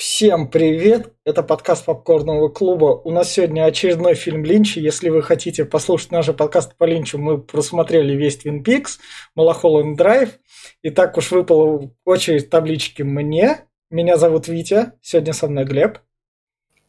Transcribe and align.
Всем 0.00 0.48
привет! 0.48 1.12
Это 1.26 1.42
подкаст 1.42 1.84
Попкорного 1.84 2.48
клуба. 2.48 2.98
У 3.04 3.10
нас 3.10 3.32
сегодня 3.32 3.66
очередной 3.66 4.14
фильм 4.14 4.46
Линча. 4.46 4.80
Если 4.80 5.10
вы 5.10 5.22
хотите 5.22 5.66
послушать 5.66 6.10
наш 6.10 6.34
подкаст 6.34 6.74
по 6.78 6.84
Линчу, 6.84 7.18
мы 7.18 7.36
просмотрели 7.36 8.14
весь 8.14 8.38
Твин 8.38 8.62
Пикс, 8.62 8.98
Малахолланд 9.34 9.98
Драйв. 9.98 10.38
И 10.80 10.88
так 10.88 11.18
уж 11.18 11.30
выпала 11.32 11.90
очередь 12.06 12.48
таблички 12.48 13.02
мне. 13.02 13.66
Меня 13.90 14.16
зовут 14.16 14.48
Витя. 14.48 14.92
Сегодня 15.02 15.34
со 15.34 15.48
мной 15.48 15.66
Глеб. 15.66 15.98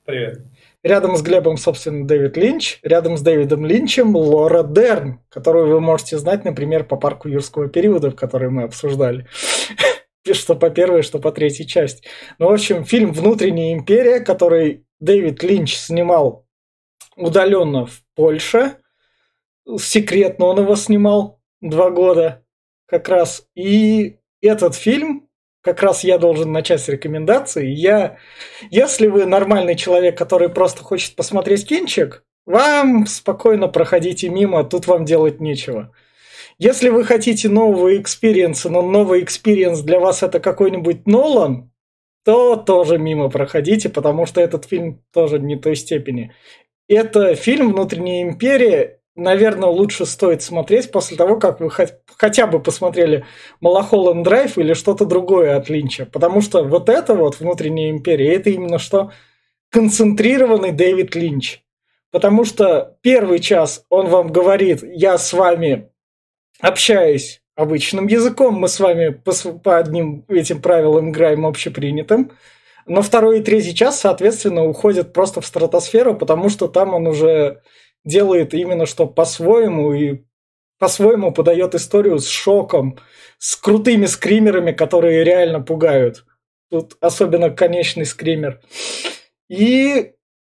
Привет. 0.06 0.46
Рядом 0.82 1.18
с 1.18 1.22
Глебом, 1.22 1.58
собственно, 1.58 2.08
Дэвид 2.08 2.38
Линч. 2.38 2.80
Рядом 2.82 3.18
с 3.18 3.22
Дэвидом 3.22 3.66
Линчем 3.66 4.16
Лора 4.16 4.64
Дерн, 4.64 5.20
которую 5.28 5.68
вы 5.68 5.82
можете 5.82 6.18
знать, 6.18 6.46
например, 6.46 6.86
по 6.86 6.96
парку 6.96 7.28
юрского 7.28 7.68
периода, 7.68 8.12
в 8.12 8.16
который 8.16 8.50
мы 8.50 8.64
обсуждали. 8.64 9.28
Что 10.32 10.56
по 10.56 10.70
первой, 10.70 11.02
что 11.02 11.20
по 11.20 11.32
третьей 11.32 11.68
части. 11.68 12.08
Ну, 12.38 12.48
в 12.48 12.54
общем, 12.54 12.86
фильм 12.86 13.12
«Внутренняя 13.12 13.74
империя», 13.74 14.20
который 14.20 14.86
Дэвид 15.00 15.42
Линч 15.44 15.76
снимал 15.76 16.46
удаленно 17.16 17.86
в 17.86 18.02
Польше. 18.16 18.78
Секретно 19.78 20.46
он 20.46 20.60
его 20.60 20.76
снимал 20.76 21.42
два 21.62 21.90
года 21.90 22.44
как 22.86 23.10
раз. 23.10 23.48
И 23.56 24.18
этот 24.42 24.76
фильм, 24.76 25.28
как 25.62 25.82
раз 25.82 26.04
я 26.04 26.18
должен 26.18 26.52
начать 26.52 26.82
с 26.82 26.90
рекомендации. 26.90 27.68
Я, 27.68 28.18
если 28.70 29.08
вы 29.08 29.26
нормальный 29.26 29.76
человек, 29.76 30.18
который 30.18 30.50
просто 30.50 30.84
хочет 30.84 31.16
посмотреть 31.16 31.68
кинчик, 31.68 32.24
вам 32.46 33.06
спокойно 33.06 33.68
проходите 33.68 34.30
мимо, 34.30 34.64
тут 34.64 34.88
вам 34.88 35.06
делать 35.06 35.40
нечего. 35.40 35.94
Если 36.64 36.90
вы 36.90 37.06
хотите 37.06 37.50
нового 37.50 37.98
experience 38.00 38.58
а, 38.58 38.70
но 38.70 38.84
новый 38.84 39.24
experience 39.24 39.80
для 39.80 40.00
вас 40.00 40.22
это 40.22 40.40
какой-нибудь 40.40 41.08
Нолан, 41.08 41.72
то 42.24 42.56
тоже 42.56 43.00
мимо 43.00 43.32
проходите, 43.32 43.90
потому 43.90 44.28
что 44.28 44.42
этот 44.42 44.66
фильм 44.66 45.04
тоже 45.12 45.40
не 45.40 45.56
той 45.56 45.76
степени. 45.76 46.36
Это 46.88 47.34
фильм 47.34 47.74
«Внутренняя 47.74 48.30
империя», 48.30 49.00
наверное, 49.16 49.70
лучше 49.70 50.06
стоит 50.06 50.44
смотреть 50.44 50.92
после 50.92 51.18
того, 51.18 51.40
как 51.40 51.62
вы 51.62 51.72
хотя 51.72 52.46
бы 52.46 52.60
посмотрели 52.60 53.26
«Малахолланд 53.60 54.24
Драйв» 54.24 54.60
или 54.60 54.76
что-то 54.76 55.06
другое 55.06 55.58
от 55.58 55.68
Линча. 55.68 56.06
Потому 56.06 56.42
что 56.42 56.64
вот 56.64 56.90
это 56.90 57.16
вот 57.16 57.40
«Внутренняя 57.40 57.90
империя» 57.90 58.36
это 58.36 58.52
именно 58.52 58.78
что 58.78 59.12
концентрированный 59.72 60.74
Дэвид 60.74 61.16
Линч. 61.16 61.64
Потому 62.12 62.46
что 62.46 62.98
первый 63.02 63.40
час 63.40 63.84
он 63.90 64.10
вам 64.10 64.32
говорит, 64.32 64.84
я 64.84 65.18
с 65.18 65.34
вами 65.34 65.91
общаясь 66.62 67.42
обычным 67.56 68.08
языком, 68.08 68.56
мы 68.56 68.68
с 68.68 68.80
вами 68.80 69.10
по, 69.10 69.34
по 69.34 69.78
одним 69.78 70.26
этим 70.28 70.62
правилам 70.62 71.12
играем 71.12 71.46
общепринятым. 71.46 72.32
Но 72.88 73.02
второй 73.02 73.40
и 73.40 73.44
третий 73.44 73.76
час, 73.76 74.00
соответственно, 74.00 74.66
уходят 74.66 75.14
просто 75.14 75.42
в 75.42 75.46
стратосферу, 75.46 76.16
потому 76.16 76.50
что 76.50 76.68
там 76.68 76.94
он 76.94 77.08
уже 77.08 77.62
делает 78.04 78.54
именно 78.54 78.86
что 78.86 79.06
по-своему 79.06 79.94
и 79.94 80.24
по-своему 80.80 81.32
подает 81.32 81.76
историю 81.76 82.18
с 82.18 82.28
шоком, 82.28 82.98
с 83.38 83.56
крутыми 83.56 84.08
скримерами, 84.08 84.72
которые 84.72 85.24
реально 85.24 85.62
пугают. 85.62 86.26
Тут 86.72 86.98
особенно 87.02 87.52
конечный 87.52 88.06
скример. 88.06 88.62
И 89.48 90.14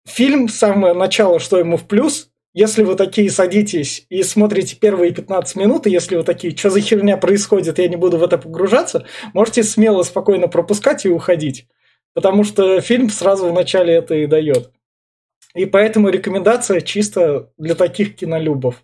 фильм, 0.05 0.47
самое 0.47 0.93
начало, 0.93 1.39
что 1.39 1.59
ему 1.59 1.75
в 1.75 1.87
плюс, 1.87 2.31
если 2.53 2.83
вы 2.83 2.95
такие 2.95 3.31
садитесь 3.31 4.05
и 4.09 4.21
смотрите 4.21 4.75
первые 4.75 5.11
15 5.11 5.55
минут, 5.55 5.87
и 5.87 5.91
если 5.91 6.15
вы 6.15 6.23
такие, 6.23 6.55
что 6.55 6.69
за 6.69 6.81
херня 6.81 7.17
происходит, 7.17 7.79
я 7.79 7.87
не 7.87 7.95
буду 7.95 8.17
в 8.17 8.23
это 8.23 8.37
погружаться, 8.37 9.05
можете 9.33 9.63
смело, 9.63 10.03
спокойно 10.03 10.47
пропускать 10.47 11.05
и 11.05 11.09
уходить. 11.09 11.67
Потому 12.13 12.43
что 12.43 12.79
фильм 12.79 13.09
сразу 13.09 13.49
в 13.49 13.53
начале 13.53 13.93
это 13.95 14.13
и 14.13 14.27
дает. 14.27 14.71
И 15.55 15.65
поэтому 15.65 16.09
рекомендация 16.09 16.81
чисто 16.81 17.51
для 17.57 17.73
таких 17.73 18.15
кинолюбов. 18.15 18.83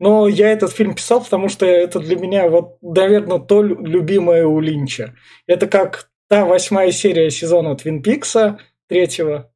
Но 0.00 0.26
я 0.26 0.50
этот 0.50 0.72
фильм 0.72 0.94
писал, 0.94 1.22
потому 1.22 1.48
что 1.48 1.66
это 1.66 2.00
для 2.00 2.16
меня, 2.16 2.48
вот, 2.48 2.78
наверное, 2.82 3.38
то 3.38 3.62
любимое 3.62 4.44
у 4.44 4.58
Линча. 4.58 5.14
Это 5.46 5.68
как 5.68 6.10
та 6.28 6.44
восьмая 6.44 6.90
серия 6.90 7.30
сезона 7.30 7.76
Твин 7.76 8.02
Пикса, 8.02 8.58
третьего, 8.88 9.52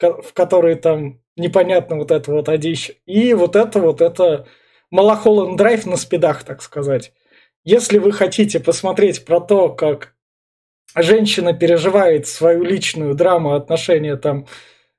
в 0.00 0.32
которой 0.32 0.74
там 0.74 1.19
непонятно 1.36 1.96
вот 1.96 2.10
это 2.10 2.30
вот 2.32 2.48
одищ. 2.48 2.90
И 3.06 3.34
вот 3.34 3.56
это 3.56 3.80
вот 3.80 4.00
это 4.00 4.46
Малахолланд 4.90 5.56
Драйв 5.56 5.86
на 5.86 5.96
спидах, 5.96 6.44
так 6.44 6.62
сказать. 6.62 7.12
Если 7.64 7.98
вы 7.98 8.12
хотите 8.12 8.58
посмотреть 8.58 9.24
про 9.24 9.40
то, 9.40 9.68
как 9.68 10.14
женщина 10.94 11.52
переживает 11.52 12.26
свою 12.26 12.64
личную 12.64 13.14
драму, 13.14 13.54
отношения 13.54 14.16
там, 14.16 14.46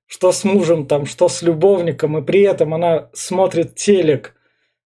что 0.05 0.31
с 0.31 0.43
мужем, 0.43 0.87
там, 0.87 1.05
что 1.05 1.27
с 1.27 1.41
любовником, 1.41 2.17
и 2.17 2.21
при 2.21 2.41
этом 2.41 2.73
она 2.73 3.09
смотрит 3.13 3.75
телек, 3.75 4.35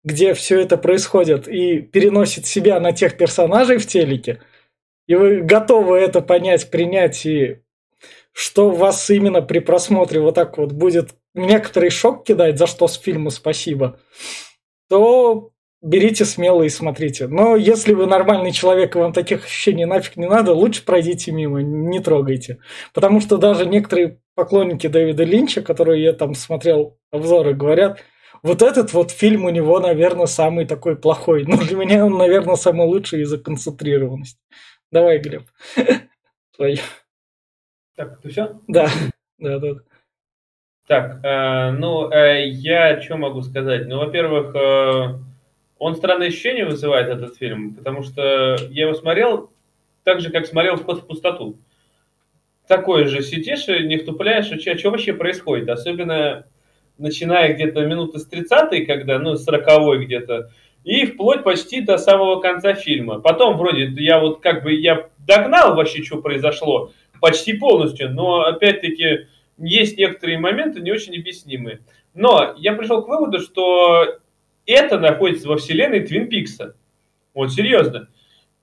где 0.04 0.32
все 0.32 0.60
это 0.60 0.77
происходит, 0.77 1.48
и 1.48 1.81
переносит 1.81 2.47
себя 2.47 2.81
на 2.81 2.93
тех 2.93 3.16
персонажей 3.16 3.78
в 3.78 3.87
телеке, 3.87 4.41
и 5.06 5.15
вы 5.15 5.41
готовы 5.43 5.98
это 5.98 6.21
понять, 6.21 6.71
принять 6.71 7.27
и 7.27 7.62
что 8.32 8.71
вас 8.71 9.10
именно 9.10 9.43
при 9.43 9.59
просмотре 9.59 10.21
вот 10.21 10.37
так 10.37 10.59
вот 10.59 10.72
будет 10.72 11.15
некоторый 11.47 11.91
шок 11.91 12.25
кидать, 12.25 12.59
за 12.59 12.66
что 12.66 12.88
с 12.88 12.99
фильма 12.99 13.31
спасибо, 13.31 13.99
то 14.88 15.50
берите 15.81 16.25
смело 16.25 16.62
и 16.62 16.69
смотрите. 16.69 17.28
Но 17.28 17.56
если 17.56 17.93
вы 17.93 18.06
нормальный 18.06 18.53
человек 18.53 18.97
и 18.97 18.99
вам 18.99 19.12
таких 19.12 19.44
ощущений 19.44 19.84
нафиг 19.84 20.16
не 20.16 20.27
надо, 20.27 20.53
лучше 20.53 20.84
пройдите 20.84 21.32
мимо, 21.32 21.62
не 21.62 22.00
трогайте. 22.00 22.59
Потому 22.94 23.21
что 23.21 23.37
даже 23.37 23.66
некоторые 23.66 24.21
поклонники 24.34 24.87
Дэвида 24.87 25.25
Линча, 25.25 25.62
которые 25.62 26.03
я 26.03 26.12
там 26.12 26.34
смотрел 26.34 26.98
обзоры, 27.10 27.54
говорят, 27.54 28.03
вот 28.43 28.62
этот 28.62 28.93
вот 28.93 29.10
фильм 29.10 29.44
у 29.44 29.50
него, 29.50 29.81
наверное, 29.81 30.27
самый 30.27 30.65
такой 30.65 30.97
плохой. 30.97 31.44
Но 31.44 31.56
для 31.56 31.77
меня 31.77 32.04
он, 32.04 32.16
наверное, 32.16 32.56
самый 32.56 32.87
лучший 32.87 33.22
из-за 33.22 33.38
концентрированности. 33.38 34.38
Давай, 34.91 35.19
Глеб. 35.19 35.44
Твое. 36.56 36.78
Так, 37.97 38.21
ты 38.22 38.28
все? 38.31 38.60
Да, 38.69 38.88
да, 39.38 39.59
да. 39.59 39.75
Так, 40.88 41.21
э, 41.22 41.71
ну, 41.72 42.10
э, 42.10 42.49
я 42.49 42.99
что 43.03 43.19
могу 43.19 43.43
сказать? 43.43 43.87
Ну, 43.87 43.99
во-первых, 43.99 44.56
э, 44.56 45.19
он 45.78 45.94
странное 45.94 46.28
ощущение 46.28 46.65
вызывает, 46.65 47.10
этот 47.10 47.37
фильм, 47.37 47.75
потому 47.75 48.03
что 48.03 48.56
я 48.71 48.84
его 48.84 48.94
смотрел 48.94 49.50
так 50.03 50.21
же, 50.21 50.31
как 50.31 50.47
смотрел 50.47 50.77
«Вход 50.77 51.03
в 51.03 51.06
пустоту». 51.06 51.59
Такое 52.66 53.06
же 53.06 53.22
сидишь 53.22 53.69
и 53.69 53.87
не 53.87 53.98
втупляешь, 53.98 54.47
что, 54.47 54.78
что 54.78 54.91
вообще 54.91 55.12
происходит. 55.12 55.69
Особенно 55.69 56.47
начиная 56.97 57.53
где-то 57.53 57.84
минуты 57.84 58.19
с 58.19 58.25
30 58.27 58.87
когда, 58.87 59.19
ну, 59.19 59.37
с 59.37 59.44
40 59.44 60.00
где-то, 60.00 60.50
и 60.84 61.04
вплоть 61.04 61.44
почти 61.44 61.82
до 61.82 61.98
самого 61.98 62.41
конца 62.41 62.72
фильма. 62.72 63.21
Потом 63.21 63.59
вроде 63.59 63.93
я 64.03 64.21
вот 64.21 64.41
как 64.41 64.62
бы 64.62 64.72
я 64.72 65.10
догнал 65.19 65.77
вообще, 65.77 66.03
что 66.03 66.22
произошло, 66.22 66.93
почти 67.21 67.53
полностью, 67.53 68.10
но 68.10 68.41
опять-таки 68.41 69.27
есть 69.59 69.99
некоторые 69.99 70.39
моменты 70.39 70.81
не 70.81 70.93
очень 70.93 71.19
объяснимые. 71.19 71.81
Но 72.15 72.55
я 72.59 72.73
пришел 72.73 73.03
к 73.03 73.09
выводу, 73.09 73.41
что 73.41 74.19
это 74.67 74.99
находится 74.99 75.49
во 75.49 75.57
вселенной 75.57 76.01
Твин 76.01 76.29
Пикса. 76.29 76.75
Вот 77.35 77.53
серьезно. 77.53 78.09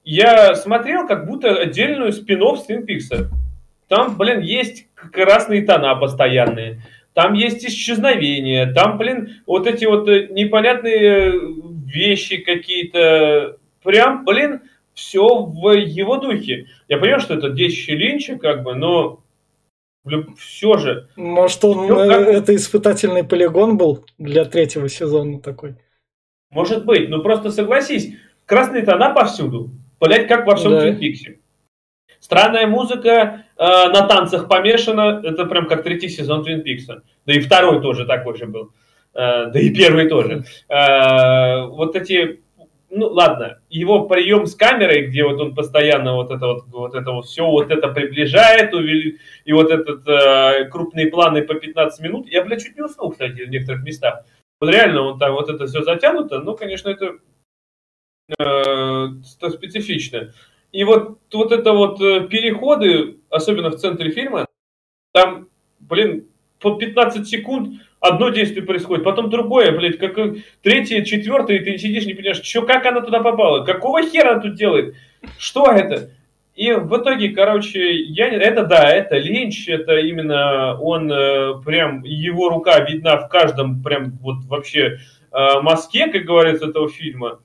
Я 0.04 0.56
смотрел 0.56 1.08
как 1.08 1.26
будто 1.26 1.56
отдельную 1.56 2.12
спин 2.14 2.42
с 2.58 2.64
Твин 2.64 2.86
Пикса. 2.86 3.30
Там, 3.88 4.18
блин, 4.18 4.40
есть 4.42 4.88
красные 4.94 5.64
тона 5.64 5.96
постоянные. 5.96 6.82
Там 7.14 7.34
есть 7.34 7.66
исчезновения. 7.66 8.72
Там, 8.74 8.98
блин, 8.98 9.42
вот 9.46 9.68
эти 9.68 9.86
вот 9.86 10.10
э, 10.10 10.28
непонятные 10.32 11.34
вещи 11.86 12.38
какие-то. 12.38 13.58
Прям, 13.84 14.26
блин, 14.26 14.62
все 14.94 15.26
в 15.44 15.72
его 15.72 16.18
духе. 16.18 16.68
Я 16.88 16.98
понимаю, 16.98 17.22
что 17.22 17.36
это 17.36 17.50
детище 17.50 17.96
Линча, 17.96 18.38
как 18.38 18.64
бы, 18.64 18.76
но 18.76 19.22
все 20.38 20.78
же. 20.78 21.10
Может, 21.16 21.64
он 21.66 21.86
все, 21.86 22.08
как... 22.08 22.28
это 22.28 22.56
испытательный 22.56 23.24
полигон 23.24 23.78
был 23.78 24.06
для 24.18 24.46
третьего 24.46 24.88
сезона 24.90 25.40
такой? 25.40 25.76
Может 26.52 26.86
быть, 26.86 27.10
но 27.10 27.22
просто 27.22 27.52
согласись, 27.52 28.16
красные 28.46 28.84
тона 28.84 29.14
повсюду. 29.14 29.72
Блять, 30.00 30.28
как 30.28 30.46
во 30.46 30.56
всем 30.56 30.72
да. 30.72 30.94
Твин 30.94 31.38
Странная 32.20 32.68
музыка 32.68 33.46
э, 33.58 33.64
на 33.64 34.08
танцах 34.08 34.48
помешана. 34.48 35.22
Это 35.24 35.46
прям 35.46 35.68
как 35.68 35.84
третий 35.84 36.10
сезон 36.10 36.44
Твин 36.44 36.64
Пикса. 36.64 37.04
Да 37.26 37.34
и 37.34 37.40
второй 37.40 37.82
тоже 37.82 38.06
такой 38.06 38.36
же 38.38 38.46
был. 38.46 38.72
Э, 39.14 39.52
да 39.52 39.60
и 39.60 39.70
первый 39.74 40.08
тоже. 40.08 40.44
Э, 40.68 41.68
вот 41.68 41.96
эти 41.96 42.42
ну 42.96 43.08
ладно, 43.08 43.60
его 43.70 44.08
прием 44.08 44.46
с 44.46 44.56
камерой, 44.56 45.08
где 45.08 45.24
вот 45.24 45.40
он 45.40 45.54
постоянно 45.54 46.16
вот 46.16 46.32
это 46.32 46.48
вот, 46.48 46.66
вот 46.68 46.96
это 46.96 47.12
вот 47.12 47.26
все 47.26 47.46
вот 47.46 47.70
это 47.70 47.90
приближает, 47.90 48.74
увели, 48.74 49.20
и 49.44 49.54
вот 49.54 49.70
этот 49.70 50.08
э, 50.08 50.70
крупные 50.70 51.08
планы 51.08 51.42
по 51.44 51.56
15 51.56 52.00
минут, 52.02 52.28
я, 52.30 52.44
блядь, 52.44 52.64
чуть 52.64 52.76
не 52.76 52.84
уснул, 52.84 53.12
кстати, 53.12 53.44
в 53.44 53.50
некоторых 53.50 53.84
местах. 53.84 54.26
Вот 54.62 54.70
реально, 54.70 55.04
вот 55.04 55.20
там 55.20 55.34
вот 55.34 55.50
это 55.50 55.68
все 55.68 55.84
затянуто, 55.84 56.40
ну, 56.40 56.56
конечно, 56.56 56.90
это 56.90 57.18
э, 58.40 59.08
специфично. 59.50 60.32
И 60.72 60.84
вот, 60.86 61.20
вот 61.34 61.52
это 61.52 61.74
вот 61.74 62.02
э, 62.02 62.28
переходы, 62.28 63.20
особенно 63.30 63.72
в 63.72 63.76
центре 63.76 64.12
фильма, 64.12 64.46
там, 65.12 65.50
блин, 65.80 66.30
по 66.60 66.76
15 66.76 67.28
секунд 67.28 67.82
одно 68.08 68.30
действие 68.30 68.64
происходит, 68.64 69.04
потом 69.04 69.30
другое, 69.30 69.72
блядь, 69.72 69.98
как 69.98 70.18
третье, 70.62 71.04
четвертое, 71.04 71.58
и 71.58 71.64
ты 71.64 71.78
сидишь, 71.78 72.06
не 72.06 72.14
понимаешь, 72.14 72.42
что, 72.44 72.62
как 72.64 72.86
она 72.86 73.02
туда 73.02 73.22
попала, 73.22 73.64
какого 73.64 74.02
хера 74.04 74.32
она 74.32 74.42
тут 74.42 74.56
делает, 74.56 74.96
что 75.38 75.72
это? 75.72 76.12
И 76.56 76.72
в 76.72 76.98
итоге, 76.98 77.30
короче, 77.30 77.94
я, 77.94 78.28
это 78.30 78.66
да, 78.66 78.90
это 78.90 79.18
Линч, 79.18 79.68
это 79.68 79.98
именно 79.98 80.80
он, 80.80 81.12
э, 81.12 81.62
прям, 81.66 82.04
его 82.04 82.48
рука 82.50 82.80
видна 82.80 83.18
в 83.18 83.28
каждом, 83.28 83.84
прям, 83.84 84.12
вот 84.22 84.46
вообще, 84.46 85.00
э, 85.34 85.60
мазке, 85.62 86.08
как 86.08 86.24
говорится, 86.24 86.68
этого 86.68 86.88
фильма. 86.88 87.40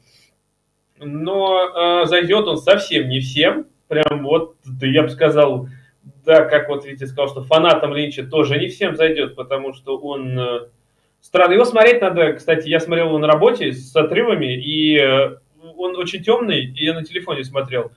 Но 1.01 2.03
э, 2.03 2.07
зайдет 2.07 2.47
он 2.47 2.59
совсем 2.59 3.09
не 3.09 3.19
всем, 3.19 3.67
прям 3.89 4.23
вот, 4.23 4.55
я 4.81 5.03
бы 5.03 5.09
сказал, 5.09 5.67
да, 6.31 6.45
как 6.45 6.69
вот 6.69 6.85
Витя 6.85 7.07
сказал, 7.07 7.29
что 7.29 7.43
фанатам 7.43 7.93
Линча 7.93 8.25
тоже 8.25 8.57
не 8.57 8.69
всем 8.69 8.95
зайдет, 8.95 9.35
потому 9.35 9.73
что 9.73 9.99
он 9.99 10.39
э, 10.39 10.61
странный. 11.21 11.55
Его 11.55 11.65
смотреть 11.65 12.01
надо, 12.01 12.35
кстати, 12.35 12.69
я 12.69 12.79
смотрел 12.79 13.09
его 13.09 13.19
на 13.19 13.27
работе 13.27 13.73
с 13.73 13.97
отрывами, 13.97 14.55
и 14.55 14.97
э, 14.97 15.39
он 15.77 15.97
очень 15.97 16.23
темный, 16.23 16.67
и 16.67 16.85
я 16.85 16.95
на 16.95 17.05
телефоне 17.05 17.43
смотрел. 17.43 17.91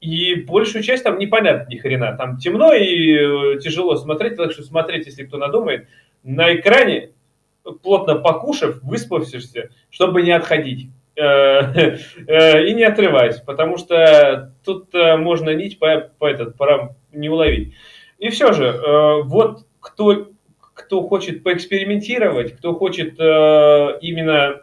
И 0.00 0.34
большую 0.34 0.82
часть 0.82 1.04
там 1.04 1.18
непонятно 1.18 1.70
ни 1.70 1.76
хрена. 1.76 2.16
Там 2.16 2.38
темно 2.38 2.72
и 2.72 3.56
э, 3.56 3.58
тяжело 3.60 3.96
смотреть, 3.96 4.36
так 4.36 4.52
что 4.52 4.62
смотреть, 4.62 5.04
если 5.04 5.24
кто 5.24 5.36
надумает. 5.36 5.88
На 6.22 6.54
экране, 6.54 7.10
плотно 7.82 8.14
покушав, 8.14 8.82
выспавшишься, 8.82 9.68
чтобы 9.90 10.22
не 10.22 10.30
отходить. 10.30 10.88
Э, 11.18 11.96
э, 12.28 12.66
и 12.66 12.74
не 12.74 12.84
отрываясь, 12.84 13.40
потому 13.40 13.76
что 13.76 14.52
тут 14.64 14.94
э, 14.94 15.16
можно 15.16 15.50
нить 15.50 15.80
по, 15.80 16.10
по 16.18 16.26
этот, 16.26 16.56
по, 16.56 16.94
не 17.12 17.28
уловить. 17.28 17.74
И 18.18 18.28
все 18.30 18.52
же, 18.52 18.80
вот 19.24 19.64
кто, 19.78 20.28
кто 20.74 21.02
хочет 21.02 21.44
поэкспериментировать, 21.44 22.56
кто 22.56 22.74
хочет 22.74 23.14
именно 23.18 24.62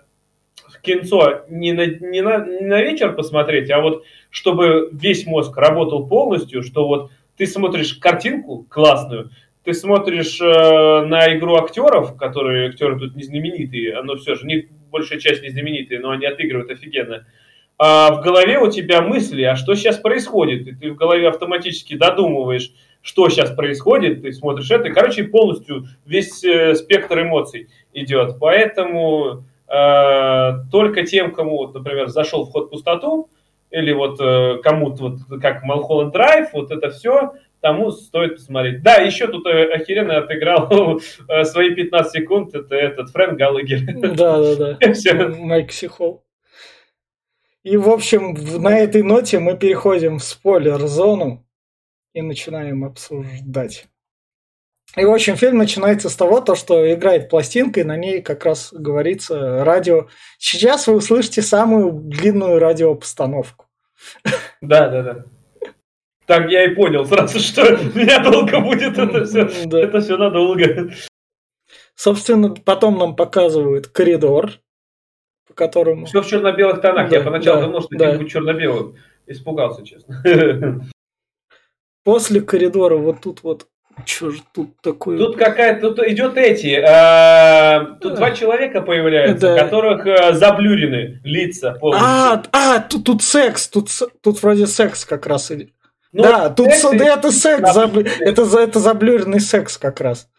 кинцо 0.81 1.45
не 1.49 1.71
на, 1.71 1.85
не, 1.85 2.21
на, 2.21 2.45
не 2.45 2.65
на 2.65 2.81
вечер 2.81 3.13
посмотреть, 3.13 3.71
а 3.71 3.79
вот 3.79 4.03
чтобы 4.29 4.89
весь 4.91 5.25
мозг 5.25 5.55
работал 5.55 6.05
полностью, 6.07 6.63
что 6.63 6.85
вот 6.85 7.11
ты 7.37 7.47
смотришь 7.47 7.93
картинку 7.93 8.65
классную, 8.69 9.31
ты 9.65 9.73
смотришь 9.73 10.39
э, 10.39 11.05
на 11.05 11.35
игру 11.35 11.55
актеров, 11.55 12.15
которые 12.17 12.69
актеры 12.69 12.99
тут 12.99 13.15
не 13.15 13.23
знаменитые, 13.23 14.01
но 14.03 14.15
все 14.15 14.35
же, 14.35 14.45
не 14.45 14.67
большая 14.95 15.19
часть 15.19 15.43
не 15.43 15.49
знаменитые, 15.49 15.99
но 15.99 16.11
они 16.11 16.25
отыгрывают 16.25 16.71
офигенно. 16.71 17.27
А 17.77 18.13
в 18.13 18.21
голове 18.21 18.57
у 18.59 18.71
тебя 18.71 19.01
мысли, 19.01 19.43
а 19.43 19.57
что 19.57 19.75
сейчас 19.75 19.97
происходит? 19.97 20.67
И 20.67 20.71
ты 20.73 20.91
в 20.91 20.95
голове 20.95 21.27
автоматически 21.27 21.95
додумываешь, 21.97 22.71
что 23.01 23.27
сейчас 23.29 23.51
происходит, 23.51 24.21
ты 24.21 24.31
смотришь 24.31 24.71
это, 24.71 24.89
короче, 24.89 25.25
полностью 25.25 25.85
весь 26.05 26.43
э, 26.43 26.75
спектр 26.75 27.21
эмоций 27.21 27.67
идет. 27.93 28.37
Поэтому 28.39 29.43
э, 29.67 30.51
только 30.71 31.05
тем, 31.05 31.33
кому, 31.33 31.57
вот, 31.57 31.73
например, 31.73 32.07
зашел 32.07 32.45
в 32.45 32.51
ход 32.51 32.71
пустоту, 32.71 33.29
или 33.71 33.91
вот 33.91 34.21
э, 34.21 34.59
кому-то, 34.63 35.03
вот, 35.03 35.41
как 35.41 35.63
Малхолланд 35.63 36.13
Драйв, 36.13 36.53
вот 36.53 36.71
это 36.71 36.89
все, 36.91 37.33
тому 37.65 37.89
стоит 37.89 38.35
посмотреть. 38.35 38.83
Да, 38.83 38.97
еще 38.97 39.25
тут 39.25 39.47
э, 39.47 39.73
охеренно 39.73 40.19
отыграл 40.19 40.99
э, 41.27 41.43
свои 41.45 41.73
15 41.73 42.11
секунд, 42.11 42.53
это 42.53 42.75
этот 42.75 43.09
Фрэнк 43.09 43.39
Галлагер. 43.39 43.79
Да, 44.15 44.55
да, 44.55 44.77
да. 44.77 45.29
Майк 45.39 45.71
Сихол. 45.71 46.23
И, 47.63 47.75
в 47.75 47.89
общем, 47.89 48.35
на 48.61 48.77
этой 48.77 49.01
ноте 49.01 49.39
мы 49.39 49.57
переходим 49.57 50.19
в 50.19 50.23
спойлер-зону 50.23 51.43
и 52.13 52.21
начинаем 52.21 52.85
обсуждать. 52.85 53.87
И, 54.95 55.03
в 55.03 55.11
общем, 55.11 55.35
фильм 55.35 55.57
начинается 55.57 56.09
с 56.09 56.15
того, 56.15 56.41
то, 56.41 56.53
что 56.53 56.93
играет 56.93 57.29
пластинка, 57.29 57.79
и 57.79 57.83
на 57.83 57.97
ней 57.97 58.21
как 58.21 58.45
раз 58.45 58.71
говорится 58.71 59.65
радио. 59.65 60.07
Сейчас 60.37 60.85
вы 60.85 60.97
услышите 60.97 61.41
самую 61.41 61.91
длинную 61.93 62.59
радиопостановку. 62.59 63.65
Да, 64.61 64.87
да, 64.87 65.01
да. 65.01 65.25
Так 66.25 66.49
я 66.49 66.65
и 66.65 66.75
понял 66.75 67.05
сразу, 67.05 67.39
что 67.39 67.61
меня 67.95 68.19
долго 68.19 68.59
будет 68.59 68.97
это 68.97 69.25
все. 69.25 69.49
Да. 69.65 69.79
Это 69.79 70.01
все 70.01 70.17
надолго. 70.17 70.91
Собственно, 71.95 72.49
потом 72.53 72.97
нам 72.97 73.15
показывают 73.15 73.87
коридор, 73.87 74.51
по 75.47 75.53
которому... 75.53 76.05
Все 76.07 76.21
в 76.21 76.27
черно-белых 76.27 76.81
тонах. 76.81 77.09
Да, 77.09 77.17
я 77.17 77.23
поначалу 77.23 77.61
да, 77.61 77.67
думал, 77.67 77.81
что 77.81 77.97
да. 77.97 78.13
будет 78.13 78.29
черно-белым. 78.29 78.95
Испугался, 79.27 79.85
честно. 79.85 80.21
После 82.03 82.41
коридора 82.41 82.97
вот 82.97 83.21
тут 83.21 83.43
вот 83.43 83.67
что 84.05 84.29
же 84.29 84.41
тут 84.53 84.79
такое? 84.81 85.17
Тут 85.17 85.37
какая-то, 85.37 85.89
тут 85.89 86.05
идет 86.05 86.37
эти, 86.37 86.67
э, 86.67 87.97
тут 88.01 88.15
два 88.15 88.31
человека 88.31 88.81
появляются, 88.81 89.55
да. 89.55 89.63
которых 89.63 90.05
э, 90.05 90.33
заблюрены 90.33 91.21
лица 91.23 91.71
полностью. 91.73 92.05
А, 92.05 92.43
а 92.51 92.79
тут, 92.81 93.05
тут 93.05 93.23
секс, 93.23 93.69
тут, 93.69 93.89
тут 94.21 94.43
вроде 94.43 94.67
секс 94.67 95.05
как 95.05 95.25
раз 95.27 95.49
идет. 95.51 95.69
Ну, 96.15 96.23
да, 96.23 96.49
тут 96.49 96.71
секс, 96.71 96.97
да, 96.97 97.13
это 97.13 97.29
секс, 97.29 97.73
заб... 97.73 97.97
это, 97.97 98.43
это 98.57 98.79
заблюренный 98.79 99.41
секс 99.41 99.77
как 99.77 99.99
раз. 99.99 100.29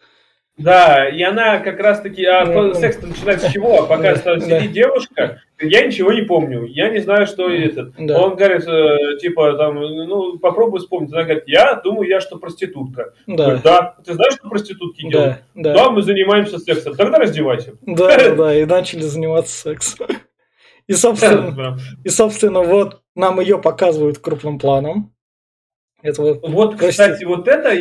Да, 0.57 1.07
и 1.07 1.21
она 1.21 1.59
как 1.59 1.79
раз 1.79 2.01
таки, 2.01 2.25
а 2.25 2.45
ну, 2.45 2.73
секс 2.73 2.99
начинается 2.99 3.47
с 3.47 3.53
чего? 3.53 3.85
Пока 3.89 4.15
сидит 4.15 4.71
девушка, 4.71 5.39
я 5.61 5.85
ничего 5.85 6.11
не 6.13 6.23
помню, 6.23 6.65
я 6.65 6.89
не 6.89 6.97
знаю, 6.97 7.27
что 7.27 7.47
это. 7.47 7.93
Да. 7.95 8.19
Он 8.19 8.35
говорит, 8.35 8.67
э, 8.67 9.19
типа, 9.21 9.53
там, 9.53 9.79
ну, 9.79 10.39
попробуй 10.39 10.79
вспомнить. 10.79 11.13
Она 11.13 11.25
говорит, 11.25 11.43
я 11.45 11.75
думаю, 11.75 12.09
я 12.09 12.21
что 12.21 12.37
проститутка. 12.39 13.13
Да. 13.27 13.43
Говорит, 13.43 13.63
да. 13.63 13.95
Ты 14.03 14.15
знаешь, 14.15 14.33
что 14.33 14.49
проститутки 14.49 15.03
да, 15.03 15.09
делают? 15.09 15.37
Да. 15.53 15.73
да, 15.75 15.89
мы 15.91 16.01
занимаемся 16.01 16.57
сексом. 16.57 16.95
Тогда 16.95 17.19
раздевайся. 17.19 17.73
Да, 17.85 18.35
да, 18.35 18.55
и 18.55 18.65
начали 18.65 19.01
заниматься 19.01 19.55
сексом. 19.55 20.07
И, 20.87 20.93
собственно, 20.93 21.77
и, 22.05 22.09
собственно, 22.09 22.61
вот 22.61 23.01
нам 23.13 23.41
ее 23.41 23.59
показывают 23.59 24.19
крупным 24.19 24.57
планом. 24.57 25.13
Это 26.03 26.21
вот, 26.21 26.39
вот 26.47 26.75
кстати, 26.75 27.23
вот 27.23 27.47
это 27.47 27.75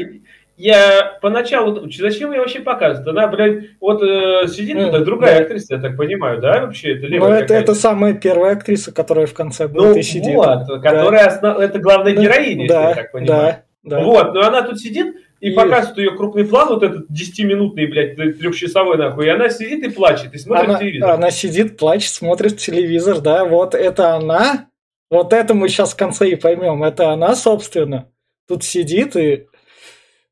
я 0.57 1.19
поначалу, 1.21 1.87
зачем 1.91 2.33
я 2.33 2.39
вообще 2.39 2.61
показываю? 2.61 3.11
Она, 3.11 3.27
блядь, 3.29 3.65
вот 3.79 4.03
э, 4.03 4.49
сидит 4.49 4.79
mm, 4.79 5.01
другая 5.01 5.39
да. 5.39 5.43
актриса, 5.43 5.75
я 5.75 5.81
так 5.81 5.99
понимаю, 5.99 6.41
да, 6.41 6.63
вообще? 6.63 6.95
Это 6.95 7.09
Ну, 7.09 7.27
это, 7.27 7.53
это 7.53 7.75
самая 7.75 8.15
первая 8.15 8.55
актриса, 8.55 8.91
которая 8.91 9.27
в 9.27 9.35
конце 9.35 9.69
будет 9.69 9.83
ну, 9.83 9.97
и 9.97 10.03
сидит. 10.03 10.35
вот, 10.35 10.67
которая, 10.83 11.25
да. 11.25 11.27
основ... 11.27 11.59
это 11.59 11.79
главная 11.79 12.15
героиня, 12.15 12.69
да, 12.69 12.89
я 12.89 12.95
так 12.95 13.13
понимаю. 13.13 13.57
Да, 13.83 13.99
да. 13.99 14.03
Вот, 14.03 14.33
но 14.33 14.47
она 14.47 14.63
тут 14.63 14.81
сидит, 14.81 15.17
и, 15.41 15.51
и 15.51 15.55
показывает 15.55 15.99
ее 15.99 16.17
крупный 16.17 16.47
план, 16.47 16.69
вот 16.71 16.83
этот 16.83 17.11
10-минутный, 17.11 17.87
блядь, 17.87 18.17
трехчасовой 18.39 18.97
нахуй, 18.97 19.27
и 19.27 19.29
она 19.29 19.51
сидит 19.51 19.85
и 19.85 19.91
плачет, 19.91 20.33
и 20.33 20.39
смотрит 20.39 20.69
она, 20.71 20.79
телевизор. 20.79 21.11
Она 21.11 21.31
сидит, 21.31 21.77
плачет, 21.77 22.15
смотрит 22.15 22.57
телевизор, 22.57 23.21
да, 23.21 23.45
вот 23.45 23.75
это 23.75 24.15
она, 24.15 24.69
вот 25.11 25.33
это 25.33 25.55
мы 25.55 25.69
сейчас 25.69 25.93
в 25.93 25.97
конце 25.97 26.31
и 26.31 26.37
поймем. 26.37 26.83
Это 26.83 27.11
она, 27.11 27.35
собственно, 27.35 28.11
тут 28.49 28.65
сидит 28.65 29.17
и 29.17 29.47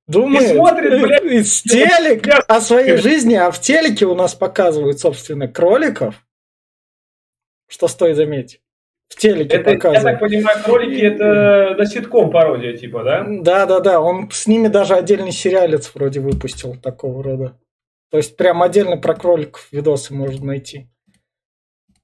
думает, 0.07 0.51
и 0.51 0.55
смотрит, 0.55 1.03
блядь, 1.03 1.25
из 1.25 1.63
телек 1.63 2.27
о 2.49 2.61
своей 2.61 2.97
жизни, 2.97 3.35
а 3.35 3.51
в 3.51 3.61
телеке 3.61 4.07
у 4.07 4.15
нас 4.15 4.35
показывают, 4.35 4.99
собственно, 4.99 5.49
кроликов, 5.49 6.27
что 7.69 7.89
стоит 7.89 8.17
заметить. 8.17 8.61
В 9.09 9.17
телеке 9.17 9.57
это, 9.57 9.71
показывают. 9.73 10.05
Я 10.05 10.11
так 10.13 10.21
понимаю, 10.21 10.65
кролики 10.65 11.01
это 11.01 11.75
на 11.79 11.87
ситком 11.87 12.31
пародия, 12.31 12.77
типа, 12.77 13.05
да? 13.05 13.25
Да, 13.29 13.67
да, 13.67 13.81
да. 13.81 14.01
Он 14.01 14.31
с 14.31 14.47
ними 14.47 14.69
даже 14.69 14.95
отдельный 14.95 15.31
сериалец 15.31 15.93
вроде 15.95 16.21
выпустил 16.21 16.75
такого 16.75 17.23
рода. 17.23 17.59
То 18.11 18.17
есть 18.17 18.37
прям 18.37 18.63
отдельно 18.63 18.97
про 18.97 19.15
кроликов 19.15 19.69
видосы 19.71 20.15
можно 20.15 20.47
найти. 20.47 20.89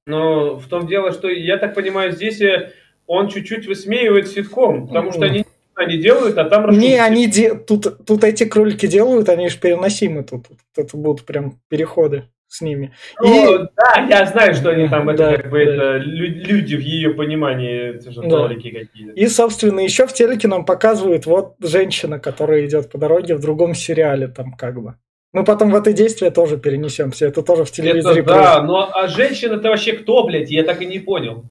Но 0.06 0.56
в 0.56 0.66
том 0.68 0.86
дело, 0.86 1.12
что 1.12 1.28
я 1.28 1.56
так 1.58 1.74
понимаю, 1.74 2.12
здесь 2.12 2.40
э, 2.40 2.72
он 3.06 3.28
чуть-чуть 3.28 3.66
высмеивает 3.66 4.28
ситком, 4.28 4.88
потому 4.88 5.12
что 5.12 5.24
они 5.24 5.44
они 5.80 5.96
делают, 5.96 6.36
а 6.36 6.44
там 6.44 6.70
Не, 6.70 6.98
они 6.98 7.26
де... 7.26 7.54
тут, 7.54 8.04
тут 8.04 8.24
эти 8.24 8.44
кролики 8.44 8.86
делают, 8.86 9.28
они 9.28 9.48
же 9.48 9.58
переносимы 9.58 10.22
тут. 10.24 10.46
Это 10.76 10.96
будут 10.96 11.24
прям 11.24 11.58
переходы 11.68 12.24
с 12.48 12.60
ними. 12.60 12.92
Ну, 13.20 13.62
и... 13.62 13.68
да, 13.76 14.06
я 14.08 14.26
знаю, 14.26 14.54
что 14.54 14.70
они 14.70 14.88
там, 14.88 15.08
это 15.08 15.18
да, 15.18 15.36
как 15.36 15.50
бы 15.50 15.64
да. 15.64 15.72
это 15.72 15.96
люди 15.98 16.74
в 16.74 16.80
ее 16.80 17.14
понимании, 17.14 17.96
это 17.96 18.10
же 18.10 18.20
да. 18.22 18.48
какие-то. 18.48 19.12
И, 19.12 19.26
собственно, 19.28 19.80
еще 19.80 20.06
в 20.06 20.12
телеке 20.12 20.48
нам 20.48 20.64
показывают 20.64 21.26
вот 21.26 21.54
женщина, 21.60 22.18
которая 22.18 22.66
идет 22.66 22.90
по 22.90 22.98
дороге 22.98 23.36
в 23.36 23.40
другом 23.40 23.74
сериале, 23.74 24.28
там 24.28 24.52
как 24.52 24.82
бы. 24.82 24.96
Мы 25.32 25.44
потом 25.44 25.70
в 25.70 25.76
это 25.76 25.92
действие 25.92 26.30
тоже 26.30 26.58
перенесемся. 26.58 27.26
Это 27.26 27.42
тоже 27.42 27.64
в 27.64 27.70
телевизоре. 27.70 28.22
Это, 28.22 28.28
да, 28.28 28.62
но 28.62 28.90
а 28.92 29.06
женщина-то 29.06 29.68
вообще 29.68 29.92
кто, 29.92 30.24
блядь? 30.24 30.50
Я 30.50 30.64
так 30.64 30.82
и 30.82 30.86
не 30.86 30.98
понял. 30.98 31.44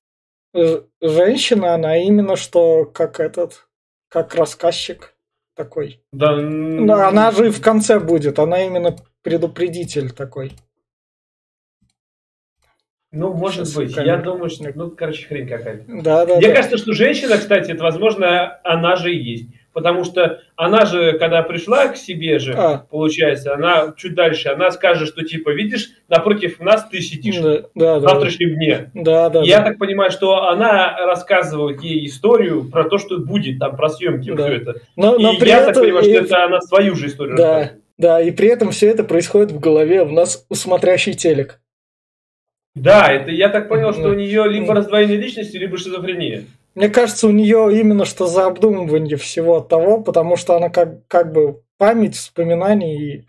Женщина, 1.01 1.75
она 1.75 1.97
именно 1.97 2.35
что 2.35 2.85
как 2.85 3.19
этот, 3.19 3.67
как 4.09 4.35
рассказчик 4.35 5.15
такой. 5.55 6.01
Да. 6.11 6.35
Да, 6.37 7.07
она 7.07 7.31
же 7.31 7.51
в 7.51 7.61
конце 7.61 7.99
будет. 7.99 8.39
Она 8.39 8.65
именно 8.65 8.97
предупредитель 9.21 10.11
такой. 10.11 10.51
Ну, 13.11 13.33
может 13.33 13.67
Сейчас 13.67 13.75
быть. 13.75 13.95
Я 13.95 14.17
думаю, 14.17 14.49
что, 14.49 14.71
ну, 14.75 14.91
короче, 14.91 15.27
хрень 15.27 15.47
какая-то. 15.47 15.85
Да, 15.87 16.25
да, 16.25 16.35
Мне 16.35 16.49
да. 16.49 16.55
кажется, 16.55 16.77
что 16.77 16.93
женщина, 16.93 17.37
кстати, 17.37 17.71
это, 17.71 17.83
возможно, 17.83 18.59
она 18.63 18.95
же 18.97 19.11
и 19.11 19.17
есть. 19.17 19.49
Потому 19.79 20.03
что 20.03 20.41
она 20.57 20.85
же, 20.85 21.13
когда 21.17 21.41
пришла 21.41 21.87
к 21.87 21.95
себе 21.95 22.37
же, 22.37 22.53
А. 22.53 22.79
получается, 22.91 23.53
она 23.53 23.93
чуть 23.95 24.13
дальше, 24.13 24.49
она 24.49 24.71
скажет, 24.71 25.07
что 25.07 25.23
типа, 25.23 25.51
видишь, 25.51 25.91
напротив 26.09 26.59
нас 26.59 26.85
ты 26.89 26.99
сидишь 26.99 27.37
Да, 27.37 27.61
да, 27.75 27.99
в 27.99 28.01
да. 28.01 28.09
завтрашнем 28.09 28.55
дне. 28.55 28.91
Да, 28.93 29.29
да, 29.29 29.41
Я 29.43 29.59
да. 29.59 29.63
так 29.67 29.77
понимаю, 29.77 30.11
что 30.11 30.49
она 30.49 30.97
рассказывает 31.05 31.81
ей 31.81 32.05
историю 32.07 32.69
про 32.69 32.83
то, 32.89 32.97
что 32.97 33.19
будет 33.19 33.57
там, 33.57 33.77
про 33.77 33.87
съемки, 33.87 34.31
Да. 34.35 34.43
все 34.47 34.55
это. 34.57 34.81
Но, 34.97 35.17
но 35.17 35.31
и 35.31 35.39
при 35.39 35.47
я 35.47 35.59
этом, 35.61 35.73
так 35.75 35.83
понимаю, 35.83 36.05
и- 36.05 36.13
что 36.15 36.23
это 36.25 36.43
она 36.43 36.59
свою 36.59 36.95
же 36.95 37.07
историю 37.07 37.37
Да. 37.37 37.43
рассказывает. 37.53 37.83
да, 37.97 38.21
и 38.21 38.31
при 38.31 38.49
этом 38.49 38.71
все 38.71 38.89
это 38.89 39.05
происходит 39.05 39.51
в 39.53 39.61
голове 39.61 40.01
у 40.01 40.09
нас 40.09 40.45
у 40.49 40.55
смотрящий 40.55 41.13
телек. 41.13 41.61
Да, 42.75 43.07
это 43.11 43.31
я 43.31 43.47
так 43.47 43.69
понял, 43.69 43.93
что 43.93 44.03
Да. 44.03 44.09
у 44.09 44.13
нее 44.13 44.45
либо 44.49 44.73
раздвоение 44.73 45.15
личности, 45.17 45.55
либо 45.55 45.77
шизофрения. 45.77 46.43
Мне 46.79 46.87
кажется, 46.87 47.27
у 47.27 47.31
нее 47.31 47.77
именно 47.77 48.05
что 48.05 48.25
за 48.25 48.45
обдумывание 48.45 49.17
всего 49.17 49.59
того, 49.59 50.01
потому 50.01 50.37
что 50.37 50.55
она 50.55 50.69
как, 50.69 51.05
как 51.07 51.33
бы 51.33 51.61
память, 51.77 52.15
вспоминания 52.15 52.95
и 52.95 53.25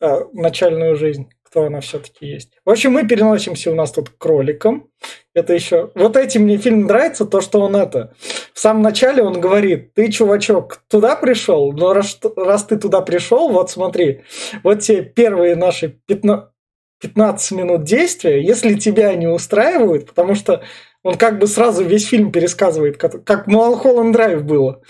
э, 0.00 0.24
начальную 0.32 0.96
жизнь, 0.96 1.28
кто 1.44 1.66
она 1.66 1.80
все-таки 1.80 2.26
есть. 2.26 2.58
В 2.64 2.70
общем, 2.70 2.90
мы 2.90 3.06
переносимся 3.06 3.70
у 3.70 3.76
нас 3.76 3.92
тут 3.92 4.10
к 4.10 4.18
кроликам. 4.18 4.90
Это 5.32 5.54
еще... 5.54 5.92
Вот 5.94 6.16
этим 6.16 6.42
мне 6.42 6.56
фильм 6.56 6.86
нравится, 6.86 7.24
то, 7.24 7.40
что 7.40 7.60
он 7.60 7.76
это... 7.76 8.14
В 8.52 8.58
самом 8.58 8.82
начале 8.82 9.22
он 9.22 9.40
говорит, 9.40 9.94
ты, 9.94 10.10
чувачок, 10.10 10.82
туда 10.88 11.14
пришел? 11.14 11.70
Но 11.70 11.92
раз, 11.92 12.18
раз 12.34 12.64
ты 12.64 12.78
туда 12.78 13.00
пришел, 13.00 13.48
вот 13.48 13.70
смотри, 13.70 14.22
вот 14.64 14.80
те 14.80 15.02
первые 15.02 15.54
наши 15.54 16.00
15, 16.06 16.48
15 17.00 17.52
минут 17.52 17.84
действия, 17.84 18.42
если 18.42 18.74
тебя 18.74 19.14
не 19.14 19.28
устраивают, 19.28 20.06
потому 20.06 20.34
что 20.34 20.64
он 21.06 21.16
как 21.16 21.38
бы 21.38 21.46
сразу 21.46 21.84
весь 21.84 22.08
фильм 22.08 22.32
пересказывает, 22.32 22.96
как, 22.96 23.22
как 23.24 23.46
Малхолланд 23.46 24.12
Драйв 24.12 24.44
было. 24.44 24.80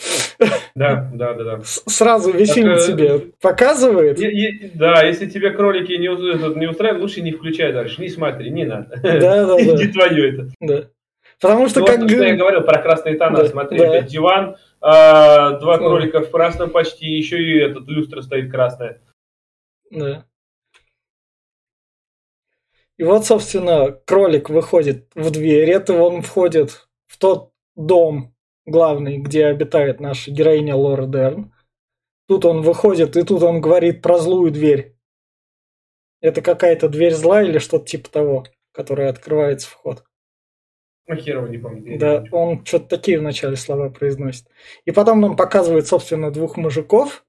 Да, 0.74 1.10
да, 1.14 1.34
да, 1.34 1.44
да. 1.44 1.60
Сразу 1.64 2.30
весь 2.32 2.52
фильм 2.52 2.70
э, 2.70 2.86
тебе 2.86 3.18
показывает. 3.40 4.18
Е- 4.18 4.30
е- 4.30 4.70
Да, 4.74 5.02
если 5.04 5.26
тебе 5.26 5.50
кролики 5.50 5.92
не, 5.92 6.08
не 6.58 6.66
устраивают, 6.68 7.02
лучше 7.02 7.20
не 7.22 7.32
включай 7.32 7.72
дальше, 7.72 8.00
не 8.00 8.08
смотри, 8.08 8.50
не 8.50 8.64
надо. 8.64 8.98
Да, 9.02 9.18
да, 9.20 9.46
да. 9.56 9.56
Не 9.62 9.86
твое 9.88 10.32
это. 10.34 10.48
Да. 10.60 10.84
Потому 11.40 11.68
что 11.68 11.80
Ну, 11.80 11.86
как... 11.86 12.00
вот, 12.00 12.10
я 12.10 12.34
говорил 12.36 12.62
про 12.62 12.80
красные 12.80 13.16
тона, 13.16 13.38
Да, 13.38 13.46
смотри, 13.46 13.78
да. 13.78 13.96
это 13.98 14.08
диван, 14.08 14.56
а, 14.80 15.58
два 15.58 15.76
кролика 15.78 16.20
в 16.20 16.30
красном 16.30 16.70
почти, 16.70 17.06
еще 17.06 17.42
и 17.42 17.58
этот 17.58 17.86
люстра 17.88 18.22
стоит 18.22 18.50
красная. 18.50 19.00
Да. 19.90 20.24
И 22.98 23.04
вот, 23.04 23.26
собственно, 23.26 23.92
кролик 23.92 24.48
выходит 24.48 25.10
в 25.14 25.30
дверь. 25.30 25.70
Это 25.70 25.94
он 25.94 26.22
входит 26.22 26.88
в 27.06 27.18
тот 27.18 27.52
дом 27.74 28.34
главный, 28.64 29.18
где 29.18 29.46
обитает 29.46 30.00
наша 30.00 30.30
героиня 30.30 30.74
Лора 30.74 31.06
Дерн. 31.06 31.52
Тут 32.28 32.44
он 32.44 32.62
выходит, 32.62 33.16
и 33.16 33.22
тут 33.22 33.42
он 33.42 33.60
говорит 33.60 34.02
про 34.02 34.18
злую 34.18 34.50
дверь. 34.50 34.96
Это 36.20 36.42
какая-то 36.42 36.88
дверь 36.88 37.14
зла 37.14 37.42
или 37.42 37.58
что-то 37.58 37.86
типа 37.86 38.10
того, 38.10 38.46
которая 38.72 39.10
открывается 39.10 39.68
вход. 39.68 40.04
Его 41.06 41.46
не 41.46 41.58
помню. 41.58 41.98
Да, 41.98 42.24
помню. 42.30 42.32
он 42.32 42.66
что-то 42.66 42.88
такие 42.88 43.20
вначале 43.20 43.56
слова 43.56 43.90
произносит. 43.90 44.46
И 44.84 44.90
потом 44.90 45.20
нам 45.20 45.36
показывает, 45.36 45.86
собственно, 45.86 46.32
двух 46.32 46.56
мужиков. 46.56 47.24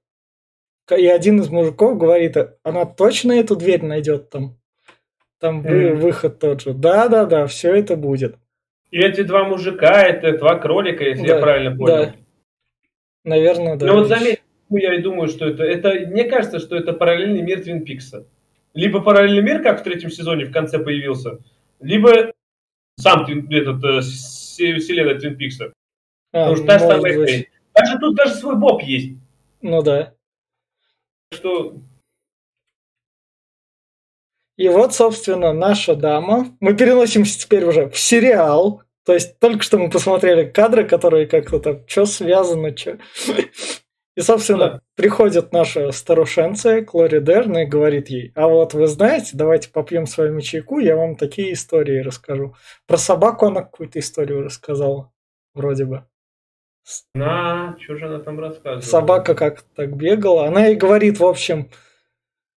И 0.90 1.06
один 1.06 1.40
из 1.40 1.48
мужиков 1.50 1.96
говорит, 1.96 2.36
она 2.64 2.86
точно 2.86 3.32
эту 3.32 3.54
дверь 3.54 3.84
найдет 3.84 4.30
там? 4.30 4.57
Там 5.40 5.58
Мгм. 5.58 5.96
выход 6.00 6.38
тот 6.40 6.62
же. 6.62 6.72
Да-да-да, 6.74 7.46
все 7.46 7.74
это 7.74 7.96
будет. 7.96 8.36
И 8.90 8.98
эти 8.98 9.22
два 9.22 9.44
мужика, 9.44 10.02
это 10.02 10.36
два 10.38 10.56
кролика, 10.58 11.04
если 11.04 11.26
Да, 11.26 11.34
я 11.36 11.40
правильно 11.40 11.76
понял. 11.76 11.86
да. 11.96 12.14
Наверное, 13.24 13.76
да. 13.76 13.86
Ну 13.86 13.94
вот 13.94 14.08
заметь, 14.08 14.40
я 14.70 14.94
и 14.94 15.02
думаю, 15.02 15.28
что 15.28 15.46
это, 15.46 15.62
это, 15.62 15.90
мне 16.06 16.24
кажется, 16.24 16.58
что 16.58 16.76
это 16.76 16.92
параллельный 16.92 17.42
мир 17.42 17.62
Твин 17.62 17.84
Пикса. 17.84 18.26
Либо 18.74 19.00
параллельный 19.00 19.42
мир, 19.42 19.62
как 19.62 19.80
в 19.80 19.82
третьем 19.82 20.10
сезоне 20.10 20.46
в 20.46 20.52
конце 20.52 20.78
появился, 20.78 21.38
либо 21.80 22.32
сам 22.96 23.26
Твин- 23.26 23.46
этот, 23.52 23.82
э, 23.84 24.00
вселенная 24.00 25.18
Твин 25.18 25.36
Пикса. 25.36 25.72
А, 26.32 26.50
Потому 26.50 26.56
что 26.56 26.66
та 26.66 26.78
же 26.78 26.84
самая. 26.86 27.46
Даже 27.74 27.98
тут 28.00 28.16
даже 28.16 28.34
свой 28.34 28.56
Боб 28.56 28.82
есть. 28.82 29.16
Ну 29.62 29.82
да. 29.82 30.14
Что 31.32 31.76
И 34.58 34.68
вот, 34.68 34.92
собственно, 34.92 35.52
наша 35.54 35.94
дама. 35.94 36.54
Мы 36.60 36.74
переносимся 36.74 37.38
теперь 37.38 37.64
уже 37.64 37.88
в 37.88 37.98
сериал. 37.98 38.82
То 39.06 39.14
есть 39.14 39.38
только 39.38 39.62
что 39.62 39.78
мы 39.78 39.88
посмотрели 39.88 40.44
кадры, 40.44 40.84
которые 40.84 41.26
как-то 41.26 41.60
там, 41.60 41.80
что 41.86 42.04
связано, 42.04 42.76
что. 42.76 42.98
И, 44.16 44.20
собственно, 44.20 44.58
Да. 44.66 44.80
приходит 44.96 45.52
наша 45.52 45.92
старушенция 45.92 46.84
Клори 46.84 47.20
Дерн 47.20 47.56
и 47.58 47.66
говорит 47.66 48.08
ей, 48.08 48.32
а 48.34 48.48
вот 48.48 48.74
вы 48.74 48.88
знаете, 48.88 49.30
давайте 49.34 49.70
попьем 49.70 50.06
с 50.06 50.18
вами 50.18 50.40
чайку, 50.40 50.80
я 50.80 50.96
вам 50.96 51.14
такие 51.14 51.52
истории 51.52 52.00
расскажу. 52.00 52.56
Про 52.88 52.96
собаку 52.96 53.46
она 53.46 53.62
какую-то 53.62 54.00
историю 54.00 54.42
рассказала, 54.42 55.12
вроде 55.54 55.84
бы. 55.84 56.04
на, 57.14 57.76
что 57.80 57.96
же 57.96 58.06
она 58.06 58.18
там 58.18 58.40
рассказывает? 58.40 58.84
Собака 58.84 59.36
как 59.36 59.62
так 59.76 59.96
бегала. 59.96 60.46
Она 60.46 60.66
ей 60.66 60.74
говорит, 60.74 61.20
в 61.20 61.24
общем, 61.24 61.70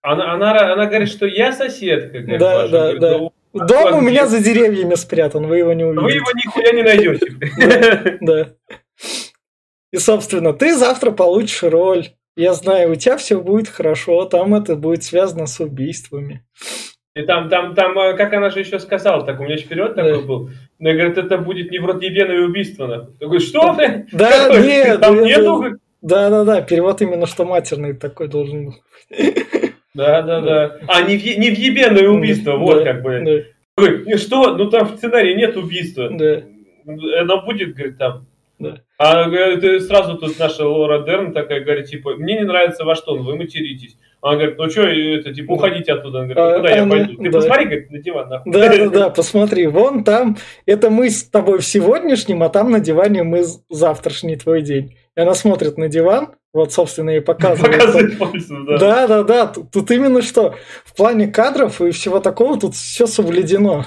Она, 0.02 0.33
она, 0.33 0.73
она 0.73 0.87
говорит, 0.87 1.09
что 1.09 1.26
я 1.26 1.52
соседка. 1.52 2.23
как 2.23 2.38
Да, 2.38 2.54
ваша. 2.57 2.69
да, 2.73 2.80
Говорит, 2.92 3.00
да. 3.00 3.19
«Ну, 3.52 3.66
дом 3.66 3.99
у 3.99 4.00
меня 4.00 4.26
где?» 4.26 4.38
за 4.38 4.45
деревьями 4.45 4.95
спрятан, 4.95 5.47
вы 5.47 5.59
его 5.59 5.73
не 5.73 5.85
увидите. 5.85 6.04
Вы 6.04 6.12
его 6.12 6.30
нихуя 6.37 6.73
не 6.73 6.83
найдете. 6.83 8.19
Да. 8.21 8.49
И, 9.92 9.97
собственно, 9.97 10.52
ты 10.52 10.75
завтра 10.76 11.11
получишь 11.11 11.64
роль. 11.64 12.07
Я 12.37 12.54
знаю, 12.54 12.92
у 12.92 12.95
тебя 12.95 13.16
все 13.16 13.40
будет 13.40 13.69
хорошо, 13.69 14.25
там 14.25 14.54
это 14.54 14.76
будет 14.76 15.02
связано 15.02 15.47
с 15.47 15.59
убийствами. 15.59 16.45
И 17.16 17.23
там, 17.23 17.49
там, 17.49 17.75
там, 17.75 17.99
э, 17.99 18.16
как 18.16 18.33
она 18.35 18.50
же 18.50 18.61
еще 18.61 18.78
сказала, 18.78 19.26
так 19.26 19.40
у 19.40 19.42
меня 19.42 19.57
вперед 19.57 19.95
Да. 19.97 20.04
такой 20.04 20.25
был. 20.25 20.50
Она 20.78 20.92
говорит, 20.92 21.19
это 21.19 21.38
будет 21.38 21.73
невротъебенное 21.73 22.45
убийство. 22.47 22.87
нахуй. 22.87 23.14
Говорю, 23.19 23.40
что 23.40 23.75
ты? 23.75 24.07
Да, 24.12 24.49
нет, 24.61 25.00
Там 25.00 25.19
это- 25.19 25.26
нету? 25.26 25.64
Да-да-да, 26.02 26.62
перевод 26.62 27.02
именно 27.02 27.26
что 27.26 27.45
матерный 27.45 27.95
такой 27.95 28.28
должен 28.28 28.66
был. 28.66 28.75
Да, 30.07 30.23
да, 30.23 30.40
да. 30.40 30.76
А, 30.88 31.02
не, 31.02 31.16
в- 31.16 31.38
не 31.38 31.50
въебенное 31.50 32.09
убийство, 32.09 32.57
вот 32.57 32.85
как 32.85 33.02
бы. 33.02 33.47
«Не, 33.78 34.16
что? 34.19 34.57
Ну 34.57 34.69
там 34.71 34.88
в 34.88 34.97
сценарии 34.97 35.35
нет 35.35 35.57
убийства. 35.57 36.09
да, 36.11 36.42
Оно 37.21 37.42
будет, 37.42 37.75
говорит, 37.75 37.99
там. 37.99 38.26
Да. 38.59 38.76
А 38.99 39.25
говорит, 39.30 39.64
и 39.64 39.78
сразу 39.80 40.19
тут 40.19 40.38
наша 40.38 40.66
Лора 40.66 41.02
Дерн 41.07 41.33
такая 41.33 41.61
говорит, 41.64 41.87
типа, 41.87 42.16
мне 42.16 42.35
не 42.38 42.45
нравится 42.45 42.85
ваш 42.85 43.00
тон, 43.00 43.23
вы 43.23 43.37
материтесь. 43.37 43.97
Она 44.21 44.35
говорит, 44.37 44.59
ну 44.59 44.69
что, 44.69 44.83
это, 44.83 45.33
типа, 45.33 45.52
уходите 45.52 45.92
оттуда. 45.95 46.19
Она 46.21 46.35
говорит, 46.35 46.38
А, 46.38 46.50
ну 46.50 46.57
куда 46.59 46.71
я 46.76 46.83
она- 46.83 46.90
пойду? 46.90 47.16
Ты 47.23 47.30
да. 47.30 47.38
посмотри, 47.38 47.64
говорит, 47.64 47.90
на 47.90 47.99
диван, 48.00 48.28
нахуй. 48.28 48.52
да, 48.52 48.69
да, 48.76 48.88
да, 48.90 49.09
посмотри, 49.16 49.66
вон 49.66 50.04
там, 50.04 50.37
это 50.66 50.90
мы 50.90 51.09
с 51.09 51.25
тобой 51.25 51.61
в 51.61 51.64
сегодняшнем, 51.64 52.42
а 52.42 52.50
там 52.50 52.71
на 52.71 52.80
диване 52.80 53.23
мы 53.23 53.45
завтрашний 53.71 54.37
твой 54.37 54.61
день. 54.61 54.95
И 55.17 55.21
она 55.21 55.35
смотрит 55.35 55.76
на 55.76 55.88
диван, 55.88 56.37
вот, 56.52 56.73
собственно, 56.73 57.11
и 57.11 57.21
показывает. 57.21 57.73
Показывает 57.81 58.19
пальцем, 58.19 58.64
да. 58.67 58.79
Да, 58.79 59.07
да, 59.07 59.23
да. 59.25 59.47
Тут, 59.49 59.71
тут 59.71 59.90
именно 59.90 60.23
что 60.23 60.55
в 60.85 60.95
плане 60.95 61.26
кадров 61.29 61.81
и 61.81 61.90
всего 61.90 62.21
такого 62.21 62.59
тут 62.59 62.75
все 62.75 63.07
соблюдено. 63.07 63.85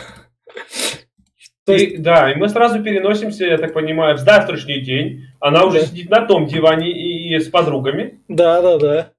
То 1.65 1.73
есть, 1.73 1.93
И- 1.93 1.97
да, 1.97 2.31
и 2.31 2.35
мы 2.35 2.49
сразу 2.49 2.83
переносимся, 2.83 3.45
я 3.45 3.57
так 3.57 3.73
понимаю, 3.73 4.17
в 4.17 4.19
завтрашний 4.19 4.81
день. 4.81 5.21
Она 5.39 5.63
уже 5.65 5.79
Да. 5.79 5.85
сидит 5.85 6.09
на 6.09 6.25
том 6.25 6.45
диване 6.45 6.91
и, 6.91 7.33
и 7.35 7.39
с 7.39 7.47
подругами. 7.47 8.19
да, 8.27 8.61
да, 8.61 8.77
да, 8.77 9.09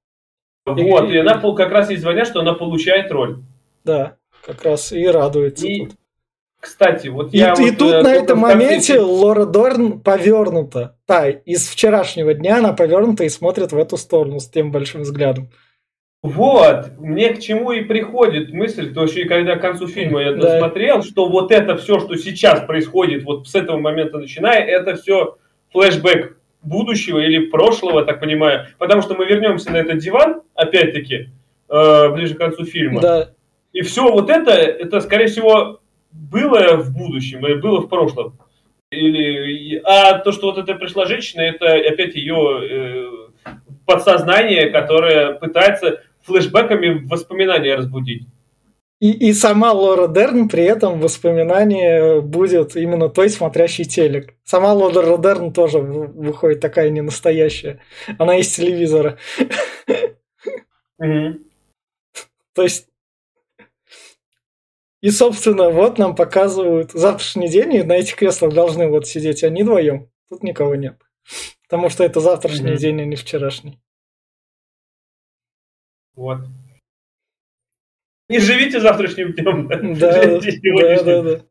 Вот, 0.67 1.11
и 1.11 1.17
она 1.17 1.39
пол- 1.39 1.55
как 1.55 1.71
раз 1.73 1.89
ей 1.89 1.97
звонят, 1.97 2.27
что 2.29 2.41
она 2.41 2.53
получает 2.53 3.11
роль. 3.11 3.39
да, 3.85 4.17
как 4.45 4.63
раз 4.63 4.93
и 4.93 5.07
радуется 5.07 5.67
И, 5.67 5.87
тут. 5.87 5.95
Кстати, 6.65 7.09
вот 7.09 7.35
И, 7.35 7.37
я 7.37 7.53
и 7.53 7.61
вот, 7.61 7.77
тут 7.79 7.93
э, 7.93 8.01
на 8.01 8.15
этом 8.15 8.39
моменте 8.39 8.99
Лора 8.99 9.45
Дорн 9.45 10.01
повернута. 10.01 10.97
Да, 11.07 11.29
из 11.29 11.69
вчерашнего 11.69 12.33
дня 12.33 12.57
она 12.57 12.73
повернута 12.73 13.25
и 13.25 13.29
смотрит 13.29 13.73
в 13.73 13.77
эту 13.77 13.99
сторону 13.99 14.41
с 14.41 14.49
тем 14.49 14.73
большим 14.73 15.03
взглядом. 15.03 15.51
Вот, 16.23 16.99
мне 16.99 17.35
к 17.35 17.41
чему 17.41 17.73
и 17.73 17.83
приходит 17.83 18.51
мысль, 18.55 18.95
то 18.95 19.07
что 19.07 19.21
и 19.21 19.25
когда 19.25 19.57
к 19.57 19.61
концу 19.61 19.89
фильма 19.89 20.23
я 20.23 20.33
Да. 20.33 20.39
досмотрел, 20.39 21.03
что 21.03 21.29
вот 21.29 21.53
это 21.53 21.77
все, 21.77 22.01
что 22.01 22.17
сейчас 22.17 22.61
происходит, 22.61 23.25
вот 23.25 23.47
с 23.47 23.55
этого 23.55 23.77
момента 23.77 24.17
начиная, 24.17 24.65
это 24.65 24.97
все 24.97 25.37
флешбэк 25.71 26.39
будущего 26.63 27.19
или 27.19 27.49
прошлого, 27.49 28.07
так 28.07 28.21
понимаю, 28.21 28.69
потому 28.79 29.03
что 29.03 29.13
мы 29.13 29.27
вернемся 29.27 29.71
на 29.71 29.77
этот 29.77 29.99
диван, 29.99 30.41
опять-таки, 30.55 31.29
э, 31.69 32.09
ближе 32.09 32.37
к 32.37 32.39
концу 32.39 32.65
фильма, 32.65 33.03
Да, 33.03 33.31
и 33.75 33.83
все 33.83 34.11
вот 34.11 34.31
это, 34.31 34.53
это, 34.53 35.03
скорее 35.03 35.27
всего, 35.27 35.81
было 36.15 36.77
в 36.77 36.93
будущем 36.93 37.45
или 37.47 37.61
было 37.61 37.81
в 37.81 37.89
прошлом. 37.89 38.39
Или, 38.91 39.81
а 39.85 40.19
то, 40.19 40.33
что 40.33 40.47
вот 40.47 40.59
это 40.59 40.75
пришла 40.75 41.07
женщина, 41.07 41.41
это 41.43 41.75
опять 41.75 42.15
ее 42.15 42.61
э, 43.47 43.53
подсознание, 43.87 44.71
которое 44.71 45.33
пытается 45.33 46.03
флешбеками 46.23 47.05
воспоминания 47.07 47.75
разбудить. 47.75 48.27
И, 49.01 49.11
и 49.29 49.33
сама 49.33 49.73
Лора 49.73 50.09
Дерн 50.09 50.49
при 50.49 50.63
этом 50.63 51.01
воспоминание 51.01 52.21
будет 52.23 52.77
именно 52.77 53.09
той, 53.09 53.29
смотрящей 53.29 53.85
телек. 53.85 54.35
Сама 54.45 54.73
Лора 54.73 55.19
Дерн 55.19 55.53
тоже 55.53 55.79
выходит 55.81 56.61
такая 56.61 56.91
не 56.91 57.03
настоящая. 57.03 57.81
Она 58.19 58.37
из 58.39 58.49
телевизора. 58.55 59.19
То 60.99 62.63
есть 62.63 62.89
и, 65.05 65.11
собственно, 65.11 65.69
вот 65.69 65.99
нам 65.99 66.15
показывают 66.15 66.93
завтрашний 66.93 67.51
день, 67.51 67.75
и 67.75 67.83
на 67.83 67.93
этих 67.93 68.17
креслах 68.17 68.55
должны 68.55 68.89
вот 68.89 69.07
сидеть 69.07 69.45
они 69.45 69.63
вдвоем. 69.63 70.11
Тут 70.31 70.43
никого 70.43 70.77
нет. 70.77 70.99
Потому 71.65 71.91
что 71.91 72.05
это 72.05 72.21
завтрашний 72.21 72.71
mm-hmm. 72.71 72.79
день, 72.79 73.03
а 73.03 73.05
не 73.05 73.17
вчерашний. 73.17 73.79
Вот. 76.15 76.39
Не 78.31 78.39
живите 78.39 78.81
завтрашним 78.81 79.35
днем. 79.35 79.69
Да, 79.99 80.41
да, 80.41 81.03
да, 81.03 81.23
да. 81.23 81.45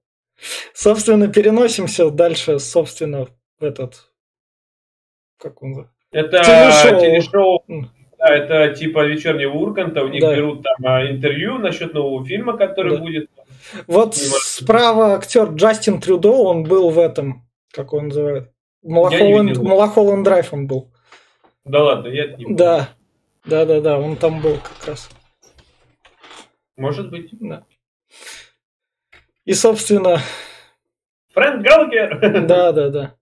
Собственно, 0.73 1.27
переносимся 1.27 2.09
дальше, 2.09 2.57
собственно, 2.57 3.27
в 3.59 3.63
этот... 3.63 4.11
Как 5.37 5.61
он? 5.61 5.91
Это 6.09 6.43
телешоу. 6.43 6.99
телешоу. 6.99 7.63
Да, 8.23 8.35
это 8.35 8.73
типа 8.73 9.05
вечернего 9.05 9.53
Урганта, 9.53 10.01
у 10.03 10.07
них 10.07 10.21
да. 10.21 10.33
берут 10.33 10.63
там 10.63 10.75
а, 10.85 11.05
интервью 11.05 11.57
насчет 11.57 11.93
нового 11.93 12.25
фильма, 12.25 12.57
который 12.57 12.95
да. 12.95 13.01
будет. 13.01 13.29
Вот 13.85 14.15
справа 14.15 15.15
актер 15.15 15.49
Джастин 15.49 15.99
Трюдо, 15.99 16.31
он 16.31 16.63
был 16.63 16.89
в 16.89 16.99
этом, 16.99 17.45
как 17.71 17.91
он 17.91 18.07
называет, 18.07 18.49
Малахолланд, 18.81 19.57
Малахолланд 19.57 20.23
Драйв 20.23 20.53
он 20.53 20.67
был. 20.67 20.89
Да 21.65 21.83
ладно, 21.83 22.07
я 22.07 22.25
это 22.25 22.37
не 22.37 22.55
Да, 22.55 22.89
да, 23.45 23.65
да, 23.65 23.81
да, 23.81 23.99
он 23.99 24.15
там 24.15 24.41
был 24.41 24.57
как 24.57 24.87
раз. 24.87 25.09
Может 26.77 27.09
быть. 27.09 27.29
Да. 27.39 27.65
И, 29.43 29.53
собственно... 29.53 30.19
Фрэнк 31.33 31.65
Галгер! 31.65 32.45
Да, 32.47 32.71
да, 32.71 32.89
да. 32.89 33.15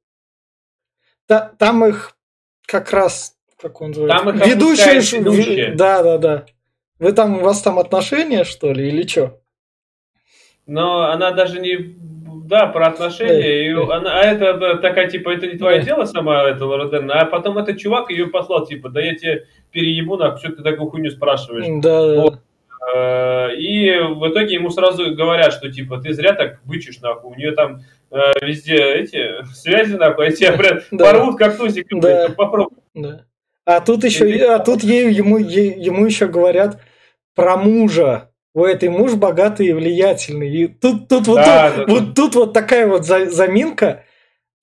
Та, 1.26 1.54
там 1.58 1.86
их 1.86 2.16
как 2.68 2.92
раз, 2.92 3.36
как 3.62 3.82
он 3.82 3.90
называется? 3.90 4.26
Там 4.26 4.36
их 4.36 4.48
ведущие, 4.48 5.20
ведущие. 5.20 5.76
Да, 5.76 6.04
да, 6.04 6.18
да. 6.18 6.46
Вы 7.00 7.14
там, 7.14 7.40
у 7.40 7.42
вас 7.42 7.62
там 7.62 7.80
отношения, 7.80 8.44
что 8.44 8.72
ли, 8.72 8.88
или 8.88 9.08
что? 9.08 9.40
Но 10.68 11.06
она 11.12 11.32
даже 11.32 11.60
не... 11.60 11.98
Да, 12.46 12.68
про 12.68 12.88
отношения. 12.88 13.42
Да, 13.42 13.84
и 13.84 13.88
да. 13.88 13.96
Она, 13.96 14.20
а 14.20 14.24
это 14.24 14.78
такая, 14.78 15.10
типа, 15.10 15.30
это 15.30 15.48
не 15.48 15.58
твое 15.58 15.80
да. 15.80 15.86
дело 15.86 16.06
сама, 16.06 16.44
это 16.50 16.66
Лора 16.66 16.90
Дерн. 16.90 17.12
А 17.12 17.26
потом 17.26 17.58
этот 17.58 17.78
чувак 17.78 18.10
ее 18.10 18.28
послал, 18.28 18.66
типа, 18.66 18.90
да 18.90 19.02
я 19.02 19.16
тебе 19.16 19.48
переебу, 19.72 20.18
нахуй, 20.18 20.40
что 20.40 20.52
ты 20.52 20.64
такую 20.64 20.90
хуйню 20.90 21.12
спрашиваешь? 21.12 21.66
Да, 21.82 22.22
вот. 22.22 22.34
да. 22.34 22.40
Э, 22.94 23.56
и 23.56 23.98
в 24.00 24.28
итоге 24.30 24.56
ему 24.56 24.70
сразу 24.70 25.16
говорят, 25.16 25.54
что 25.54 25.72
типа 25.72 26.00
ты 26.00 26.14
зря 26.14 26.34
так 26.34 26.62
бычишь, 26.66 27.00
нахуй. 27.00 27.32
У 27.32 27.36
нее 27.36 27.52
там 27.52 27.82
э, 28.10 28.32
везде 28.42 28.76
эти 28.76 29.44
связи, 29.54 29.96
нахуй, 29.96 30.28
а 30.28 30.32
тебя, 30.32 30.82
да. 30.92 31.06
порвут 31.06 31.38
как 31.38 31.58
тузик. 31.58 31.88
Да. 31.92 32.30
Попробуй. 32.36 32.78
Да. 32.94 33.26
А 33.66 33.80
тут 33.80 34.04
еще, 34.04 34.26
а 34.46 34.60
тут 34.60 34.84
ей, 34.84 35.12
ему, 35.12 35.38
ей, 35.38 35.74
ему 35.80 36.06
еще 36.06 36.28
говорят 36.28 36.80
про 37.36 37.58
мужа. 37.58 38.32
У 38.54 38.66
этой 38.66 38.90
муж 38.90 39.14
богатый 39.14 39.68
и 39.68 39.74
влиятельный. 39.74 40.52
И 40.52 40.68
тут, 40.68 41.08
тут, 41.08 41.28
вот, 41.28 41.36
да, 41.36 41.72
тут, 41.72 41.88
да, 41.88 41.94
вот 41.94 42.08
да. 42.08 42.14
тут 42.14 42.36
вот 42.36 42.54
такая 42.54 42.88
вот 42.88 43.06
заминка. 43.06 44.04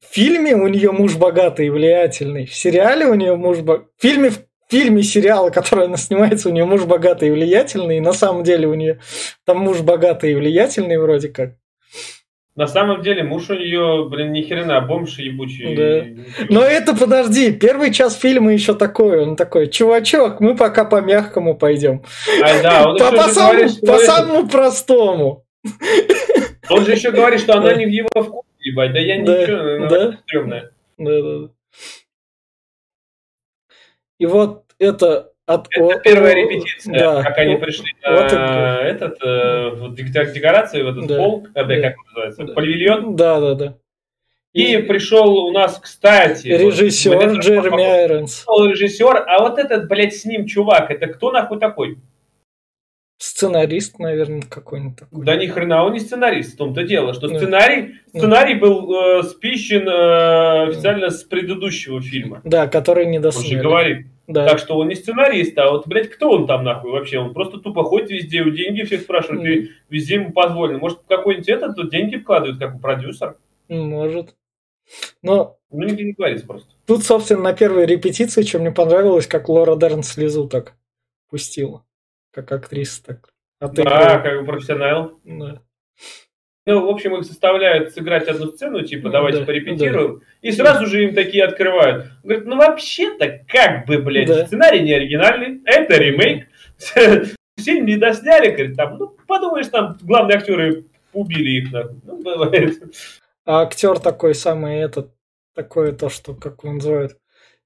В 0.01 0.15
фильме 0.15 0.55
у 0.55 0.69
нее 0.69 0.93
муж 0.93 1.17
богатый 1.17 1.67
и 1.67 1.71
влиятельный. 1.71 2.47
В 2.47 2.55
сериале 2.55 3.07
у 3.07 3.15
нее 3.15 3.35
муж 3.37 3.59
богатый. 3.59 3.89
В 3.97 4.03
фильме, 4.03 4.31
в 4.31 4.41
фильме, 4.71 5.03
сериала, 5.03 5.51
который 5.51 5.87
она 5.87 5.97
снимается, 5.97 6.51
у 6.51 6.53
нее 6.53 6.67
муж 6.67 6.85
богатый 6.85 7.29
и 7.29 7.31
влиятельный, 7.31 7.97
и 7.97 8.01
на 8.01 8.13
самом 8.13 8.45
деле 8.45 8.69
у 8.69 8.75
нее 8.75 9.01
там 9.47 9.59
муж 9.59 9.81
богатый 9.81 10.33
и 10.33 10.35
влиятельный 10.35 10.99
вроде 10.99 11.29
как. 11.29 11.55
На 12.59 12.67
самом 12.67 13.03
деле 13.03 13.23
муж 13.23 13.51
у 13.51 13.55
нее, 13.55 14.09
блин, 14.11 14.33
ни 14.33 14.43
хрена, 14.43 14.81
бомж 14.81 15.21
ебучий. 15.21 15.77
Да. 15.77 16.47
Но 16.49 16.65
это 16.65 16.93
подожди, 16.93 17.53
первый 17.53 17.93
час 17.93 18.19
фильма 18.19 18.53
еще 18.53 18.75
такой, 18.75 19.21
он 19.21 19.37
такой, 19.37 19.69
чувачок, 19.69 20.41
мы 20.41 20.57
пока 20.57 20.85
по 20.85 21.01
мягкому 21.01 21.57
пойдем. 21.57 22.03
А, 22.43 22.61
да, 22.61 22.89
он 22.89 22.99
по, 22.99 23.13
по, 23.13 23.29
самому, 23.29 23.59
говорит, 23.59 23.81
по 23.81 23.99
самому 23.99 24.49
простому. 24.49 25.45
Он 26.69 26.85
же 26.85 26.91
еще 26.91 27.13
говорит, 27.13 27.39
что 27.39 27.59
она 27.59 27.77
не 27.77 27.87
в 27.87 27.91
его 27.91 28.09
вкусе, 28.13 28.49
ебать, 28.59 28.93
да 28.93 28.99
я 28.99 29.23
да, 29.23 29.41
ничего, 29.41 29.89
да, 29.89 30.19
стрёмная. 30.27 30.73
Да, 30.99 31.23
да, 31.23 31.39
да. 31.39 31.49
И 34.19 34.27
вот 34.27 34.65
это 34.81 35.28
от, 35.49 35.67
это 35.71 35.85
о, 35.85 35.99
первая 36.01 36.35
репетиция, 36.35 36.99
да, 36.99 37.23
как 37.23 37.39
они 37.39 37.57
пришли 37.57 37.95
на 38.03 38.11
вот 38.13 38.27
это, 38.27 38.81
этот, 38.85 39.23
э, 39.23 39.71
вот, 39.77 39.95
декорации, 39.95 40.83
в 40.83 40.89
этот 40.89 41.07
да, 41.07 41.17
пол, 41.17 41.47
э, 41.55 41.65
да, 41.65 41.81
как 41.81 41.97
называется, 42.07 42.45
да, 42.45 42.53
павильон. 42.53 43.17
Да, 43.17 43.41
да, 43.41 43.55
да. 43.55 43.75
И, 44.53 44.77
пришел 44.79 45.37
у 45.47 45.53
нас, 45.53 45.79
кстати... 45.79 46.49
Режиссер 46.49 47.15
вот, 47.15 47.39
Джереми 47.39 47.83
Айронс. 47.83 48.45
Режиссер, 48.47 49.25
а 49.27 49.39
вот 49.41 49.59
этот, 49.59 49.89
блядь, 49.89 50.15
с 50.15 50.27
ним 50.27 50.47
чувак, 50.47 50.91
это 50.91 51.07
кто 51.07 51.31
нахуй 51.31 51.59
такой? 51.59 51.99
Сценарист, 53.17 53.99
наверное, 53.99 54.43
какой-нибудь 54.43 54.99
такой. 54.99 55.25
Да 55.25 55.37
ни 55.37 55.47
хрена 55.47 55.85
он 55.85 55.95
не 55.95 56.01
сценарист, 56.01 56.55
в 56.55 56.57
том-то 56.59 56.85
дело, 56.85 57.15
что 57.15 57.29
сценарий, 57.29 57.95
сценарий 58.09 58.55
был 58.55 58.93
э, 58.93 59.23
спищен 59.25 59.89
э, 59.89 60.69
официально 60.69 61.11
с 61.11 61.25
предыдущего 61.25 62.01
фильма. 62.01 62.43
Да, 62.45 62.69
который 62.69 63.07
не 63.07 63.19
досняли. 63.19 63.47
Он 63.47 63.51
же 63.51 63.63
говорит. 63.63 64.07
Да. 64.29 64.47
Так 64.47 64.61
что 64.61 64.79
он 64.79 64.89
не 64.89 64.95
сценарист, 64.95 65.59
а 65.59 65.71
вот, 65.71 65.89
блядь, 65.89 66.11
кто 66.11 66.31
он 66.31 66.47
там 66.47 66.63
нахуй 66.63 66.93
вообще? 66.93 67.19
Он 67.19 67.35
просто 67.35 67.59
тупо 67.59 67.83
ходит 67.83 68.11
везде, 68.11 68.43
у 68.43 68.51
деньги 68.51 68.83
всех 68.83 69.01
спрашивают, 69.01 69.43
mm. 69.43 69.51
и 69.51 69.71
везде 69.89 70.15
ему 70.17 70.33
позволено. 70.33 70.79
Может, 70.79 71.01
какой-нибудь 71.09 71.49
этот 71.49 71.75
тут 71.75 71.91
деньги 71.91 72.17
вкладывает, 72.19 72.61
как 72.61 72.77
у 72.77 72.79
продюсер? 72.79 73.37
Может. 73.69 74.37
Но... 75.23 75.57
Ну, 75.71 75.87
нигде 75.87 76.05
не 76.05 76.13
говорится 76.13 76.47
просто. 76.47 76.69
Тут, 76.87 77.03
собственно, 77.05 77.43
на 77.43 77.53
первой 77.53 77.87
репетиции, 77.87 78.43
что 78.43 78.59
мне 78.59 78.71
понравилось, 78.71 79.27
как 79.27 79.49
Лора 79.49 79.77
Дерн 79.77 80.03
слезу 80.03 80.49
так 80.49 80.75
пустила 81.29 81.85
как 82.31 82.53
актриса 82.53 83.05
так. 83.05 83.31
А 83.61 83.69
ты 83.69 83.83
да, 83.83 84.21
как 84.21 84.47
профессионал. 84.47 85.19
Да. 85.25 85.63
Ну, 86.69 86.85
в 86.85 86.91
общем, 86.91 87.17
их 87.17 87.25
заставляют 87.25 87.95
сыграть 87.95 88.29
одну 88.29 88.49
сцену, 88.49 88.83
типа, 88.83 89.09
давайте 89.09 89.41
да, 89.41 89.47
порепетируем, 89.47 90.19
да. 90.19 90.25
и 90.43 90.53
сразу 90.53 90.85
же 90.85 91.05
им 91.05 91.15
такие 91.15 91.43
открывают. 91.45 92.11
Говорят, 92.23 92.45
ну 92.45 92.57
вообще-то, 92.59 93.43
как 93.49 93.87
бы, 93.87 93.97
блядь, 93.97 94.29
да. 94.29 94.45
сценарий 94.45 94.81
не 94.81 94.93
оригинальный, 94.93 95.63
это 95.65 95.97
ремейк, 95.97 96.47
фильм 97.59 97.87
не 97.87 97.97
досняли, 97.97 98.51
говорит, 98.51 98.77
там, 98.77 98.99
ну, 98.99 99.17
подумаешь, 99.27 99.69
там 99.69 99.97
главные 100.03 100.37
актеры 100.37 100.85
убили 101.15 101.63
их, 101.63 101.73
нахуй. 101.73 101.97
ну, 102.05 102.23
бывает. 102.23 102.83
А 103.47 103.63
актер 103.63 103.99
такой 103.99 104.35
самый 104.35 104.81
этот, 104.81 105.15
такое 105.55 105.93
то, 105.93 106.11
что, 106.11 106.35
как 106.35 106.67
он 106.67 106.75
называет, 106.75 107.17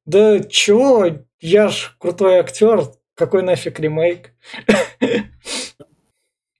да 0.06 0.38
чё, 0.38 1.24
я 1.40 1.70
ж 1.70 1.96
крутой 1.98 2.36
актер, 2.36 2.82
какой 3.16 3.42
нафиг 3.42 3.80
ремейк? 3.80 4.30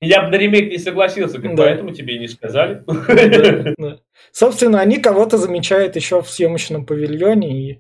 Я 0.05 0.23
бы 0.23 0.31
на 0.31 0.35
ремейк 0.35 0.69
не 0.69 0.79
согласился, 0.79 1.39
да. 1.39 1.51
поэтому 1.57 1.95
тебе 1.95 2.17
и 2.17 2.19
не 2.19 2.29
сказали. 2.29 2.83
Да, 2.87 3.73
да. 3.79 3.99
Собственно, 4.33 4.81
они 4.81 4.99
кого-то 4.99 5.39
замечают 5.39 5.95
еще 5.95 6.23
в 6.23 6.29
съемочном 6.29 6.85
павильоне 6.85 7.71
и 7.71 7.79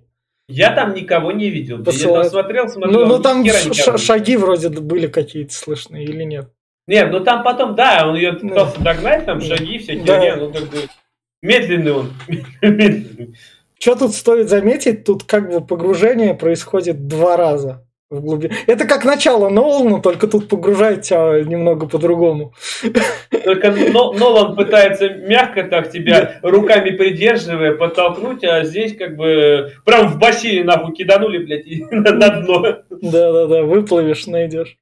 я 0.49 0.75
там 0.75 0.95
никого 0.95 1.33
не 1.33 1.51
видел. 1.51 1.83
Посылают. 1.83 2.27
Я 2.27 2.31
там 2.31 2.43
смотрел, 2.43 2.69
смотрел. 2.69 3.01
Ну, 3.01 3.07
ну 3.07 3.23
там 3.23 3.45
ш- 3.47 3.97
шаги 3.97 4.37
вроде 4.37 4.69
были 4.69 5.07
какие-то 5.07 5.55
слышны 5.55 6.05
или 6.05 6.25
нет? 6.25 6.51
Нет, 6.87 7.11
ну 7.11 7.21
там 7.21 7.43
потом, 7.43 7.75
да, 7.75 8.07
он 8.09 8.17
ее 8.17 8.35
пытался 8.35 8.79
да. 8.79 8.93
догнать, 8.93 9.25
там 9.25 9.41
шаги 9.41 9.79
всякие. 9.79 10.05
Да. 10.05 10.19
Не, 10.19 10.37
ну, 10.37 10.53
как 10.53 10.65
бы, 10.65 10.79
медленный 11.43 11.93
он. 11.93 12.13
Что 13.81 13.95
тут 13.95 14.15
стоит 14.15 14.49
заметить, 14.49 15.05
тут 15.05 15.25
как 15.25 15.51
бы 15.51 15.65
погружение 15.65 16.35
происходит 16.35 17.09
два 17.09 17.37
раза 17.37 17.87
в 18.12 18.20
глубину. 18.20 18.55
Это 18.66 18.87
как 18.87 19.05
начало 19.05 19.48
Нолана, 19.48 20.01
только 20.01 20.27
тут 20.27 20.48
погружает 20.48 21.03
тебя 21.03 21.42
немного 21.42 21.88
по-другому. 21.88 22.55
Только 23.44 23.70
Нолан 23.72 24.55
пытается 24.55 25.09
мягко 25.09 25.64
так 25.64 25.90
тебя 25.90 26.38
руками 26.42 26.90
придерживая 26.90 27.75
подтолкнуть, 27.75 28.44
а 28.44 28.64
здесь 28.64 28.96
как 28.96 29.16
бы 29.16 29.72
прям 29.85 30.09
в 30.09 30.18
бассейн 30.18 30.66
нахуй 30.66 30.94
киданули, 30.94 31.38
блядь, 31.38 31.66
и 31.66 31.85
на 31.90 32.29
дно. 32.29 32.62
Да-да-да, 32.90 33.62
выплывешь, 33.62 34.27
найдешь. 34.27 34.77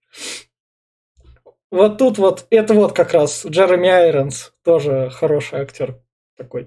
Вот 1.70 1.98
тут 1.98 2.18
вот, 2.18 2.46
это 2.50 2.74
вот 2.74 2.92
как 2.92 3.14
раз 3.14 3.46
Джереми 3.46 3.88
Айронс, 3.88 4.52
тоже 4.64 5.08
хороший 5.12 5.60
актер 5.60 5.96
такой. 6.36 6.66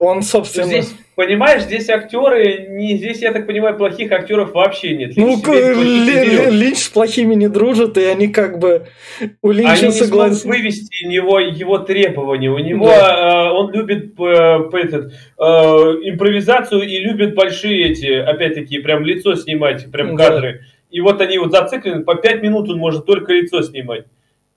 Он, 0.00 0.22
собственно... 0.22 0.66
Здесь, 0.66 0.94
понимаешь, 1.14 1.62
здесь 1.62 1.88
актеры, 1.88 2.66
не, 2.70 2.96
здесь, 2.96 3.20
я 3.20 3.32
так 3.32 3.46
понимаю, 3.46 3.76
плохих 3.76 4.10
актеров 4.10 4.54
вообще 4.54 4.96
нет. 4.96 5.12
Ну, 5.14 5.36
Линч, 5.36 6.50
Линч 6.50 6.78
с 6.78 6.88
плохими 6.88 7.34
не 7.34 7.48
дружит, 7.48 7.96
и 7.98 8.04
они 8.04 8.28
как 8.28 8.58
бы 8.58 8.86
у 9.42 9.50
Линча 9.50 9.86
они 9.86 9.90
согласны. 9.92 10.48
не 10.48 10.56
вывести 10.56 11.04
него, 11.04 11.38
его 11.38 11.78
требования. 11.78 12.50
У 12.50 12.58
него 12.58 12.86
да. 12.86 13.48
э, 13.48 13.52
он 13.52 13.70
любит 13.72 14.18
э, 14.18 14.70
этот, 14.72 15.12
э, 15.38 15.42
импровизацию 15.42 16.82
и 16.82 16.98
любит 17.00 17.34
большие 17.34 17.90
эти, 17.90 18.10
опять-таки, 18.10 18.78
прям 18.78 19.04
лицо 19.04 19.34
снимать, 19.36 19.92
прям 19.92 20.16
кадры. 20.16 20.60
Да 20.62 20.66
и 20.90 21.00
вот 21.00 21.20
они 21.20 21.38
вот 21.38 21.52
зациклены, 21.52 22.02
по 22.02 22.16
5 22.16 22.42
минут 22.42 22.68
он 22.68 22.78
может 22.78 23.06
только 23.06 23.32
лицо 23.32 23.62
снимать. 23.62 24.06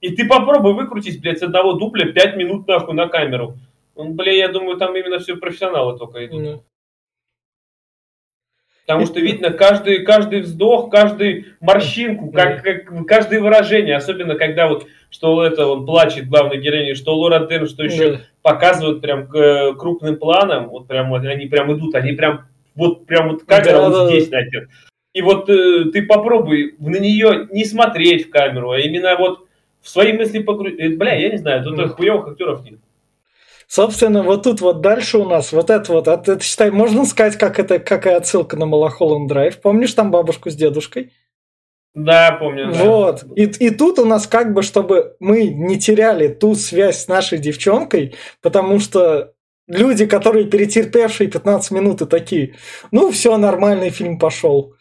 И 0.00 0.14
ты 0.14 0.26
попробуй 0.26 0.74
выкрутить, 0.74 1.20
блядь, 1.20 1.38
с 1.38 1.42
одного 1.42 1.74
дубля 1.74 2.12
5 2.12 2.36
минут 2.36 2.66
нахуй 2.66 2.94
на 2.94 3.08
камеру. 3.08 3.56
Ну, 3.96 4.12
бля, 4.12 4.32
я 4.32 4.48
думаю, 4.48 4.76
там 4.76 4.96
именно 4.96 5.18
все 5.18 5.36
профессионалы 5.36 5.98
только 5.98 6.26
идут. 6.26 6.42
Mm. 6.42 6.60
Потому 8.86 9.06
что 9.06 9.18
видно 9.20 9.50
каждый, 9.50 10.04
каждый 10.04 10.40
вздох, 10.40 10.90
каждый 10.90 11.46
морщинку, 11.60 12.30
как, 12.30 12.62
как, 12.62 13.06
каждое 13.06 13.40
выражение, 13.40 13.96
особенно 13.96 14.34
когда 14.34 14.68
вот, 14.68 14.86
что 15.08 15.42
это 15.42 15.66
он 15.66 15.86
плачет 15.86 16.28
главной 16.28 16.58
героине, 16.58 16.94
что 16.94 17.16
Лора 17.16 17.46
Дерн, 17.46 17.66
что 17.66 17.82
еще 17.82 18.12
да. 18.12 18.20
показывают 18.42 19.00
прям 19.00 19.26
крупным 19.26 20.16
планом, 20.16 20.68
вот 20.68 20.86
прям 20.86 21.08
вот 21.08 21.24
они 21.24 21.46
прям 21.46 21.74
идут, 21.74 21.94
они 21.94 22.12
прям 22.12 22.46
вот 22.74 23.06
прям 23.06 23.30
вот 23.30 23.44
камера 23.44 23.72
да, 23.72 23.88
вот 23.88 23.92
да, 23.92 24.06
здесь, 24.08 24.28
да. 24.28 24.40
Знаете. 24.40 24.68
И 25.14 25.22
вот 25.22 25.48
э, 25.48 25.84
ты 25.92 26.02
попробуй 26.02 26.74
на 26.78 26.98
нее 26.98 27.48
не 27.52 27.64
смотреть 27.64 28.26
в 28.26 28.30
камеру, 28.30 28.72
а 28.72 28.80
именно 28.80 29.16
вот 29.16 29.46
в 29.80 29.88
свои 29.88 30.12
мысли 30.12 30.40
погрузить. 30.40 30.80
Э, 30.80 30.88
бля, 30.90 31.14
я 31.14 31.30
не 31.30 31.38
знаю, 31.38 31.62
тут 31.62 31.78
mm. 31.78 31.88
хуевых 31.88 32.28
актеров 32.28 32.64
нет. 32.64 32.80
Собственно, 33.66 34.22
вот 34.22 34.44
тут 34.44 34.60
вот 34.60 34.80
дальше 34.80 35.18
у 35.18 35.24
нас 35.28 35.52
вот 35.52 35.70
это 35.70 35.92
вот, 35.92 36.08
это, 36.08 36.40
считай, 36.40 36.70
можно 36.70 37.04
сказать, 37.04 37.36
как 37.36 37.58
это, 37.58 37.78
какая 37.78 38.16
отсылка 38.16 38.56
на 38.56 38.66
Малахолланд 38.66 39.28
Драйв. 39.28 39.60
Помнишь 39.60 39.94
там 39.94 40.10
бабушку 40.10 40.50
с 40.50 40.54
дедушкой? 40.54 41.12
Да, 41.94 42.32
помню. 42.32 42.72
Да. 42.72 42.84
Вот. 42.84 43.24
И, 43.36 43.44
и 43.44 43.70
тут 43.70 44.00
у 44.00 44.04
нас 44.04 44.26
как 44.26 44.52
бы, 44.52 44.62
чтобы 44.62 45.16
мы 45.20 45.46
не 45.48 45.78
теряли 45.78 46.26
ту 46.28 46.56
связь 46.56 47.04
с 47.04 47.08
нашей 47.08 47.38
девчонкой, 47.38 48.14
потому 48.42 48.80
что 48.80 49.33
люди, 49.66 50.06
которые 50.06 50.46
перетерпевшие 50.46 51.30
15 51.30 51.70
минут 51.70 52.02
и 52.02 52.06
такие, 52.06 52.54
ну 52.90 53.10
все, 53.10 53.36
нормальный 53.36 53.90
фильм 53.90 54.18
пошел. 54.18 54.74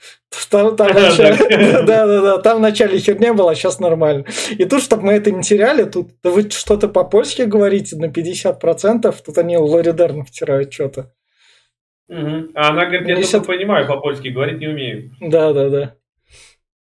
Там, 0.50 0.76
там 0.76 0.88
вначале, 0.94 1.38
да, 1.84 1.84
да, 2.08 2.22
да, 2.22 2.38
там 2.40 2.58
вначале 2.58 3.00
херня 3.00 3.34
была, 3.34 3.56
сейчас 3.56 3.80
нормально. 3.80 4.26
И 4.52 4.66
тут, 4.66 4.82
чтобы 4.82 5.04
мы 5.04 5.14
это 5.14 5.32
не 5.32 5.44
теряли, 5.44 5.84
тут 5.84 6.12
да 6.24 6.32
вы 6.32 6.50
что-то 6.50 6.88
по-польски 6.88 7.44
говорите 7.44 7.96
на 7.96 8.06
50%, 8.06 9.16
тут 9.26 9.38
они 9.38 9.58
Лори 9.58 9.92
Дерн 9.94 10.26
втирают 10.26 10.74
что-то. 10.74 11.14
Угу. 12.10 12.52
А 12.56 12.70
она 12.70 12.86
говорит, 12.86 13.08
я 13.08 13.16
50... 13.16 13.32
только 13.32 13.48
понимаю 13.54 13.88
по-польски, 13.88 14.28
говорить 14.28 14.60
не 14.60 14.68
умею. 14.68 15.12
Да, 15.22 15.54
да, 15.54 15.70
да. 15.70 15.96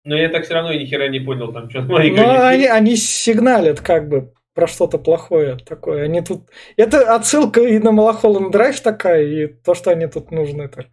Но 0.03 0.17
я 0.17 0.29
так 0.29 0.45
все 0.45 0.55
равно 0.55 0.73
ни 0.73 0.85
хера 0.85 1.07
не 1.09 1.19
понял, 1.19 1.53
там 1.53 1.69
что-то 1.69 1.87
Ну, 1.87 1.95
они, 1.95 2.65
они 2.65 2.95
сигналят 2.95 3.81
как 3.81 4.09
бы 4.09 4.33
про 4.53 4.67
что-то 4.67 4.97
плохое 4.97 5.57
такое. 5.57 6.03
Они 6.03 6.21
тут... 6.21 6.49
Это 6.77 7.15
отсылка 7.15 7.61
и 7.61 7.79
на 7.79 7.91
Малахолланд 7.91 8.51
Драйв 8.51 8.79
такая, 8.81 9.23
и 9.25 9.47
то, 9.47 9.73
что 9.73 9.91
они 9.91 10.07
тут 10.07 10.31
нужны. 10.31 10.67
Так. 10.67 10.87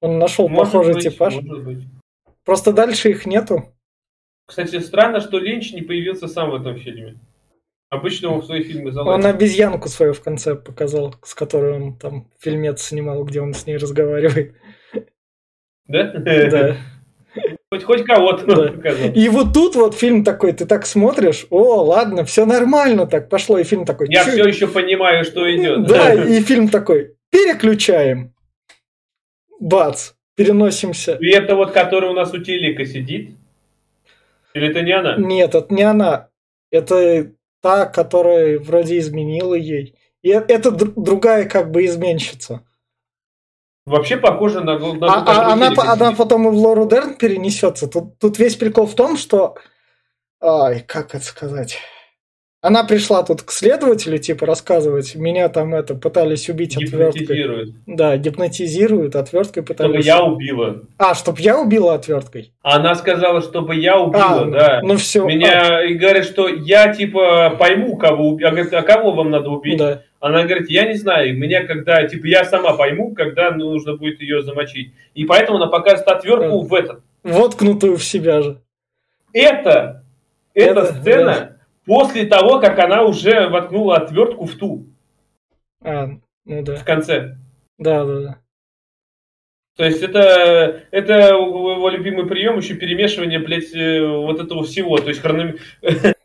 Он 0.00 0.18
нашел 0.18 0.48
может 0.48 0.72
похожий 0.72 0.94
быть, 0.94 1.02
типаж. 1.04 1.36
Просто 2.44 2.72
дальше 2.72 3.10
их 3.10 3.26
нету. 3.26 3.74
Кстати, 4.46 4.78
странно, 4.80 5.20
что 5.20 5.38
Линч 5.38 5.72
не 5.72 5.82
появился 5.82 6.28
сам 6.28 6.50
в 6.50 6.54
этом 6.54 6.78
фильме. 6.78 7.18
Обычно 7.88 8.30
он 8.30 8.40
в 8.40 8.46
свои 8.46 8.62
фильмы 8.62 8.90
залазит. 8.90 9.24
Он 9.24 9.30
обезьянку 9.30 9.88
свою 9.88 10.14
в 10.14 10.22
конце 10.22 10.54
показал, 10.54 11.14
с 11.22 11.34
которой 11.34 11.74
он 11.74 11.98
там 11.98 12.30
фильмец 12.40 12.82
снимал, 12.82 13.22
где 13.24 13.40
он 13.40 13.52
с 13.52 13.66
ней 13.66 13.76
разговаривает. 13.76 14.56
Да? 15.86 16.12
Да. 16.14 16.76
Хоть, 17.70 17.84
хоть 17.84 18.04
кого-то 18.04 18.44
да. 18.44 18.90
И 19.14 19.28
вот 19.28 19.54
тут 19.54 19.76
вот 19.76 19.94
фильм 19.94 20.24
такой, 20.24 20.52
ты 20.52 20.66
так 20.66 20.84
смотришь, 20.84 21.46
о, 21.50 21.82
ладно, 21.82 22.24
все 22.24 22.44
нормально 22.44 23.06
так 23.06 23.28
пошло, 23.28 23.58
и 23.58 23.64
фильм 23.64 23.86
такой. 23.86 24.08
Я 24.10 24.24
все 24.24 24.44
еще 24.44 24.68
понимаю, 24.68 25.24
что 25.24 25.50
идет. 25.54 25.86
Да, 25.86 26.12
и 26.12 26.40
фильм 26.40 26.68
такой, 26.68 27.16
переключаем. 27.30 28.34
Бац, 29.58 30.12
переносимся. 30.36 31.16
И 31.20 31.30
это 31.30 31.56
вот, 31.56 31.72
который 31.72 32.10
у 32.10 32.14
нас 32.14 32.34
у 32.34 32.38
телека 32.38 32.84
сидит? 32.84 33.30
Или 34.54 34.68
это 34.68 34.82
не 34.82 34.92
она? 34.92 35.16
Нет, 35.16 35.54
это 35.54 35.72
не 35.72 35.82
она. 35.82 36.28
Это 36.70 37.30
та, 37.62 37.86
которая 37.86 38.58
вроде 38.58 38.98
изменила 38.98 39.54
ей. 39.54 39.94
И 40.22 40.28
это 40.28 40.70
другая 40.70 41.48
как 41.48 41.70
бы 41.70 41.86
изменщица. 41.86 42.66
Вообще 43.84 44.16
похоже 44.16 44.60
на... 44.60 44.78
на 44.78 45.06
а, 45.06 45.24
а 45.26 45.52
она, 45.52 45.72
она 45.76 46.12
потом 46.12 46.46
и 46.46 46.50
в 46.50 46.54
Лору 46.54 46.86
Дерн 46.86 47.14
перенесется. 47.14 47.88
Тут, 47.88 48.18
тут 48.18 48.38
весь 48.38 48.56
прикол 48.56 48.86
в 48.86 48.94
том, 48.94 49.16
что... 49.16 49.56
Ай, 50.40 50.80
как 50.80 51.14
это 51.14 51.24
сказать? 51.24 51.78
Она 52.64 52.84
пришла 52.84 53.24
тут 53.24 53.42
к 53.42 53.50
следователю, 53.50 54.18
типа, 54.18 54.46
рассказывать, 54.46 55.16
меня 55.16 55.48
там 55.48 55.74
это 55.74 55.96
пытались 55.96 56.48
убить 56.48 56.76
отверткой. 56.76 57.74
Да, 57.88 58.16
гипнотизируют, 58.16 59.16
отверткой 59.16 59.64
пытались. 59.64 59.90
Чтобы 59.90 60.04
я 60.04 60.22
убила. 60.22 60.82
А, 60.96 61.16
чтобы 61.16 61.40
я 61.40 61.60
убила 61.60 61.94
отверткой. 61.94 62.52
Она 62.62 62.94
сказала, 62.94 63.42
чтобы 63.42 63.74
я 63.74 63.98
убила, 63.98 64.42
а, 64.42 64.44
да. 64.44 64.80
Ну 64.84 64.96
все. 64.96 65.26
Меня 65.26 65.78
а. 65.78 65.82
и 65.82 65.94
говорит, 65.94 66.24
что 66.24 66.46
я 66.46 66.94
типа 66.94 67.56
пойму, 67.58 67.96
кого 67.96 68.28
убить. 68.28 68.46
А 68.46 68.52
говорит, 68.52 68.72
а 68.72 68.82
кого 68.82 69.10
вам 69.10 69.30
надо 69.30 69.50
убить? 69.50 69.78
Да. 69.78 70.02
Она 70.20 70.44
говорит, 70.44 70.70
я 70.70 70.86
не 70.86 70.94
знаю, 70.94 71.36
меня 71.36 71.66
когда, 71.66 72.06
типа, 72.06 72.26
я 72.26 72.44
сама 72.44 72.74
пойму, 72.74 73.12
когда 73.12 73.50
нужно 73.50 73.96
будет 73.96 74.20
ее 74.20 74.40
замочить. 74.42 74.92
И 75.14 75.24
поэтому 75.24 75.56
она 75.56 75.66
показывает 75.66 76.06
отвертку 76.06 76.62
да. 76.62 76.68
в 76.68 76.74
этот. 76.74 77.00
Воткнутую 77.24 77.96
в 77.96 78.04
себя 78.04 78.40
же. 78.40 78.60
Это, 79.32 80.04
это 80.54 80.80
эта 80.80 80.86
сцена 80.94 81.24
да. 81.24 81.56
После 81.84 82.26
того, 82.26 82.60
как 82.60 82.78
она 82.78 83.02
уже 83.02 83.48
воткнула 83.48 83.96
отвертку 83.96 84.46
в 84.46 84.54
ту. 84.56 84.86
А, 85.82 86.08
ну 86.44 86.62
да. 86.62 86.76
В 86.76 86.84
конце. 86.84 87.36
Да, 87.78 88.04
да, 88.04 88.20
да. 88.20 88.38
То 89.76 89.84
есть 89.84 90.02
это, 90.02 90.84
это 90.90 91.12
его 91.30 91.88
любимый 91.88 92.26
прием, 92.26 92.58
еще 92.58 92.74
перемешивание, 92.74 93.38
блядь, 93.38 93.74
э, 93.74 94.06
вот 94.06 94.38
этого 94.38 94.64
всего. 94.64 94.98
То 94.98 95.08
есть 95.08 95.20
хрономи... 95.20 95.58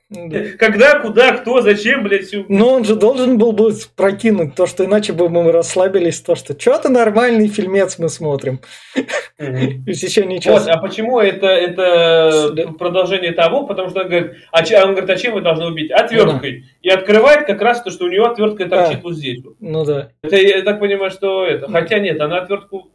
Когда, 0.57 1.01
куда, 1.01 1.33
кто, 1.33 1.61
зачем, 1.61 2.03
блядь, 2.03 2.27
все. 2.27 2.45
Но 2.47 2.75
он 2.75 2.85
же 2.85 2.95
должен 2.95 3.37
был 3.37 3.51
бы 3.51 3.73
прокинуть 3.93 4.55
то, 4.55 4.65
что 4.65 4.85
иначе 4.85 5.11
бы 5.11 5.27
мы 5.27 5.51
расслабились, 5.51 6.21
то, 6.21 6.35
что 6.35 6.57
что-то 6.57 6.87
нормальный 6.87 7.49
фильмец 7.49 7.99
мы 7.99 8.07
смотрим. 8.07 8.61
И 8.95 9.43
еще 9.85 10.25
ничего. 10.25 10.53
Вот, 10.53 10.67
а 10.69 10.77
почему 10.77 11.19
это, 11.19 11.47
это 11.47 12.73
продолжение 12.79 13.33
того? 13.33 13.67
Потому 13.67 13.89
что 13.89 14.01
он 14.01 14.07
говорит, 14.07 14.37
а, 14.53 14.61
он 14.85 14.91
говорит, 14.91 15.09
а 15.09 15.17
чем 15.17 15.33
вы 15.33 15.41
должны 15.41 15.65
убить? 15.65 15.91
Отверткой. 15.91 16.63
И 16.81 16.89
открывает 16.89 17.45
как 17.45 17.61
раз 17.61 17.83
то, 17.83 17.91
что 17.91 18.05
у 18.05 18.09
него 18.09 18.27
отвертка 18.27 18.65
торчит 18.69 19.03
вот 19.03 19.13
здесь. 19.13 19.43
Ну 19.59 19.83
да. 19.83 20.11
Это, 20.21 20.37
я 20.37 20.61
так 20.61 20.79
понимаю, 20.79 21.11
что 21.11 21.45
это. 21.45 21.69
Хотя 21.69 21.99
нет, 21.99 22.21
она 22.21 22.37
отвертку... 22.37 22.89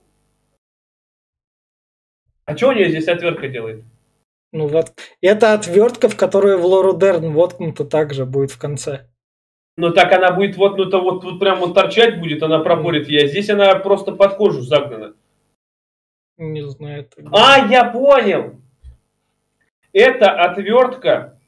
А 2.46 2.56
что 2.56 2.68
у 2.68 2.72
нее 2.72 2.88
здесь 2.88 3.06
отвертка 3.06 3.48
делает? 3.48 3.84
Ну 4.52 4.68
вот. 4.68 4.92
Это 5.20 5.54
отвертка, 5.54 6.08
в 6.08 6.16
которую 6.16 6.58
в 6.58 6.66
Лору 6.66 6.96
Дерн 6.96 7.32
воткнута 7.32 7.84
также 7.84 8.26
будет 8.26 8.50
в 8.50 8.58
конце. 8.58 9.08
Ну 9.76 9.90
так 9.90 10.12
она 10.12 10.30
будет 10.30 10.56
воткнута, 10.56 10.98
вот 10.98 11.22
тут 11.22 11.40
прям 11.40 11.58
вот 11.60 11.74
торчать 11.74 12.20
будет, 12.20 12.42
она 12.42 12.58
пропорит 12.58 13.08
я. 13.08 13.26
Здесь 13.26 13.48
она 13.48 13.74
просто 13.76 14.12
под 14.12 14.36
кожу 14.36 14.60
загнана. 14.60 15.14
Не 16.36 16.62
знаю. 16.68 17.08
Это... 17.16 17.28
А, 17.32 17.66
я 17.66 17.84
понял! 17.84 18.60
Это 19.92 20.30
отвертка. 20.30 21.38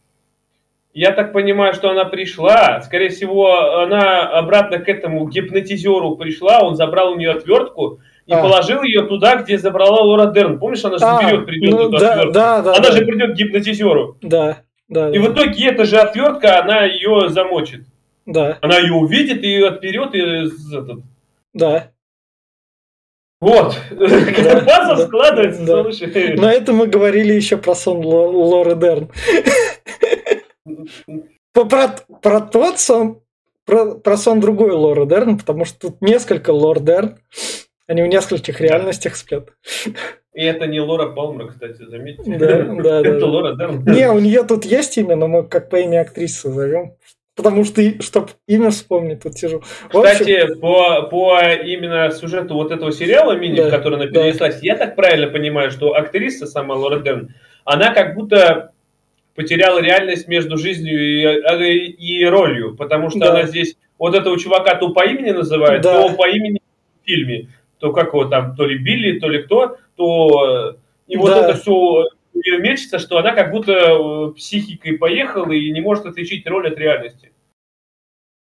Я 0.95 1.11
так 1.11 1.33
понимаю, 1.33 1.75
что 1.75 1.91
она 1.91 2.05
пришла. 2.05 2.81
Скорее 2.83 3.09
всего, 3.09 3.81
она 3.83 4.29
обратно 4.29 4.79
к 4.79 4.89
этому 4.89 5.29
гипнотизеру 5.29 6.17
пришла. 6.17 6.61
Он 6.61 6.77
забрал 6.77 7.13
у 7.13 7.17
нее 7.17 7.33
отвертку 7.33 7.99
и 8.27 8.33
а. 8.33 8.41
положил 8.41 8.85
ее 8.85 9.03
туда, 9.03 9.37
где 9.43 9.59
забрала 9.59 10.03
Лора 10.03 10.27
Дерн. 10.27 10.61
Помнишь, 10.61 10.85
она 10.85 10.99
же 10.99 11.05
а, 11.05 11.21
заберет, 11.21 11.47
придет 11.47 11.71
ну, 11.73 11.89
эту 11.89 11.99
да, 11.99 12.13
отвертку. 12.13 12.33
Да, 12.33 12.63
да, 12.63 12.71
она 12.77 12.89
да. 12.89 12.93
же 12.93 13.05
придет 13.05 13.33
к 13.33 13.35
гипнотизеру. 13.35 14.19
Да, 14.23 14.59
да. 14.89 15.11
И 15.11 15.19
да. 15.19 15.29
в 15.29 15.33
итоге 15.33 15.67
эта 15.67 15.85
же 15.85 15.99
отвертка, 15.99 16.63
она 16.63 16.85
ее 16.85 17.29
замочит. 17.29 17.81
Да. 18.25 18.59
Она 18.63 18.79
ее 18.79 18.93
увидит 18.93 19.43
и 19.43 19.63
отперет 19.63 20.15
и 20.15 20.21
этот. 20.21 21.01
Да. 21.53 21.91
Вот. 23.41 23.77
Да, 23.91 24.07
База 24.61 24.95
да, 24.95 24.97
складывается, 24.97 25.67
да. 25.67 25.83
слушай. 25.83 26.37
Но 26.37 26.49
это 26.49 26.73
мы 26.73 26.87
говорили 26.87 27.33
еще 27.33 27.57
про 27.57 27.75
сон 27.75 27.99
Лоры 28.05 28.77
Дерн. 28.77 29.11
Про, 31.53 31.95
про 32.23 32.41
тот 32.41 32.79
сон, 32.81 33.21
про, 33.65 33.95
про 33.95 34.17
сон 34.17 34.41
другой 34.41 34.73
Лоры 34.73 35.07
Дерн, 35.07 35.39
потому 35.39 35.65
что 35.65 35.89
тут 35.89 36.03
несколько 36.03 36.51
Лор 36.51 36.81
Дерн. 36.81 37.19
Они 37.87 38.03
в 38.03 38.07
нескольких 38.07 38.61
реальностях 38.61 39.15
спят. 39.15 39.51
И 40.33 40.43
это 40.43 40.67
не 40.67 40.81
Лора 40.81 41.11
Палмер, 41.11 41.49
кстати, 41.49 41.85
заметьте. 41.85 42.39
Да, 42.39 42.63
да, 42.63 42.83
да. 42.83 43.09
Это 43.09 43.27
Лора 43.27 43.55
Дерн. 43.55 43.85
Не, 43.85 44.11
у 44.11 44.19
нее 44.19 44.43
тут 44.43 44.65
есть 44.65 44.97
имя, 44.97 45.17
но 45.17 45.29
мы 45.29 45.45
как 45.45 45.69
по 45.69 45.77
имя 45.77 46.01
актрисы 46.01 46.51
зовем. 46.51 46.95
Потому 47.37 47.65
что, 47.65 47.83
чтобы 48.01 48.29
имя 48.47 48.71
вспомнить, 48.71 49.23
тут 49.23 49.37
сижу. 49.37 49.63
Кстати, 49.89 50.55
по, 50.55 51.03
по 51.03 51.41
именно 51.41 52.11
сюжету 52.11 52.55
вот 52.55 52.71
этого 52.71 52.93
сериала 52.93 53.37
мини, 53.37 53.57
да, 53.57 53.71
который 53.71 53.97
она 53.97 54.07
перенеслась, 54.07 54.55
да. 54.55 54.61
я 54.63 54.77
так 54.77 54.97
правильно 54.97 55.27
понимаю, 55.27 55.71
что 55.71 55.95
актриса 55.95 56.47
сама 56.47 56.75
Лора 56.75 57.01
Дерн, 57.01 57.35
она 57.65 57.93
как 57.93 58.15
будто 58.15 58.73
потеряла 59.35 59.81
реальность 59.81 60.29
между 60.29 60.57
жизнью 60.57 61.01
и, 61.01 61.87
и 61.89 62.25
ролью, 62.25 62.77
потому 62.77 63.11
что 63.11 63.21
да. 63.21 63.31
она 63.31 63.43
здесь 63.45 63.77
вот 63.99 64.15
этого 64.15 64.39
чувака 64.39 64.75
то 64.77 64.91
по 64.91 65.05
имени 65.05 65.31
называет, 65.31 65.83
да. 65.83 66.09
то 66.09 66.15
по 66.15 66.29
имени 66.29 66.61
в 67.03 67.07
фильме 67.07 67.49
то 67.79 67.93
как 67.93 68.09
его 68.15 68.25
там, 68.25 68.57
то 68.57 68.65
ли 68.65 68.79
Билли, 68.79 69.19
то 69.19 69.29
ли 69.29 69.43
кто, 69.43 69.77
то 69.97 70.73
э, 70.73 70.77
и 71.07 71.17
вот 71.17 71.31
да. 71.31 71.49
это 71.49 71.59
все 71.59 72.05
нее 72.35 72.59
мечется, 72.59 72.99
что 72.99 73.19
она 73.19 73.33
как 73.33 73.51
будто 73.51 73.73
э, 73.73 74.33
психикой 74.37 74.99
поехала 74.99 75.53
и 75.53 75.71
не 75.71 75.81
может 75.81 76.07
отличить 76.07 76.47
роль 76.47 76.69
от 76.69 76.79
реальности. 76.79 77.33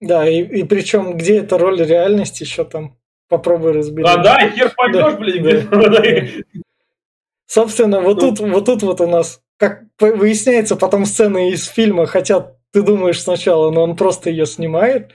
Да, 0.00 0.28
и, 0.28 0.42
и 0.42 0.64
причем, 0.64 1.16
где 1.16 1.38
эта 1.38 1.58
роль 1.58 1.80
реальности, 1.82 2.42
еще 2.42 2.64
там 2.64 2.96
попробуй 3.28 3.72
разберись. 3.72 4.08
А, 4.10 4.18
да, 4.18 4.50
хер 4.50 4.72
поймешь, 4.76 4.94
да, 4.94 5.16
блин. 5.16 5.68
Да, 5.70 5.88
да. 5.88 6.62
Собственно, 7.46 8.00
вот 8.00 8.20
ну. 8.20 8.30
тут, 8.34 8.40
вот 8.40 8.64
тут 8.64 8.82
вот 8.82 9.00
у 9.00 9.06
нас, 9.06 9.41
как 9.62 9.85
выясняется, 10.01 10.75
потом 10.75 11.05
сцены 11.05 11.53
из 11.53 11.68
фильма, 11.68 12.07
хотя 12.07 12.57
ты 12.72 12.83
думаешь 12.83 13.22
сначала, 13.22 13.70
но 13.70 13.85
он 13.85 13.94
просто 13.94 14.29
ее 14.29 14.44
снимает, 14.44 15.12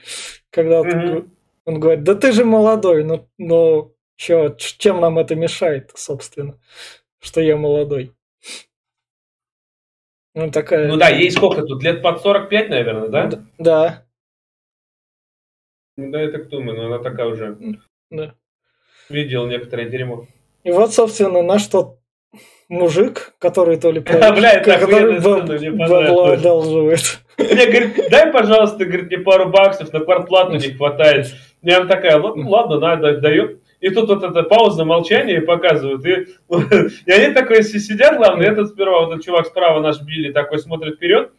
когда 0.48 0.80
mm-hmm. 0.80 1.28
он 1.66 1.80
говорит, 1.80 2.02
да 2.02 2.14
ты 2.14 2.32
же 2.32 2.46
молодой, 2.46 3.04
ну, 3.04 3.28
ну 3.36 3.94
чё, 4.16 4.56
чем 4.56 5.02
нам 5.02 5.18
это 5.18 5.34
мешает, 5.34 5.92
собственно, 5.94 6.58
что 7.20 7.42
я 7.42 7.58
молодой. 7.58 8.14
Ну, 10.34 10.50
такая... 10.50 10.88
Ну 10.88 10.96
да, 10.96 11.10
ей 11.10 11.30
сколько 11.30 11.60
тут, 11.66 11.82
лет 11.82 12.00
под 12.00 12.22
45, 12.22 12.70
наверное, 12.70 13.08
да? 13.08 13.44
Да. 13.58 14.06
Ну 15.98 16.10
да, 16.10 16.22
я 16.22 16.30
так 16.30 16.48
думаю, 16.48 16.74
но 16.74 16.86
она 16.86 17.04
такая 17.04 17.26
уже. 17.26 17.58
Да. 18.10 18.34
Видел 19.10 19.46
некоторое 19.46 19.90
дерьмо. 19.90 20.26
И 20.64 20.70
вот, 20.70 20.94
собственно, 20.94 21.42
наш 21.42 21.66
тот 21.66 21.98
мужик, 22.68 23.32
который 23.38 23.78
то 23.78 23.90
ли... 23.90 24.00
Бля, 24.00 24.60
который 24.60 25.18
одалживает. 25.18 27.20
Мне 27.38 27.66
говорит, 27.66 28.10
дай, 28.10 28.32
пожалуйста, 28.32 28.84
говорит, 28.84 29.06
мне 29.06 29.18
пару 29.18 29.48
баксов, 29.48 29.92
на 29.92 30.00
квартплату 30.00 30.56
не 30.56 30.72
хватает. 30.72 31.28
Она 31.62 31.86
такая, 31.86 32.18
ну 32.18 32.48
ладно, 32.48 32.78
надо, 32.78 33.18
дает. 33.18 33.60
И 33.80 33.90
тут 33.90 34.08
вот 34.08 34.24
эта 34.24 34.42
пауза, 34.42 34.84
молчание 34.84 35.40
показывают. 35.40 36.04
И, 36.04 36.26
и 37.06 37.12
они 37.12 37.32
такой 37.32 37.62
сидят, 37.62 38.16
главное, 38.16 38.50
этот 38.50 38.70
сперва, 38.70 39.04
вот 39.04 39.12
этот 39.12 39.24
чувак 39.24 39.46
справа 39.46 39.80
наш 39.80 40.02
Билли 40.02 40.32
такой 40.32 40.58
смотрит 40.58 40.96
вперед, 40.96 41.30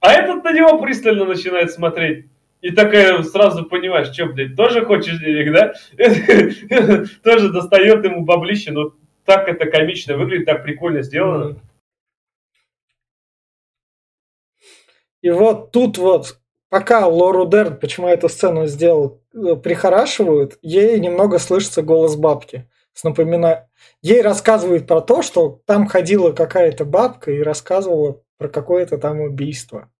а 0.00 0.12
этот 0.12 0.42
на 0.42 0.52
него 0.52 0.80
пристально 0.80 1.24
начинает 1.24 1.70
смотреть. 1.70 2.26
И 2.60 2.72
такая 2.72 3.22
сразу 3.22 3.64
понимаешь, 3.64 4.08
что, 4.08 4.26
блядь, 4.26 4.56
тоже 4.56 4.84
хочешь 4.84 5.20
денег, 5.20 5.52
да? 5.52 5.74
Тоже 7.22 7.50
достает 7.50 8.04
ему 8.04 8.24
баблище, 8.24 8.72
но 8.72 8.94
так 9.28 9.46
это 9.46 9.66
комично 9.66 10.16
выглядит, 10.16 10.46
так 10.46 10.62
прикольно 10.62 11.02
сделано. 11.02 11.60
И 15.20 15.28
вот 15.28 15.70
тут 15.70 15.98
вот, 15.98 16.40
пока 16.70 17.06
Лору 17.06 17.44
Дерн, 17.44 17.78
почему 17.78 18.08
эту 18.08 18.30
сцену 18.30 18.66
сделал, 18.66 19.22
э, 19.34 19.54
прихорашивают, 19.56 20.58
ей 20.62 20.98
немного 20.98 21.38
слышится 21.38 21.82
голос 21.82 22.16
бабки. 22.16 22.70
С 22.94 23.04
напомина... 23.04 23.68
Ей 24.00 24.22
рассказывают 24.22 24.86
про 24.86 25.02
то, 25.02 25.20
что 25.20 25.60
там 25.66 25.88
ходила 25.88 26.32
какая-то 26.32 26.86
бабка 26.86 27.30
и 27.30 27.42
рассказывала 27.42 28.22
про 28.38 28.48
какое-то 28.48 28.96
там 28.96 29.20
убийство. 29.20 29.92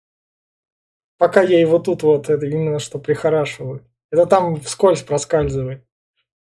Пока 1.19 1.43
ей 1.43 1.67
вот 1.67 1.85
тут 1.85 2.03
вот 2.03 2.31
это 2.31 2.47
именно 2.47 2.79
что 2.79 2.99
прихорашивают. 2.99 3.83
Это 4.11 4.25
там 4.25 4.61
вскользь 4.61 5.03
проскальзывает. 5.03 5.85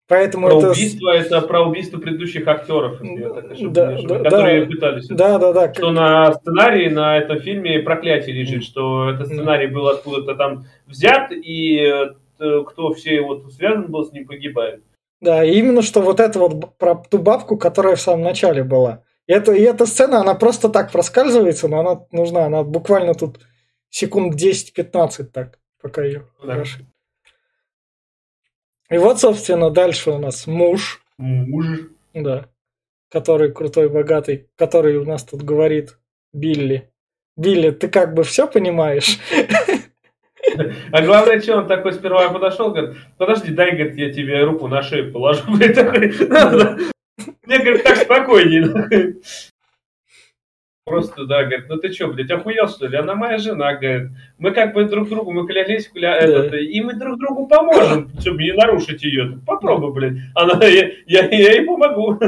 Поэтому 0.07 0.49
про 0.49 0.59
это... 0.59 0.71
убийство 0.71 1.11
это 1.11 1.41
про 1.41 1.67
убийство 1.67 1.99
предыдущих 1.99 2.47
актеров, 2.47 3.03
если 3.03 3.23
я 3.23 3.31
так 3.31 3.73
да, 3.73 4.03
да, 4.03 4.19
которые 4.19 4.65
да, 4.67 4.71
пытались. 4.71 5.07
Да, 5.09 5.39
да, 5.39 5.53
да. 5.53 5.73
Что 5.73 5.91
на 5.93 6.35
сценарии 6.35 6.91
на 6.91 7.17
этом 7.17 7.41
фильме 7.41 7.79
проклятие 7.81 8.35
лежит, 8.35 8.65
что 8.65 9.09
этот 9.09 9.29
сценарий 9.29 9.69
был 9.69 9.89
откуда-то 9.89 10.35
там 10.35 10.67
взят, 10.87 11.33
и 11.33 11.79
э, 12.39 12.65
кто 12.67 12.93
все 12.93 13.23
вот 13.23 13.51
связан 13.53 13.91
был 13.91 14.05
с 14.05 14.13
ним, 14.13 14.27
погибает. 14.27 14.83
Да, 15.23 15.43
именно 15.43 15.81
что 15.81 16.03
вот 16.03 16.21
это 16.21 16.39
вот 16.39 16.77
про 16.77 16.97
ту 16.97 17.19
бабку, 17.19 17.57
которая 17.57 17.97
в 17.97 18.01
самом 18.01 18.25
начале 18.25 18.63
была. 18.63 19.05
И, 19.27 19.33
это, 19.33 19.53
и 19.53 19.63
эта 19.63 19.87
сцена, 19.87 20.21
она 20.21 20.35
просто 20.35 20.69
так 20.69 20.93
проскальзывается, 20.93 21.67
но 21.67 21.81
она 21.81 22.01
нужна, 22.13 22.45
она 22.45 22.63
буквально 22.63 23.15
тут 23.15 23.41
секунд 23.89 24.35
10-15 24.35 25.25
так, 25.33 25.61
пока 25.81 26.05
ее 26.05 26.27
да. 26.45 26.63
И 28.91 28.99
вот, 28.99 29.21
собственно, 29.21 29.71
дальше 29.71 30.11
у 30.11 30.19
нас 30.19 30.47
муж. 30.47 31.01
Муж. 31.19 31.67
Да. 32.13 32.47
Который 33.11 33.53
крутой, 33.53 33.89
богатый, 33.89 34.49
который 34.57 34.97
у 34.97 35.05
нас 35.05 35.25
тут 35.25 35.43
говорит 35.43 35.99
Билли. 36.33 36.91
Билли, 37.37 37.71
ты 37.71 37.89
как 37.89 38.15
бы 38.15 38.25
все 38.25 38.47
понимаешь? 38.47 39.19
А 40.93 41.03
главное, 41.03 41.41
что 41.41 41.57
он 41.57 41.67
такой 41.67 41.95
сперва 41.95 42.29
подошел, 42.29 42.71
говорит, 42.71 42.97
подожди, 43.17 43.51
дай, 43.51 43.73
говорит, 43.73 43.97
я 43.97 44.13
тебе 44.13 44.45
руку 44.45 44.69
на 44.69 44.83
шею 44.83 45.11
положу. 45.13 45.43
Мне, 45.49 45.69
говорит, 45.69 46.19
так 47.83 47.97
спокойнее. 47.97 49.17
Просто, 50.87 51.25
да, 51.25 51.45
говорит, 51.45 51.65
ну 51.71 51.79
ты 51.79 51.91
что, 51.91 52.09
блядь, 52.09 52.31
охуел, 52.31 52.69
что 52.69 52.87
ли? 52.87 52.99
Она 52.99 53.15
моя 53.15 53.39
жена, 53.39 53.73
говорит. 53.73 54.11
Мы 54.37 54.51
как 54.51 54.75
бы 54.75 54.85
друг 54.85 55.09
другу, 55.09 55.33
мы 55.33 55.47
клялись, 55.47 55.89
кля... 55.89 56.21
да. 56.21 56.27
этот, 56.27 56.55
и 56.55 56.81
мы 56.83 56.93
друг 56.93 57.19
другу 57.19 57.47
поможем, 57.47 58.11
чтобы 58.21 58.43
не 58.43 58.53
нарушить 58.53 59.03
ее. 59.03 59.41
Попробуй, 59.47 59.95
блядь. 59.95 60.19
Она, 60.35 60.63
я, 60.67 60.91
я, 61.07 61.27
я 61.27 61.53
ей 61.53 61.65
помогу. 61.65 62.21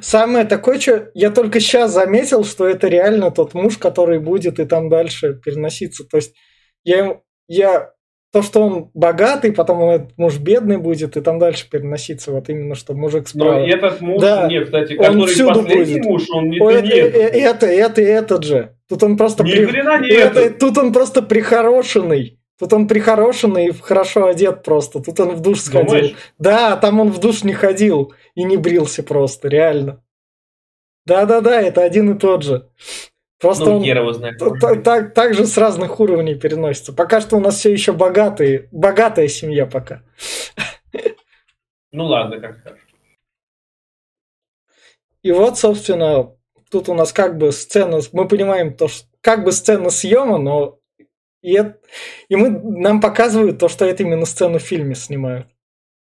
Самое 0.00 0.44
такое, 0.44 0.78
что 0.78 1.10
я 1.14 1.32
только 1.32 1.58
сейчас 1.58 1.92
заметил, 1.92 2.44
что 2.44 2.64
это 2.68 2.86
реально 2.86 3.32
тот 3.32 3.54
муж, 3.54 3.76
который 3.76 4.20
будет 4.20 4.60
и 4.60 4.66
там 4.66 4.88
дальше 4.88 5.34
переноситься. 5.34 6.04
То 6.08 6.18
есть 6.18 6.36
я, 6.84 7.20
я 7.48 7.90
то, 8.32 8.42
что 8.42 8.62
он 8.62 8.90
богатый, 8.94 9.52
потом 9.52 9.82
он 9.82 10.08
муж 10.16 10.38
бедный 10.38 10.76
будет, 10.76 11.16
и 11.16 11.20
там 11.20 11.38
дальше 11.38 11.68
переноситься, 11.68 12.30
вот 12.30 12.48
именно, 12.48 12.74
что 12.74 12.94
мужик 12.94 13.26
справа. 13.26 13.60
Но 13.60 13.66
этот 13.66 14.00
муж, 14.00 14.20
да, 14.20 14.46
нет, 14.46 14.66
кстати, 14.66 14.96
который 14.96 15.26
всюду 15.26 15.60
последний 15.60 15.94
будет. 15.94 16.04
муж, 16.04 16.30
он 16.30 16.50
не, 16.50 16.60
Ой, 16.60 16.74
это, 16.74 16.86
нет. 16.86 17.14
это, 17.14 17.66
это, 17.66 18.02
этот 18.02 18.44
же. 18.44 18.76
Тут 18.88 19.02
он 19.02 19.16
просто... 19.16 19.42
Ни 19.42 19.50
при... 19.50 19.82
не 20.02 20.12
это, 20.12 20.40
это. 20.40 20.58
Тут 20.58 20.78
он 20.78 20.92
просто 20.92 21.22
прихорошенный. 21.22 22.38
Тут 22.58 22.72
он 22.72 22.86
прихорошенный 22.86 23.68
и 23.68 23.72
хорошо 23.72 24.26
одет 24.26 24.62
просто. 24.62 25.00
Тут 25.00 25.18
он 25.18 25.30
в 25.30 25.40
душ 25.40 25.60
сходил. 25.60 25.86
Думаешь? 25.86 26.14
Да, 26.38 26.76
там 26.76 27.00
он 27.00 27.10
в 27.10 27.18
душ 27.18 27.42
не 27.42 27.54
ходил 27.54 28.12
и 28.34 28.44
не 28.44 28.56
брился 28.56 29.02
просто, 29.02 29.48
реально. 29.48 30.04
Да-да-да, 31.06 31.60
это 31.60 31.82
один 31.82 32.14
и 32.14 32.18
тот 32.18 32.44
же. 32.44 32.68
Просто 33.40 33.64
ну, 33.64 33.76
он 33.78 33.82
его 33.82 34.12
знает. 34.12 34.38
Так, 34.38 34.82
так, 34.82 35.14
так 35.14 35.34
же 35.34 35.46
с 35.46 35.56
разных 35.56 35.98
уровней 35.98 36.34
переносится. 36.34 36.92
Пока 36.92 37.20
что 37.22 37.36
у 37.36 37.40
нас 37.40 37.56
все 37.56 37.72
еще 37.72 37.92
богатые, 37.92 38.68
богатая 38.70 39.28
семья 39.28 39.66
пока. 39.66 40.02
Ну 41.92 42.04
ладно, 42.04 42.38
как 42.38 42.62
хорошо. 42.62 42.82
И 45.22 45.32
вот, 45.32 45.58
собственно, 45.58 46.32
тут 46.70 46.88
у 46.88 46.94
нас 46.94 47.12
как 47.12 47.36
бы 47.36 47.50
сцена, 47.52 48.00
мы 48.12 48.28
понимаем 48.28 48.74
то, 48.74 48.88
что 48.88 49.06
как 49.20 49.44
бы 49.44 49.52
сцена 49.52 49.90
съема, 49.90 50.38
но 50.38 50.78
и, 51.42 51.54
это, 51.54 51.78
и 52.28 52.36
мы, 52.36 52.50
нам 52.50 53.00
показывают 53.00 53.58
то, 53.58 53.68
что 53.68 53.84
это 53.86 54.02
именно 54.02 54.26
сцену 54.26 54.58
в 54.58 54.62
фильме 54.62 54.94
снимают. 54.94 55.48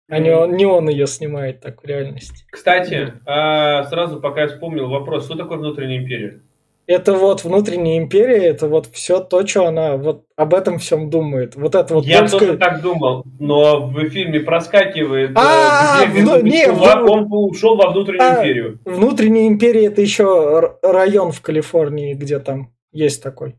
А 0.09 0.19
не 0.19 0.31
он, 0.31 0.55
не 0.55 0.65
он 0.65 0.89
ее 0.89 1.05
снимает 1.05 1.61
так 1.61 1.83
в 1.83 1.85
реальности. 1.85 2.45
Кстати, 2.49 3.13
а, 3.25 3.83
сразу 3.85 4.21
пока 4.21 4.41
я 4.41 4.47
вспомнил 4.47 4.89
вопрос, 4.89 5.25
что 5.25 5.35
такое 5.35 5.57
внутренняя 5.57 5.99
империя? 5.99 6.43
Это 6.87 7.13
вот 7.13 7.43
внутренняя 7.43 7.97
империя, 7.97 8.45
это 8.45 8.67
вот 8.67 8.87
все 8.93 9.19
то, 9.19 9.45
что 9.45 9.67
она 9.67 9.97
вот 9.97 10.23
об 10.37 10.53
этом 10.53 10.79
всем 10.79 11.09
думает. 11.09 11.55
Вот 11.57 11.75
это 11.75 11.93
вот. 11.93 12.05
Я 12.05 12.25
тоже 12.27 12.57
так 12.57 12.81
думал, 12.81 13.25
но 13.39 13.87
в 13.87 14.09
фильме 14.09 14.39
проскакивает, 14.39 15.31
а, 15.35 16.05
где 16.05 16.21
ну, 16.21 16.41
не, 16.41 16.69
он 16.69 17.27
ушел 17.29 17.75
во 17.75 17.91
внутреннюю 17.91 18.31
а, 18.31 18.39
империю. 18.39 18.79
Внутренняя 18.85 19.47
империя 19.47 19.87
это 19.87 20.01
еще 20.01 20.77
район 20.81 21.33
в 21.33 21.41
Калифорнии, 21.41 22.13
где 22.13 22.39
там 22.39 22.73
есть 22.93 23.21
такой. 23.21 23.57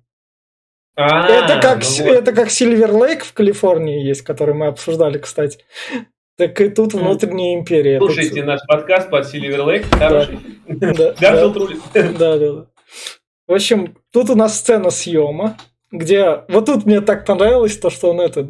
А, 0.96 1.28
это 1.28 1.60
как 1.60 1.82
ну 2.00 2.12
это 2.12 2.32
как 2.32 2.50
Сильвер 2.50 2.92
Лейк 2.92 3.24
в 3.24 3.34
Калифорнии 3.34 4.02
есть, 4.02 4.22
который 4.22 4.54
мы 4.54 4.68
обсуждали, 4.68 5.18
кстати. 5.18 5.58
Так 6.38 6.58
и 6.62 6.70
тут 6.70 6.94
внутренняя 6.94 7.58
империя. 7.58 7.98
Слушайте 7.98 8.42
наш 8.42 8.60
подкаст 8.66 9.10
под 9.10 9.26
Сильвер 9.26 9.64
Лейк, 9.64 9.84
хороший. 9.94 10.38
Да, 10.66 11.14
да, 11.92 12.38
да. 12.38 12.66
В 13.48 13.54
общем, 13.54 13.96
тут 14.12 14.28
у 14.28 14.34
нас 14.34 14.58
сцена 14.58 14.90
съема, 14.90 15.56
где... 15.90 16.44
Вот 16.48 16.66
тут 16.66 16.84
мне 16.84 17.00
так 17.00 17.24
понравилось 17.24 17.78
то, 17.78 17.88
что 17.88 18.10
он 18.10 18.20
это... 18.20 18.46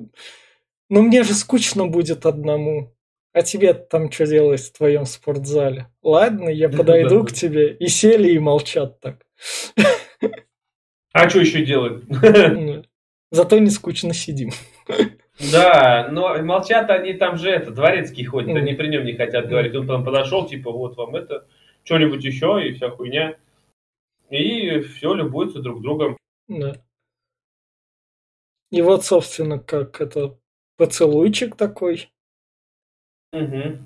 Ну, 0.90 1.02
мне 1.02 1.22
же 1.22 1.34
скучно 1.34 1.86
будет 1.86 2.26
одному. 2.26 2.92
А 3.32 3.42
тебе 3.42 3.74
там 3.74 4.10
что 4.10 4.26
делать 4.26 4.60
в 4.60 4.72
твоем 4.76 5.06
спортзале? 5.06 5.86
Ладно, 6.02 6.48
я 6.48 6.68
подойду 6.76 7.24
к 7.24 7.32
тебе. 7.32 7.74
И 7.74 7.86
сели, 7.86 8.32
и 8.32 8.40
молчат 8.40 9.00
так. 9.00 9.24
А 11.12 11.28
что 11.30 11.40
еще 11.40 11.64
делать? 11.64 12.02
Ну, 13.30 13.36
зато 13.36 13.58
не 13.58 13.70
скучно 13.70 14.12
сидим. 14.14 14.50
Да, 15.52 16.08
но 16.10 16.42
молчат 16.42 16.90
они 16.90 17.12
там 17.12 17.36
же 17.36 17.50
это, 17.50 17.70
дворецкий 17.70 18.24
ходит, 18.24 18.56
они 18.56 18.72
при 18.72 18.88
нем 18.88 19.04
не 19.04 19.12
хотят 19.12 19.48
говорить. 19.48 19.76
Он 19.76 19.86
там 19.86 20.02
подошел, 20.02 20.48
типа, 20.48 20.72
вот 20.72 20.96
вам 20.96 21.14
это, 21.14 21.46
что-нибудь 21.84 22.24
еще, 22.24 22.66
и 22.66 22.72
вся 22.72 22.90
хуйня. 22.90 23.36
И 24.30 24.80
все 24.80 25.14
любуются 25.14 25.60
друг 25.60 25.82
другом. 25.82 26.16
Да. 26.48 26.74
И 28.70 28.82
вот, 28.82 29.04
собственно, 29.04 29.58
как 29.58 30.00
это 30.00 30.38
поцелуйчик 30.76 31.56
такой. 31.56 32.10
Угу. 33.32 33.78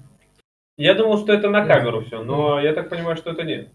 Я 0.76 0.94
думал, 0.94 1.18
что 1.18 1.32
это 1.32 1.48
на 1.48 1.66
камеру 1.66 2.04
все, 2.04 2.22
но 2.22 2.60
я 2.60 2.72
так 2.74 2.88
понимаю, 2.88 3.16
что 3.16 3.30
это 3.30 3.42
нет. 3.42 3.72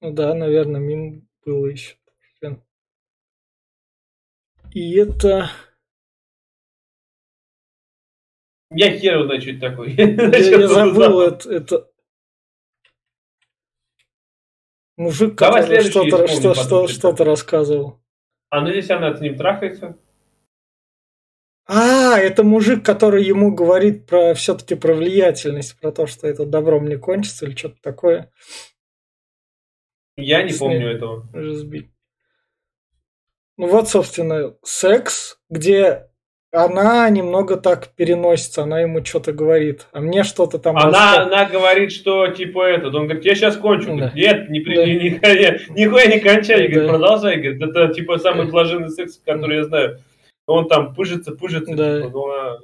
Ну 0.00 0.12
да, 0.12 0.34
наверное, 0.34 0.80
Мин 0.80 1.26
было 1.44 1.66
еще. 1.66 1.96
И 4.76 4.94
это... 4.96 5.50
Я 8.70 8.90
хер 8.98 9.22
это 9.30 9.60
такое. 9.60 9.88
Я, 9.96 10.38
я 10.38 10.68
забыл, 10.68 11.20
это, 11.20 11.50
это... 11.50 11.90
Мужик, 14.96 15.34
Давай 15.34 15.62
который 15.62 15.82
что-то 15.82 16.26
что, 16.26 16.54
что, 16.54 16.88
что-то 16.88 17.24
рассказывал. 17.24 18.00
А 18.48 18.60
ну 18.60 18.70
здесь 18.70 18.90
она 18.90 19.14
с 19.14 19.20
ним 19.20 19.36
трахается. 19.36 19.98
А, 21.66 22.18
это 22.18 22.44
мужик, 22.44 22.84
который 22.84 23.24
ему 23.24 23.52
говорит 23.52 24.06
про 24.06 24.34
все-таки 24.34 24.76
про 24.76 24.94
влиятельность, 24.94 25.78
про 25.80 25.90
то, 25.90 26.06
что 26.06 26.28
это 26.28 26.46
добром 26.46 26.86
не 26.86 26.96
кончится 26.96 27.44
или 27.44 27.56
что-то 27.56 27.76
такое. 27.82 28.30
Я 30.16 30.42
не 30.42 30.52
С 30.52 30.58
помню 30.58 30.88
этого. 30.88 31.28
Разбить. 31.32 31.90
Ну 33.58 33.66
вот, 33.68 33.88
собственно, 33.88 34.56
секс, 34.62 35.40
где 35.50 36.08
она 36.64 37.08
немного 37.10 37.56
так 37.56 37.88
переносится, 37.96 38.62
она 38.62 38.80
ему 38.80 39.04
что-то 39.04 39.32
говорит, 39.32 39.86
а 39.92 40.00
мне 40.00 40.24
что-то 40.24 40.58
там... 40.58 40.76
Она, 40.76 41.22
она 41.24 41.44
говорит, 41.44 41.92
что 41.92 42.26
типа 42.28 42.64
этот, 42.66 42.94
он 42.94 43.04
говорит, 43.04 43.24
я 43.24 43.34
сейчас 43.34 43.56
кончу. 43.56 43.86
Да. 43.88 43.92
Говорит, 44.08 44.14
Нет, 44.14 44.50
не 44.50 44.60
при, 44.60 44.76
Да. 44.76 44.86
ни- 44.86 45.08
нихуя, 45.10 45.58
нихуя 45.70 46.06
не 46.06 46.20
кончай. 46.20 46.68
Говорит, 46.68 46.82
Да. 46.86 46.88
продолжай. 46.88 47.36
Говорит, 47.36 47.62
это 47.62 47.88
типа 47.94 48.18
самый 48.18 48.46
блаженный 48.50 48.90
секс, 48.90 49.20
который 49.24 49.58
я 49.58 49.64
знаю. 49.64 49.98
Он 50.46 50.68
там 50.68 50.94
пыжится, 50.94 51.32
пыжится. 51.32 51.74
Да. 51.74 51.98
типа, 52.02 52.10
ну, 52.12 52.26
а- 52.30 52.58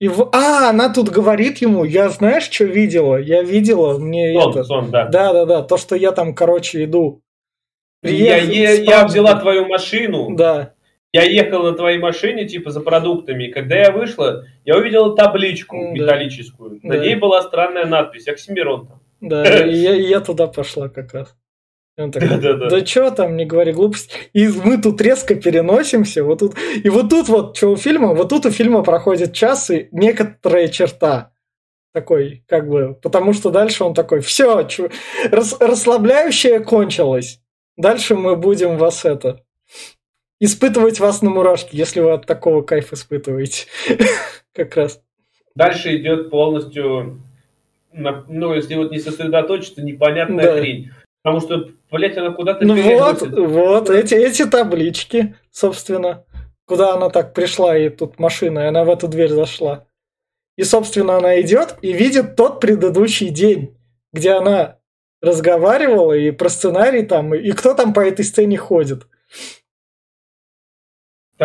И 0.00 0.08
в- 0.08 0.28
А, 0.32 0.70
она 0.70 0.92
тут 0.92 1.08
говорит 1.08 1.58
ему, 1.58 1.84
я 1.84 2.08
знаешь, 2.10 2.50
что 2.50 2.64
видела? 2.64 3.16
Я 3.16 3.42
видела, 3.42 3.98
мне 3.98 4.34
Сон, 4.38 4.50
это... 4.50 4.64
сон, 4.64 4.90
да. 4.90 5.06
Да-да-да, 5.06 5.62
то, 5.62 5.76
что 5.78 5.94
я 5.96 6.12
там, 6.12 6.34
короче, 6.34 6.84
иду. 6.84 7.22
Я, 8.02 8.10
Приехал 8.10 8.46
с 8.46 8.50
я 8.52 8.66
праздника. 8.84 9.06
взяла 9.06 9.34
твою 9.40 9.66
машину, 9.66 10.36
Да, 10.36 10.73
я 11.14 11.22
ехал 11.22 11.62
на 11.62 11.72
твоей 11.72 11.98
машине, 11.98 12.44
типа, 12.46 12.70
за 12.70 12.80
продуктами. 12.80 13.44
И 13.44 13.52
когда 13.52 13.76
я 13.76 13.92
вышла, 13.92 14.44
я 14.64 14.76
увидела 14.76 15.14
табличку 15.14 15.76
Да. 15.76 15.92
металлическую. 15.92 16.80
На 16.82 16.96
Да. 16.96 17.04
ней 17.04 17.14
была 17.14 17.40
странная 17.42 17.86
надпись 17.86 18.26
«Оксимирон». 18.28 18.88
там. 18.88 19.00
да, 19.20 19.44
и 19.66 19.74
я, 19.76 19.94
и 19.94 20.02
я 20.02 20.20
туда 20.20 20.48
пошла 20.48 20.88
как 20.88 21.14
раз. 21.14 21.36
И 21.96 22.02
он 22.02 22.10
такой, 22.10 22.28
Да-да-да. 22.30 22.68
да 22.68 22.84
что 22.84 23.10
там, 23.12 23.36
не 23.36 23.44
говори 23.46 23.72
глупости. 23.72 24.12
И 24.32 24.48
мы 24.48 24.82
тут 24.82 25.00
резко 25.00 25.36
переносимся, 25.36 26.24
вот 26.24 26.40
тут, 26.40 26.54
и 26.84 26.88
вот 26.90 27.08
тут 27.10 27.28
вот, 27.28 27.56
что 27.56 27.70
у 27.70 27.76
фильма, 27.76 28.12
вот 28.14 28.28
тут 28.30 28.46
у 28.46 28.50
фильма 28.50 28.82
проходит 28.82 29.32
час 29.32 29.70
и 29.70 29.88
некоторая 29.92 30.66
черта. 30.66 31.30
Такой, 31.92 32.42
как 32.48 32.68
бы, 32.68 32.98
потому 33.00 33.32
что 33.34 33.50
дальше 33.50 33.84
он 33.84 33.94
такой, 33.94 34.18
все, 34.20 34.66
расслабляющее 35.60 36.58
кончилось. 36.58 37.40
Дальше 37.76 38.16
мы 38.16 38.34
будем 38.36 38.76
вас 38.76 39.04
это, 39.04 39.42
испытывать 40.40 41.00
вас 41.00 41.22
на 41.22 41.30
мурашки, 41.30 41.76
если 41.76 42.00
вы 42.00 42.12
от 42.12 42.26
такого 42.26 42.62
кайф 42.62 42.92
испытываете. 42.92 43.66
Как 44.52 44.76
раз. 44.76 45.00
Дальше 45.54 45.96
идет 45.96 46.30
полностью, 46.30 47.22
ну, 47.92 48.54
если 48.54 48.74
вот 48.74 48.90
не 48.90 48.98
сосредоточиться, 48.98 49.82
непонятная 49.82 50.44
Да. 50.54 50.58
хрень. 50.58 50.90
Потому 51.22 51.40
что, 51.40 51.70
блядь, 51.90 52.18
она 52.18 52.32
куда-то 52.32 52.66
Ну 52.66 52.80
вот, 52.98 53.22
вот, 53.22 53.90
эти, 53.90 54.14
эти 54.14 54.44
таблички, 54.44 55.36
собственно, 55.50 56.24
куда 56.66 56.94
она 56.94 57.08
так 57.08 57.32
пришла, 57.32 57.76
и 57.78 57.88
тут 57.88 58.18
машина, 58.18 58.60
и 58.60 58.66
она 58.66 58.84
в 58.84 58.90
эту 58.90 59.08
дверь 59.08 59.30
зашла. 59.30 59.86
И, 60.56 60.64
собственно, 60.64 61.16
она 61.16 61.40
идет 61.40 61.76
и 61.82 61.92
видит 61.92 62.36
тот 62.36 62.60
предыдущий 62.60 63.30
день, 63.30 63.76
где 64.12 64.32
она 64.32 64.78
разговаривала 65.22 66.12
и 66.12 66.30
про 66.30 66.48
сценарий 66.48 67.04
там, 67.04 67.34
и 67.34 67.50
кто 67.52 67.74
там 67.74 67.94
по 67.94 68.00
этой 68.00 68.24
сцене 68.24 68.58
ходит. 68.58 69.06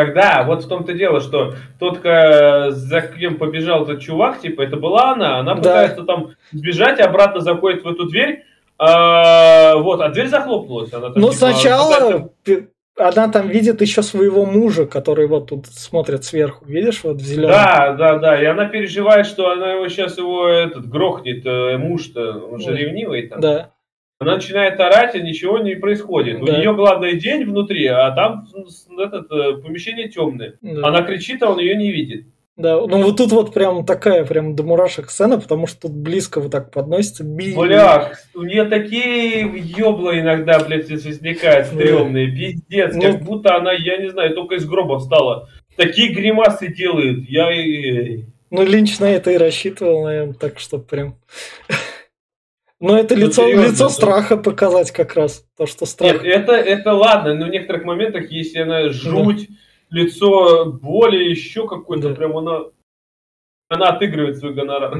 Тогда, 0.03 0.43
вот 0.47 0.63
в 0.63 0.67
том-то 0.69 0.93
дело, 0.93 1.19
что 1.19 1.55
тот, 1.77 1.99
за 2.03 3.01
кем 3.19 3.35
побежал 3.37 3.83
этот 3.83 3.99
чувак, 3.99 4.39
типа, 4.39 4.61
это 4.61 4.77
была 4.77 5.11
она, 5.11 5.39
она 5.39 5.55
Да. 5.55 5.59
пытается 5.59 6.03
там 6.03 6.29
сбежать, 6.53 7.01
обратно 7.01 7.41
заходит 7.41 7.83
в 7.83 7.87
эту 7.89 8.05
дверь, 8.07 8.45
а, 8.77 9.75
вот, 9.75 9.99
а 9.99 10.07
дверь 10.07 10.27
захлопнулась. 10.27 10.93
Она 10.93 11.09
там, 11.09 11.21
Ну, 11.21 11.27
типа, 11.31 11.47
пытается- 11.47 11.59
сначала 11.61 12.29
пи- 12.45 12.67
она 12.97 13.27
там 13.27 13.49
видит 13.49 13.81
еще 13.81 14.01
своего 14.01 14.45
мужа, 14.45 14.85
который 14.85 15.27
вот 15.27 15.47
тут 15.49 15.67
смотрит 15.67 16.23
сверху, 16.23 16.63
видишь, 16.65 17.01
вот 17.03 17.17
в 17.17 17.25
зеленом. 17.25 17.51
Да, 17.51 17.93
да, 17.99 18.17
да, 18.19 18.41
и 18.41 18.45
она 18.45 18.65
переживает, 18.69 19.25
что 19.25 19.49
она 19.51 19.73
его 19.73 19.89
сейчас 19.89 20.17
его 20.17 20.47
этот 20.47 20.87
грохнет, 20.87 21.45
э, 21.45 21.77
муж-то, 21.77 22.39
он 22.49 22.61
же 22.61 22.73
ревнивый 22.73 23.27
там. 23.27 23.41
Да. 23.41 23.71
Она 24.21 24.35
начинает 24.35 24.77
орать, 24.81 25.15
и 25.15 25.21
ничего 25.21 25.59
не 25.59 25.75
происходит. 25.75 26.41
У 26.41 26.45
Да. 26.45 26.57
нее 26.59 26.73
главный 26.73 27.17
день 27.17 27.45
внутри, 27.45 27.87
а 27.87 28.11
там 28.11 28.45
этот, 28.97 29.31
э, 29.31 29.53
помещение 29.63 30.09
темное. 30.09 30.55
да. 30.61 30.87
Она 30.89 31.03
кричит, 31.03 31.41
а 31.41 31.49
он 31.51 31.59
ее 31.59 31.77
не 31.77 31.89
видит. 31.89 32.25
Да, 32.57 32.75
ну 32.75 33.01
вот 33.01 33.15
тут 33.15 33.31
вот 33.31 33.53
прям 33.53 33.85
такая 33.85 34.25
прям 34.25 34.53
до 34.57 34.63
мурашек 34.63 35.09
сцена, 35.09 35.39
потому 35.39 35.65
что 35.67 35.83
тут 35.83 35.91
близко 35.93 36.41
вот 36.41 36.51
так 36.51 36.69
подносится. 36.73 37.23
Би- 37.23 37.55
Бля, 37.55 38.11
у 38.35 38.41
нее 38.43 38.65
такие 38.65 39.49
ёбла 39.77 40.19
иногда, 40.19 40.59
блядь, 40.59 40.89
возникают 40.89 41.69
Ну. 41.71 41.79
стрёмные, 41.79 42.27
пиздец, 42.29 42.95
Ну. 42.95 43.01
как 43.01 43.21
будто 43.21 43.55
она, 43.55 43.71
я 43.71 43.95
не 43.99 44.09
знаю, 44.09 44.35
только 44.35 44.55
из 44.55 44.65
гроба 44.65 44.99
встала. 44.99 45.47
Такие 45.77 46.11
гримасы 46.13 46.67
делает, 46.67 47.19
я... 47.29 47.45
Ну, 48.51 48.65
Линч 48.65 48.99
на 48.99 49.09
это 49.09 49.31
и 49.31 49.37
рассчитывал, 49.37 50.03
наверное, 50.03 50.33
так 50.33 50.59
что 50.59 50.79
прям... 50.79 51.15
Но 52.79 52.97
это 52.97 53.15
Ну, 53.15 53.27
лицо, 53.27 53.43
серьезно, 53.43 53.65
лицо 53.71 53.83
да. 53.85 53.89
страха 53.89 54.37
показать 54.37 54.91
как 54.91 55.15
раз. 55.15 55.45
То, 55.57 55.65
что 55.65 55.85
страх... 55.85 56.23
Нет, 56.23 56.23
это, 56.25 56.53
это 56.53 56.93
ладно, 56.93 57.33
но 57.33 57.45
в 57.47 57.49
некоторых 57.49 57.83
моментах, 57.83 58.31
если 58.31 58.59
она 58.59 58.89
жуть, 58.89 59.49
лицо 59.89 60.65
боли, 60.71 61.17
еще 61.29 61.67
какой-то, 61.67 62.09
Да. 62.09 62.15
прям 62.15 62.37
она... 62.37 62.59
Она 63.71 63.89
отыгрывает 63.89 64.37
свой 64.37 64.53
гонорар. 64.55 64.97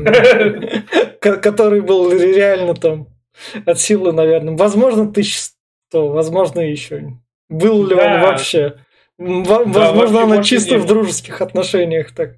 Ко- 1.19 1.37
Который 1.37 1.81
был 1.81 2.11
реально 2.11 2.75
там 2.75 3.07
от 3.65 3.79
силы, 3.79 4.11
наверное. 4.11 4.55
Возможно, 4.55 5.11
тысяч 5.11 5.39
сто, 5.87 6.09
возможно, 6.09 6.59
еще. 6.59 7.13
Был 7.49 7.87
ли 7.87 7.95
он 7.95 8.01
Да. 8.03 8.21
вообще? 8.21 8.75
Да, 9.17 9.63
Возможно, 9.65 10.23
она 10.23 10.43
чисто 10.43 10.77
в 10.77 10.85
дружеских 10.85 11.41
отношениях 11.41 12.13
так. 12.13 12.35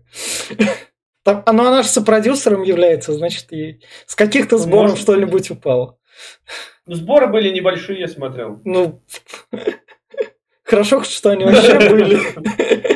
Там, 1.23 1.43
а, 1.45 1.53
ну, 1.53 1.67
она 1.67 1.83
же 1.83 1.89
сопродюсером 1.89 2.63
является, 2.63 3.13
значит, 3.13 3.51
ей 3.51 3.83
с 4.07 4.15
каких-то 4.15 4.57
сборов 4.57 4.91
Может 4.91 5.03
что-нибудь 5.03 5.51
упало. 5.51 5.97
Ну, 6.87 6.95
Сборы 6.95 7.27
были 7.27 7.51
небольшие, 7.51 7.99
я 7.99 8.07
смотрел. 8.07 8.59
Ну, 8.65 9.01
хорошо, 10.63 11.03
что 11.03 11.29
они 11.29 11.45
вообще 11.45 11.77
были. 11.89 12.19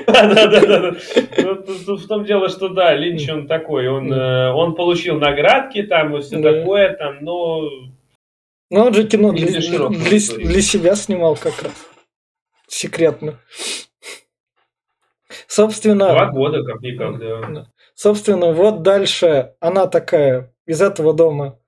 Да-да-да. 0.07 0.95
Ну, 1.37 1.55
тут 1.85 2.01
в 2.01 2.07
том 2.07 2.25
дело, 2.25 2.49
что 2.49 2.69
да, 2.69 2.95
Линч 2.95 3.29
он 3.29 3.47
такой, 3.47 3.87
он, 3.87 4.11
э, 4.11 4.51
он 4.51 4.75
получил 4.75 5.19
наградки 5.19 5.83
там 5.83 6.17
и 6.17 6.21
все 6.21 6.41
такое 6.41 6.95
там, 6.95 7.17
но 7.21 7.69
Ну, 8.71 8.79
он 8.85 8.93
же 8.93 9.07
кино 9.07 9.33
для, 9.33 9.47
для 9.47 10.61
себя 10.61 10.95
снимал 10.95 11.35
как 11.35 11.61
раз. 11.61 11.73
Секретно. 12.67 13.39
Собственно, 15.47 16.07
два 16.07 16.31
года 16.31 16.63
как-никак, 16.63 17.19
да. 17.19 17.67
Собственно, 17.95 18.51
вот 18.53 18.83
дальше 18.83 19.55
она 19.59 19.87
такая 19.87 20.53
из 20.67 20.81
этого 20.81 21.13
дома. 21.13 21.59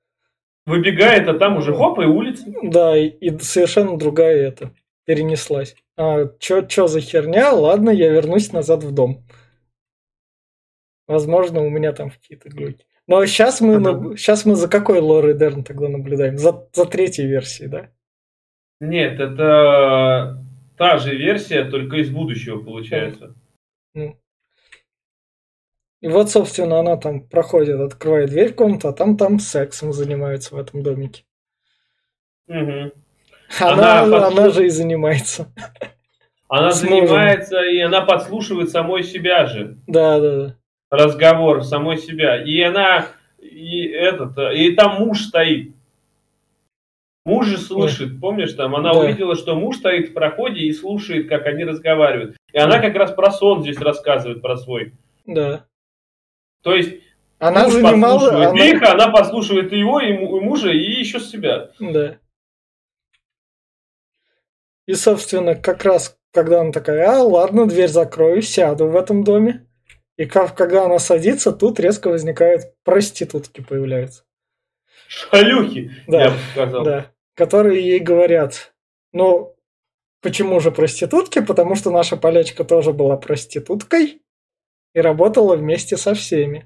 Выбегает, 0.65 1.27
а 1.27 1.33
там 1.33 1.57
уже 1.57 1.73
хоп, 1.73 1.99
и 1.99 2.05
улица. 2.05 2.45
Да, 2.61 2.95
и, 2.97 3.07
и 3.07 3.39
совершенно 3.39 3.97
другая 3.97 4.47
это 4.49 4.71
перенеслась. 5.05 5.75
А, 5.95 6.27
чё, 6.39 6.61
чё 6.61 6.87
за 6.87 6.99
херня? 6.99 7.51
Ладно, 7.53 7.89
я 7.89 8.09
вернусь 8.11 8.51
назад 8.51 8.83
в 8.83 8.93
дом. 8.93 9.25
Возможно, 11.07 11.61
у 11.61 11.69
меня 11.69 11.93
там 11.93 12.09
какие-то 12.09 12.49
глюки. 12.49 12.85
Но 13.07 13.25
сейчас 13.25 13.61
мы, 13.61 13.75
Ага. 13.75 14.17
сейчас 14.17 14.45
мы 14.45 14.55
за 14.55 14.67
какой 14.67 14.99
Лоры 14.99 15.33
Дерн 15.33 15.63
тогда 15.63 15.87
наблюдаем? 15.87 16.37
За, 16.37 16.67
за 16.73 16.85
третьей 16.85 17.25
версией, 17.27 17.69
да? 17.69 17.89
Нет, 18.81 19.19
это 19.21 20.43
та 20.77 20.97
же 20.97 21.15
версия, 21.15 21.63
только 21.63 21.97
из 21.97 22.09
будущего 22.09 22.61
получается. 22.61 23.33
И 26.01 26.07
вот, 26.07 26.29
собственно, 26.29 26.79
она 26.79 26.95
там 26.97 27.21
проходит, 27.27 27.79
открывает 27.79 28.29
дверь 28.29 28.53
в 28.53 28.55
комнату, 28.55 28.87
а 28.87 28.93
там 28.93 29.17
там 29.17 29.39
сексом 29.39 29.93
занимаются 29.93 30.53
в 30.55 30.59
этом 30.59 30.83
домике. 30.83 31.23
Мгм. 32.47 32.91
Она, 33.59 34.01
Она 34.03 34.17
она, 34.17 34.29
подслуш- 34.29 34.53
же 34.53 34.65
и 34.67 34.69
занимается. 34.69 35.51
Она 36.49 36.71
занимается, 36.71 37.61
и 37.63 37.79
она 37.79 38.01
подслушивает 38.01 38.69
самой 38.69 39.03
себя 39.03 39.45
же. 39.47 39.77
Да, 39.87 40.19
да, 40.19 40.35
да. 40.37 40.55
разговор 40.89 41.63
самой 41.65 41.97
себя. 41.97 42.41
И 42.41 42.61
она, 42.61 43.07
и 43.39 43.87
этот, 43.87 44.37
и 44.55 44.71
там 44.73 44.99
муж 44.99 45.21
стоит. 45.23 45.73
Муж 47.25 47.47
же 47.47 47.57
слышит, 47.57 48.21
помнишь, 48.21 48.53
там 48.53 48.73
она 48.75 48.93
Да. 48.93 48.99
увидела, 48.99 49.35
что 49.35 49.55
муж 49.55 49.77
стоит 49.77 50.09
в 50.09 50.13
проходе 50.13 50.61
и 50.61 50.71
слушает, 50.71 51.27
как 51.27 51.45
они 51.45 51.65
разговаривают. 51.65 52.37
И 52.53 52.57
она 52.57 52.79
как 52.79 52.95
раз 52.95 53.11
про 53.11 53.31
сон 53.31 53.63
здесь 53.63 53.79
рассказывает, 53.79 54.41
про 54.41 54.55
свой. 54.55 54.93
Да. 55.25 55.65
То 56.67 56.75
есть 56.75 57.01
Она 57.39 57.63
Муж 57.63 57.73
занимала... 57.75 58.19
подслушивает 58.19 58.49
она- 58.49 58.65
их, 58.65 58.83
она 58.83 59.07
подслушивает 59.09 59.71
и 59.71 59.79
его, 59.79 60.01
и 60.01 60.11
му- 60.11 60.37
и 60.37 60.41
мужа, 60.41 60.69
и 60.69 60.77
еще 60.99 61.21
себя. 61.21 61.71
Да. 61.79 62.17
И, 64.85 64.93
собственно, 64.93 65.55
как 65.55 65.85
раз, 65.85 66.17
когда 66.33 66.59
она 66.59 66.73
такая, 66.73 67.07
а, 67.09 67.21
ладно, 67.23 67.65
дверь 67.67 67.87
закрою, 67.87 68.41
сяду 68.41 68.87
в 68.87 68.97
этом 68.97 69.23
доме. 69.23 69.65
И 70.17 70.25
как, 70.25 70.57
когда 70.57 70.83
она 70.85 70.99
садится, 70.99 71.53
тут 71.53 71.79
резко 71.79 72.09
возникают 72.09 72.63
проститутки 72.83 73.61
появляются. 73.61 74.25
Шалюхи, 75.07 75.91
Да, 76.07 76.23
я 76.25 76.29
бы 76.31 76.37
сказал. 76.51 76.83
Да. 76.83 77.11
Которые 77.33 77.81
ей 77.81 77.99
говорят, 77.99 78.73
ну, 79.13 79.55
почему 80.21 80.59
же 80.59 80.71
проститутки? 80.71 81.39
Потому 81.39 81.75
что 81.75 81.91
наша 81.91 82.17
полячка 82.17 82.65
тоже 82.65 82.91
была 82.91 83.15
проституткой 83.15 84.21
и 84.93 84.99
работала 84.99 85.55
вместе 85.55 85.97
со 85.97 86.13
всеми. 86.13 86.65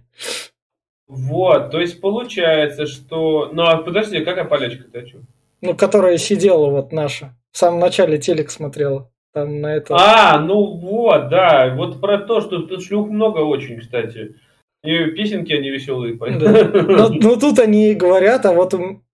Вот, 1.08 1.72
то 1.72 1.80
есть 1.82 2.00
получается, 2.00 2.86
что... 2.86 3.50
Ну, 3.52 3.64
а 3.64 3.78
подожди, 3.78 4.24
какая 4.24 4.46
полячка-то 4.46 5.00
о 5.00 5.06
чем? 5.06 5.22
Ну, 5.62 5.76
которая 5.76 6.18
сидела 6.18 6.70
вот 6.70 6.94
наша. 6.94 7.36
В 7.52 7.58
самом 7.58 7.80
начале 7.80 8.18
телек 8.18 8.50
смотрела. 8.50 9.12
Там 9.34 9.62
на 9.62 9.76
это... 9.76 9.96
А, 9.96 10.40
ну 10.40 10.78
вот, 10.78 11.30
да, 11.30 11.74
вот 11.76 12.00
про 12.00 12.18
то, 12.18 12.42
что 12.42 12.62
тут 12.62 12.84
шлюх 12.84 13.10
много 13.10 13.40
очень, 13.40 13.80
кстати. 13.80 14.36
И 14.84 15.06
песенки 15.12 15.54
они 15.54 15.70
веселые. 15.70 16.16
Да. 16.16 16.72
Ну, 16.74 17.10
ну, 17.10 17.40
тут 17.40 17.60
они 17.60 17.92
и 17.92 17.96
говорят, 17.96 18.46
а 18.46 18.54
вот... 18.54 18.74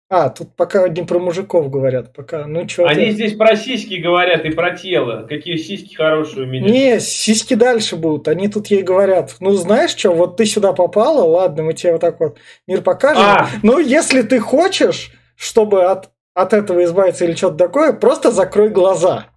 А, 0.10 0.30
тут 0.30 0.56
пока 0.56 0.88
не 0.88 1.04
про 1.04 1.20
мужиков 1.20 1.70
говорят, 1.70 2.14
пока. 2.14 2.48
Ну, 2.48 2.68
что 2.70 2.86
Они 2.86 3.12
здесь 3.12 3.36
про 3.36 3.58
сиськи 3.58 3.96
говорят 3.96 4.46
и 4.46 4.52
про 4.52 4.72
тело. 4.72 5.26
Какие 5.28 5.58
сиськи 5.58 5.96
хорошие 5.96 6.46
у 6.46 6.50
меня. 6.50 6.70
Не, 6.70 7.00
сиськи 7.02 7.56
дальше 7.56 7.98
будут. 7.98 8.30
Они 8.30 8.48
тут 8.48 8.68
ей 8.68 8.84
говорят, 8.84 9.36
ну 9.42 9.52
знаешь 9.52 9.92
что, 9.92 10.12
вот 10.12 10.38
ты 10.38 10.46
сюда 10.46 10.72
попала, 10.72 11.24
ладно, 11.24 11.64
мы 11.64 11.74
тебе 11.74 11.92
вот 11.92 12.02
так 12.02 12.22
вот 12.22 12.38
мир 12.68 12.82
покажем. 12.82 13.22
А. 13.22 13.50
Ну, 13.64 13.80
если 13.80 14.22
ты 14.22 14.40
хочешь, 14.40 15.12
чтобы 15.36 15.84
от, 15.84 16.10
от 16.34 16.54
этого 16.54 16.86
избавиться 16.86 17.26
или 17.26 17.36
что-то 17.36 17.58
такое, 17.58 17.92
просто 17.92 18.32
закрой 18.32 18.70
глаза. 18.70 19.28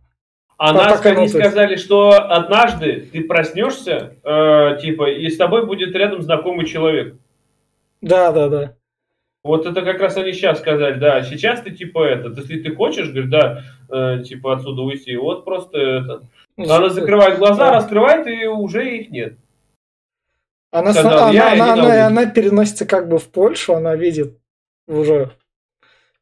А 0.57 0.71
А 0.71 0.73
нас 0.73 1.05
они 1.05 1.27
сказали, 1.27 1.75
что 1.75 2.11
однажды 2.11 3.09
ты 3.12 3.25
проснешься, 3.25 4.14
э, 4.23 4.79
типа, 4.81 5.11
и 5.11 5.29
с 5.31 5.37
тобой 5.37 5.66
будет 5.66 5.97
рядом 5.97 6.23
знакомый 6.23 6.66
человек. 6.66 7.16
Да, 8.03 8.31
да, 8.31 8.49
да. 8.49 8.75
Вот 9.43 9.64
это 9.66 9.82
как 9.82 10.01
раз 10.01 10.16
они 10.16 10.32
сейчас 10.32 10.59
сказали, 10.59 10.99
да. 10.99 11.22
Сейчас 11.22 11.62
ты 11.62 11.70
типа 11.70 12.05
это, 12.05 12.28
если 12.28 12.61
ты 12.61 12.74
хочешь, 12.74 13.09
говорит, 13.09 13.30
да, 13.30 13.62
э, 13.88 14.22
типа 14.22 14.55
отсюда 14.55 14.82
уйти. 14.82 15.16
Вот 15.16 15.45
просто 15.45 15.78
это. 15.78 16.22
Она 16.59 16.91
закрывает 16.91 17.38
глаза, 17.38 17.68
Да. 17.70 17.72
раскрывает, 17.76 18.26
и 18.26 18.47
уже 18.47 18.97
их 18.99 19.11
нет. 19.11 19.34
Она, 20.72 20.93
сказал, 20.93 21.30
са- 21.30 21.34
я 21.34 21.53
она, 21.53 21.72
она, 21.72 21.82
она, 21.82 22.07
она 22.07 22.26
переносится 22.26 22.84
как 22.86 23.09
бы 23.09 23.18
в 23.18 23.28
Польшу, 23.30 23.74
она 23.74 23.97
видит 23.97 24.38
уже 24.86 25.30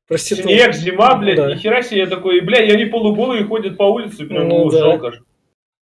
проститутку. 0.07 0.49
Снег, 0.51 0.73
зима, 0.75 1.17
блядь, 1.17 1.37
Да. 1.37 1.51
нихера 1.55 1.83
себе 1.83 2.01
я 2.03 2.07
такой, 2.07 2.41
бля, 2.41 2.65
и 2.65 2.71
они 2.71 2.87
полуголые 2.87 3.45
ходят 3.45 3.77
по 3.77 3.83
улице, 3.83 4.25
прям, 4.27 4.49
Ну 4.49 4.65
ну, 4.65 4.71
да. 4.71 4.79
жалко. 4.79 5.13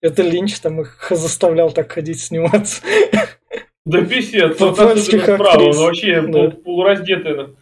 Это 0.00 0.22
Линч 0.22 0.58
там 0.60 0.80
их 0.80 1.06
заставлял 1.10 1.70
так 1.70 1.92
ходить 1.92 2.20
сниматься. 2.20 2.82
Да 3.86 4.04
писец, 4.04 4.58
польских 4.58 5.22
справа, 5.22 5.72
вообще 5.72 6.20
Да. 6.20 6.32
пол- 6.32 6.52
полураздетый. 6.62 7.56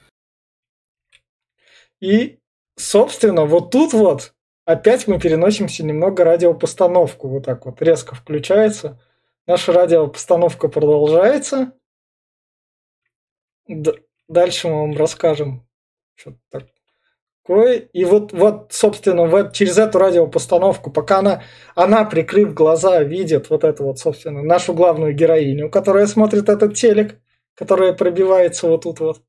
И, 2.00 2.38
собственно, 2.76 3.44
вот 3.44 3.70
тут 3.70 3.92
вот 3.92 4.34
опять 4.64 5.06
мы 5.06 5.20
переносимся 5.20 5.84
немного 5.84 6.24
радиопостановку. 6.24 7.28
Вот 7.28 7.44
так 7.44 7.66
вот 7.66 7.80
резко 7.82 8.14
включается. 8.14 8.98
Наша 9.46 9.72
радиопостановка 9.74 10.68
продолжается. 10.68 11.72
Д- 13.68 14.02
дальше 14.26 14.68
мы 14.68 14.80
вам 14.80 14.96
расскажем 14.96 15.68
что-то 16.14 16.38
такое. 16.50 16.73
И 17.46 18.04
вот, 18.04 18.32
вот 18.32 18.72
собственно, 18.72 19.26
в, 19.26 19.34
э- 19.34 19.50
через 19.52 19.76
эту 19.76 19.98
радиопостановку, 19.98 20.90
пока 20.90 21.18
она, 21.18 21.42
она, 21.74 22.04
прикрыв 22.04 22.54
глаза, 22.54 23.02
видит 23.02 23.50
вот 23.50 23.64
эту 23.64 23.84
вот, 23.84 23.98
собственно, 23.98 24.42
нашу 24.42 24.72
главную 24.72 25.14
героиню, 25.14 25.68
которая 25.68 26.06
смотрит 26.06 26.48
этот 26.48 26.74
телек, 26.74 27.20
которая 27.54 27.92
пробивается 27.92 28.66
вот 28.66 28.84
тут 28.84 29.00
вот, 29.00 29.22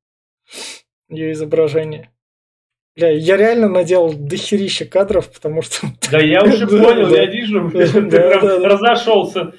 ее 1.10 1.34
изображение. 1.34 2.12
Бля, 2.96 3.10
я 3.10 3.36
реально 3.36 3.68
наделал 3.68 4.14
дохерища 4.14 4.86
кадров, 4.86 5.30
потому 5.30 5.62
что... 5.62 5.88
Да 6.12 6.20
я 6.20 6.42
уже 6.42 6.66
понял, 6.66 7.10
я 7.10 7.26
вижу, 7.26 7.70
ты 7.70 8.20
разошелся. 8.20 9.54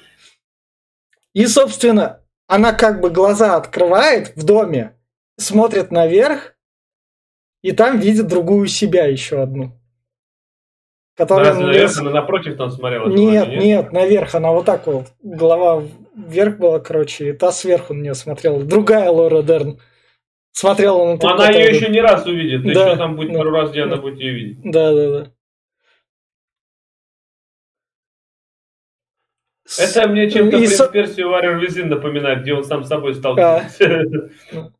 И, 1.33 1.45
собственно, 1.45 2.23
она 2.47 2.73
как 2.73 3.01
бы 3.01 3.11
глаза 3.11 3.55
открывает 3.55 4.35
в 4.35 4.43
доме, 4.43 4.97
смотрит 5.37 5.91
наверх, 5.91 6.56
и 7.61 7.71
там 7.71 7.99
видит 7.99 8.27
другую 8.27 8.67
себя 8.67 9.05
еще 9.05 9.41
одну. 9.41 9.71
Которая 11.15 11.55
не- 11.55 11.63
наверх 11.63 11.97
она 11.99 12.11
напротив 12.11 12.57
там 12.57 12.69
смотрела? 12.69 13.07
Нет, 13.09 13.47
вроде, 13.47 13.57
нет, 13.65 13.91
наверх. 13.91 14.35
Она 14.35 14.51
вот 14.51 14.65
так 14.65 14.85
вот, 14.85 15.07
голова 15.23 15.83
вверх 16.15 16.57
была, 16.57 16.79
короче, 16.79 17.29
и 17.29 17.33
та 17.33 17.51
сверху 17.51 17.93
на 17.95 18.01
нее 18.03 18.13
смотрела. 18.13 18.63
Другая 18.63 19.09
Лора 19.09 19.41
Дерн 19.41 19.79
смотрела 20.51 21.05
на 21.13 21.17
ту, 21.17 21.27
Она 21.27 21.49
ее 21.49 21.75
еще 21.75 21.89
не 21.89 22.01
раз 22.01 22.25
увидит. 22.27 22.61
Да, 22.71 22.89
Еще 22.89 22.97
там 22.97 23.15
будет 23.15 23.31
да. 23.33 23.39
пару 23.39 23.49
раз, 23.51 23.71
где 23.71 23.81
она 23.83 23.95
Да. 23.95 24.01
будет 24.03 24.19
ее 24.19 24.33
видеть. 24.33 24.59
Да, 24.63 24.93
да, 24.93 25.09
да. 25.23 25.31
Это 29.79 30.07
мне 30.07 30.29
чем-то 30.29 30.55
И 30.57 30.65
«Принц 30.67 30.81
Персии 30.91 31.23
Warrior 31.23 31.59
Within» 31.61 31.85
напоминает, 31.87 32.41
где 32.43 32.53
он 32.53 32.63
сам 32.63 32.83
с 32.83 32.87
собой 32.87 33.15
сталкивается. 33.15 34.29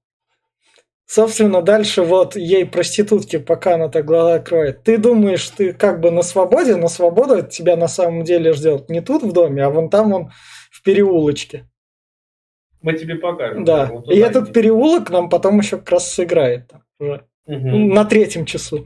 Собственно, 1.08 1.62
дальше 1.62 2.02
вот 2.02 2.36
ей 2.36 2.66
проститутки, 2.66 3.38
пока 3.38 3.76
она 3.76 3.88
так 3.88 4.04
глаза 4.04 4.36
открывает. 4.36 4.84
Ты 4.84 4.98
думаешь, 4.98 5.50
ты 5.50 5.72
как 5.72 6.02
бы 6.02 6.12
на 6.12 6.22
свободе, 6.22 6.76
но 6.76 6.90
свобода 6.90 7.44
тебя 7.44 7.78
на 7.78 7.88
самом 7.88 8.26
деле 8.26 8.52
ждет 8.52 8.90
не 8.90 9.00
тут 9.00 9.24
в 9.24 9.32
доме, 9.32 9.64
а 9.64 9.70
вон 9.70 9.90
там 9.90 10.12
он 10.12 10.32
в 10.70 10.84
переулочке. 10.84 11.66
Мы 12.82 12.94
тебе 12.94 13.16
покажем. 13.16 13.64
Да. 13.64 13.86
Вот 13.86 14.12
И 14.12 14.18
этот 14.18 14.46
иди. 14.46 14.54
переулок 14.54 15.10
нам 15.10 15.30
потом 15.30 15.58
еще 15.60 15.78
как 15.78 15.92
раз 15.92 16.12
сыграет 16.12 16.68
там 16.68 16.84
уже. 17.00 17.26
Мгм. 17.46 17.88
На 17.90 18.04
третьем 18.04 18.46
часу. 18.46 18.86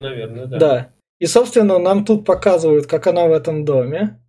Наверное, 0.00 0.46
да. 0.46 0.58
Да. 0.58 0.92
И, 1.20 1.26
собственно, 1.26 1.78
нам 1.78 2.04
тут 2.04 2.26
показывают, 2.26 2.88
как 2.88 3.06
она 3.06 3.26
в 3.28 3.32
этом 3.32 3.64
доме, 3.64 4.20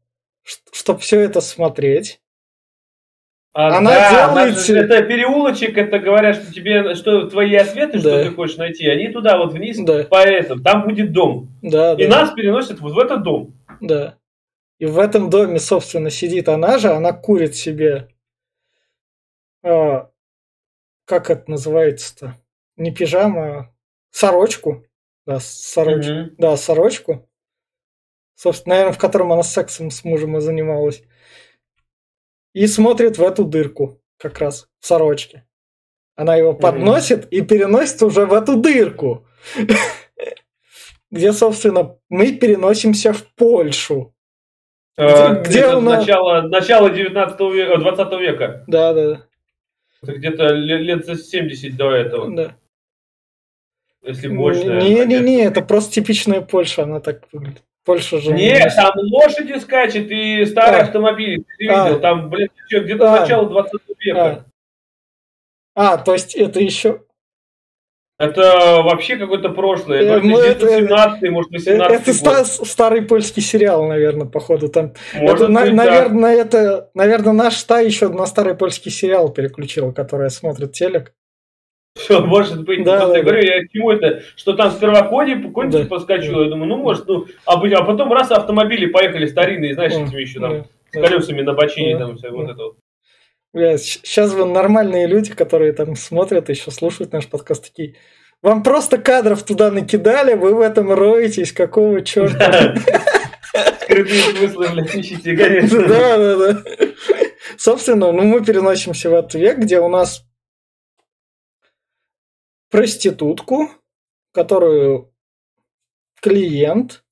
чтобы 0.71 0.99
все 0.99 1.19
это 1.21 1.41
смотреть. 1.41 2.21
А, 3.55 3.77
Она 3.77 3.91
да, 3.91 4.09
делает 4.09 4.57
она 4.69 4.79
Это 4.79 5.03
переулочек, 5.03 5.77
это 5.77 5.99
говорят, 5.99 6.37
что 6.37 6.51
тебе, 6.51 6.95
что 6.95 7.29
твои 7.29 7.53
ответы, 7.55 7.99
что 7.99 8.09
Да. 8.17 8.23
ты 8.23 8.31
хочешь 8.31 8.57
найти, 8.57 8.87
они 8.87 9.09
туда 9.09 9.37
вот 9.37 9.53
вниз, 9.53 9.77
Да. 9.79 10.05
по 10.05 10.15
этому, 10.23 10.63
там 10.63 10.87
будет 10.87 11.11
дом. 11.11 11.49
Да, 11.61 11.93
И 11.93 12.07
да, 12.07 12.21
нас 12.21 12.33
переносят 12.33 12.79
вот 12.79 12.93
в 12.93 12.99
этот 12.99 13.21
дом. 13.23 13.53
да. 13.79 14.17
И 14.79 14.85
в 14.85 14.97
этом 14.99 15.29
доме, 15.29 15.59
собственно, 15.59 16.09
сидит 16.09 16.49
она 16.49 16.77
же, 16.79 16.89
она 16.89 17.13
курит 17.13 17.55
себе. 17.55 18.09
а, 19.65 20.09
как 21.05 21.29
это 21.29 21.49
называется-то? 21.49 22.35
Не 22.75 22.91
пижама, 22.91 23.45
а 23.59 23.69
сорочку. 24.11 24.83
Да, 25.25 25.39
сорочку. 25.39 26.11
Мгм. 26.11 26.35
Да, 26.37 26.57
сорочку. 26.57 27.29
Собственно, 28.35 28.75
наверное, 28.75 28.93
в 28.93 28.97
котором 28.97 29.31
она 29.31 29.43
сексом 29.43 29.89
с 29.91 30.03
мужем 30.03 30.35
и 30.37 30.41
занималась. 30.41 31.01
И 32.53 32.67
смотрит 32.67 33.17
в 33.17 33.23
эту 33.23 33.45
дырку, 33.45 33.99
как 34.17 34.39
раз, 34.39 34.67
в 34.79 34.85
сорочке. 34.85 35.45
Она 36.15 36.35
его 36.35 36.53
подносит 36.53 37.27
и 37.31 37.41
переносит 37.41 38.01
уже 38.03 38.25
в 38.25 38.33
эту 38.33 38.57
дырку. 38.57 39.27
Где, 41.09 41.31
собственно, 41.33 41.97
мы 42.09 42.33
переносимся 42.33 43.13
в 43.13 43.23
Польшу. 43.35 44.15
Э, 44.97 45.41
где 45.43 45.59
это 45.59 45.77
она? 45.77 45.97
Начало, 45.97 46.41
начало 46.43 46.89
19 46.91 47.39
века, 47.53 47.77
20 47.77 48.19
века. 48.19 48.63
Да, 48.67 48.93
да, 48.93 49.27
Это 50.01 50.13
где-то 50.13 50.47
ле- 50.53 50.77
лет 50.77 51.05
за 51.05 51.15
70 51.15 51.75
до 51.75 51.91
этого, 51.91 52.35
да. 52.35 52.55
если 54.03 54.27
больше. 54.27 54.65
Не-не-не, 54.65 55.43
это 55.45 55.61
просто 55.63 55.93
типичная 55.93 56.41
Польша, 56.41 56.83
она 56.83 56.99
так 56.99 57.23
выглядит. 57.31 57.63
Польша 57.85 58.19
же... 58.19 58.31
Нет, 58.31 58.71
там 58.75 58.93
лошади 59.11 59.59
скачет 59.59 60.09
и 60.09 60.45
старые 60.45 60.81
А. 60.81 60.83
автомобили. 60.85 61.43
Ты 61.57 61.67
А. 61.69 61.85
видел? 61.87 61.99
Там, 61.99 62.29
блин, 62.29 62.47
где-то 62.69 63.13
А. 63.13 63.19
начало 63.21 63.49
20 63.49 63.73
века. 63.99 64.45
А. 65.75 65.93
А, 65.93 65.97
то 65.97 66.13
есть 66.13 66.35
это 66.35 66.59
еще... 66.61 67.01
Это 68.19 68.81
вообще 68.83 69.17
какое-то 69.17 69.49
прошлое. 69.49 70.01
Э, 70.03 70.19
ну, 70.21 70.39
где-то 70.39 70.67
это- 70.67 70.77
17 70.77 71.29
может, 71.31 71.51
18 71.51 72.01
Это 72.01 72.13
ста- 72.13 72.45
старый 72.45 73.01
польский 73.01 73.41
сериал, 73.41 73.85
наверное, 73.87 74.27
походу. 74.27 74.69
Там 74.69 74.93
Может 75.15 75.41
это, 75.41 75.47
на- 75.49 75.61
быть, 75.61 75.75
да. 75.75 75.83
наверное, 75.83 76.35
это, 76.35 76.89
наверное, 76.93 77.33
наш 77.33 77.61
та 77.63 77.79
еще 77.79 78.07
на 78.09 78.25
старый 78.27 78.55
польский 78.55 78.91
сериал 78.91 79.29
переключила, 79.29 79.91
которая 79.91 80.29
смотрит 80.29 80.71
телек. 80.73 81.13
Всё, 81.95 82.25
может 82.25 82.63
быть. 82.63 82.83
Да, 82.83 83.07
да, 83.07 83.17
я 83.17 83.23
говорю, 83.23 83.43
я 83.43 83.63
к 83.63 83.71
чему 83.71 83.91
это? 83.91 84.23
Что 84.35 84.53
там 84.53 84.71
сперва 84.71 85.03
кони, 85.03 85.35
конь 85.51 85.69
Да. 85.69 85.85
поскочил. 85.85 86.43
Я 86.43 86.49
думаю, 86.49 86.67
ну, 86.67 86.77
может, 86.77 87.07
ну, 87.07 87.27
а, 87.45 87.53
а 87.53 87.83
потом 87.85 88.11
раз 88.11 88.31
автомобили 88.31 88.87
поехали 88.87 89.25
старинные, 89.27 89.75
знаешь, 89.75 89.93
этими 89.93 90.21
еще 90.21 90.39
там 90.39 90.51
да. 90.51 90.65
с 90.91 91.07
колесами 91.07 91.41
на 91.41 91.53
бочине, 91.53 91.97
там 91.97 92.17
все 92.17 92.31
вот 92.31 92.49
это 92.49 92.63
вот. 92.63 92.77
Бля, 93.53 93.77
сейчас 93.77 94.33
вы 94.33 94.45
нормальные 94.45 95.05
люди, 95.05 95.31
которые 95.31 95.73
там 95.73 95.95
смотрят, 95.95 96.49
еще 96.49 96.71
слушают 96.71 97.13
наш 97.13 97.27
подкаст, 97.27 97.65
такие, 97.65 97.95
вам 98.41 98.63
просто 98.63 98.97
кадров 98.97 99.43
туда 99.43 99.69
накидали, 99.69 100.33
вы 100.33 100.55
в 100.55 100.61
этом 100.61 100.91
роетесь, 100.91 101.53
какого 101.53 102.01
черта? 102.01 102.75
Скрытые 103.83 104.19
смыслы, 104.19 104.69
блядь, 104.73 104.95
ищите, 104.95 105.35
Да, 105.87 106.17
да, 106.17 106.35
да. 106.37 106.63
Собственно, 107.57 108.11
ну 108.11 108.23
мы 108.23 108.43
переносимся 108.43 109.11
в 109.11 109.13
этот 109.13 109.35
век, 109.35 109.59
где 109.59 109.79
у 109.79 109.87
нас 109.87 110.25
проститутку, 112.73 113.69
которую 114.31 115.13
клиент, 116.19 117.03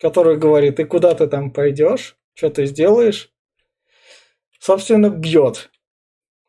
который 0.00 0.36
говорит, 0.36 0.80
и 0.80 0.84
куда 0.84 1.14
ты 1.14 1.28
там 1.28 1.52
пойдешь, 1.52 2.18
что 2.34 2.50
ты 2.50 2.66
сделаешь, 2.66 3.32
собственно, 4.58 5.10
бьет. 5.10 5.70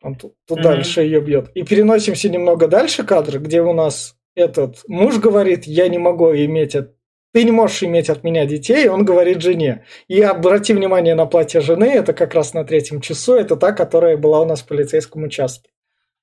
Он 0.02 0.16
тут, 0.16 0.34
тут 0.48 0.58
mm-hmm. 0.58 0.64
дальше 0.64 1.02
ее 1.02 1.22
бьет. 1.22 1.52
И 1.54 1.62
переносимся 1.62 2.30
немного 2.30 2.68
дальше 2.68 3.04
кадр, 3.04 3.38
где 3.40 3.62
у 3.62 3.74
нас 3.74 4.16
этот 4.34 4.82
муж 4.88 5.20
говорит, 5.20 5.66
я 5.66 5.88
не 5.88 6.00
могу 6.00 6.34
иметь 6.34 6.76
от... 6.76 6.96
Ты 7.32 7.44
не 7.44 7.52
можешь 7.52 7.84
иметь 7.84 8.10
от 8.10 8.24
меня 8.24 8.48
детей, 8.48 8.88
он 8.88 9.06
говорит 9.06 9.44
жене. 9.44 9.86
И 10.08 10.20
обрати 10.20 10.74
внимание 10.74 11.14
на 11.14 11.28
платье 11.28 11.62
жены, 11.62 11.86
это 11.86 12.14
как 12.14 12.34
раз 12.34 12.56
на 12.56 12.64
третьем 12.64 13.02
часу, 13.02 13.36
это 13.36 13.56
та, 13.56 13.72
которая 13.72 14.18
была 14.18 14.42
у 14.42 14.46
нас 14.46 14.64
в 14.64 14.68
полицейском 14.68 15.26
участке. 15.26 15.70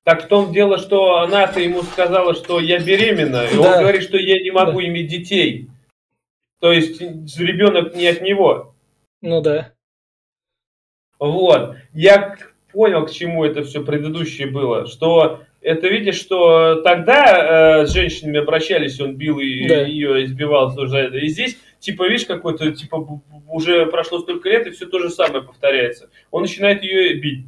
Так 0.07 0.23
в 0.23 0.29
том 0.29 0.53
дело, 0.53 0.79
что 0.79 1.19
она-то 1.19 1.59
ему 1.59 1.83
сказала, 1.83 2.33
что 2.33 2.61
я 2.61 2.79
беременна, 2.79 3.45
и 3.45 3.57
да. 3.57 3.61
он 3.61 3.81
говорит, 3.81 4.05
что 4.05 4.17
я 4.17 4.41
не 4.41 4.53
могу 4.53 4.81
да. 4.81 4.87
иметь 4.87 5.09
детей. 5.09 5.69
То 6.61 6.71
есть 6.71 7.01
ребенок 7.41 7.97
не 7.97 8.07
от 8.07 8.21
него. 8.21 8.73
Ну 9.21 9.41
да. 9.41 9.73
Вот. 11.19 11.75
Я 11.93 12.37
понял, 12.71 13.05
к 13.05 13.11
чему 13.11 13.45
это 13.45 13.65
все 13.65 13.83
предыдущее 13.83 14.47
было. 14.47 14.87
Что 14.87 15.41
это 15.61 15.89
видишь, 15.89 16.21
что 16.21 16.83
тогда 16.83 17.81
э, 17.81 17.87
с 17.87 17.93
женщинами 17.93 18.39
обращались, 18.39 19.01
он 19.01 19.17
бил 19.17 19.41
и 19.41 19.67
да. 19.67 19.81
ее 19.87 20.25
избивал 20.25 20.71
за 20.71 20.99
это. 20.99 21.17
И 21.17 21.27
здесь, 21.27 21.59
типа, 21.81 22.09
видишь, 22.09 22.27
какой-то, 22.27 22.71
типа, 22.71 23.21
уже 23.49 23.87
прошло 23.87 24.21
столько 24.21 24.51
лет, 24.51 24.69
и 24.69 24.71
все 24.71 24.87
то 24.87 25.01
же 25.01 25.11
самое 25.11 25.43
повторяется. 25.43 26.11
Он 26.31 26.43
начинает 26.43 26.85
ее 26.85 27.15
бить. 27.15 27.47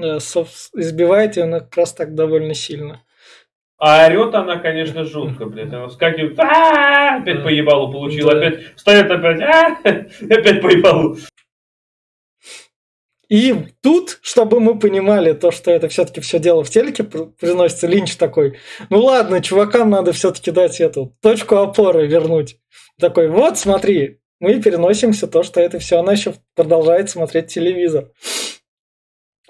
Да, 0.00 0.16
избивает 0.16 1.36
ее 1.36 1.44
она 1.44 1.60
как 1.60 1.76
раз 1.76 1.92
так 1.92 2.14
довольно 2.14 2.54
сильно. 2.54 3.02
А 3.78 4.06
орет 4.06 4.34
она, 4.34 4.56
конечно, 4.56 5.04
жутко, 5.04 5.46
блядь. 5.46 5.72
Она 5.72 5.88
вскакивает, 5.88 6.38
опять 6.38 7.42
поебалу 7.42 7.92
получил, 7.92 8.28
опять 8.28 8.76
встает 8.76 9.10
опять, 9.10 9.40
опять 10.22 10.62
поебалу. 10.62 11.16
И 13.30 13.54
тут, 13.80 14.18
чтобы 14.22 14.58
мы 14.58 14.78
понимали 14.78 15.32
то, 15.32 15.50
что 15.50 15.70
это 15.70 15.88
все-таки 15.88 16.20
все 16.20 16.38
дело 16.38 16.64
в 16.64 16.70
телеке, 16.70 17.04
приносится 17.04 17.86
Линч 17.86 18.16
такой, 18.16 18.58
ну 18.90 19.00
ладно, 19.00 19.40
чувакам 19.40 19.88
надо 19.88 20.12
все-таки 20.12 20.50
дать 20.50 20.80
эту 20.80 21.16
точку 21.22 21.56
опоры 21.56 22.06
вернуть. 22.06 22.58
Такой, 22.98 23.28
вот 23.28 23.56
смотри, 23.56 24.18
мы 24.40 24.60
переносимся 24.60 25.28
то, 25.28 25.42
что 25.42 25.60
это 25.60 25.78
все, 25.78 25.98
она 25.98 26.12
еще 26.12 26.34
продолжает 26.56 27.08
смотреть 27.08 27.46
телевизор. 27.46 28.10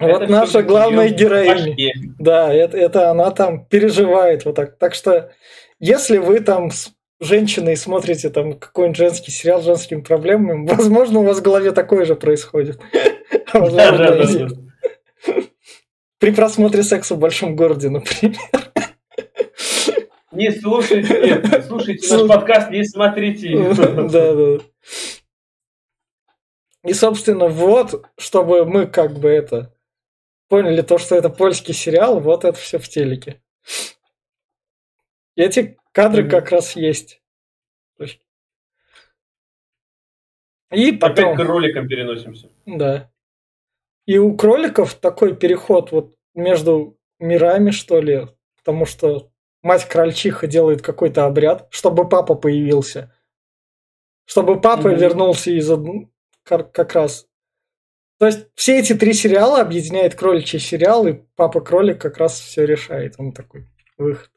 Это 0.01 0.19
вот 0.19 0.29
наша 0.29 0.63
главная 0.63 1.09
героиня. 1.09 1.93
Да, 2.17 2.53
это, 2.53 2.77
это 2.77 3.09
она 3.11 3.31
там 3.31 3.65
переживает 3.65 4.45
вот 4.45 4.55
так. 4.55 4.77
Так 4.77 4.95
что, 4.95 5.31
если 5.79 6.17
вы 6.17 6.39
там 6.39 6.71
с 6.71 6.91
женщиной 7.19 7.77
смотрите 7.77 8.29
там 8.29 8.57
какой-нибудь 8.57 8.97
женский 8.97 9.31
сериал 9.31 9.61
с 9.61 9.65
женскими 9.65 10.01
проблемами, 10.01 10.67
возможно, 10.73 11.19
у 11.19 11.23
вас 11.23 11.39
в 11.39 11.43
голове 11.43 11.71
такое 11.71 12.05
же 12.05 12.15
происходит. 12.15 12.79
При 16.19 16.31
просмотре 16.31 16.83
секса 16.83 17.15
в 17.15 17.19
большом 17.19 17.55
городе, 17.55 17.89
например. 17.89 18.37
Не 20.31 20.51
слушайте, 20.51 21.43
слушайте 21.67 22.15
наш 22.15 22.27
подкаст, 22.27 22.71
не 22.71 22.85
смотрите. 22.85 23.73
Да, 23.73 24.33
да. 24.33 24.57
И, 26.85 26.93
собственно, 26.93 27.47
вот, 27.47 28.05
чтобы 28.17 28.65
мы 28.65 28.87
как 28.87 29.19
бы 29.19 29.29
это 29.29 29.73
поняли 30.51 30.81
то, 30.81 30.97
что 30.97 31.15
это 31.15 31.29
польский 31.29 31.73
сериал, 31.73 32.19
вот 32.19 32.43
это 32.43 32.59
все 32.59 32.77
в 32.77 32.89
телеке. 32.89 33.41
И 35.35 35.41
эти 35.41 35.77
кадры 35.93 36.25
mm-hmm. 36.25 36.29
как 36.29 36.51
раз 36.51 36.75
есть. 36.75 37.21
И 40.71 40.91
потом... 40.91 41.35
Опять 41.35 41.37
к 41.37 41.49
роликам 41.49 41.87
переносимся. 41.87 42.49
Да. 42.65 43.09
И 44.05 44.17
у 44.17 44.35
кроликов 44.35 44.93
такой 44.95 45.37
переход 45.37 45.93
вот 45.93 46.17
между 46.33 46.99
мирами, 47.17 47.71
что 47.71 48.01
ли, 48.01 48.27
потому 48.57 48.85
что 48.85 49.31
мать 49.61 49.87
крольчиха 49.87 50.47
делает 50.47 50.81
какой-то 50.81 51.25
обряд, 51.25 51.69
чтобы 51.69 52.09
папа 52.09 52.35
появился. 52.35 53.15
Чтобы 54.25 54.59
папа 54.59 54.89
mm-hmm. 54.89 54.99
вернулся 54.99 55.51
из 55.51 55.71
как 56.43 56.93
раз. 56.93 57.30
То 58.21 58.27
есть 58.27 58.49
все 58.53 58.77
эти 58.77 58.93
три 58.93 59.13
сериала 59.13 59.61
объединяет 59.61 60.13
кроличий 60.13 60.59
сериал, 60.59 61.07
и 61.07 61.21
папа 61.35 61.59
кролик 61.59 61.99
как 61.99 62.19
раз 62.19 62.39
все 62.39 62.67
решает. 62.67 63.15
Он 63.17 63.31
такой 63.31 63.65
выход. 63.97 64.29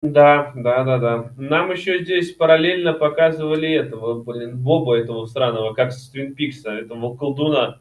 Да, 0.00 0.52
да, 0.56 0.82
да, 0.82 0.96
да. 0.96 1.32
Нам 1.36 1.70
еще 1.70 2.02
здесь 2.02 2.32
параллельно 2.32 2.94
показывали 2.94 3.70
этого, 3.70 4.22
блин, 4.22 4.56
Боба 4.56 4.96
этого 4.96 5.26
странного, 5.26 5.74
как 5.74 5.92
с 5.92 6.08
Твин 6.08 6.34
Пикса, 6.34 6.70
этого 6.70 7.14
колдуна 7.14 7.78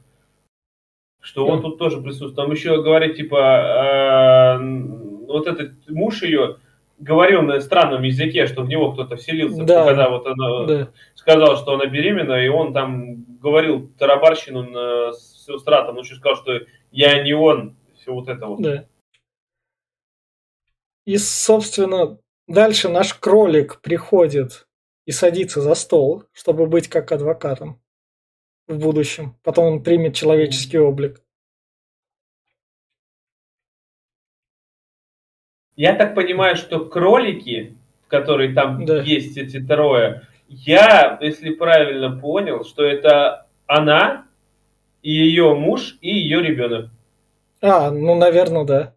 что 1.22 1.46
он 1.46 1.62
тут 1.62 1.78
тоже 1.78 2.02
присутствует. 2.02 2.36
Там 2.36 2.52
еще 2.52 2.82
говорит, 2.82 3.16
типа, 3.16 4.58
э, 4.58 5.28
вот 5.28 5.48
этот 5.48 5.72
муж 5.88 6.24
ее 6.24 6.58
говорил 7.02 7.42
на 7.42 7.60
странном 7.60 8.04
языке, 8.04 8.48
что 8.48 8.64
в 8.64 8.70
него 8.70 8.92
кто-то 8.92 9.18
вселился, 9.18 9.64
да. 9.64 9.86
когда 9.86 10.10
вот 10.10 10.26
она 10.28 10.66
да. 10.66 10.90
Сказала, 11.22 11.56
что 11.56 11.74
она 11.74 11.86
беременна, 11.86 12.44
и 12.44 12.48
он 12.48 12.74
там 12.74 13.38
говорил 13.40 13.90
тарабарщину 14.00 14.64
на, 14.64 15.14
с 15.14 15.48
стратом, 15.60 15.98
он 15.98 16.04
еще 16.04 16.16
сказал, 16.16 16.38
что 16.38 16.60
я 16.92 17.24
не 17.24 17.34
он, 17.34 17.78
все 17.96 18.12
вот 18.12 18.28
это 18.28 18.48
вот. 18.48 18.62
Да. 18.62 18.88
И, 21.06 21.18
собственно, 21.18 22.20
дальше 22.48 22.90
наш 22.90 23.14
кролик 23.14 23.82
приходит 23.82 24.68
и 25.06 25.12
садится 25.12 25.62
за 25.62 25.76
стол, 25.76 26.24
чтобы 26.32 26.66
быть 26.66 26.88
как 26.88 27.12
адвокатом 27.12 27.82
в 28.68 28.78
будущем. 28.80 29.38
Потом 29.44 29.66
он 29.66 29.84
примет 29.84 30.16
человеческий 30.16 30.80
облик. 30.80 31.22
Я 35.76 35.96
так 35.96 36.14
понимаю, 36.16 36.56
что 36.56 36.86
кролики, 36.86 37.76
которые 38.08 38.54
там 38.54 38.86
да. 38.86 39.02
есть 39.02 39.38
эти 39.38 39.60
трое, 39.60 40.28
я, 40.52 41.18
если 41.22 41.52
правильно 41.52 42.12
понял, 42.12 42.66
что 42.66 42.84
это 42.84 43.48
она 43.68 44.26
и 45.02 45.12
ее 45.12 45.56
муж 45.56 45.98
и 46.02 46.14
ее 46.14 46.42
ребенок. 46.42 46.90
А, 47.62 47.90
ну, 47.90 48.16
наверное, 48.16 48.66
да. 48.66 48.94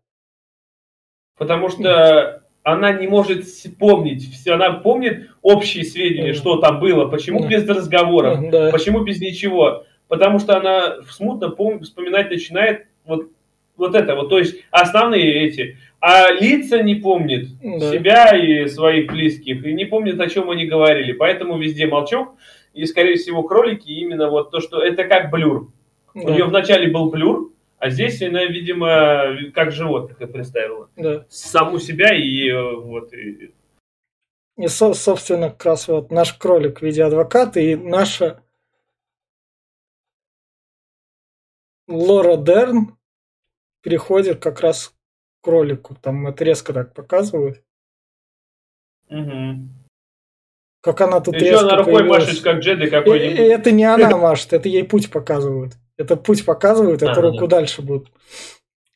Потому 1.38 1.68
что 1.68 2.42
она 2.64 2.92
не 2.92 3.06
может 3.06 3.44
помнить 3.78 4.30
все, 4.32 4.54
она 4.54 4.72
помнит 4.72 5.30
общие 5.42 5.84
сведения, 5.84 6.30
mm. 6.30 6.34
что 6.34 6.56
там 6.56 6.80
было, 6.80 7.08
почему 7.08 7.44
mm. 7.44 7.48
без 7.48 7.68
разговоров, 7.68 8.40
mm, 8.40 8.50
да. 8.50 8.70
почему 8.70 9.04
без 9.04 9.20
ничего, 9.20 9.84
потому 10.08 10.38
что 10.38 10.56
она 10.56 11.02
смутно 11.10 11.54
пом- 11.56 11.82
вспоминать 11.82 12.30
начинает 12.30 12.86
вот 13.04 13.28
вот 13.76 13.94
это 13.94 14.14
вот, 14.14 14.28
то 14.28 14.38
есть 14.38 14.56
основные 14.70 15.46
эти, 15.46 15.76
а 16.06 16.30
лица 16.32 16.82
не 16.82 16.96
помнит 16.96 17.48
да. 17.62 17.90
себя 17.90 18.36
и 18.36 18.68
своих 18.68 19.10
близких 19.10 19.64
и 19.64 19.72
не 19.72 19.86
помнит 19.86 20.20
о 20.20 20.28
чем 20.28 20.50
они 20.50 20.66
говорили, 20.66 21.12
поэтому 21.12 21.56
везде 21.58 21.86
молчок 21.86 22.34
и 22.74 22.84
скорее 22.84 23.16
всего 23.16 23.42
кролики 23.42 23.88
именно 23.88 24.28
вот 24.28 24.50
то, 24.50 24.60
что 24.60 24.82
это 24.82 25.04
как 25.04 25.30
блюр. 25.30 25.72
Да. 26.14 26.20
У 26.20 26.28
нее 26.28 26.44
вначале 26.44 26.92
был 26.92 27.08
блюр, 27.08 27.54
а 27.78 27.88
здесь 27.88 28.20
она, 28.20 28.44
видимо, 28.44 29.50
как 29.54 29.72
животных 29.72 30.18
представила. 30.30 30.90
Да. 30.94 31.24
Саму 31.30 31.78
себя 31.78 32.14
и 32.14 32.50
э, 32.50 32.74
вот. 32.76 33.10
И... 33.14 33.54
и 34.58 34.68
собственно, 34.68 35.48
как 35.48 35.64
раз 35.64 35.88
вот 35.88 36.10
наш 36.10 36.34
кролик 36.34 36.80
в 36.80 36.82
виде 36.82 37.02
адвоката 37.02 37.60
и 37.60 37.76
наша 37.76 38.42
Лора 41.88 42.36
Дерн 42.36 42.94
переходит 43.80 44.42
как 44.42 44.60
раз 44.60 44.94
кролику. 45.44 45.96
Там 46.00 46.26
это 46.26 46.42
резко 46.44 46.72
так 46.72 46.94
показывают. 46.94 47.62
Угу. 49.10 49.68
Как 50.80 51.00
она 51.00 51.20
тут 51.20 51.36
Еще 51.36 51.50
резко 51.50 51.66
она 51.66 51.76
рукой 51.76 51.94
появилась. 51.94 52.26
машет, 52.26 52.42
как 52.42 52.58
Джеди 52.58 52.86
какой-нибудь. 52.88 53.38
Это 53.38 53.70
не 53.70 53.84
она 53.84 54.16
машет, 54.16 54.52
это 54.52 54.68
ей 54.68 54.84
путь 54.84 55.10
показывают. 55.10 55.74
Это 55.96 56.16
путь 56.16 56.44
показывает, 56.44 57.02
эту 57.02 57.20
руку 57.20 57.46
дальше 57.46 57.82
будут. 57.82 58.10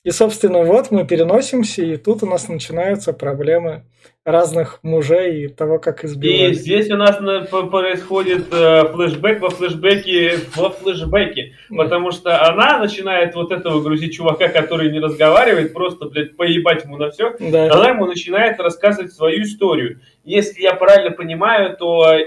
И, 0.04 0.10
собственно, 0.10 0.64
вот 0.64 0.90
мы 0.90 1.06
переносимся, 1.06 1.82
и 1.82 1.96
тут 1.96 2.22
у 2.22 2.26
нас 2.26 2.48
начинаются 2.48 3.12
проблемы 3.12 3.84
разных 4.28 4.78
мужей 4.82 5.44
и 5.44 5.48
того, 5.48 5.78
как 5.78 6.04
избивали. 6.04 6.50
И 6.50 6.54
здесь 6.54 6.90
у 6.90 6.96
нас 6.96 7.16
происходит 7.16 8.52
э, 8.52 8.84
флешбэк 8.92 9.40
во 9.40 9.50
флешбеке 9.50 10.38
во 10.54 10.70
флешбеке, 10.70 11.54
потому 11.70 12.10
что 12.10 12.46
она 12.46 12.78
начинает 12.78 13.34
вот 13.34 13.52
этого 13.52 13.80
грузить 13.80 14.14
чувака, 14.14 14.48
который 14.48 14.92
не 14.92 15.00
разговаривает, 15.00 15.72
просто, 15.72 16.06
блядь, 16.06 16.36
поебать 16.36 16.84
ему 16.84 16.98
на 16.98 17.10
все. 17.10 17.34
Да. 17.40 17.72
Она 17.72 17.90
ему 17.90 18.06
начинает 18.06 18.60
рассказывать 18.60 19.12
свою 19.12 19.42
историю. 19.42 20.00
Если 20.24 20.60
я 20.60 20.74
правильно 20.74 21.10
понимаю, 21.10 21.76
то 21.76 22.18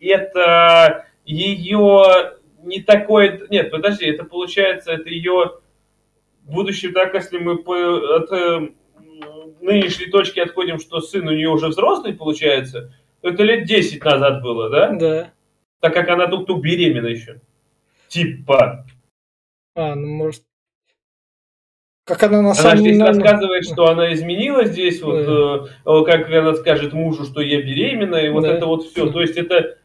это 0.00 1.06
ее 1.26 2.32
не 2.62 2.80
такое... 2.80 3.42
Нет, 3.50 3.70
подожди, 3.70 4.06
это 4.06 4.24
получается, 4.24 4.92
это 4.92 5.10
ее 5.10 5.52
будущее, 6.44 6.92
так, 6.92 7.14
если 7.14 7.38
мы 7.38 7.58
по, 7.58 7.76
от 8.16 8.32
э, 8.32 8.68
нынешней 9.62 10.06
точки 10.06 10.40
отходим, 10.40 10.78
что 10.78 11.00
сын 11.00 11.26
у 11.26 11.32
нее 11.32 11.48
уже 11.48 11.68
взрослый, 11.68 12.14
получается, 12.14 12.92
то 13.20 13.28
это 13.28 13.42
лет 13.42 13.66
10 13.66 14.04
назад 14.04 14.42
было, 14.42 14.68
да? 14.68 14.92
Да. 14.92 15.30
Так 15.80 15.94
как 15.94 16.08
она 16.08 16.26
тут 16.26 16.48
беременна 16.60 17.06
еще. 17.06 17.40
Типа. 18.08 18.86
А, 19.74 19.94
ну 19.94 20.06
может... 20.08 20.42
Как 22.04 22.22
она 22.24 22.42
на 22.42 22.54
самом 22.54 22.82
деле... 22.82 23.00
Она 23.00 23.12
здесь 23.12 23.24
рассказывает, 23.24 23.64
что 23.64 23.86
она 23.86 24.12
изменилась 24.12 24.70
здесь, 24.70 25.00
да. 25.00 25.06
вот, 25.06 25.70
э, 25.86 26.04
как 26.04 26.28
она 26.30 26.54
скажет 26.54 26.92
мужу, 26.92 27.24
что 27.24 27.40
я 27.40 27.62
беременна, 27.62 28.16
и 28.16 28.28
вот 28.28 28.42
да. 28.42 28.54
это 28.54 28.66
вот 28.66 28.84
все. 28.84 29.08
То 29.10 29.20
есть 29.20 29.36
это 29.36 29.78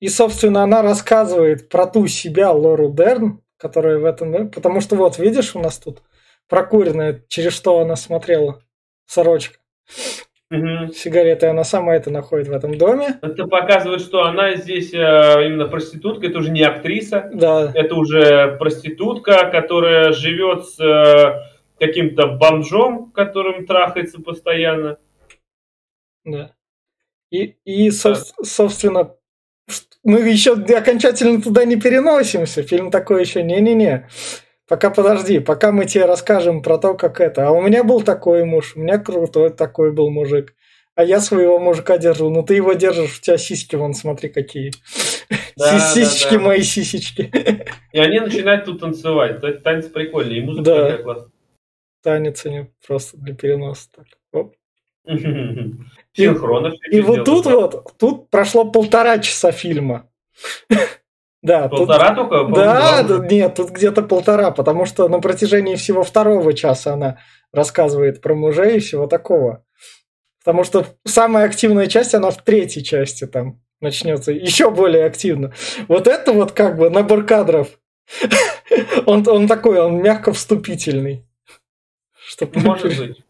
и, 0.00 0.08
собственно, 0.08 0.62
она 0.62 0.80
рассказывает 0.82 1.68
про 1.68 1.86
ту 1.86 2.06
себя, 2.06 2.50
Лору 2.50 2.90
Дерн, 2.90 3.42
которая 3.58 3.98
в 3.98 4.06
этом... 4.06 4.50
Потому 4.50 4.80
что 4.80 4.96
вот, 4.96 5.18
видишь, 5.18 5.54
у 5.54 5.60
нас 5.60 5.78
тут 5.78 6.02
прокуренная, 6.50 7.24
через 7.28 7.54
что 7.54 7.78
она 7.78 7.96
смотрела, 7.96 8.60
сорочка. 9.06 9.56
Угу. 10.50 10.92
Сигареты, 10.92 11.46
она 11.46 11.62
сама 11.62 11.94
это 11.94 12.10
находит 12.10 12.48
в 12.48 12.52
этом 12.52 12.76
доме. 12.76 13.20
Это 13.22 13.46
показывает, 13.46 14.00
что 14.00 14.24
она 14.24 14.56
здесь 14.56 14.92
э, 14.92 15.46
именно 15.46 15.68
проститутка, 15.68 16.26
это 16.26 16.38
уже 16.38 16.50
не 16.50 16.64
актриса. 16.64 17.30
Да. 17.32 17.70
Это 17.72 17.94
уже 17.94 18.56
проститутка, 18.58 19.48
которая 19.52 20.12
живет 20.12 20.66
с 20.66 20.80
э, 20.80 21.40
каким-то 21.78 22.26
бомжом, 22.26 23.12
которым 23.12 23.64
трахается 23.64 24.20
постоянно. 24.20 24.98
Да. 26.24 26.50
И, 27.30 27.54
и 27.64 27.90
да. 27.90 28.16
собственно, 28.42 29.14
мы 30.02 30.18
еще 30.28 30.54
окончательно 30.54 31.40
туда 31.40 31.64
не 31.64 31.76
переносимся. 31.76 32.64
Фильм 32.64 32.90
такой 32.90 33.20
еще 33.20 33.44
не-не-не. 33.44 34.08
Пока 34.70 34.90
подожди, 34.90 35.40
пока 35.40 35.72
мы 35.72 35.84
тебе 35.84 36.04
расскажем 36.04 36.62
про 36.62 36.78
то, 36.78 36.94
как 36.94 37.20
это. 37.20 37.48
А 37.48 37.50
у 37.50 37.60
меня 37.60 37.82
был 37.82 38.02
такой 38.02 38.44
муж, 38.44 38.76
у 38.76 38.78
меня 38.78 38.98
крутой 38.98 39.50
такой 39.50 39.90
был 39.90 40.10
мужик. 40.10 40.54
А 40.94 41.02
я 41.02 41.18
своего 41.18 41.58
мужика 41.58 41.98
держу. 41.98 42.30
Ну 42.30 42.44
ты 42.44 42.54
его 42.54 42.74
держишь, 42.74 43.18
у 43.18 43.20
тебя 43.20 43.36
сиськи, 43.36 43.74
вон, 43.74 43.94
смотри, 43.94 44.28
какие. 44.28 44.70
Да, 45.56 45.76
сисечки 45.80 46.34
да, 46.34 46.38
да. 46.38 46.44
мои, 46.44 46.62
сисечки. 46.62 47.32
И 47.92 47.98
они 47.98 48.20
начинают 48.20 48.64
тут 48.64 48.78
танцевать. 48.78 49.40
Танец 49.64 49.86
прикольный, 49.86 50.36
и 50.36 50.40
музыка 50.40 50.62
да. 50.62 50.96
классная. 50.98 51.32
Танец 52.04 52.46
они 52.46 52.66
просто 52.86 53.16
для 53.16 53.34
переноса. 53.34 53.88
Так. 53.92 54.06
Оп. 54.30 54.54
Синхронно. 56.12 56.72
И, 56.92 56.98
и 56.98 57.00
вот 57.00 57.24
тут 57.24 57.46
вот, 57.46 57.98
тут 57.98 58.30
прошло 58.30 58.70
полтора 58.70 59.18
часа 59.18 59.50
фильма. 59.50 60.08
Да, 61.42 61.68
полтора 61.68 62.14
тут, 62.14 62.28
только? 62.28 62.54
Да, 62.54 63.02
да, 63.02 63.26
нет, 63.26 63.54
тут 63.54 63.70
где-то 63.70 64.02
полтора, 64.02 64.50
потому 64.50 64.84
что 64.84 65.08
на 65.08 65.20
протяжении 65.20 65.76
всего 65.76 66.02
второго 66.02 66.52
часа 66.52 66.94
она 66.94 67.18
рассказывает 67.52 68.20
про 68.20 68.34
мужей 68.34 68.76
и 68.76 68.80
всего 68.80 69.06
такого. 69.06 69.64
Потому 70.44 70.64
что 70.64 70.86
самая 71.06 71.46
активная 71.46 71.86
часть, 71.86 72.14
она 72.14 72.30
в 72.30 72.42
третьей 72.42 72.84
части 72.84 73.26
там 73.26 73.60
начнется 73.80 74.32
еще 74.32 74.70
более 74.70 75.04
активно. 75.06 75.52
Вот 75.88 76.06
это 76.06 76.32
вот 76.32 76.52
как 76.52 76.76
бы 76.76 76.90
набор 76.90 77.24
кадров. 77.24 77.68
он, 79.06 79.26
он 79.26 79.48
такой, 79.48 79.80
он 79.80 80.02
мягко 80.02 80.32
вступительный. 80.32 81.26
Чтоб 82.26 82.54
Может 82.56 82.98
быть. 82.98 83.24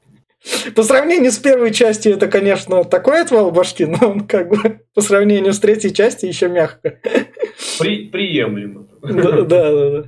По 0.75 0.83
сравнению 0.83 1.33
с 1.33 1.39
первой 1.39 1.73
частью 1.73 2.15
это, 2.15 2.27
конечно, 2.27 2.83
такой 2.85 3.21
отвал 3.21 3.51
башки, 3.51 3.85
но 3.85 3.99
он 4.11 4.27
как 4.27 4.49
бы 4.49 4.81
по 4.95 5.03
сравнению 5.03 5.53
с 5.53 5.61
третьей 5.61 5.93
частью 5.93 6.31
еще 6.31 6.49
мягко. 6.49 6.99
При, 7.79 8.09
приемлемо. 8.09 8.87
Да, 9.03 9.43
да, 9.43 9.91
да. 9.91 10.05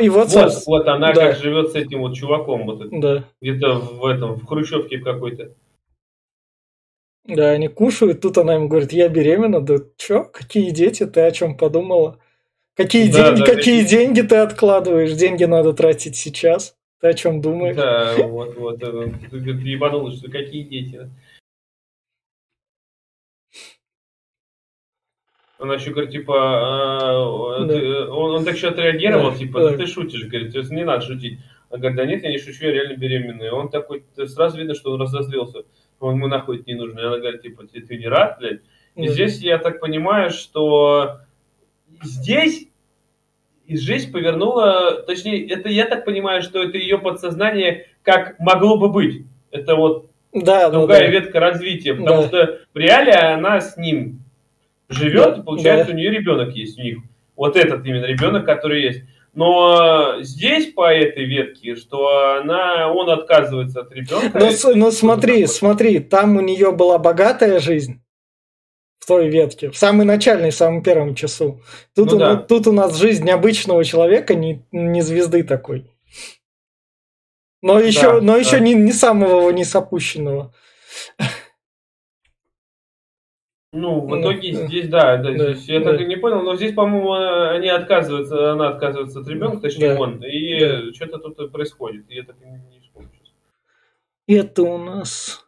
И 0.00 0.08
вот, 0.08 0.32
вот, 0.32 0.52
вот 0.66 0.88
она 0.88 1.12
да. 1.12 1.26
как 1.26 1.36
живет 1.36 1.72
с 1.72 1.74
этим 1.74 2.00
вот 2.00 2.14
чуваком, 2.14 2.66
вот 2.66 2.88
да. 2.90 3.24
где-то 3.40 3.74
в 3.74 4.06
этом, 4.06 4.34
в 4.34 4.46
Хрущевке 4.46 4.98
какой-то. 4.98 5.54
Да, 7.24 7.50
они 7.50 7.68
кушают, 7.68 8.20
тут 8.20 8.38
она 8.38 8.56
им 8.56 8.68
говорит, 8.68 8.92
я 8.92 9.08
беременна, 9.08 9.60
да 9.60 9.78
чё, 9.96 10.24
какие 10.24 10.70
дети, 10.70 11.06
ты 11.06 11.22
о 11.22 11.30
чем 11.30 11.56
подумала? 11.56 12.18
Какие, 12.76 13.10
да, 13.10 13.30
деньги, 13.30 13.40
да, 13.40 13.46
какие 13.46 13.82
такие... 13.82 13.84
деньги 13.84 14.20
ты 14.20 14.36
откладываешь? 14.36 15.12
Деньги 15.12 15.44
надо 15.44 15.72
тратить 15.72 16.16
сейчас. 16.16 16.76
Ты 17.04 17.10
о 17.10 17.12
чем 17.12 17.42
думаешь? 17.42 17.76
Да, 17.76 18.16
вот, 18.26 18.56
вот. 18.56 18.80
Ты 18.80 18.86
ебанулась, 18.86 20.16
что 20.16 20.30
какие 20.30 20.62
дети. 20.62 21.10
Она 25.58 25.74
еще 25.74 25.90
говорит, 25.90 26.12
типа, 26.12 26.34
а, 26.34 27.66
да. 27.66 27.74
ты, 27.74 28.06
он, 28.06 28.36
он 28.36 28.44
так 28.46 28.54
еще 28.54 28.68
отреагировал, 28.68 29.32
да, 29.32 29.36
типа, 29.36 29.60
да. 29.60 29.76
ты 29.76 29.86
шутишь, 29.86 30.24
говорит, 30.24 30.52
то 30.52 30.60
есть 30.60 30.70
не 30.70 30.82
надо 30.82 31.04
шутить. 31.04 31.40
Она 31.68 31.80
говорит, 31.80 31.96
да 31.98 32.06
нет, 32.06 32.22
я 32.22 32.30
не 32.30 32.38
шучу, 32.38 32.64
я 32.64 32.72
реально 32.72 32.96
беременная. 32.96 33.52
Он 33.52 33.68
такой, 33.68 34.06
сразу 34.26 34.56
видно, 34.56 34.74
что 34.74 34.92
он 34.92 35.02
разозлился. 35.02 35.64
Он 36.00 36.14
ему 36.14 36.26
нахуй 36.26 36.64
не 36.66 36.72
нужно. 36.72 37.00
И 37.00 37.04
она 37.04 37.18
говорит, 37.18 37.42
типа, 37.42 37.66
ты, 37.66 37.82
ты 37.82 37.98
не 37.98 38.08
рад, 38.08 38.38
блядь? 38.38 38.62
И 38.94 39.08
да. 39.08 39.12
здесь 39.12 39.40
я 39.40 39.58
так 39.58 39.78
понимаю, 39.78 40.30
что 40.30 41.20
здесь 42.02 42.66
и 43.66 43.76
жизнь 43.76 44.12
повернула, 44.12 45.02
точнее, 45.06 45.46
это 45.48 45.68
я 45.68 45.86
так 45.86 46.04
понимаю, 46.04 46.42
что 46.42 46.62
это 46.62 46.78
ее 46.78 46.98
подсознание 46.98 47.86
как 48.02 48.38
могло 48.38 48.76
бы 48.76 48.88
быть. 48.90 49.24
Это 49.50 49.76
вот 49.76 50.10
да, 50.32 50.68
другая 50.70 51.06
да, 51.06 51.06
ветка 51.06 51.40
развития, 51.40 51.94
потому 51.94 52.22
да. 52.22 52.28
что 52.28 52.60
в 52.74 52.76
реале 52.76 53.12
она 53.12 53.60
с 53.60 53.76
ним 53.76 54.20
живет, 54.88 55.36
да, 55.36 55.42
получается 55.42 55.88
да. 55.88 55.92
у 55.92 55.96
нее 55.96 56.10
ребенок 56.10 56.54
есть 56.54 56.78
у 56.78 56.82
них. 56.82 56.98
Вот 57.36 57.56
этот 57.56 57.84
именно 57.86 58.04
ребенок, 58.04 58.44
который 58.44 58.82
есть. 58.82 59.02
Но 59.32 60.16
здесь 60.20 60.72
по 60.72 60.92
этой 60.92 61.24
ветке, 61.24 61.74
что 61.74 62.36
она, 62.40 62.92
он 62.92 63.10
отказывается 63.10 63.80
от 63.80 63.92
ребенка. 63.92 64.38
Ну, 64.38 64.74
ну 64.76 64.90
смотри, 64.92 65.46
смотри, 65.46 65.98
там 65.98 66.36
у 66.36 66.40
нее 66.40 66.70
была 66.70 66.98
богатая 66.98 67.58
жизнь, 67.58 68.00
в 69.04 69.06
той 69.06 69.28
ветке, 69.28 69.70
в 69.70 69.76
самый 69.76 70.06
начальный, 70.06 70.48
в 70.48 70.54
самом 70.54 70.82
первом 70.82 71.14
часу. 71.14 71.60
Тут, 71.94 72.12
ну, 72.12 72.16
у, 72.16 72.18
да. 72.18 72.36
тут 72.36 72.66
у 72.66 72.72
нас 72.72 72.96
жизнь 72.96 73.22
необычного 73.22 73.84
человека, 73.84 74.34
не, 74.34 74.64
не 74.72 75.02
звезды 75.02 75.44
такой. 75.44 75.84
Но 77.60 77.78
еще, 77.78 78.14
да, 78.14 78.20
но 78.22 78.32
да. 78.32 78.38
еще 78.38 78.60
не, 78.60 78.72
не 78.72 78.92
самого 78.92 79.50
не 79.50 79.64
сопущенного. 79.64 80.54
Ну, 83.72 84.06
в 84.06 84.18
итоге 84.18 84.52
ну, 84.54 84.68
здесь, 84.68 84.88
да, 84.88 85.18
да, 85.18 85.32
да 85.32 85.52
здесь, 85.52 85.68
я 85.68 85.80
да. 85.80 85.90
так 85.90 86.00
и 86.00 86.06
не 86.06 86.16
понял, 86.16 86.40
но 86.40 86.56
здесь, 86.56 86.72
по-моему, 86.72 87.12
они 87.12 87.68
отказываются, 87.68 88.52
она 88.52 88.68
отказывается 88.70 89.20
от 89.20 89.28
ребенка, 89.28 89.58
точнее 89.58 89.94
да. 89.94 90.00
он, 90.00 90.24
и 90.24 90.60
да. 90.60 90.94
что-то 90.94 91.18
тут 91.18 91.52
происходит, 91.52 92.06
и 92.08 92.14
я 92.14 92.22
так 92.22 92.36
и 92.40 92.46
не 92.46 92.80
вспомню. 92.80 93.10
Это 94.26 94.62
у 94.62 94.78
нас 94.78 95.43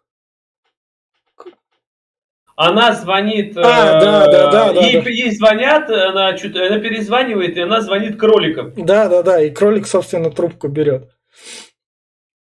она 2.57 2.95
звонит, 2.95 3.55
а, 3.57 3.61
э, 3.61 4.01
да, 4.01 4.27
да, 4.27 4.73
да, 4.73 4.81
ей, 4.81 5.03
да, 5.03 5.11
ей 5.11 5.31
звонят, 5.31 5.91
она, 5.91 6.29
она 6.29 6.79
перезванивает, 6.79 7.57
и 7.57 7.61
она 7.61 7.83
звонит 7.83 8.19
кроликам. 8.19 8.73
Да, 8.77 9.09
да, 9.09 9.23
да, 9.23 9.43
и 9.43 9.51
кролик, 9.51 9.87
собственно, 9.87 10.31
трубку 10.31 10.69
берет. 10.69 11.11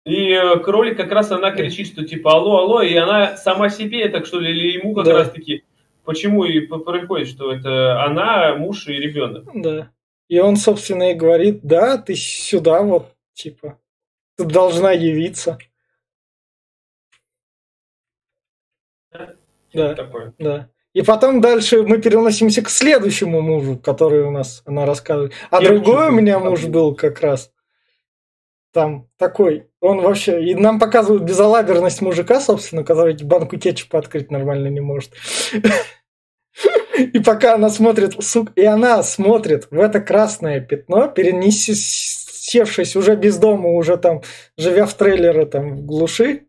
И 0.06 0.32
э, 0.32 0.60
кролик 0.60 0.98
как 0.98 1.12
раз 1.12 1.32
она 1.32 1.52
кричит, 1.52 1.88
что 1.88 2.06
типа 2.06 2.32
алло, 2.32 2.60
алло, 2.60 2.82
и 2.82 2.96
она 2.96 3.36
сама 3.36 3.70
себе, 3.70 4.08
так 4.08 4.26
что 4.26 4.40
ли, 4.40 4.52
или 4.52 4.78
ему 4.78 4.96
как 4.96 5.06
да. 5.06 5.14
раз 5.14 5.32
таки, 5.32 5.64
почему 6.06 6.46
и 6.46 6.62
происходит, 6.62 7.28
что 7.28 7.52
это 7.52 8.04
она, 8.04 8.56
муж 8.56 8.88
и 8.88 8.94
ребенок. 8.94 9.46
Да. 9.54 9.90
И 10.30 10.40
он, 10.40 10.56
собственно, 10.56 11.12
и 11.12 11.16
говорит, 11.16 11.60
да, 11.64 11.98
ты 11.98 12.16
сюда 12.16 12.82
вот, 12.84 13.12
типа, 13.34 13.80
ты 14.38 14.46
должна 14.46 14.92
явиться. 14.92 15.58
Да, 19.76 19.94
такое. 19.94 20.34
Да. 20.40 20.70
И 20.94 21.02
потом 21.02 21.42
дальше 21.42 21.84
мы 21.84 21.98
переносимся 21.98 22.62
к 22.62 22.70
следующему 22.70 23.42
мужу, 23.42 23.78
который 23.78 24.24
у 24.24 24.32
нас 24.32 24.64
она 24.66 24.86
рассказывает. 24.86 25.34
А 25.52 25.62
Я 25.62 25.70
другой 25.70 26.08
у 26.08 26.12
меня 26.12 26.40
муж 26.40 26.64
был 26.66 26.96
как 26.96 27.20
раз 27.20 27.52
там 28.72 29.10
такой. 29.18 29.68
Он 29.82 30.02
вообще... 30.02 30.44
И 30.44 30.56
нам 30.56 30.80
показывают 30.80 31.24
безалаберность 31.24 32.02
мужика, 32.02 32.40
собственно, 32.40 32.84
который 32.84 33.16
банку 33.24 33.58
кетчупа 33.58 34.00
открыть 34.00 34.32
нормально 34.32 34.68
не 34.68 34.80
может. 34.80 35.12
И 36.98 37.20
пока 37.20 37.56
она 37.56 37.70
смотрит, 37.70 38.24
сука, 38.24 38.54
и 38.56 38.64
она 38.64 39.04
смотрит 39.04 39.68
в 39.72 39.80
это 39.80 40.00
красное 40.00 40.62
пятно, 40.62 41.08
перенесевшись 41.08 42.96
уже 42.96 43.16
без 43.16 43.38
дома, 43.38 43.70
уже 43.72 43.98
там, 43.98 44.22
живя 44.58 44.86
в 44.86 44.94
трейлере 44.94 45.46
там 45.46 45.76
в 45.76 45.86
глуши, 45.86 46.48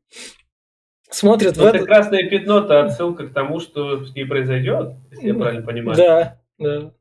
смотрит 1.16 1.56
в 1.56 1.64
это... 1.64 1.84
красное 1.84 2.28
пятно-то 2.28 2.84
отсылка 2.84 3.26
к 3.26 3.32
тому, 3.32 3.60
что 3.60 4.04
с 4.04 4.14
ней 4.14 4.24
произойдет, 4.26 4.94
если 5.10 5.28
я 5.28 5.34
правильно 5.34 5.66
понимаю. 5.66 5.96
Да, 5.96 6.40
да. 6.58 6.92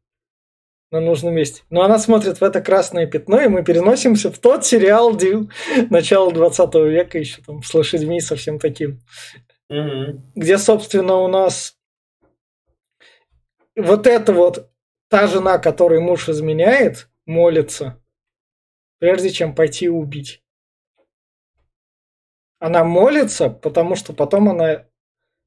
На 0.91 1.01
нужном 1.01 1.33
месте. 1.33 1.63
Но 1.69 1.81
она 1.81 1.99
смотрит 1.99 2.39
в 2.39 2.43
это 2.43 2.61
красное 2.61 3.07
пятно, 3.07 3.41
и 3.41 3.47
мы 3.47 3.63
переносимся 3.63 4.31
в 4.31 4.39
тот 4.39 4.65
сериал 4.65 5.15
Дил 5.15 5.49
начала 5.89 6.31
20 6.31 6.75
века, 6.75 7.17
еще 7.19 7.41
там 7.41 7.61
с 7.63 7.73
лошадьми 7.73 8.21
совсем 8.21 8.59
таким. 8.59 9.01
Угу. 9.69 10.21
Где, 10.35 10.57
собственно, 10.57 11.15
у 11.15 11.27
нас 11.27 11.75
вот 13.75 14.07
это 14.07 14.31
вот 14.31 14.69
та 15.09 15.27
жена, 15.27 15.57
которой 15.57 15.99
муж 15.99 16.29
изменяет, 16.29 17.09
молится, 17.25 18.01
прежде 18.99 19.31
чем 19.31 19.53
пойти 19.53 19.89
убить. 19.89 20.44
Она 22.59 22.83
молится, 22.83 23.49
потому 23.49 23.95
что 23.95 24.13
потом 24.13 24.49
она 24.49 24.85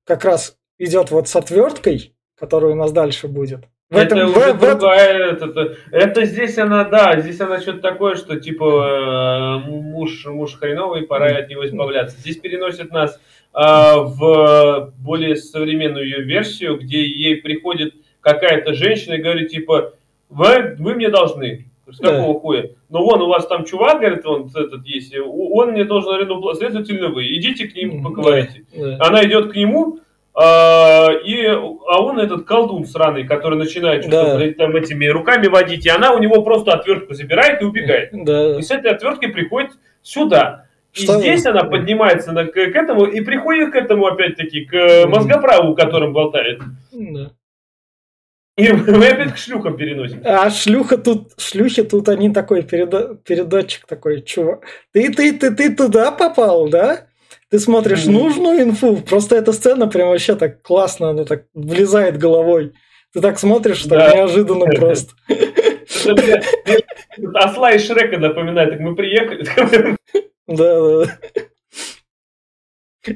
как 0.04 0.24
раз 0.24 0.56
идет 0.78 1.10
вот 1.10 1.28
с 1.28 1.36
отверткой, 1.36 2.14
которая 2.36 2.72
у 2.72 2.76
нас 2.76 2.92
дальше 2.92 3.28
будет. 3.28 3.64
В 3.90 3.96
это 3.96 4.16
этом, 4.16 4.30
уже 4.30 4.52
в, 4.52 4.60
другая, 4.60 5.34
в... 5.34 5.42
Это, 5.42 5.76
это 5.90 6.24
здесь 6.26 6.58
она, 6.58 6.84
да, 6.84 7.18
здесь 7.20 7.40
она 7.40 7.58
что-то 7.58 7.80
такое, 7.80 8.16
что 8.16 8.38
типа 8.38 9.62
э, 9.64 9.70
муж, 9.70 10.26
муж 10.26 10.58
хреновый, 10.58 11.06
пора 11.06 11.28
от 11.28 11.48
него 11.48 11.66
избавляться. 11.66 12.18
Здесь 12.18 12.36
переносит 12.36 12.92
нас 12.92 13.14
э, 13.14 13.18
в 13.54 14.92
более 14.98 15.36
современную 15.36 16.04
ее 16.04 16.22
версию, 16.22 16.78
где 16.78 17.00
ей 17.02 17.36
приходит 17.36 17.94
какая-то 18.20 18.74
женщина 18.74 19.14
и 19.14 19.22
говорит 19.22 19.48
типа, 19.48 19.94
вы, 20.28 20.76
вы 20.78 20.94
мне 20.94 21.08
должны. 21.08 21.70
С 21.90 21.96
какого 21.96 22.34
да. 22.34 22.40
хуя? 22.40 22.70
Ну 22.90 23.02
вон 23.02 23.20
у 23.20 23.28
вас 23.28 23.46
там 23.46 23.64
чувак, 23.64 24.00
говорит, 24.00 24.24
он 24.24 24.50
этот 24.54 24.86
есть, 24.86 25.14
он 25.18 25.72
мне 25.72 25.84
должен 25.84 26.14
аренду, 26.14 26.54
следовательно 26.54 27.08
вы, 27.08 27.26
идите 27.36 27.68
к 27.68 27.74
ним 27.74 28.02
поговорите. 28.02 28.64
Да, 28.74 28.96
да. 28.96 29.06
Она 29.06 29.24
идет 29.24 29.52
к 29.52 29.56
нему, 29.56 30.00
а, 30.34 31.10
и, 31.24 31.46
а 31.46 32.02
он 32.02 32.18
этот 32.18 32.44
колдун 32.44 32.86
сраный, 32.86 33.24
который 33.24 33.58
начинает 33.58 34.04
что-то 34.04 34.38
да. 34.38 34.52
там 34.52 34.76
этими 34.76 35.06
руками 35.06 35.48
водить, 35.48 35.84
и 35.84 35.90
она 35.90 36.12
у 36.12 36.18
него 36.18 36.42
просто 36.42 36.72
отвертку 36.72 37.12
забирает 37.12 37.60
и 37.60 37.64
убегает. 37.64 38.10
Да. 38.12 38.58
И 38.58 38.62
с 38.62 38.70
этой 38.70 38.92
отверткой 38.92 39.30
приходит 39.30 39.72
сюда. 40.02 40.66
И 40.94 41.02
что 41.02 41.18
здесь 41.18 41.44
она 41.44 41.64
поднимается 41.64 42.32
на, 42.32 42.46
к, 42.46 42.52
к 42.52 42.56
этому 42.56 43.04
и 43.04 43.20
приходит 43.20 43.72
к 43.72 43.76
этому 43.76 44.06
опять-таки, 44.06 44.64
к 44.64 45.06
мозгоправу, 45.06 45.74
которым 45.74 46.12
болтает. 46.12 46.60
Да. 46.92 47.32
И 48.58 48.72
мы 48.72 49.06
опять 49.06 49.34
к 49.34 49.36
шлюхам 49.36 49.76
переносим. 49.76 50.20
А 50.24 50.50
шлюха 50.50 50.98
тут, 50.98 51.30
шлюхи 51.38 51.84
тут 51.84 52.08
они 52.08 52.30
такой 52.30 52.64
переда, 52.64 53.14
передатчик 53.24 53.86
такой, 53.86 54.20
чувак. 54.22 54.64
Ты, 54.92 55.12
ты, 55.12 55.32
ты, 55.32 55.54
ты 55.54 55.72
туда 55.74 56.10
попал, 56.10 56.68
да? 56.68 57.06
Ты 57.50 57.60
смотришь 57.60 58.04
mm-hmm. 58.04 58.10
нужную 58.10 58.62
инфу, 58.62 58.96
просто 58.96 59.36
эта 59.36 59.52
сцена 59.52 59.86
прям 59.86 60.08
вообще 60.08 60.34
так 60.34 60.60
классно, 60.62 61.10
она 61.10 61.24
так 61.24 61.44
влезает 61.54 62.18
головой. 62.18 62.72
Ты 63.14 63.20
так 63.20 63.38
смотришь, 63.38 63.84
так 63.84 63.98
да. 63.98 64.16
неожиданно 64.16 64.66
просто. 64.76 65.12
Осла 67.34 67.72
и 67.72 67.78
Шрека 67.78 68.18
напоминает, 68.18 68.70
так 68.70 68.80
мы 68.80 68.96
приехали. 68.96 69.46
Да, 70.48 71.04
да. 71.04 71.18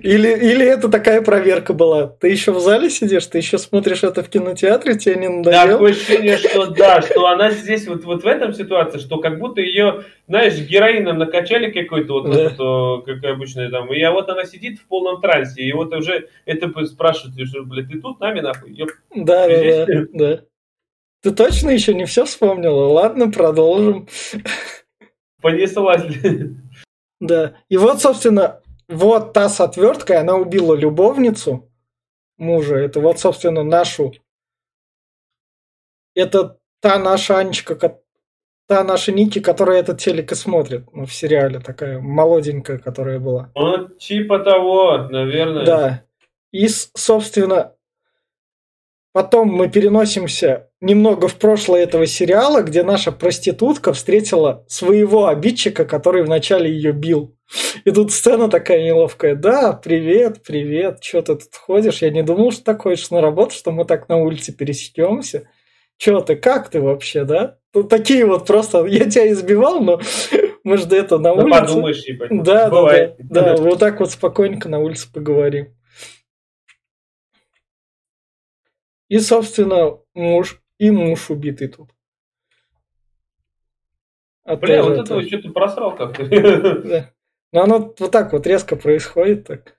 Или, 0.02 0.28
или 0.28 0.66
это 0.66 0.88
такая 0.88 1.22
проверка 1.22 1.72
была? 1.72 2.06
Ты 2.06 2.28
еще 2.28 2.52
в 2.52 2.60
зале 2.60 2.90
сидишь, 2.90 3.26
ты 3.26 3.38
еще 3.38 3.58
смотришь 3.58 4.02
это 4.02 4.22
в 4.22 4.28
кинотеатре, 4.28 4.96
тебе 4.98 5.16
не 5.16 5.28
надоело? 5.28 5.72
Такое 5.72 5.92
ощущение, 5.92 6.36
что 6.36 6.66
да, 6.66 7.02
что 7.02 7.26
она 7.26 7.50
здесь 7.50 7.86
вот, 7.86 8.04
вот 8.04 8.22
в 8.22 8.26
этом 8.26 8.52
ситуации, 8.52 8.98
что 8.98 9.18
как 9.18 9.38
будто 9.38 9.60
ее, 9.60 10.04
знаешь, 10.28 10.58
героином 10.58 11.18
накачали 11.18 11.70
какой-то, 11.70 12.22
вот, 12.22 12.30
да. 12.30 12.52
вот, 12.56 13.04
как 13.04 13.24
обычно 13.24 13.70
там, 13.70 13.92
и 13.92 14.00
а 14.00 14.12
вот 14.12 14.28
она 14.28 14.44
сидит 14.44 14.78
в 14.78 14.86
полном 14.86 15.20
трансе, 15.20 15.62
и 15.62 15.72
вот 15.72 15.94
уже 15.94 16.28
это 16.46 16.70
спрашивают, 16.86 17.48
что, 17.48 17.62
блядь, 17.64 17.88
ты 17.88 18.00
тут 18.00 18.20
нами 18.20 18.40
нахуй? 18.40 18.72
Ёп, 18.72 18.90
да, 19.14 19.48
да, 19.48 19.86
да, 19.86 20.06
да. 20.12 20.40
Ты 21.22 21.30
точно 21.30 21.70
еще 21.70 21.94
не 21.94 22.04
все 22.04 22.24
вспомнила? 22.24 22.86
Ладно, 22.86 23.30
продолжим. 23.30 24.08
Понеслась. 25.40 26.02
Да. 27.20 27.54
И 27.68 27.76
вот, 27.76 28.00
собственно, 28.00 28.61
вот 28.92 29.32
та 29.32 29.48
с 29.48 29.60
отверткой, 29.60 30.18
она 30.18 30.36
убила 30.36 30.74
любовницу 30.74 31.70
мужа. 32.38 32.76
Это 32.76 33.00
вот, 33.00 33.18
собственно, 33.18 33.62
нашу... 33.62 34.12
Это 36.14 36.58
та 36.80 36.98
наша 36.98 37.38
Анечка, 37.38 37.74
та 38.66 38.84
наша 38.84 39.12
Ники, 39.12 39.40
которая 39.40 39.80
этот 39.80 40.00
телек 40.00 40.32
и 40.32 40.34
смотрит. 40.34 40.84
Ну, 40.92 41.06
в 41.06 41.12
сериале 41.12 41.60
такая 41.60 42.00
молоденькая, 42.00 42.78
которая 42.78 43.18
была. 43.18 43.50
Ну, 43.54 43.88
типа 43.88 44.38
того, 44.40 45.08
наверное. 45.10 45.64
Да. 45.64 46.04
И, 46.52 46.68
собственно, 46.68 47.74
потом 49.12 49.48
мы 49.48 49.70
переносимся 49.70 50.70
немного 50.80 51.28
в 51.28 51.38
прошлое 51.38 51.82
этого 51.82 52.06
сериала, 52.06 52.62
где 52.62 52.82
наша 52.82 53.12
проститутка 53.12 53.92
встретила 53.92 54.64
своего 54.68 55.28
обидчика, 55.28 55.84
который 55.84 56.22
вначале 56.22 56.70
ее 56.70 56.92
бил. 56.92 57.34
И 57.84 57.90
тут 57.90 58.12
сцена 58.12 58.48
такая 58.48 58.82
неловкая. 58.82 59.34
Да, 59.34 59.72
привет, 59.72 60.42
привет, 60.42 61.02
что 61.02 61.22
ты 61.22 61.36
тут 61.36 61.54
ходишь? 61.54 62.02
Я 62.02 62.10
не 62.10 62.22
думал, 62.22 62.52
что 62.52 62.64
так 62.64 62.82
ходишь 62.82 63.10
на 63.10 63.20
работу, 63.20 63.54
что 63.54 63.72
мы 63.72 63.84
так 63.84 64.08
на 64.08 64.16
улице 64.16 64.52
пересечемся. 64.52 65.48
Че 65.96 66.20
ты, 66.22 66.36
как 66.36 66.68
ты 66.68 66.80
вообще, 66.80 67.24
да? 67.24 67.58
Тут 67.72 67.88
такие 67.88 68.26
вот 68.26 68.46
просто, 68.46 68.84
я 68.86 69.08
тебя 69.08 69.30
избивал, 69.30 69.80
но 69.80 70.00
мы 70.64 70.76
же 70.76 70.86
до 70.86 70.96
этого 70.96 71.18
на 71.18 71.34
да 71.34 71.42
улице. 71.42 71.60
подумаешь, 71.60 72.02
типа, 72.02 72.26
да, 72.30 72.68
бывает. 72.70 73.16
да, 73.18 73.42
да, 73.42 73.56
да, 73.56 73.62
вот 73.62 73.78
так 73.78 74.00
вот 74.00 74.10
спокойненько 74.10 74.68
на 74.68 74.78
улице 74.78 75.12
поговорим. 75.12 75.74
И, 79.08 79.18
собственно, 79.18 79.98
муж, 80.14 80.62
и 80.78 80.90
муж 80.90 81.30
убитый 81.30 81.68
тут. 81.68 81.90
А 84.44 84.56
Бля, 84.56 84.82
вот 84.82 84.98
это 84.98 85.22
что-то 85.22 85.50
просрал 85.50 85.94
как-то. 85.94 86.24
Да. 86.26 87.12
Но 87.52 87.62
оно 87.62 87.94
вот 87.98 88.10
так 88.10 88.32
вот 88.32 88.46
резко 88.46 88.76
происходит. 88.76 89.46
Так. 89.46 89.76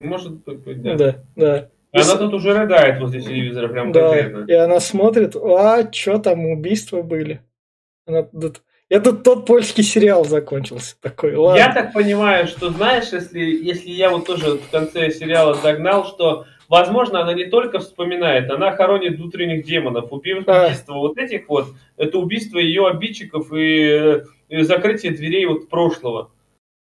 Может 0.00 0.44
быть, 0.44 0.82
да. 0.82 0.94
Да, 0.96 1.24
да. 1.36 1.70
Она 1.92 2.16
тут 2.16 2.34
уже 2.34 2.56
рыдает 2.56 3.00
возле 3.00 3.20
телевизора, 3.20 3.68
прям 3.68 3.92
да, 3.92 4.10
конкретно. 4.10 4.44
И 4.46 4.52
она 4.52 4.78
смотрит, 4.78 5.34
а, 5.34 5.90
что 5.92 6.18
там, 6.18 6.46
убийства 6.46 7.02
были. 7.02 7.42
Она, 8.06 8.28
это 8.88 9.12
тот 9.12 9.46
польский 9.46 9.82
сериал 9.82 10.24
закончился 10.24 10.96
такой. 11.00 11.34
Ладно. 11.34 11.58
Я 11.58 11.72
так 11.72 11.92
понимаю, 11.92 12.46
что 12.46 12.70
знаешь, 12.70 13.12
если, 13.12 13.40
если 13.40 13.90
я 13.90 14.10
вот 14.10 14.26
тоже 14.26 14.58
в 14.58 14.70
конце 14.70 15.10
сериала 15.10 15.56
догнал, 15.60 16.04
что 16.04 16.46
возможно, 16.68 17.22
она 17.22 17.34
не 17.34 17.46
только 17.46 17.80
вспоминает, 17.80 18.50
она 18.50 18.72
хоронит 18.72 19.16
внутренних 19.16 19.64
демонов. 19.64 20.12
Убийство 20.12 20.54
а. 20.68 20.98
вот 20.98 21.18
этих 21.18 21.48
вот, 21.48 21.68
это 21.96 22.18
убийство 22.18 22.58
ее 22.58 22.86
обидчиков 22.86 23.52
и, 23.52 24.22
закрытие 24.50 25.12
дверей 25.12 25.46
вот 25.46 25.68
прошлого. 25.68 26.30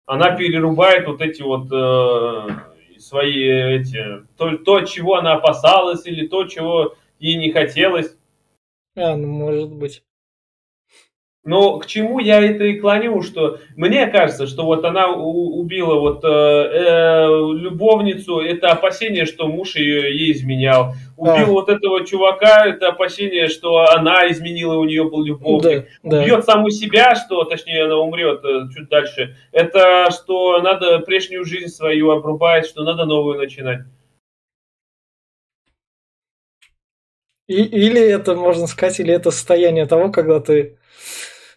Она 0.06 0.36
перерубает 0.36 1.08
вот 1.08 1.22
эти 1.22 1.41
вот 1.41 1.72
э, 1.72 2.99
свои 2.99 3.43
эти, 3.80 4.26
то, 4.38 4.58
то, 4.58 4.82
чего 4.82 5.16
она 5.16 5.34
опасалась, 5.34 6.06
или 6.06 6.28
то, 6.28 6.45
чего 6.45 6.95
ей 7.20 7.38
не 7.38 7.52
хотелось. 7.52 8.18
А, 8.95 9.16
ну 9.16 9.28
может 9.28 9.72
быть. 9.72 10.04
Но 11.44 11.80
к 11.80 11.88
чему 11.88 12.20
я 12.20 12.39
это 12.39 12.66
и 12.66 12.80
клоню, 12.80 13.24
что 13.24 13.58
мне 13.76 14.06
кажется, 14.06 14.46
что 14.46 14.64
вот 14.64 14.86
она 14.86 15.08
убила 15.12 15.96
вот 15.96 16.24
э, 16.24 16.28
э, 16.28 17.28
любовницу, 17.54 18.42
это 18.42 18.70
опасение, 18.70 19.26
что 19.26 19.48
муж 19.48 19.76
ее 19.76 20.16
ей 20.16 20.34
изменял. 20.34 20.94
Убил 21.18 21.34
а. 21.34 21.52
вот 21.52 21.70
этого 21.70 22.06
чувака, 22.06 22.68
это 22.68 22.89
опасение, 22.89 23.48
что 23.48 23.89
она 23.89 24.30
изменила, 24.30 24.76
у 24.76 24.86
нее 24.86 25.04
был 25.10 25.24
любовник. 25.24 25.88
Да, 26.04 26.20
Убьет 26.20 26.38
да. 26.38 26.54
саму 26.54 26.70
себя, 26.70 27.16
что, 27.16 27.44
точнее, 27.46 27.86
она 27.86 27.98
умрет 27.98 28.46
э, 28.46 28.68
чуть 28.76 28.89
дальше. 28.89 29.36
Это 29.52 30.12
что 30.12 30.62
надо 30.62 31.00
прежнюю 31.00 31.44
жизнь 31.44 31.70
свою 31.70 32.12
обрубать, 32.12 32.68
что 32.68 32.84
надо 32.84 33.06
новую 33.06 33.39
начинать. 33.39 33.80
И, 37.48 37.64
или 37.64 38.00
это, 38.00 38.36
можно 38.36 38.68
сказать, 38.68 39.00
или 39.00 39.12
это 39.12 39.32
состояние 39.32 39.88
того, 39.88 40.12
когда 40.12 40.39
ты 40.39 40.78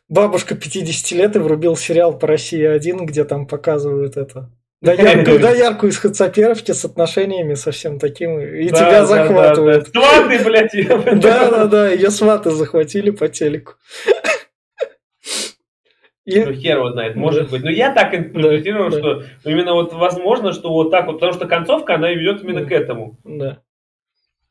бабушка 0.08 0.54
50 0.54 1.18
лет 1.18 1.36
и 1.36 1.38
врубил 1.38 1.76
сериал 1.76 2.18
по 2.18 2.26
России 2.26 2.64
1, 2.64 3.06
где 3.06 3.24
там 3.24 3.46
показывают 3.46 4.16
это. 4.16 4.50
Да, 4.80 4.92
яркую 4.92 5.92
из 5.92 5.98
Хацаперовки 5.98 6.72
с 6.72 6.84
отношениями 6.84 7.54
совсем 7.54 7.98
таким, 7.98 8.38
и 8.38 8.68
да, 8.68 8.76
тебя 8.76 9.00
да, 9.00 9.06
захватывают. 9.06 9.90
Да, 9.92 10.00
да. 10.00 10.08
Сваты, 10.08 10.44
блядь. 10.44 11.20
Да, 11.20 11.50
да, 11.50 11.66
да, 11.66 11.90
ее 11.90 12.10
сваты 12.10 12.50
захватили 12.50 13.10
по 13.10 13.28
телеку. 13.28 13.74
И... 16.26 16.42
Ну, 16.42 16.52
хер 16.54 16.78
его 16.78 16.90
знает, 16.90 17.16
может 17.16 17.50
быть. 17.50 17.62
Но 17.62 17.70
я 17.70 17.92
так 17.92 18.14
интерпретирую, 18.14 18.90
да, 18.90 18.98
что 18.98 19.14
да. 19.20 19.50
именно 19.50 19.74
вот 19.74 19.92
возможно, 19.92 20.52
что 20.52 20.70
вот 20.70 20.90
так 20.90 21.06
вот, 21.06 21.14
потому 21.14 21.32
что 21.34 21.46
концовка, 21.46 21.94
она 21.94 22.10
ведет 22.10 22.42
именно 22.42 22.62
да. 22.62 22.66
к 22.66 22.72
этому. 22.72 23.18
Да. 23.24 23.60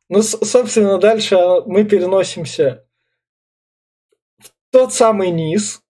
Ну, 0.09 0.21
собственно, 0.21 0.99
дальше 0.99 1.35
мы 1.65 1.83
переносимся 1.83 2.85
тот 4.73 4.91
самый 4.91 5.29
низ, 5.29 5.81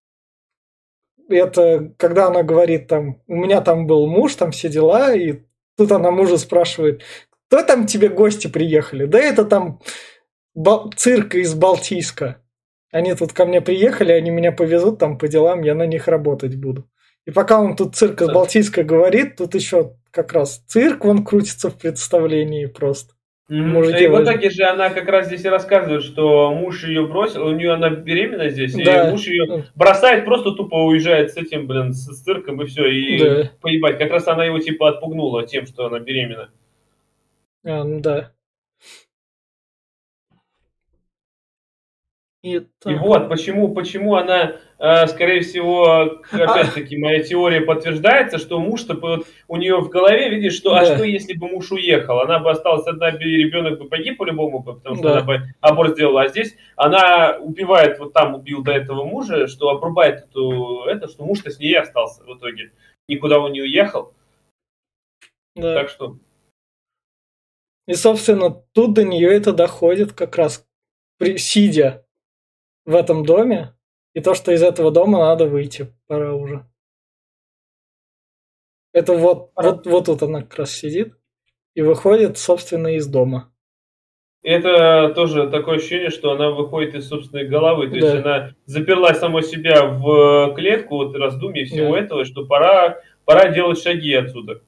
это 1.29 1.93
когда 1.97 2.27
она 2.27 2.43
говорит 2.43 2.87
там, 2.87 3.21
у 3.27 3.35
меня 3.35 3.61
там 3.61 3.87
был 3.87 4.07
муж, 4.07 4.35
там 4.35 4.51
все 4.51 4.67
дела, 4.67 5.15
и 5.15 5.41
тут 5.77 5.91
она 5.93 6.11
мужа 6.11 6.37
спрашивает, 6.37 7.01
кто 7.47 7.63
там 7.63 7.87
тебе 7.87 8.09
гости 8.09 8.47
приехали? 8.47 9.05
Да 9.05 9.19
это 9.19 9.45
там 9.45 9.79
цирк 10.97 11.35
из 11.35 11.55
Балтийска. 11.55 12.41
Они 12.91 13.15
тут 13.15 13.31
ко 13.31 13.45
мне 13.45 13.61
приехали, 13.61 14.11
они 14.11 14.31
меня 14.31 14.51
повезут 14.51 14.99
там 14.99 15.17
по 15.17 15.27
делам, 15.27 15.63
я 15.63 15.75
на 15.75 15.87
них 15.87 16.07
работать 16.07 16.55
буду. 16.55 16.89
И 17.25 17.31
пока 17.31 17.61
он 17.61 17.77
тут 17.77 17.95
цирк 17.95 18.21
из 18.21 18.27
Балтийска 18.27 18.83
говорит, 18.83 19.37
тут 19.37 19.55
еще 19.55 19.95
как 20.11 20.33
раз 20.33 20.57
цирк, 20.67 21.05
он 21.05 21.23
крутится 21.23 21.69
в 21.69 21.77
представлении 21.77 22.65
просто. 22.65 23.13
Mm-hmm. 23.49 23.99
И 24.01 24.07
в 24.07 24.23
итоге 24.23 24.49
же 24.49 24.63
она 24.63 24.89
как 24.89 25.07
раз 25.09 25.27
здесь 25.27 25.43
и 25.43 25.49
рассказывает, 25.49 26.03
что 26.03 26.53
муж 26.53 26.85
ее 26.85 27.05
бросил, 27.05 27.45
у 27.45 27.51
нее 27.51 27.73
она 27.73 27.89
беременна 27.89 28.49
здесь, 28.49 28.73
да. 28.73 29.09
и 29.09 29.11
муж 29.11 29.27
ее 29.27 29.65
бросает, 29.75 30.23
просто 30.23 30.53
тупо 30.53 30.75
уезжает 30.75 31.33
с 31.33 31.37
этим, 31.37 31.67
блин, 31.67 31.93
с, 31.93 32.05
с 32.05 32.23
цирком 32.23 32.61
и 32.61 32.65
все, 32.65 32.85
и 32.85 33.19
да. 33.19 33.51
поебать. 33.61 33.97
Как 33.97 34.11
раз 34.11 34.27
она 34.27 34.45
его 34.45 34.59
типа 34.59 34.89
отпугнула 34.89 35.45
тем, 35.45 35.65
что 35.65 35.85
она 35.85 35.99
беременна. 35.99 36.49
А, 37.65 37.83
ну 37.83 37.99
да. 37.99 38.32
И, 42.43 42.57
и 42.57 42.95
вот 42.95 43.29
почему, 43.29 43.73
почему 43.73 44.15
она, 44.15 44.57
э, 44.77 45.07
скорее 45.07 45.39
всего, 45.39 46.19
опять-таки 46.29 46.97
моя 46.97 47.23
теория 47.23 47.61
подтверждается, 47.61 48.37
что 48.37 48.59
муж-то 48.59 49.23
у 49.47 49.55
нее 49.55 49.77
в 49.77 49.87
голове, 49.87 50.27
видишь, 50.27 50.55
что, 50.55 50.75
а 50.75 50.83
что 50.83 51.05
если 51.05 51.37
бы 51.37 51.47
муж 51.47 51.71
уехал? 51.71 52.19
Она 52.19 52.39
бы 52.39 52.51
осталась 52.51 52.85
одна, 52.85 53.11
ребенок 53.11 53.79
бы 53.79 53.87
погиб 53.87 54.17
по-любому, 54.17 54.61
потому 54.61 54.95
что 54.97 55.03
да. 55.03 55.11
она 55.13 55.21
бы 55.21 55.43
аборт 55.61 55.93
сделала. 55.93 56.23
А 56.23 56.27
здесь 56.27 56.57
она 56.75 57.37
убивает, 57.39 57.97
вот 57.97 58.11
там 58.11 58.35
убил 58.35 58.61
до 58.61 58.73
этого 58.73 59.05
мужа, 59.05 59.47
что 59.47 59.69
обрубает 59.69 60.25
эту, 60.25 60.83
это, 60.83 61.07
что 61.07 61.23
муж-то 61.23 61.49
с 61.49 61.59
ней 61.59 61.79
остался 61.79 62.25
в 62.25 62.37
итоге. 62.37 62.73
Никуда 63.07 63.39
он 63.39 63.53
не 63.53 63.61
уехал. 63.61 64.13
Да. 65.55 65.75
Так 65.75 65.89
что... 65.89 66.17
И, 67.87 67.93
собственно, 67.93 68.49
тут 68.73 68.95
до 68.95 69.05
нее 69.05 69.33
это 69.33 69.53
доходит 69.53 70.11
как 70.11 70.35
раз 70.35 70.65
при, 71.17 71.37
сидя 71.37 72.02
в 72.85 72.95
этом 72.95 73.25
доме, 73.25 73.75
и 74.13 74.21
то, 74.21 74.33
что 74.33 74.51
из 74.51 74.61
этого 74.61 74.91
дома 74.91 75.19
надо 75.19 75.47
выйти, 75.47 75.93
пора 76.07 76.33
уже. 76.33 76.65
Это 78.91 79.13
вот, 79.13 79.51
вот, 79.55 79.87
вот 79.87 80.05
тут 80.05 80.21
она 80.21 80.41
как 80.41 80.59
раз 80.59 80.71
сидит 80.71 81.15
и 81.73 81.81
выходит, 81.81 82.37
собственно, 82.37 82.95
из 82.95 83.07
дома. 83.07 83.51
Это 84.43 85.13
тоже 85.15 85.49
такое 85.49 85.77
ощущение, 85.77 86.09
что 86.09 86.31
она 86.31 86.51
выходит 86.51 86.95
из 86.95 87.07
собственной 87.07 87.47
головы. 87.47 87.87
То 87.87 87.91
да. 87.91 87.97
есть 87.97 88.25
она 88.25 88.55
заперла 88.65 89.13
самой 89.13 89.41
себя 89.41 89.85
в 89.85 90.53
клетку 90.53 90.97
вот 90.97 91.15
раздумий 91.15 91.63
всего 91.63 91.95
да. 91.95 92.01
этого, 92.01 92.25
что 92.25 92.45
пора, 92.45 93.01
пора 93.23 93.49
делать 93.49 93.81
шаги 93.81 94.13
отсюда. 94.13 94.61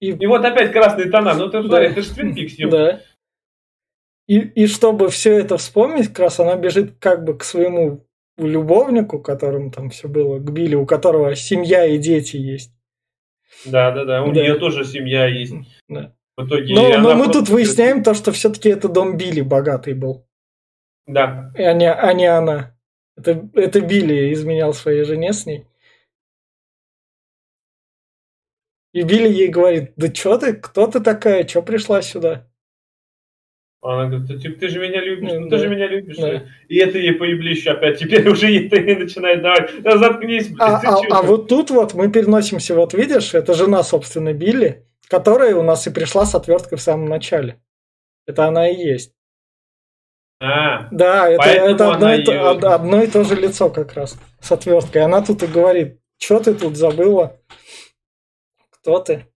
И, 0.00 0.10
и 0.10 0.26
вот 0.26 0.44
опять 0.44 0.72
красные 0.72 1.10
тона. 1.10 1.32
Ну, 1.34 1.48
ты, 1.48 1.62
да. 1.62 1.82
это 1.82 2.02
же 2.02 2.14
Твин 2.14 2.34
Пикс. 2.34 2.54
Да. 2.70 3.00
И, 4.26 4.38
и 4.38 4.66
чтобы 4.66 5.10
все 5.10 5.38
это 5.38 5.58
вспомнить, 5.58 6.08
как 6.08 6.20
раз 6.20 6.40
она 6.40 6.56
бежит 6.56 6.94
как 6.98 7.24
бы 7.24 7.36
к 7.36 7.44
своему 7.44 8.06
любовнику, 8.38 9.20
которым 9.20 9.70
там 9.70 9.90
все 9.90 10.08
было, 10.08 10.38
к 10.38 10.50
Билли, 10.50 10.74
у 10.74 10.86
которого 10.86 11.34
семья 11.36 11.84
и 11.84 11.98
дети 11.98 12.36
есть. 12.36 12.72
Да, 13.64 13.90
да, 13.92 14.04
да, 14.04 14.22
у 14.22 14.32
да. 14.32 14.40
нее 14.40 14.56
тоже 14.56 14.84
семья 14.84 15.26
есть. 15.26 15.54
Да. 15.88 16.14
В 16.36 16.46
итоге 16.46 16.74
но, 16.74 16.98
но 16.98 17.14
мы 17.14 17.30
тут 17.30 17.48
выясняем 17.48 18.02
то, 18.02 18.14
что 18.14 18.32
все-таки 18.32 18.68
это 18.68 18.88
дом 18.88 19.16
Билли 19.16 19.42
богатый 19.42 19.94
был. 19.94 20.26
Да. 21.06 21.52
А 21.54 21.72
не, 21.74 21.92
а 21.92 22.12
не 22.12 22.26
она. 22.26 22.76
Это, 23.16 23.48
это 23.54 23.80
Билли 23.80 24.32
изменял 24.32 24.74
своей 24.74 25.04
жене 25.04 25.32
с 25.32 25.46
ней. 25.46 25.66
И 28.92 29.02
Билли 29.02 29.28
ей 29.28 29.48
говорит, 29.48 29.92
да 29.96 30.12
что 30.12 30.38
ты, 30.38 30.54
кто 30.54 30.86
ты 30.86 31.00
такая, 31.00 31.46
что 31.46 31.62
пришла 31.62 32.02
сюда? 32.02 32.48
Она 33.86 34.06
говорит, 34.06 34.40
типа, 34.40 34.58
ты 34.58 34.68
же 34.68 34.80
меня 34.80 35.04
любишь, 35.04 35.30
ну, 35.34 35.48
ты 35.50 35.58
же 35.58 35.68
меня 35.68 35.86
любишь. 35.86 36.16
Да. 36.16 36.44
И 36.68 36.78
это 36.78 36.96
ей 36.96 37.12
поеблище 37.12 37.70
опять. 37.70 37.98
Теперь 37.98 38.26
уже 38.30 38.46
это 38.46 38.76
ей 38.76 38.96
начинает 38.96 39.42
давать. 39.42 39.82
Да 39.82 39.98
заткнись, 39.98 40.46
блин, 40.48 40.58
а, 40.58 40.80
а, 40.82 41.18
а 41.18 41.22
вот 41.22 41.48
тут 41.48 41.70
вот 41.70 41.92
мы 41.92 42.10
переносимся, 42.10 42.74
вот 42.74 42.94
видишь, 42.94 43.34
это 43.34 43.52
жена, 43.52 43.82
собственно, 43.82 44.32
Билли, 44.32 44.86
которая 45.08 45.54
у 45.54 45.62
нас 45.62 45.86
и 45.86 45.90
пришла 45.90 46.24
с 46.24 46.34
отверткой 46.34 46.78
в 46.78 46.80
самом 46.80 47.10
начале. 47.10 47.60
Это 48.26 48.46
она 48.46 48.70
и 48.70 48.74
есть. 48.74 49.12
А, 50.40 50.88
да, 50.90 51.28
это, 51.28 51.48
это 51.50 51.92
одно, 51.92 52.14
и, 52.14 52.20
ее... 52.20 52.40
одно 52.40 53.02
и 53.02 53.06
то 53.06 53.22
же 53.22 53.34
лицо 53.34 53.68
как 53.68 53.92
раз 53.92 54.18
с 54.40 54.50
отверткой. 54.50 55.02
Она 55.02 55.20
тут 55.20 55.42
и 55.42 55.46
говорит, 55.46 56.00
что 56.18 56.40
ты 56.40 56.54
тут 56.54 56.76
забыла? 56.76 57.38
Кто 58.70 58.98
ты? 59.00 59.26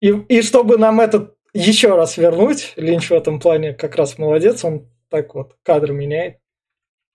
И, 0.00 0.08
и 0.08 0.42
чтобы 0.42 0.78
нам 0.78 1.00
этот 1.00 1.36
еще 1.52 1.94
раз 1.96 2.16
вернуть, 2.16 2.72
Линч 2.76 3.10
в 3.10 3.14
этом 3.14 3.40
плане 3.40 3.74
как 3.74 3.96
раз 3.96 4.18
молодец, 4.18 4.64
он 4.64 4.88
так 5.08 5.34
вот 5.34 5.56
кадр 5.62 5.92
меняет. 5.92 6.40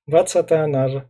Бац, 0.05 0.35
это 0.35 0.63
она 0.63 0.89
же. 0.89 1.09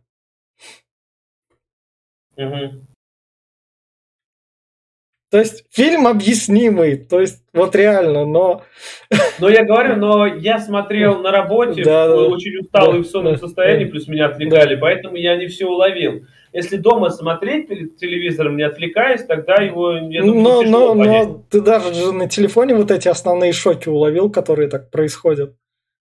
То 5.28 5.38
есть 5.38 5.64
фильм 5.70 6.06
объяснимый, 6.06 6.96
то 6.96 7.20
есть 7.20 7.42
вот 7.52 7.74
реально, 7.74 8.24
но... 8.24 8.62
Но 9.40 9.48
я 9.48 9.64
говорю, 9.64 9.96
но 9.96 10.24
я 10.24 10.60
смотрел 10.60 11.20
на 11.20 11.32
работе, 11.32 11.82
да, 11.82 12.14
очень 12.14 12.58
усталый 12.58 13.02
да, 13.02 13.04
в 13.04 13.10
сонном 13.10 13.32
да, 13.34 13.38
состоянии, 13.40 13.84
да, 13.86 13.90
плюс 13.90 14.06
меня 14.06 14.26
отвлекали, 14.26 14.76
да. 14.76 14.80
поэтому 14.80 15.16
я 15.16 15.36
не 15.36 15.48
все 15.48 15.66
уловил. 15.66 16.24
Если 16.52 16.76
дома 16.76 17.10
смотреть 17.10 17.68
перед 17.68 17.96
телевизором, 17.96 18.56
не 18.56 18.62
отвлекаясь, 18.62 19.24
тогда 19.24 19.56
его, 19.56 19.94
я 19.94 20.22
думаю, 20.22 20.70
но, 20.70 20.94
но, 20.94 20.94
но 20.94 21.44
ты 21.50 21.60
даже 21.60 21.92
же 21.92 22.12
на 22.12 22.28
телефоне 22.28 22.76
вот 22.76 22.90
эти 22.90 23.08
основные 23.08 23.52
шоки 23.52 23.88
уловил, 23.88 24.30
которые 24.30 24.68
так 24.68 24.90
происходят. 24.90 25.56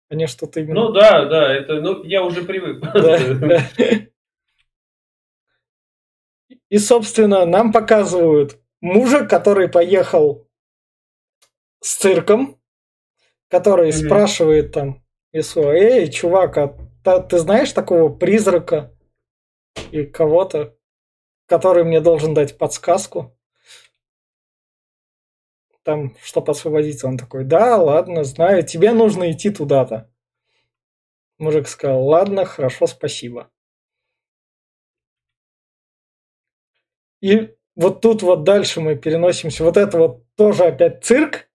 Они 0.09 0.27
что-то 0.27 0.59
именно... 0.59 0.81
Ну 0.81 0.89
да, 0.91 1.25
да, 1.25 1.53
это, 1.53 1.81
ну, 1.81 2.03
я 2.03 2.23
уже 2.23 2.43
привык. 2.43 2.83
И, 6.69 6.77
собственно, 6.77 7.45
нам 7.45 7.71
показывают 7.71 8.57
мужа, 8.83 9.25
который 9.25 9.67
поехал 9.67 10.47
с 11.81 11.95
цирком, 11.95 12.61
который 13.49 13.89
mm-hmm. 13.89 14.05
спрашивает 14.05 14.71
там 14.71 15.03
Ису, 15.31 15.71
эй, 15.71 16.11
чувак, 16.11 16.57
а 16.57 17.19
ты 17.21 17.39
знаешь 17.39 17.71
такого 17.73 18.13
призрака? 18.13 18.93
и 19.91 20.05
кого-то, 20.05 20.77
который 21.45 21.83
мне 21.83 22.01
должен 22.01 22.33
дать 22.33 22.57
подсказку. 22.57 23.37
Там, 25.83 26.15
чтобы 26.21 26.51
освободиться, 26.51 27.07
он 27.07 27.17
такой, 27.17 27.43
да, 27.43 27.77
ладно, 27.77 28.23
знаю, 28.23 28.65
тебе 28.65 28.91
нужно 28.91 29.31
идти 29.31 29.49
туда-то. 29.49 30.09
Мужик 31.37 31.67
сказал, 31.67 32.05
ладно, 32.05 32.45
хорошо, 32.45 32.87
спасибо. 32.87 33.51
И 37.19 37.55
вот 37.75 38.01
тут 38.01 38.21
вот 38.21 38.43
дальше 38.43 38.81
мы 38.81 38.95
переносимся. 38.95 39.63
Вот 39.63 39.77
это 39.77 39.97
вот 39.97 40.23
тоже 40.35 40.63
опять 40.65 41.03
цирк, 41.03 41.47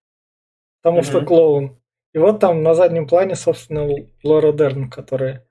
потому 0.81 0.99
mm-hmm. 1.01 1.03
что 1.03 1.25
клоун. 1.25 1.79
И 2.13 2.17
вот 2.17 2.39
там 2.39 2.63
на 2.63 2.73
заднем 2.73 3.07
плане, 3.07 3.35
собственно, 3.35 3.87
Лора 4.23 4.51
Дерн, 4.51 4.89
которая 4.89 5.45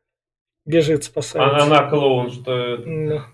бежит 0.66 1.04
спасает. 1.04 1.52
Она, 1.52 1.64
она 1.64 1.88
клоун, 1.88 2.30
что 2.30 2.56
это. 2.56 3.26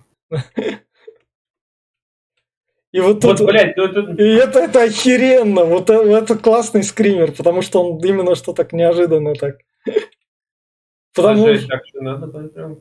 И 2.92 3.00
вот 3.00 3.20
тут, 3.20 3.40
вот, 3.40 3.48
блядь, 3.48 3.76
ну. 3.76 4.14
И 4.14 4.34
это, 4.36 4.60
это 4.60 4.84
охеренно, 4.84 5.64
вот 5.64 5.90
это, 5.90 6.08
это 6.08 6.38
классный 6.38 6.84
скример, 6.84 7.32
потому 7.32 7.60
что 7.60 7.82
он 7.82 7.98
именно 8.04 8.36
что 8.36 8.52
так 8.52 8.72
неожиданно 8.72 9.34
так. 9.34 9.56
Потому 11.12 11.56
что... 11.56 12.78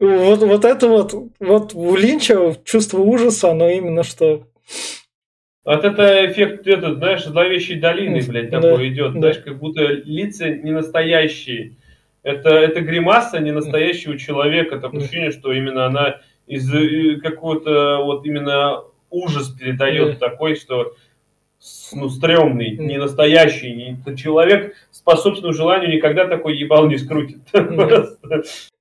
Вот, 0.00 0.38
вот 0.40 0.64
это 0.64 0.88
вот, 0.88 1.14
вот 1.38 1.74
у 1.74 1.94
Линча 1.94 2.56
чувство 2.64 3.00
ужаса, 3.00 3.50
оно 3.50 3.68
именно 3.68 4.02
что... 4.02 4.46
Вот 5.62 5.84
это 5.84 6.26
эффект, 6.26 6.66
этот, 6.66 6.96
знаешь, 6.96 7.24
зловещей 7.24 7.78
долины, 7.78 8.22
блядь, 8.26 8.50
такой 8.50 8.78
да, 8.78 8.88
идет, 8.88 9.12
да. 9.12 9.18
знаешь, 9.20 9.38
как 9.38 9.58
будто 9.58 9.82
лица 9.82 10.48
не 10.48 10.70
настоящие. 10.70 11.76
Это, 12.22 12.48
это 12.48 12.80
гримаса 12.80 13.40
не 13.40 13.52
настоящего 13.52 14.18
человека. 14.18 14.80
Такое 14.80 15.02
ощущение, 15.02 15.32
что 15.32 15.52
именно 15.52 15.84
она 15.84 16.20
из 16.46 16.72
э, 16.74 17.20
какого-то 17.20 17.98
вот 18.02 18.24
именно 18.24 18.84
ужас 19.10 19.50
передает 19.50 20.18
такой, 20.18 20.56
что 20.56 20.94
ну, 21.92 22.08
стрёмный, 22.08 22.70
не 22.78 22.96
настоящий. 22.96 23.72
Не, 23.74 24.16
человек 24.16 24.74
по 25.04 25.16
собственному 25.16 25.52
желанию 25.52 25.94
никогда 25.94 26.26
такой 26.26 26.56
ебал 26.56 26.88
не 26.88 26.96
скрутит. 26.96 27.40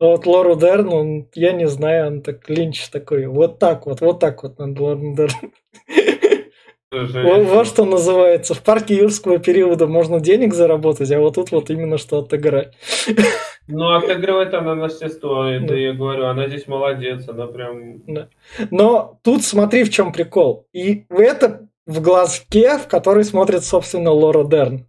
Вот 0.00 0.24
Лору 0.24 0.56
Дерн, 0.56 0.92
он, 0.92 1.28
я 1.34 1.52
не 1.52 1.68
знаю, 1.68 2.06
он 2.06 2.22
так 2.22 2.48
Линч 2.48 2.88
такой, 2.88 3.26
вот 3.26 3.58
так 3.58 3.86
вот, 3.86 4.00
вот 4.00 4.18
так 4.18 4.42
вот 4.42 4.58
надо 4.58 4.82
Лору 4.82 5.14
Дерн. 5.14 5.52
Вот, 6.92 7.46
вот 7.46 7.66
что 7.68 7.84
называется. 7.84 8.52
В 8.54 8.62
парке 8.62 8.96
юрского 8.96 9.38
периода 9.38 9.86
можно 9.86 10.18
денег 10.18 10.54
заработать, 10.54 11.12
а 11.12 11.20
вот 11.20 11.36
тут 11.36 11.52
вот 11.52 11.70
именно 11.70 11.98
что 11.98 12.18
отыграть. 12.18 12.74
Ну, 13.68 13.94
отыгрывает 13.94 14.52
она 14.54 14.74
на 14.74 14.86
естество, 14.86 15.44
это 15.44 15.68
да. 15.68 15.74
я 15.76 15.92
говорю. 15.92 16.26
Она 16.26 16.48
здесь 16.48 16.66
молодец, 16.66 17.28
она 17.28 17.46
прям... 17.46 18.02
Да. 18.06 18.28
Но 18.72 19.20
тут 19.22 19.44
смотри, 19.44 19.84
в 19.84 19.90
чем 19.90 20.12
прикол. 20.12 20.66
И 20.72 21.04
это 21.08 21.68
в 21.86 22.00
глазке, 22.00 22.78
в 22.78 22.88
который 22.88 23.22
смотрит, 23.22 23.62
собственно, 23.62 24.10
Лора 24.10 24.42
Дерн. 24.42 24.88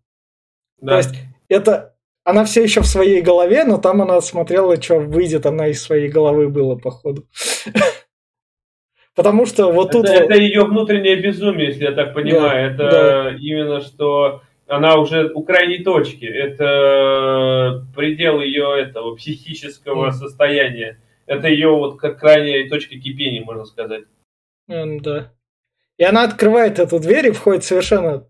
Да. 0.79 0.93
То 0.93 0.97
есть 0.97 1.15
это 1.47 1.90
она 2.23 2.45
все 2.45 2.63
еще 2.63 2.81
в 2.81 2.87
своей 2.87 3.21
голове, 3.21 3.63
но 3.63 3.77
там 3.77 4.01
она 4.01 4.21
смотрела, 4.21 4.81
что 4.81 4.99
выйдет 4.99 5.45
она 5.45 5.67
из 5.67 5.81
своей 5.81 6.09
головы 6.09 6.49
было, 6.49 6.75
походу. 6.75 7.27
Потому 9.15 9.45
что 9.45 9.71
вот 9.71 9.91
тут... 9.91 10.05
Это, 10.07 10.35
ее 10.35 10.63
внутреннее 10.63 11.17
безумие, 11.17 11.67
если 11.67 11.83
я 11.83 11.91
так 11.91 12.13
понимаю. 12.13 12.71
это 12.71 13.35
именно 13.39 13.81
что 13.81 14.41
она 14.67 14.95
уже 14.95 15.29
у 15.33 15.43
крайней 15.43 15.83
точки. 15.83 16.25
Это 16.25 17.85
предел 17.93 18.39
ее 18.39 18.81
этого 18.81 19.15
психического 19.15 20.11
состояния. 20.11 21.01
Это 21.25 21.49
ее 21.49 21.69
вот 21.69 21.99
как 21.99 22.19
крайняя 22.19 22.69
точка 22.69 22.95
кипения, 22.95 23.43
можно 23.43 23.65
сказать. 23.65 24.03
Да. 24.67 25.33
И 25.97 26.03
она 26.03 26.23
открывает 26.23 26.79
эту 26.79 26.99
дверь 26.99 27.27
и 27.27 27.31
входит 27.31 27.65
совершенно 27.65 28.25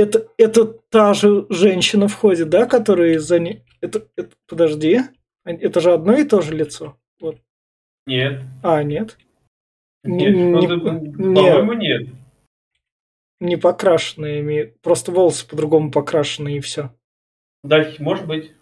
это, 0.00 0.28
это 0.36 0.64
та 0.64 1.14
же 1.14 1.46
женщина 1.48 2.08
входит, 2.08 2.48
да, 2.48 2.66
которая 2.66 3.14
из-за 3.14 3.38
ней... 3.38 3.62
Это, 3.80 4.06
это, 4.16 4.36
подожди, 4.46 5.00
это 5.44 5.80
же 5.80 5.92
одно 5.92 6.14
и 6.14 6.24
то 6.24 6.40
же 6.40 6.54
лицо. 6.54 6.96
Вот. 7.20 7.38
Нет. 8.06 8.42
А, 8.62 8.82
нет? 8.82 9.16
Нет, 10.02 10.34
не, 10.34 10.66
ну, 10.66 11.34
по-моему, 11.34 11.72
нет. 11.74 12.08
Не 13.38 13.56
покрашенные, 13.56 14.74
просто 14.82 15.12
волосы 15.12 15.46
по-другому 15.46 15.90
покрашены 15.90 16.56
и 16.56 16.60
все. 16.60 16.90
Да, 17.62 17.86
может 17.98 18.26
быть. 18.26 18.52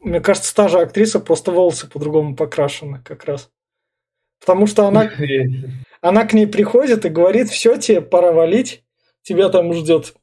Мне 0.00 0.20
кажется, 0.20 0.54
та 0.54 0.68
же 0.68 0.78
актриса, 0.78 1.20
просто 1.20 1.50
волосы 1.50 1.88
по-другому 1.88 2.36
покрашены 2.36 3.00
как 3.04 3.24
раз. 3.24 3.50
Потому 4.40 4.66
что 4.66 4.86
она, 4.86 5.10
она 6.00 6.24
к 6.24 6.32
ней 6.32 6.46
приходит 6.46 7.04
и 7.04 7.10
говорит, 7.10 7.48
все, 7.48 7.76
тебе 7.76 8.00
пора 8.00 8.32
валить, 8.32 8.84
тебя 9.22 9.48
там 9.48 9.72
ждет 9.72 10.14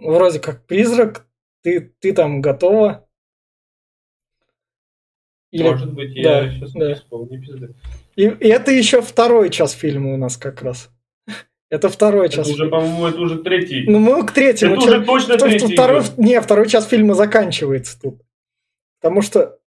вроде 0.00 0.40
как 0.40 0.66
призрак, 0.66 1.26
ты, 1.62 1.92
ты 2.00 2.12
там 2.12 2.40
готова. 2.40 3.06
Или... 5.50 5.68
Может 5.68 5.92
быть, 5.92 6.14
я 6.14 6.42
да, 6.42 6.50
сейчас 6.50 6.72
да. 6.72 6.88
не 6.88 6.94
вспомню 6.94 7.76
И, 8.16 8.22
и 8.22 8.48
это 8.48 8.70
еще 8.70 9.02
второй 9.02 9.50
час 9.50 9.72
фильма 9.72 10.14
у 10.14 10.16
нас 10.16 10.36
как 10.36 10.62
раз. 10.62 10.90
Это 11.70 11.88
второй 11.88 12.26
это 12.26 12.36
час. 12.36 12.48
Уже, 12.48 12.68
по-моему, 12.68 13.06
это 13.06 13.20
уже 13.20 13.38
третий. 13.38 13.84
Ну, 13.86 14.00
мы 14.00 14.26
к 14.26 14.32
третьему. 14.32 14.74
Это 14.74 14.84
уже 14.84 15.04
точно 15.04 15.38
то, 15.38 15.46
третий. 15.46 15.72
Второй, 15.72 16.02
не, 16.16 16.40
второй 16.40 16.68
час 16.68 16.86
фильма 16.86 17.14
заканчивается 17.14 18.00
тут. 18.00 18.22
Потому 19.00 19.22
что 19.22 19.59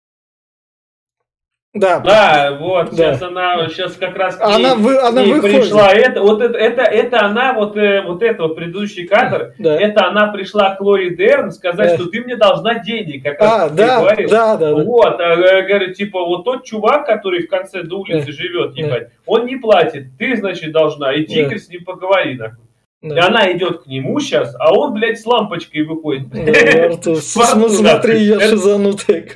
да. 1.74 2.00
Да, 2.00 2.58
вот, 2.60 2.90
да. 2.90 3.14
сейчас 3.14 3.22
она, 3.22 3.66
сейчас 3.68 3.96
как 3.96 4.14
раз 4.14 4.36
к 4.36 4.46
ней, 4.46 4.54
она, 4.56 4.74
вы, 4.74 4.98
она 4.98 5.24
ней 5.24 5.40
пришла. 5.40 5.90
Это, 5.90 6.20
вот 6.20 6.42
это, 6.42 6.58
это, 6.58 6.82
это 6.82 7.24
она, 7.24 7.54
вот, 7.54 7.78
э, 7.78 8.02
вот 8.02 8.22
это 8.22 8.42
вот 8.42 8.56
предыдущий 8.56 9.06
кадр, 9.06 9.54
да. 9.58 9.80
это 9.80 10.06
она 10.06 10.28
пришла 10.28 10.74
к 10.74 10.82
Лори 10.82 11.16
Дерн 11.16 11.50
сказать, 11.50 11.92
да. 11.92 11.96
что 11.96 12.10
ты 12.10 12.20
мне 12.20 12.36
должна 12.36 12.80
денег, 12.80 13.22
как 13.22 13.40
а, 13.40 13.44
раз 13.44 13.72
да, 13.72 14.00
говоришь. 14.00 14.30
Да, 14.30 14.58
да, 14.58 14.74
да. 14.74 14.84
Вот, 14.84 15.18
а, 15.18 15.36
говорит, 15.62 15.96
типа, 15.96 16.22
вот 16.22 16.44
тот 16.44 16.64
чувак, 16.64 17.06
который 17.06 17.46
в 17.46 17.48
конце 17.48 17.82
до 17.82 18.00
улицы 18.00 18.26
да. 18.26 18.32
живет, 18.32 18.76
ебать, 18.76 19.04
да. 19.04 19.14
он 19.24 19.46
не 19.46 19.56
платит, 19.56 20.08
ты, 20.18 20.36
значит, 20.36 20.72
должна, 20.72 21.14
и 21.14 21.24
тигр 21.24 21.54
да. 21.54 21.58
с 21.58 21.68
ним 21.70 21.84
поговори, 21.84 22.36
нахуй. 22.36 22.66
Да. 23.00 23.16
И 23.16 23.18
она 23.18 23.50
идет 23.50 23.84
к 23.84 23.86
нему 23.86 24.20
сейчас, 24.20 24.54
а 24.60 24.74
он, 24.74 24.92
блядь, 24.92 25.18
с 25.18 25.24
лампочкой 25.24 25.84
выходит. 25.84 26.28
Да, 26.28 27.12
смотри, 27.20 28.24
я 28.24 28.40
шизанутый. 28.40 29.26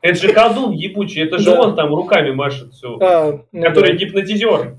Это 0.00 0.18
же 0.18 0.32
колдун 0.32 0.72
ебучий, 0.72 1.22
это 1.22 1.38
же 1.38 1.52
да. 1.52 1.60
он 1.60 1.76
там 1.76 1.94
руками 1.94 2.32
машет 2.32 2.72
все. 2.72 2.98
А, 3.00 3.40
ну 3.52 3.62
который 3.62 3.92
да. 3.92 3.98
гипнотизер. 3.98 4.76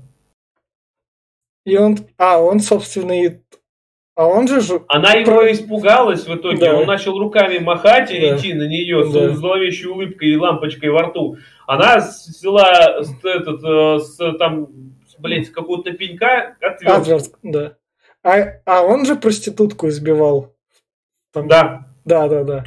И 1.64 1.76
он, 1.76 1.98
а, 2.16 2.38
он, 2.38 2.60
собственно, 2.60 3.12
и 3.12 3.40
а 4.16 4.26
он 4.26 4.48
же... 4.48 4.62
Она 4.88 5.12
его 5.12 5.50
испугалась 5.52 6.26
в 6.26 6.34
итоге, 6.34 6.58
да. 6.58 6.76
он 6.76 6.86
начал 6.86 7.18
руками 7.18 7.58
махать 7.58 8.10
и 8.10 8.18
да. 8.18 8.36
идти 8.36 8.54
на 8.54 8.66
нее 8.66 9.04
да. 9.04 9.34
с 9.34 9.36
зловещей 9.36 9.88
улыбкой 9.88 10.30
и 10.30 10.36
лампочкой 10.36 10.88
во 10.88 11.02
рту. 11.02 11.36
Она 11.66 11.98
взяла 11.98 13.02
с, 13.02 13.12
этот, 13.22 13.62
э, 13.62 13.98
с, 13.98 14.38
там, 14.38 14.68
блядь, 15.18 15.50
какого-то 15.50 15.92
пенька. 15.92 16.56
Отвертку, 16.60 17.38
да. 17.42 17.76
А, 18.22 18.60
а 18.64 18.82
он 18.82 19.04
же 19.04 19.16
проститутку 19.16 19.88
избивал. 19.88 20.54
Там... 21.32 21.46
Да. 21.46 21.86
Да, 22.06 22.26
да, 22.26 22.42
да. 22.42 22.64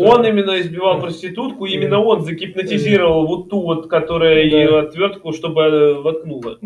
Он 0.00 0.24
именно 0.24 0.60
избивал 0.60 1.00
проститутку, 1.00 1.66
именно 1.66 1.98
он 1.98 2.20
загипнотизировал 2.20 3.26
вот 3.26 3.50
ту 3.50 3.62
вот, 3.62 3.90
которая 3.90 4.44
ее 4.44 4.78
отвертку, 4.78 5.32
чтобы 5.32 5.62
э, 5.62 5.94
воткнула. 5.94 6.56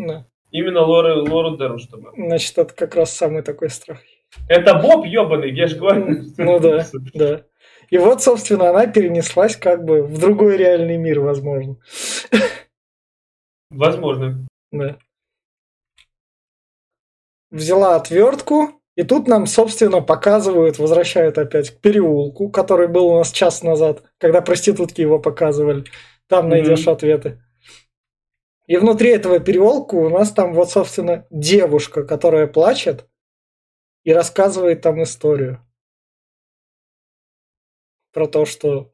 Именно 0.51 0.81
Лору, 0.81 1.25
Лору 1.27 1.57
Дерн, 1.57 1.79
чтобы. 1.79 2.11
Значит, 2.15 2.55
это 2.59 2.75
как 2.75 2.93
раз 2.95 3.11
самый 3.11 3.41
такой 3.41 3.71
страх. 3.71 4.01
Это 4.47 4.75
Боб 4.75 5.05
ебаный, 5.05 5.51
я 5.51 5.65
же 5.65 5.77
говорю. 5.77 6.25
Ну 6.37 6.59
да, 6.59 6.85
да. 7.15 7.43
И 7.89 7.97
вот, 7.97 8.21
собственно, 8.21 8.69
она 8.69 8.85
перенеслась 8.85 9.55
как 9.55 9.83
бы 9.83 10.03
в 10.03 10.19
другой 10.19 10.57
реальный 10.57 10.97
мир, 10.97 11.19
возможно. 11.19 11.77
Возможно. 13.71 14.47
Да. 14.71 14.99
Взяла 17.49 17.95
отвертку, 17.95 18.79
и 18.95 19.03
тут 19.03 19.27
нам, 19.27 19.47
собственно, 19.47 20.01
показывают, 20.01 20.77
возвращают 20.77 21.37
опять 21.37 21.71
к 21.71 21.81
переулку, 21.81 22.49
который 22.49 22.87
был 22.87 23.07
у 23.07 23.17
нас 23.17 23.31
час 23.31 23.63
назад, 23.63 24.03
когда 24.19 24.41
проститутки 24.41 25.01
его 25.01 25.19
показывали. 25.19 25.85
Там 26.27 26.45
mm-hmm. 26.45 26.49
найдешь 26.49 26.87
ответы. 26.87 27.41
И 28.67 28.77
внутри 28.77 29.09
этого 29.09 29.39
переулка 29.39 29.95
у 29.95 30.09
нас 30.09 30.31
там 30.31 30.53
вот, 30.53 30.69
собственно, 30.69 31.25
девушка, 31.31 32.05
которая 32.05 32.47
плачет 32.47 33.07
и 34.03 34.13
рассказывает 34.13 34.81
там 34.81 35.01
историю. 35.01 35.59
Про 38.13 38.27
то, 38.27 38.45
что... 38.45 38.91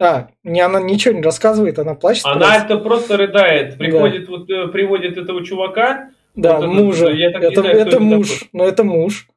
А, 0.00 0.28
не 0.44 0.60
она 0.60 0.78
ничего 0.78 1.14
не 1.14 1.22
рассказывает, 1.22 1.78
она 1.78 1.94
плачет. 1.94 2.26
Она 2.26 2.38
просто... 2.38 2.64
это 2.64 2.76
просто 2.78 3.16
рыдает. 3.16 3.78
Приходит, 3.78 4.26
да. 4.26 4.30
вот, 4.30 4.50
э, 4.50 4.68
приводит 4.68 5.16
этого 5.16 5.44
чувака, 5.44 6.12
да, 6.38 6.60
вот 6.60 6.66
мужа. 6.66 7.08
Я 7.08 7.32
так 7.32 7.42
это 7.42 7.60
знаю, 7.62 7.78
это 7.78 8.00
муж, 8.00 8.28
такой. 8.28 8.48
но 8.52 8.64
это 8.64 8.84
муж. 8.84 9.28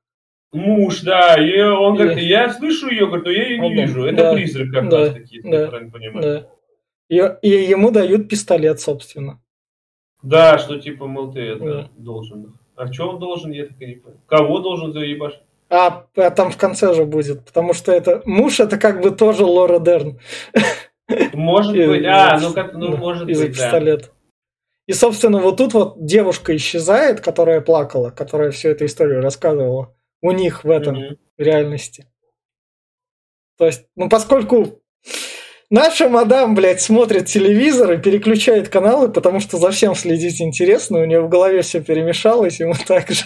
Муж, 0.53 1.01
да, 1.01 1.35
и 1.35 1.59
он 1.61 1.99
и... 1.99 2.21
я 2.21 2.53
слышу 2.53 2.89
ее, 2.89 3.07
говорит, 3.07 3.25
но 3.25 3.31
я 3.31 3.47
ее 3.47 3.59
не 3.59 3.73
вижу. 3.73 4.03
Это 4.03 4.17
да. 4.17 4.33
призрак 4.33 4.71
как 4.71 4.89
да. 4.89 4.99
раз 4.99 5.13
таки, 5.13 5.41
да. 5.43 5.67
правильно 5.67 5.91
понимаю. 5.91 6.21
Да. 6.21 6.47
И, 7.09 7.49
и 7.49 7.69
ему 7.69 7.91
дают 7.91 8.29
пистолет, 8.29 8.79
собственно. 8.79 9.41
Да, 10.21 10.59
что 10.59 10.77
типа, 10.79 11.07
мол, 11.07 11.33
ты 11.33 11.39
это 11.39 11.65
да. 11.65 11.89
должен. 11.97 12.53
А 12.75 12.91
что 12.93 13.09
он 13.09 13.19
должен, 13.19 13.51
я 13.51 13.65
так 13.65 13.81
и 13.81 13.85
не 13.87 13.95
понял. 13.95 14.17
Кого 14.27 14.59
должен 14.59 14.93
заебашить? 14.93 15.41
А, 15.69 16.05
а 16.15 16.29
там 16.29 16.51
в 16.51 16.57
конце 16.57 16.93
же 16.93 17.05
будет, 17.05 17.45
потому 17.45 17.73
что 17.73 17.91
это 17.91 18.21
муж 18.25 18.59
это 18.59 18.77
как 18.77 19.01
бы 19.01 19.11
тоже 19.11 19.45
Лора 19.45 19.79
Дерн. 19.79 20.19
Может 21.33 21.73
быть, 21.73 22.05
а, 22.05 22.37
ну 22.39 22.53
как, 22.53 22.73
ну 22.73 22.95
может 22.97 23.25
быть, 23.25 23.39
да. 23.39 23.47
пистолет. 23.47 24.11
И, 24.91 24.93
собственно, 24.93 25.39
вот 25.39 25.55
тут 25.55 25.73
вот 25.73 26.05
девушка 26.05 26.53
исчезает, 26.53 27.21
которая 27.21 27.61
плакала, 27.61 28.09
которая 28.09 28.51
всю 28.51 28.67
эту 28.67 28.85
историю 28.87 29.21
рассказывала 29.21 29.95
у 30.21 30.31
них 30.31 30.65
в 30.65 30.69
этом 30.69 30.97
mm-hmm. 30.97 31.17
реальности. 31.37 32.07
То 33.57 33.67
есть, 33.67 33.85
ну, 33.95 34.09
поскольку 34.09 34.81
наша 35.69 36.09
мадам, 36.09 36.55
блядь, 36.55 36.81
смотрит 36.81 37.27
телевизор 37.27 37.93
и 37.93 38.01
переключает 38.01 38.67
каналы, 38.67 39.07
потому 39.07 39.39
что 39.39 39.55
за 39.55 39.71
всем 39.71 39.95
следить 39.95 40.41
интересно, 40.41 40.99
у 40.99 41.05
нее 41.05 41.21
в 41.21 41.29
голове 41.29 41.61
все 41.61 41.81
перемешалось, 41.81 42.59
и 42.59 42.65
мы 42.65 42.75
так 42.85 43.09
же 43.11 43.23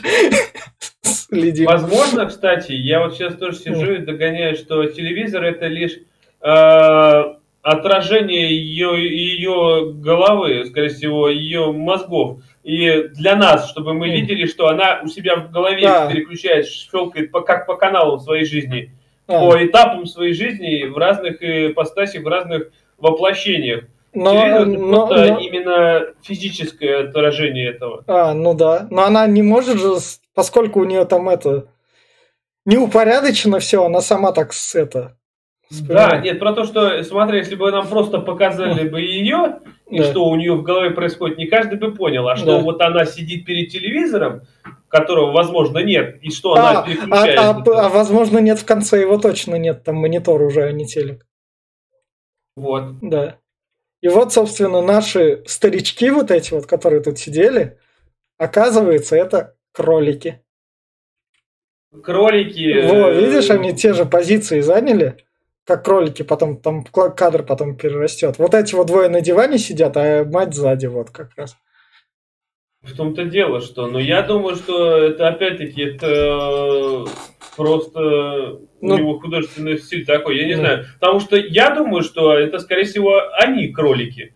следим. 1.01 1.66
Возможно, 1.66 2.28
кстати, 2.28 2.74
я 2.74 2.99
вот 2.99 3.16
сейчас 3.16 3.38
тоже 3.38 3.57
сижу 3.57 3.91
и 3.93 4.05
догоняю, 4.05 4.55
что 4.55 4.86
телевизор 4.86 5.43
это 5.43 5.66
лишь 5.66 5.97
э, 6.41 7.24
отражение 7.66 8.55
ее, 8.55 8.91
ее 8.95 9.91
головы, 9.93 10.66
скорее 10.66 10.89
всего, 10.89 11.30
ее 11.30 11.72
мозгов. 11.72 12.41
И 12.63 13.07
для 13.16 13.36
нас, 13.36 13.72
чтобы 13.72 13.95
мы 13.95 14.09
видели, 14.09 14.45
что 14.45 14.68
она 14.68 15.01
у 15.03 15.07
себя 15.07 15.38
в 15.38 15.51
голове 15.51 15.82
да. 15.82 16.07
переключает, 16.07 16.68
щелкает 16.68 17.32
по, 17.32 17.41
как 17.41 17.66
по 17.66 17.76
каналам 17.76 18.20
своей 18.20 18.45
жизни, 18.45 18.91
а. 19.28 19.39
по 19.39 19.66
этапам 19.66 20.05
своей 20.05 20.34
жизни 20.34 20.86
в 20.86 20.95
разных 20.95 21.41
ипостасях, 21.41 22.24
в 22.24 22.28
разных 22.28 22.70
воплощениях. 22.99 23.86
Но, 24.13 24.32
Телевизор 24.32 24.68
но, 24.68 25.11
это 25.11 25.34
но... 25.34 25.39
именно 25.39 26.05
физическое 26.22 27.09
отражение 27.09 27.72
этого. 27.72 28.03
А, 28.05 28.36
ну 28.36 28.53
да. 28.53 28.86
Но 28.91 29.05
она 29.05 29.26
не 29.26 29.41
может 29.41 29.80
же, 29.80 29.95
поскольку 30.36 30.82
у 30.82 30.86
нее 30.86 31.05
там 31.05 31.28
это 31.30 31.66
неупорядочено 32.63 33.57
все, 33.57 33.84
она 33.84 34.01
сама 34.01 34.34
так 34.34 34.53
с 34.53 34.76
это 34.76 35.18
Да, 35.70 36.18
нет, 36.18 36.39
про 36.39 36.53
то, 36.53 36.63
что, 36.63 37.03
смотри, 37.03 37.39
если 37.39 37.55
бы 37.55 37.72
нам 37.72 37.88
просто 37.88 38.20
показали 38.20 38.88
бы 38.88 39.01
ее, 39.01 39.59
и 39.89 39.97
да. 39.97 40.03
что 40.03 40.26
у 40.26 40.36
нее 40.36 40.53
в 40.53 40.63
голове 40.63 40.91
происходит, 40.91 41.38
не 41.38 41.47
каждый 41.47 41.80
бы 41.80 41.93
понял, 41.93 42.28
а 42.28 42.36
что 42.36 42.57
да. 42.57 42.59
вот 42.59 42.82
она 42.82 43.05
сидит 43.05 43.45
перед 43.45 43.70
телевизором, 43.70 44.43
которого, 44.88 45.32
возможно, 45.32 45.80
нет, 45.80 46.20
и 46.22 46.32
что 46.32 46.53
а, 46.53 46.70
она 46.70 46.82
переключает. 46.84 47.39
А, 47.39 47.49
а, 47.49 47.86
а, 47.86 47.89
возможно, 47.89 48.38
нет 48.39 48.59
в 48.59 48.66
конце 48.66 49.01
его 49.01 49.18
точно 49.18 49.55
нет, 49.55 49.84
там 49.84 49.95
монитор 49.95 50.41
уже, 50.41 50.63
а 50.63 50.72
не 50.72 50.86
телек. 50.86 51.26
Вот. 52.55 52.99
Да. 53.01 53.38
И 54.01 54.07
вот, 54.07 54.34
собственно, 54.34 54.82
наши 54.82 55.43
старички 55.47 56.11
вот 56.11 56.30
эти 56.30 56.53
вот, 56.53 56.68
которые 56.68 57.01
тут 57.01 57.18
сидели, 57.18 57.80
оказывается, 58.38 59.16
это 59.16 59.55
кролики. 59.72 60.41
Кролики. 62.03 62.88
Во, 62.88 63.09
э, 63.09 63.20
видишь, 63.20 63.49
они 63.49 63.76
те 63.76 63.93
же 63.93 64.05
позиции 64.05 64.61
заняли, 64.61 65.18
как 65.66 65.84
кролики, 65.84 66.22
потом 66.22 66.57
там 66.57 66.84
кадр 66.84 67.43
потом 67.43 67.76
перерастет. 67.76 68.38
Вот 68.38 68.53
эти 68.53 68.76
вот 68.76 68.88
двое 68.88 69.09
на 69.09 69.22
диване 69.22 69.57
сидят, 69.57 69.97
а 69.97 70.24
мать 70.24 70.53
сзади 70.53 70.86
вот 70.86 71.09
как 71.09 71.32
раз. 71.36 71.57
В 72.84 72.95
том-то 72.95 73.26
дело, 73.26 73.61
что, 73.61 73.88
ну, 73.88 73.97
я 73.97 74.22
думаю, 74.22 74.55
что 74.55 74.95
это 74.97 75.28
опять-таки 75.28 75.82
это 75.82 77.05
просто 77.55 78.59
ну, 78.80 78.93
у 78.93 78.97
него 78.97 79.20
художественный 79.20 79.80
стиль 79.80 80.05
такой, 80.05 80.38
я 80.38 80.45
не 80.45 80.53
да. 80.53 80.59
знаю. 80.59 80.86
Потому 80.99 81.20
что 81.20 81.36
я 81.36 81.74
думаю, 81.74 82.03
что 82.03 82.36
это, 82.36 82.59
скорее 82.59 82.84
всего, 82.84 83.20
они 83.39 83.70
кролики. 83.70 84.34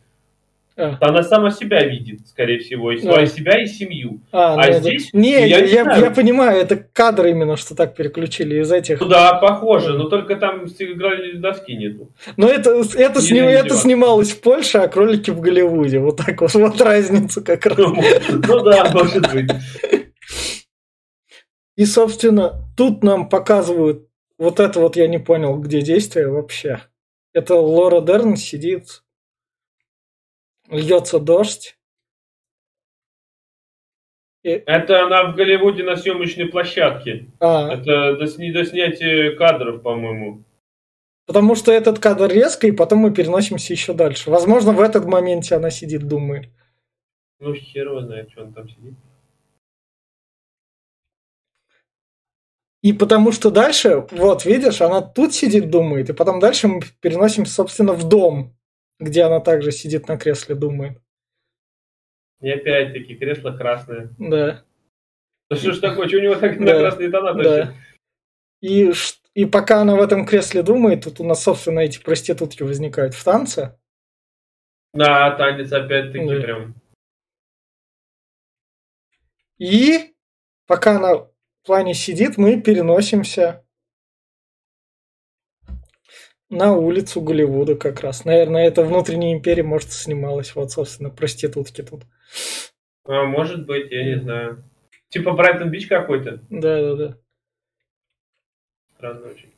А. 0.79 0.97
Она 1.01 1.23
сама 1.23 1.51
себя 1.51 1.85
видит, 1.85 2.27
скорее 2.27 2.59
всего, 2.59 2.91
и 2.91 3.05
а. 3.05 3.25
себя 3.27 3.61
и 3.61 3.65
семью. 3.67 4.21
А, 4.31 4.53
а 4.53 4.67
ну, 4.67 4.73
здесь... 4.79 5.13
Не, 5.13 5.31
я, 5.31 5.59
я, 5.59 5.83
я, 5.83 5.95
я 5.97 6.11
понимаю, 6.11 6.61
это 6.61 6.77
кадр 6.77 7.27
именно, 7.27 7.57
что 7.57 7.75
так 7.75 7.95
переключили 7.95 8.61
из 8.61 8.71
этих... 8.71 9.01
Ну 9.01 9.07
да, 9.07 9.33
похоже, 9.33 9.93
но 9.93 10.05
только 10.05 10.35
там 10.37 10.65
играли 10.65 11.33
доски 11.33 11.75
нету. 11.75 12.11
Но 12.37 12.47
это, 12.47 12.81
это, 12.95 13.21
сним, 13.21 13.45
это 13.45 13.75
снималось 13.75 14.31
в 14.31 14.41
Польше, 14.41 14.77
а 14.77 14.87
кролики 14.87 15.31
в 15.31 15.41
Голливуде. 15.41 15.99
Вот 15.99 16.17
так 16.17 16.39
вот, 16.39 16.53
вот 16.53 16.81
разница 16.81 17.41
как 17.41 17.65
раз. 17.65 17.77
Ну, 17.77 17.95
ну 18.47 18.59
да, 18.63 18.89
может 18.93 19.31
быть. 19.33 19.51
И, 21.75 21.85
собственно, 21.85 22.63
тут 22.75 23.03
нам 23.03 23.29
показывают 23.29 24.09
вот 24.39 24.61
это 24.61 24.79
вот 24.79 24.95
я 24.95 25.07
не 25.07 25.19
понял, 25.19 25.57
где 25.57 25.81
действие 25.81 26.29
вообще. 26.29 26.79
Это 27.33 27.55
Лора 27.55 27.99
Дерн 27.99 28.37
сидит 28.37 29.03
льется 30.69 31.19
дождь. 31.19 31.77
И... 34.43 34.49
Это 34.49 35.05
она 35.05 35.31
в 35.31 35.35
Голливуде 35.35 35.83
на 35.83 35.95
съемочной 35.97 36.47
площадке. 36.47 37.27
А. 37.39 37.73
Это 37.73 38.15
до, 38.15 38.25
до 38.25 38.65
снятия 38.65 39.35
кадров, 39.35 39.81
по-моему. 39.81 40.43
Потому 41.25 41.55
что 41.55 41.71
этот 41.71 41.99
кадр 41.99 42.27
резко, 42.27 42.65
и 42.67 42.71
потом 42.71 42.99
мы 42.99 43.13
переносимся 43.13 43.73
еще 43.73 43.93
дальше. 43.93 44.31
Возможно, 44.31 44.71
в 44.71 44.81
этот 44.81 45.05
моменте 45.05 45.55
она 45.55 45.69
сидит, 45.69 46.07
думает. 46.07 46.49
Ну, 47.39 47.53
хер 47.53 47.87
его 47.87 48.01
знает, 48.01 48.31
что 48.31 48.43
он 48.43 48.53
там 48.53 48.67
сидит. 48.67 48.95
И 52.81 52.93
потому 52.93 53.33
что 53.33 53.51
дальше, 53.51 54.07
вот, 54.11 54.45
видишь, 54.45 54.81
она 54.81 55.01
тут 55.01 55.33
сидит, 55.33 55.69
думает, 55.69 56.09
и 56.09 56.13
потом 56.13 56.39
дальше 56.39 56.69
мы 56.69 56.81
переносимся, 57.01 57.53
собственно, 57.53 57.91
в 57.93 58.07
дом 58.07 58.55
где 58.99 59.23
она 59.23 59.39
также 59.39 59.71
сидит 59.71 60.07
на 60.07 60.17
кресле, 60.17 60.55
думает. 60.55 61.01
И 62.41 62.49
опять-таки 62.49 63.15
кресло 63.15 63.51
красное. 63.51 64.13
Да. 64.17 64.63
Да 65.49 65.55
что 65.55 65.71
ж 65.71 65.79
такое, 65.79 66.07
что 66.07 66.17
у 66.17 66.21
него 66.21 66.35
так 66.35 66.59
на 66.59 66.71
красные 66.71 67.09
тона 67.09 67.33
да. 67.33 67.73
И, 68.61 68.91
и 69.33 69.45
пока 69.45 69.81
она 69.81 69.95
в 69.95 70.01
этом 70.01 70.25
кресле 70.25 70.63
думает, 70.63 71.05
тут 71.05 71.19
у 71.19 71.23
нас, 71.23 71.43
собственно, 71.43 71.79
эти 71.79 72.01
проститутки 72.01 72.63
возникают 72.63 73.13
в 73.13 73.23
танце. 73.23 73.79
Да, 74.93 75.31
танец 75.37 75.71
опять-таки 75.71 76.27
да. 76.27 76.41
прям. 76.41 76.75
И 79.57 80.13
пока 80.67 80.97
она 80.97 81.15
в 81.15 81.31
плане 81.65 81.93
сидит, 81.93 82.37
мы 82.37 82.61
переносимся 82.61 83.65
на 86.49 86.73
улицу 86.73 87.21
Голливуда 87.21 87.75
как 87.75 88.01
раз. 88.01 88.25
Наверное, 88.25 88.67
это 88.67 88.83
внутренняя 88.83 89.33
империя, 89.33 89.63
может, 89.63 89.91
снималась. 89.91 90.55
Вот, 90.55 90.71
собственно, 90.71 91.09
проститутки 91.09 91.81
тут. 91.81 92.03
А, 93.05 93.25
может 93.25 93.65
быть, 93.65 93.91
я 93.91 94.03
не 94.03 94.19
знаю. 94.19 94.63
Типа 95.09 95.31
Брайтон 95.33 95.69
Бич 95.69 95.87
какой-то? 95.87 96.41
Да, 96.49 96.81
да, 96.81 96.95
да. 96.95 97.17
Странно 98.95 99.27
очень. 99.27 99.49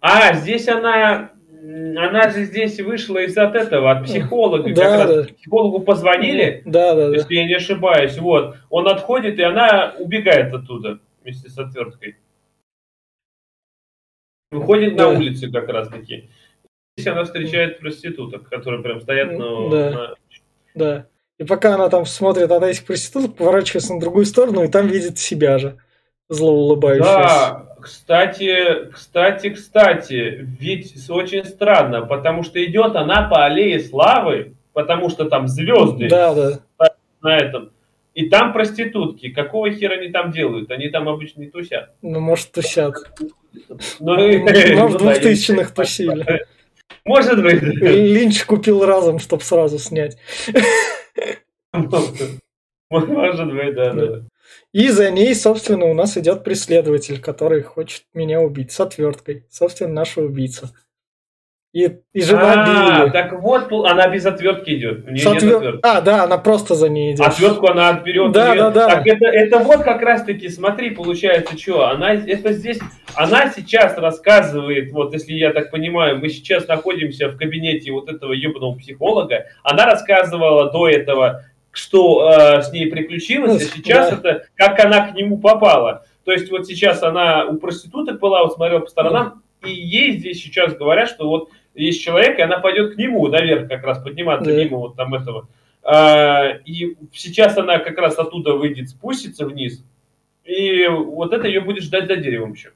А, 0.00 0.34
здесь 0.34 0.68
она... 0.68 1.32
Она 1.58 2.28
же 2.30 2.44
здесь 2.44 2.78
вышла 2.80 3.18
из 3.18 3.36
от 3.36 3.56
этого, 3.56 3.90
от 3.90 4.04
психолога. 4.04 4.72
Да, 4.72 4.98
как 4.98 5.08
да. 5.08 5.16
раз 5.16 5.26
психологу 5.28 5.80
позвонили, 5.80 6.62
да, 6.64 6.94
да, 6.94 7.08
если 7.08 7.34
да. 7.34 7.40
я 7.40 7.46
не 7.46 7.54
ошибаюсь. 7.54 8.16
Вот. 8.18 8.56
Он 8.70 8.86
отходит, 8.86 9.38
и 9.38 9.42
она 9.42 9.94
убегает 9.98 10.54
оттуда 10.54 11.00
вместе 11.22 11.48
с 11.48 11.58
отверткой. 11.58 12.16
Выходит 14.50 14.96
да. 14.96 15.10
на 15.10 15.18
улицы 15.18 15.50
как 15.50 15.68
раз 15.68 15.88
таки. 15.88 16.30
Здесь 16.96 17.12
она 17.12 17.24
встречает 17.24 17.78
проституток, 17.78 18.48
которые 18.48 18.82
прям 18.82 19.00
стоят 19.00 19.32
на... 19.32 19.70
Да. 19.70 19.90
на... 19.90 20.14
да. 20.74 21.06
И 21.38 21.44
пока 21.44 21.74
она 21.74 21.88
там 21.90 22.06
смотрит 22.06 22.48
на 22.48 22.64
этих 22.64 22.86
проституток, 22.86 23.36
поворачивается 23.36 23.94
на 23.94 24.00
другую 24.00 24.24
сторону, 24.24 24.62
и 24.64 24.68
там 24.68 24.86
видит 24.86 25.18
себя 25.18 25.58
же, 25.58 25.78
зло 26.30 26.52
улыбающаяся. 26.52 27.12
Да, 27.12 27.76
кстати, 27.80 28.90
кстати, 28.90 29.50
кстати, 29.50 30.46
ведь 30.58 30.94
очень 31.10 31.44
странно, 31.44 32.06
потому 32.06 32.42
что 32.42 32.64
идет 32.64 32.96
она 32.96 33.28
по 33.28 33.44
аллее 33.44 33.80
славы, 33.80 34.54
потому 34.72 35.10
что 35.10 35.26
там 35.26 35.46
звезды 35.46 36.08
да, 36.08 36.34
да. 36.34 36.90
на 37.20 37.36
этом. 37.36 37.70
И 38.16 38.30
там 38.30 38.54
проститутки. 38.54 39.28
Какого 39.28 39.70
хера 39.70 39.96
они 39.96 40.08
там 40.10 40.32
делают? 40.32 40.70
Они 40.70 40.88
там 40.88 41.06
обычно 41.06 41.42
не 41.42 41.50
тусят. 41.50 41.94
Ну, 42.00 42.18
может, 42.18 42.50
тусят. 42.50 42.94
Ну, 44.00 44.16
ну 44.16 44.88
в 44.88 44.96
двухтысячных 44.96 45.74
тусили. 45.74 46.46
Может 47.04 47.42
быть. 47.42 47.62
Линч 47.62 48.42
купил 48.44 48.86
разом, 48.86 49.18
чтобы 49.18 49.42
сразу 49.42 49.78
снять. 49.78 50.16
Может 51.74 53.52
быть, 53.52 53.74
да, 53.74 53.92
да. 53.92 54.22
И 54.72 54.88
за 54.88 55.10
ней, 55.10 55.34
собственно, 55.34 55.84
у 55.84 55.94
нас 55.94 56.16
идет 56.16 56.42
преследователь, 56.42 57.20
который 57.20 57.62
хочет 57.62 58.04
меня 58.14 58.40
убить 58.40 58.72
с 58.72 58.80
отверткой. 58.80 59.44
Собственно, 59.50 59.92
наша 59.92 60.22
убийца. 60.22 60.70
И, 61.76 61.90
и 62.14 62.22
жена 62.22 62.64
а, 62.64 63.00
Билли. 63.02 63.10
так 63.12 63.38
вот, 63.38 63.70
она 63.70 64.08
без 64.08 64.24
отвертки 64.24 64.70
идет. 64.70 65.06
У 65.06 65.10
нее 65.10 65.28
отвер... 65.28 65.60
нет 65.74 65.80
А, 65.82 66.00
да, 66.00 66.24
она 66.24 66.38
просто 66.38 66.74
за 66.74 66.88
ней 66.88 67.12
идет. 67.12 67.26
Отвертку 67.26 67.66
она 67.66 67.90
отберет. 67.90 68.32
Да, 68.32 68.54
да, 68.54 68.70
да. 68.70 68.88
Так 68.88 69.06
это, 69.06 69.26
это 69.26 69.58
вот 69.58 69.82
как 69.82 70.00
раз-таки, 70.00 70.48
смотри, 70.48 70.92
получается, 70.92 71.58
что 71.58 71.86
она, 71.88 72.14
это 72.14 72.54
здесь, 72.54 72.78
она 73.14 73.50
сейчас 73.50 73.98
рассказывает, 73.98 74.90
вот 74.90 75.12
если 75.12 75.34
я 75.34 75.52
так 75.52 75.70
понимаю, 75.70 76.18
мы 76.18 76.30
сейчас 76.30 76.66
находимся 76.66 77.28
в 77.28 77.36
кабинете 77.36 77.92
вот 77.92 78.08
этого 78.08 78.32
ебаного 78.32 78.78
психолога, 78.78 79.44
она 79.62 79.84
рассказывала 79.84 80.72
до 80.72 80.88
этого, 80.88 81.44
что 81.72 82.30
э, 82.30 82.62
с 82.62 82.72
ней 82.72 82.86
приключилось, 82.86 83.70
а 83.70 83.76
сейчас 83.76 84.08
да. 84.08 84.16
это, 84.16 84.46
как 84.54 84.82
она 84.82 85.08
к 85.08 85.14
нему 85.14 85.36
попала. 85.36 86.06
То 86.24 86.32
есть 86.32 86.50
вот 86.50 86.66
сейчас 86.66 87.02
она 87.02 87.44
у 87.44 87.58
проституток 87.58 88.18
была, 88.18 88.44
вот 88.44 88.54
смотрела 88.54 88.80
по 88.80 88.88
сторонам, 88.88 89.42
и 89.62 89.70
ей 89.70 90.16
здесь 90.16 90.42
сейчас 90.42 90.74
говорят, 90.74 91.08
что 91.08 91.28
вот 91.28 91.50
есть 91.76 92.02
человек, 92.02 92.38
и 92.38 92.42
она 92.42 92.58
пойдет 92.58 92.94
к 92.94 92.98
нему 92.98 93.26
наверх 93.28 93.68
как 93.68 93.84
раз 93.84 94.02
подниматься 94.02 94.50
да. 94.50 94.64
мимо 94.64 94.78
вот 94.78 94.96
там 94.96 95.14
этого. 95.14 95.48
А, 95.82 96.58
и 96.64 96.96
сейчас 97.12 97.56
она 97.56 97.78
как 97.78 97.98
раз 97.98 98.18
оттуда 98.18 98.54
выйдет, 98.54 98.88
спустится 98.88 99.46
вниз, 99.46 99.84
и 100.44 100.86
вот 100.88 101.32
это 101.32 101.46
ее 101.46 101.60
будет 101.60 101.84
ждать 101.84 102.08
за 102.08 102.16
деревом 102.16 102.54
еще. 102.54 102.72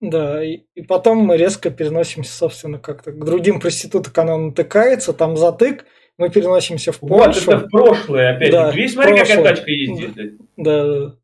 Да, 0.00 0.44
и, 0.44 0.60
и 0.74 0.82
потом 0.82 1.18
мы 1.18 1.38
резко 1.38 1.70
переносимся, 1.70 2.30
собственно, 2.30 2.78
как-то 2.78 3.12
к 3.12 3.24
другим 3.24 3.60
проституткам, 3.60 4.28
она 4.28 4.36
натыкается, 4.36 5.14
там 5.14 5.38
затык, 5.38 5.86
мы 6.18 6.28
переносимся 6.28 6.92
в 6.92 7.00
Польшу. 7.00 7.46
Вот 7.46 7.54
это 7.54 7.66
в 7.66 7.70
прошлое 7.70 8.36
опять. 8.36 8.50
Да, 8.50 8.70
Видишь, 8.72 8.92
смотри, 8.92 9.14
прошлое. 9.16 9.36
какая 9.36 9.54
тачка 9.54 9.70
ездит. 9.70 10.36
Да, 10.56 10.84
да. 10.84 11.16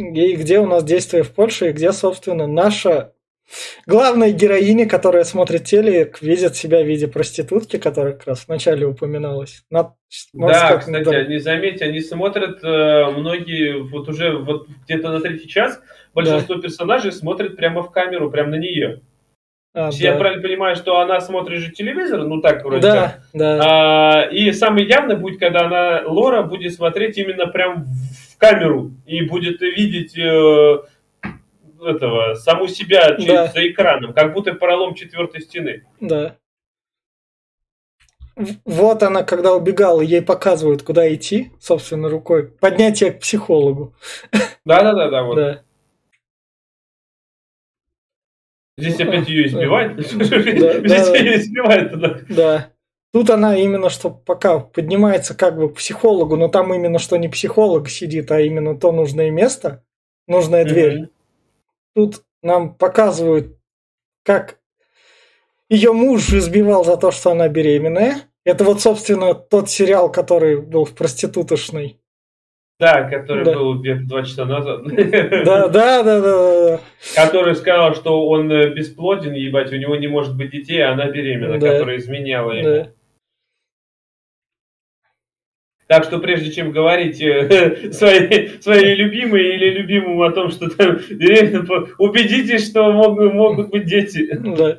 И 0.00 0.36
где 0.36 0.58
у 0.58 0.66
нас 0.66 0.84
действие 0.84 1.22
в 1.22 1.30
Польше, 1.30 1.70
и 1.70 1.72
где, 1.72 1.92
собственно, 1.92 2.46
наша 2.46 3.12
главная 3.86 4.32
героиня, 4.32 4.88
которая 4.88 5.24
смотрит 5.24 5.64
телек, 5.64 6.22
видит 6.22 6.56
себя 6.56 6.82
в 6.82 6.86
виде 6.86 7.08
проститутки, 7.08 7.78
которая 7.78 8.14
как 8.14 8.26
раз 8.26 8.44
вначале 8.46 8.86
упоминалась. 8.86 9.64
На, 9.70 9.94
да, 10.32 10.78
кстати, 10.78 11.04
да. 11.04 11.10
они, 11.10 11.38
заметьте, 11.38 11.84
они 11.84 12.00
смотрят, 12.00 12.62
э, 12.62 13.10
многие, 13.10 13.82
вот 13.82 14.08
уже 14.08 14.36
вот 14.36 14.68
где-то 14.84 15.10
на 15.10 15.20
третий 15.20 15.48
час, 15.48 15.80
большинство 16.14 16.56
да. 16.56 16.62
персонажей 16.62 17.12
смотрят 17.12 17.56
прямо 17.56 17.82
в 17.82 17.90
камеру, 17.90 18.30
прямо 18.30 18.50
на 18.50 18.56
нее. 18.56 19.02
А, 19.72 19.90
да. 19.90 19.96
Я 19.96 20.16
правильно 20.16 20.42
понимаю, 20.42 20.74
что 20.74 20.98
она 20.98 21.20
смотрит 21.20 21.60
же 21.60 21.70
телевизор, 21.70 22.24
ну 22.24 22.40
так 22.40 22.64
вроде 22.64 22.82
да, 22.82 23.02
как. 23.02 23.20
Да. 23.32 23.60
А, 23.62 24.22
и 24.24 24.50
самое 24.50 24.86
явное 24.86 25.16
будет, 25.16 25.38
когда 25.38 25.66
она, 25.66 26.02
Лора, 26.06 26.42
будет 26.42 26.74
смотреть 26.74 27.18
именно 27.18 27.46
прям 27.46 27.84
в 27.84 28.29
камеру 28.40 28.92
и 29.06 29.22
будет 29.22 29.60
видеть 29.60 30.16
э, 30.18 30.78
этого, 31.82 32.34
саму 32.34 32.66
себя 32.68 33.16
Да. 33.18 33.46
за 33.48 33.68
экраном, 33.70 34.12
как 34.14 34.32
будто 34.32 34.54
пролом 34.54 34.94
четвертой 34.94 35.42
стены. 35.42 35.84
Да. 36.00 36.36
Вот 38.64 39.02
она, 39.02 39.22
когда 39.22 39.54
убегала, 39.54 40.00
ей 40.00 40.22
показывают, 40.22 40.82
куда 40.82 41.12
идти, 41.14 41.52
собственно, 41.60 42.08
рукой. 42.08 42.48
Поднятие 42.48 43.12
к 43.12 43.20
психологу. 43.20 43.94
Да-да-да, 44.64 45.22
вот. 45.24 45.34
Да. 45.36 45.62
Здесь 48.78 48.98
опять 48.98 49.28
ее 49.28 49.46
избивают. 49.46 49.96
Да, 49.96 50.02
Здесь 50.80 51.08
да. 51.08 51.16
ее 51.18 51.36
избивают. 51.36 52.28
да. 52.28 52.70
Тут 53.12 53.30
она 53.30 53.56
именно 53.56 53.90
что 53.90 54.10
пока 54.10 54.60
поднимается 54.60 55.34
как 55.34 55.56
бы 55.56 55.68
к 55.68 55.76
психологу, 55.76 56.36
но 56.36 56.48
там 56.48 56.72
именно 56.72 56.98
что 56.98 57.16
не 57.16 57.28
психолог 57.28 57.88
сидит, 57.88 58.30
а 58.30 58.40
именно 58.40 58.78
то 58.78 58.92
нужное 58.92 59.30
место, 59.30 59.82
нужная 60.28 60.64
дверь. 60.64 60.98
Мгм. 60.98 61.10
Тут 61.96 62.22
нам 62.42 62.74
показывают, 62.74 63.58
как 64.24 64.58
ее 65.68 65.92
муж 65.92 66.32
избивал 66.32 66.84
за 66.84 66.96
то, 66.96 67.10
что 67.10 67.32
она 67.32 67.48
беременная. 67.48 68.22
Это 68.44 68.64
вот, 68.64 68.80
собственно, 68.80 69.34
тот 69.34 69.68
сериал, 69.68 70.10
который 70.10 70.60
был 70.60 70.84
в 70.84 70.94
проститутошной. 70.94 71.98
Да, 72.78 73.02
который 73.10 73.44
Да. 73.44 73.52
был 73.54 73.78
где-то 73.78 74.04
два 74.04 74.22
часа 74.22 74.46
назад. 74.46 74.82
Да, 75.44 75.68
да, 75.68 76.02
да, 76.02 76.20
да, 76.20 76.20
да. 76.20 76.80
Который 77.14 77.54
сказал, 77.54 77.94
что 77.94 78.26
он 78.26 78.50
э, 78.50 78.70
бесплоден, 78.70 79.34
ебать, 79.34 79.70
у 79.72 79.76
него 79.76 79.96
не 79.96 80.08
может 80.08 80.34
быть 80.36 80.50
детей, 80.50 80.80
а 80.80 80.92
она 80.92 81.08
беременна, 81.10 81.58
которая 81.60 81.98
изменяла 81.98 82.52
ему. 82.52 82.86
Так 85.90 86.04
что 86.04 86.20
прежде 86.20 86.52
чем 86.52 86.70
говорить 86.70 87.16
своей, 87.16 88.62
своей 88.62 88.94
любимой 88.94 89.56
или 89.56 89.70
любимому 89.70 90.22
о 90.22 90.30
том, 90.30 90.52
что 90.52 90.70
там 90.70 90.98
по- 91.66 91.88
убедитесь, 91.98 92.70
что 92.70 92.92
могут, 92.92 93.34
могут 93.34 93.70
быть 93.70 93.86
дети. 93.86 94.30
Да. 94.56 94.78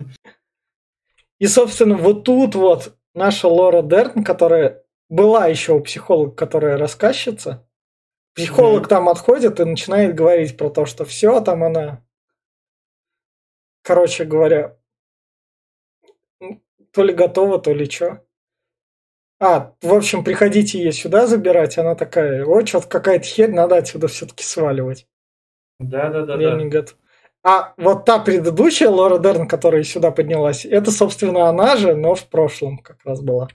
И, 1.37 1.47
собственно, 1.47 1.97
вот 1.97 2.23
тут 2.23 2.55
вот 2.55 2.95
наша 3.13 3.49
Лора 3.49 3.81
Дерн, 3.81 4.23
которая 4.23 4.85
была 5.09 5.47
еще 5.47 5.73
у 5.73 5.81
психолога, 5.81 6.31
которая 6.33 6.77
рассказчица, 6.77 7.67
психолог 8.33 8.83
Мгм. 8.83 8.87
там 8.89 9.09
отходит 9.09 9.59
и 9.59 9.65
начинает 9.65 10.15
говорить 10.15 10.55
про 10.55 10.69
то, 10.69 10.85
что 10.85 11.03
все, 11.03 11.41
там 11.41 11.65
она, 11.65 12.05
короче 13.81 14.23
говоря, 14.23 14.77
то 16.93 17.03
ли 17.03 17.13
готова, 17.13 17.59
то 17.59 17.73
ли 17.73 17.89
что. 17.89 18.25
А, 19.41 19.73
в 19.81 19.91
общем, 19.91 20.23
приходите 20.23 20.77
ее 20.77 20.91
сюда 20.91 21.25
забирать, 21.25 21.79
она 21.79 21.95
такая, 21.95 22.45
ой, 22.45 22.63
что-то 22.67 22.87
какая-то 22.87 23.25
херь, 23.25 23.49
надо 23.49 23.75
отсюда 23.75 24.07
все-таки 24.07 24.43
сваливать. 24.43 25.07
Да-да-да. 25.79 26.35
Я 26.35 26.53
не 26.53 26.67
готов. 26.67 26.95
А 27.43 27.73
вот 27.75 28.05
та 28.05 28.19
предыдущая 28.19 28.89
Лора 28.89 29.17
Дерн, 29.17 29.47
которая 29.47 29.81
сюда 29.81 30.11
поднялась, 30.11 30.63
это, 30.63 30.91
собственно, 30.91 31.49
она 31.49 31.75
же, 31.75 31.95
но 31.95 32.13
в 32.13 32.29
прошлом 32.29 32.77
как 32.77 33.03
раз 33.03 33.21
была. 33.21 33.47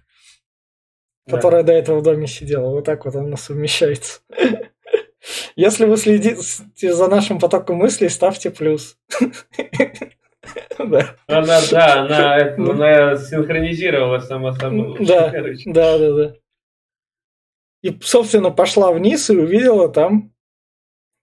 Которая 1.30 1.62
до 1.62 1.72
этого 1.72 2.00
в 2.00 2.02
доме 2.02 2.26
сидела. 2.26 2.68
Вот 2.68 2.84
так 2.84 3.04
вот 3.04 3.14
она 3.14 3.36
совмещается. 3.36 4.22
Если 5.54 5.84
вы 5.84 5.96
следите 5.98 6.92
за 6.92 7.06
нашим 7.06 7.38
потоком 7.38 7.76
мыслей, 7.76 8.08
ставьте 8.08 8.50
плюс. 8.50 8.98
Да, 10.78 11.16
Она, 11.27 11.60
да, 11.70 12.02
она, 12.02 12.36
это, 12.36 12.62
она 12.62 13.16
синхронизировала 13.16 14.18
сама 14.20 14.52
собой. 14.52 15.05
Да. 15.06 15.31
Короче. 15.31 15.62
да, 15.70 15.98
да, 15.98 16.12
да. 16.12 16.35
И, 17.82 17.98
собственно, 18.02 18.51
пошла 18.51 18.93
вниз 18.93 19.28
и 19.31 19.36
увидела 19.36 19.89
там 19.89 20.32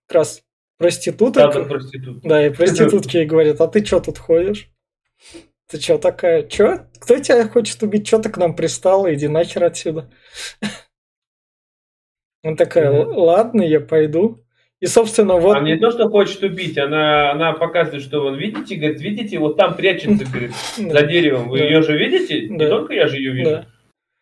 как 0.07 0.15
раз 0.17 0.43
проституток. 0.77 1.51
Статус 1.51 1.67
проститут. 1.67 2.21
Да, 2.23 2.45
и 2.45 2.49
проститутки 2.49 3.17
ей 3.17 3.25
говорят, 3.25 3.61
а 3.61 3.67
ты 3.67 3.85
что 3.85 3.99
тут 3.99 4.17
ходишь? 4.17 4.69
Ты 5.69 5.79
что 5.79 5.97
такая? 5.97 6.43
Чё? 6.43 6.85
Кто 6.99 7.17
тебя 7.19 7.47
хочет 7.47 7.81
убить? 7.83 8.07
Чё 8.07 8.19
ты 8.19 8.29
к 8.29 8.37
нам 8.37 8.55
пристала? 8.55 9.13
Иди 9.13 9.27
нахер 9.27 9.63
отсюда. 9.63 10.09
Она 12.43 12.55
такая, 12.57 12.91
Мгм. 12.91 13.11
«Л- 13.11 13.19
ладно, 13.23 13.61
я 13.61 13.79
пойду. 13.79 14.42
И, 14.83 14.87
собственно, 14.87 15.35
вот... 15.35 15.55
А 15.55 15.61
не 15.61 15.77
то, 15.77 15.91
что 15.91 16.09
хочет 16.09 16.43
убить, 16.43 16.77
она, 16.77 17.31
она 17.31 17.53
показывает, 17.53 18.03
что 18.03 18.19
вон, 18.19 18.35
видите, 18.35 18.75
говорит, 18.75 18.99
видите, 18.99 19.39
вот 19.39 19.55
там 19.55 19.75
прячется, 19.75 20.25
говорит, 20.29 20.51
Да, 20.77 20.89
за 20.99 21.05
деревом. 21.07 21.47
Вы 21.47 21.59
Да. 21.59 21.63
ее 21.63 21.81
же 21.83 21.97
видите? 21.97 22.49
Не 22.49 22.57
Да. 22.57 22.67
только 22.69 22.93
я 22.93 23.07
же 23.07 23.15
ее 23.15 23.31
вижу. 23.31 23.49
да. 23.49 23.65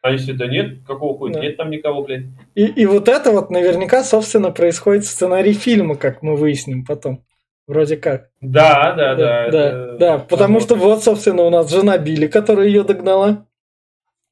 А 0.04 0.12
если 0.12 0.34
да 0.34 0.46
нет, 0.46 0.84
какого 0.86 1.18
хуя? 1.18 1.34
Да. 1.34 1.40
Нет 1.40 1.58
там 1.58 1.72
никого, 1.72 2.04
блядь. 2.04 2.26
И, 2.54 2.64
и 2.66 2.86
вот 2.86 3.10
это 3.10 3.32
вот 3.32 3.50
наверняка, 3.50 4.04
собственно, 4.04 4.52
происходит 4.52 5.04
в 5.04 5.08
сценарии 5.10 5.54
фильма, 5.54 5.96
как 5.96 6.22
мы 6.22 6.36
выясним 6.36 6.86
потом. 6.86 7.24
Вроде 7.68 7.98
как. 7.98 8.30
Да, 8.40 8.94
да, 8.96 9.16
да. 9.16 9.16
да, 9.16 9.46
это- 9.48 9.98
да, 10.00 10.18
потому 10.20 10.60
что 10.60 10.76
вот, 10.76 11.04
собственно, 11.04 11.42
у 11.42 11.50
нас 11.50 11.72
жена 11.72 11.98
Билли, 11.98 12.28
которая 12.28 12.68
ее 12.68 12.84
догнала 12.84 13.48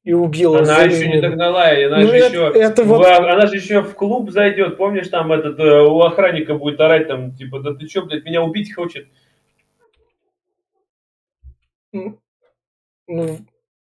и 0.09 0.13
убила. 0.13 0.57
Она 0.61 0.81
еще 0.81 1.07
не 1.07 1.21
догнала, 1.21 1.71
и 1.71 1.83
она 1.83 1.99
Ну, 1.99 2.07
же 2.07 2.15
это- 2.15 2.35
еще, 2.35 2.59
это 2.59 2.83
вот- 2.83 3.05
она 3.05 3.45
же 3.45 3.57
еще 3.57 3.83
в 3.83 3.93
клуб 3.93 4.31
зайдет, 4.31 4.75
помнишь, 4.75 5.07
там 5.09 5.31
этот 5.31 5.59
э, 5.59 5.81
у 5.83 6.01
охранника 6.01 6.55
будет 6.55 6.79
орать 6.81 7.07
там, 7.07 7.35
типа, 7.35 7.59
да 7.59 7.75
ты 7.75 7.87
что, 7.87 8.01
блядь, 8.01 8.25
меня 8.25 8.41
убить 8.41 8.73
хочет? 8.73 9.07
Ну, 11.91 12.17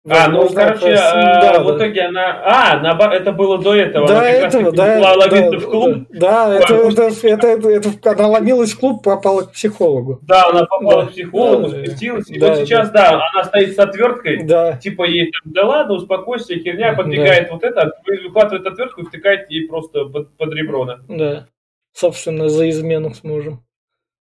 А, 0.05 0.27
ну, 0.27 0.49
короче, 0.49 0.89
это- 0.89 1.11
а, 1.13 1.41
да, 1.41 1.63
в 1.63 1.67
да. 1.67 1.77
итоге 1.77 2.01
она... 2.01 2.41
А, 2.43 2.79
наоборот, 2.81 3.15
это 3.21 3.31
было 3.31 3.57
до 3.57 3.73
этого. 3.73 4.05
До 4.05 4.17
она 4.19 4.29
этого, 4.29 4.71
да, 4.73 4.99
да, 4.99 5.13
ловиться 5.13 5.59
в 5.59 5.69
клуб. 5.69 6.07
Да, 6.09 6.47
да, 6.47 6.55
это, 6.57 6.73
это, 6.75 7.03
это, 7.27 7.47
это, 7.69 7.89
это- 7.89 8.11
она 8.11 8.27
ломилась 8.27 8.73
в 8.73 8.79
клуб, 8.79 9.01
попала 9.01 9.43
к 9.43 9.53
психологу. 9.53 10.19
Да, 10.23 10.49
она 10.49 10.65
попала 10.65 11.03
Да. 11.03 11.07
к 11.07 11.11
психологу, 11.11 11.69
Да, 11.69 11.85
спустилась. 11.85 12.29
И 12.29 12.37
да, 12.37 12.49
вот 12.49 12.57
сейчас, 12.57 12.89
да, 12.91 13.21
она 13.33 13.45
стоит 13.45 13.75
с 13.75 13.79
отверткой, 13.79 14.43
Да, 14.43 14.73
типа 14.77 15.03
ей 15.05 15.31
там, 15.31 15.53
да 15.53 15.65
ладно, 15.65 15.93
успокойся, 15.93 16.53
херня, 16.55 16.93
подбегает 16.93 17.49
вот 17.49 17.63
это, 17.63 17.93
выхватывает 18.05 18.67
отвертку 18.67 19.01
и 19.01 19.05
втыкает 19.05 19.49
ей 19.49 19.69
просто 19.69 20.03
под, 20.05 20.35
под 20.35 20.53
ребро. 20.53 20.83
на. 20.83 20.99
да. 21.07 21.47
Собственно, 21.93 22.49
за 22.49 22.67
измену 22.69 23.13
с 23.13 23.23
мужем. 23.23 23.63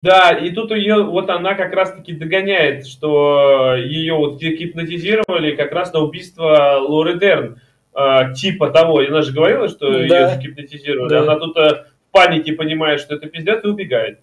Да, 0.06 0.30
и 0.38 0.52
тут 0.52 0.70
ее, 0.70 1.02
вот 1.04 1.32
она 1.32 1.56
как 1.56 1.74
раз-таки 1.74 2.14
догоняет, 2.14 2.86
что 2.86 3.74
ее 3.76 4.14
вот 4.14 4.40
гипнотизировали 4.40 5.56
как 5.56 5.72
раз 5.72 5.92
на 5.94 6.02
убийство 6.02 6.78
Лоры 6.80 7.18
Дерн. 7.18 7.60
А, 7.92 8.32
типа 8.34 8.70
того, 8.70 9.02
и 9.02 9.08
она 9.08 9.24
же 9.24 9.34
говорила, 9.34 9.68
что 9.68 9.90
Да. 10.08 10.34
ее 10.34 10.40
гипнотизировали. 10.42 11.10
Да. 11.10 11.22
Она 11.22 11.40
тут 11.40 11.58
э, 11.58 11.86
в 12.10 12.12
панике 12.12 12.54
понимает, 12.54 13.00
что 13.00 13.16
это 13.16 13.28
пиздец, 13.28 13.64
и 13.64 13.68
убегает. 13.68 14.20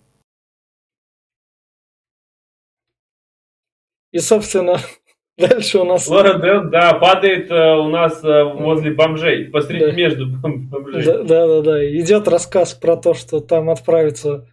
И, 4.12 4.18
собственно, 4.18 4.76
дальше 5.38 5.78
у 5.78 5.84
нас... 5.84 6.06
Лора 6.06 6.38
Дерн, 6.38 6.70
да, 6.70 6.92
падает 6.94 7.50
э, 7.50 7.74
у 7.76 7.88
нас 7.88 8.22
э, 8.22 8.44
возле 8.44 8.92
бомжей, 8.92 9.46
посреди 9.46 9.86
Да. 9.86 9.92
между 9.92 10.26
бом- 10.28 10.68
бомжей. 10.68 11.04
Да, 11.04 11.22
да, 11.24 11.46
да, 11.48 11.62
да. 11.62 11.90
Идет 11.98 12.28
рассказ 12.28 12.74
про 12.74 12.96
то, 12.96 13.14
что 13.14 13.40
там 13.40 13.68
отправиться 13.70 14.46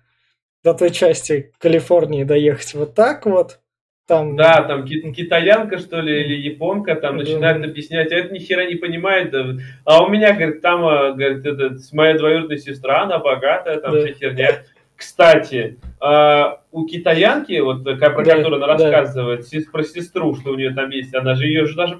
до 0.64 0.74
той 0.74 0.92
части 0.92 1.52
Калифорнии 1.60 2.24
доехать 2.24 2.74
вот 2.74 2.94
так 2.96 3.26
вот. 3.26 3.60
Там, 4.08 4.36
Да, 4.36 4.64
там 4.64 4.86
ки- 4.86 5.12
китаянка, 5.12 5.78
что 5.78 6.02
ли, 6.02 6.24
или 6.24 6.36
японка, 6.36 6.96
там 6.96 7.18
Да. 7.18 7.24
начинает 7.24 7.64
объяснять, 7.64 8.12
а 8.12 8.16
это 8.16 8.34
ни 8.34 8.40
хера 8.40 8.66
не 8.66 8.76
понимает. 8.76 9.30
да. 9.32 9.46
А 9.86 10.04
у 10.04 10.10
меня, 10.10 10.34
говорит, 10.34 10.62
там, 10.62 10.84
а, 10.84 11.12
говорит, 11.12 11.46
это, 11.46 11.76
моя 11.94 12.18
двоюродная 12.18 12.58
сестра, 12.58 13.04
она 13.04 13.20
богатая, 13.20 13.80
там 13.80 13.94
Да. 13.94 14.00
вся 14.02 14.14
херня. 14.14 14.64
Кстати, 14.96 15.78
а, 16.00 16.64
у 16.72 16.86
китаянки, 16.88 17.60
вот 17.60 17.84
такая, 17.86 18.10
про 18.10 18.26
Да, 18.26 18.36
которую 18.38 18.64
она 18.64 18.76
да. 18.76 18.84
рассказывает, 18.92 19.46
сес- 19.48 19.70
про 19.72 19.84
сестру, 19.84 20.34
что 20.36 20.52
у 20.52 20.56
нее 20.56 20.74
там 20.74 20.90
есть, 20.90 21.14
она 21.14 21.36
же 21.36 21.46
ее 21.46 21.66
же 21.68 21.76
даже 21.76 21.98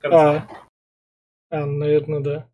конце. 0.00 0.16
А, 0.18 0.46
а, 1.50 1.66
наверное, 1.66 2.20
да. 2.20 2.46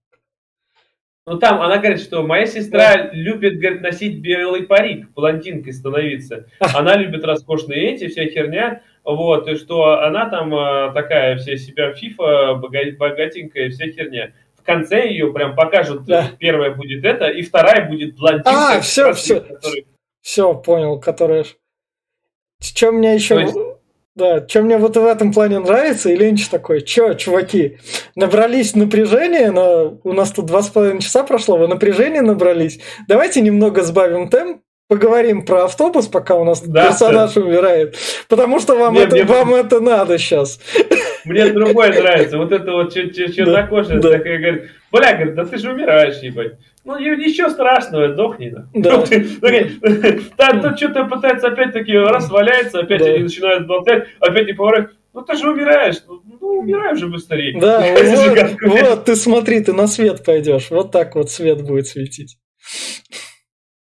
Ну 1.28 1.38
там 1.38 1.60
она 1.60 1.76
говорит, 1.78 2.00
что 2.00 2.22
моя 2.22 2.46
сестра 2.46 3.10
любит, 3.12 3.58
говорит, 3.58 3.82
носить 3.82 4.18
белый 4.20 4.62
парик, 4.62 5.10
блондинкой 5.14 5.72
становиться. 5.72 6.46
Она 6.58 6.96
любит 6.96 7.24
роскошные 7.24 7.92
эти, 7.94 8.08
вся 8.08 8.24
херня. 8.26 8.82
Вот, 9.04 9.46
и 9.48 9.54
что 9.56 10.00
она 10.00 10.28
там 10.28 10.54
а, 10.54 10.90
такая 10.92 11.36
вся 11.36 11.56
себя 11.56 11.92
фифа, 11.94 12.54
бога- 12.54 12.92
богатенькая, 12.98 13.70
вся 13.70 13.86
херня. 13.88 14.32
В 14.56 14.62
конце 14.62 15.08
ее 15.08 15.32
прям 15.32 15.54
покажут, 15.54 16.04
Да. 16.04 16.30
первая 16.38 16.74
будет 16.74 17.04
это, 17.04 17.26
и 17.28 17.42
вторая 17.42 17.88
будет 17.88 18.16
блондинка. 18.16 18.50
А, 18.50 18.72
красивая, 18.74 19.12
всё. 19.14 19.40
которая- 19.40 19.84
Все, 20.20 20.54
понял, 20.54 20.98
которая... 21.00 21.44
Чем 22.60 22.96
мне 22.96 23.14
еще... 23.14 23.34
То 23.36 23.40
есть- 23.40 23.56
Да, 24.18 24.44
что 24.48 24.62
мне 24.62 24.78
вот 24.78 24.96
в 24.96 25.06
этом 25.06 25.32
плане 25.32 25.60
нравится, 25.60 26.10
и 26.10 26.16
Линч 26.16 26.48
такой, 26.48 26.80
чё, 26.80 27.14
чуваки, 27.14 27.78
набрались 28.16 28.74
напряжения, 28.74 29.52
на... 29.52 29.96
у 30.02 30.12
нас 30.12 30.32
тут 30.32 30.46
два 30.46 30.60
с 30.60 30.68
половиной 30.70 31.00
часа 31.00 31.22
прошло, 31.22 31.56
вы 31.56 31.68
напряжение 31.68 32.20
набрались, 32.20 32.80
давайте 33.06 33.40
немного 33.40 33.82
сбавим 33.82 34.28
темп, 34.28 34.62
поговорим 34.88 35.44
про 35.44 35.66
автобус, 35.66 36.08
пока 36.08 36.34
у 36.34 36.42
нас 36.42 36.60
Да, 36.62 36.88
персонаж 36.88 37.36
умирает. 37.36 37.96
Потому 38.28 38.58
что 38.58 38.74
вам, 38.74 38.94
Не, 38.94 39.02
это, 39.02 39.16
мне- 39.16 39.24
вам 39.24 39.54
это 39.54 39.78
надо 39.80 40.18
сейчас. 40.18 40.58
Мне 41.24 41.48
другое 41.50 41.92
нравится. 41.92 42.38
Вот 42.38 42.50
это 42.52 42.72
вот 42.72 42.96
чер- 42.96 43.12
чер- 43.12 43.30
чернокожая 43.30 44.00
да. 44.00 44.12
такая 44.12 44.38
говорит, 44.38 44.70
бля, 44.90 45.12
говорит, 45.14 45.34
да 45.34 45.44
ты 45.44 45.58
же 45.58 45.70
умираешь, 45.70 46.18
ебать. 46.22 46.54
Ну, 46.88 46.98
ничего 46.98 47.50
страшного, 47.50 48.08
дохни. 48.08 48.48
на». 48.48 48.70
Да. 48.72 48.96
Ну, 48.96 49.04
Да, 50.38 50.52
тут 50.62 50.78
что-то 50.78 51.04
пытается 51.04 51.48
опять-таки 51.48 51.94
раз 51.94 52.30
валяется, 52.30 52.80
опять 52.80 53.02
они 53.02 53.24
начинают 53.24 53.66
болтать, 53.66 54.08
опять 54.20 54.46
не 54.46 54.54
поворачивают. 54.54 54.96
Ну, 55.12 55.20
ты 55.20 55.36
же 55.36 55.50
умираешь. 55.50 55.96
Ну, 56.06 56.22
ну, 56.40 56.48
умирай 56.60 56.94
уже 56.94 57.08
быстрее. 57.08 57.60
Да, 57.60 57.80
вот, 57.92 58.86
вот, 58.86 59.04
ты 59.04 59.16
смотри, 59.16 59.60
ты 59.60 59.74
на 59.74 59.86
свет 59.86 60.24
пойдешь. 60.24 60.70
Вот 60.70 60.90
так 60.90 61.14
вот 61.14 61.30
свет 61.30 61.62
будет 61.62 61.88
светить. 61.88 62.38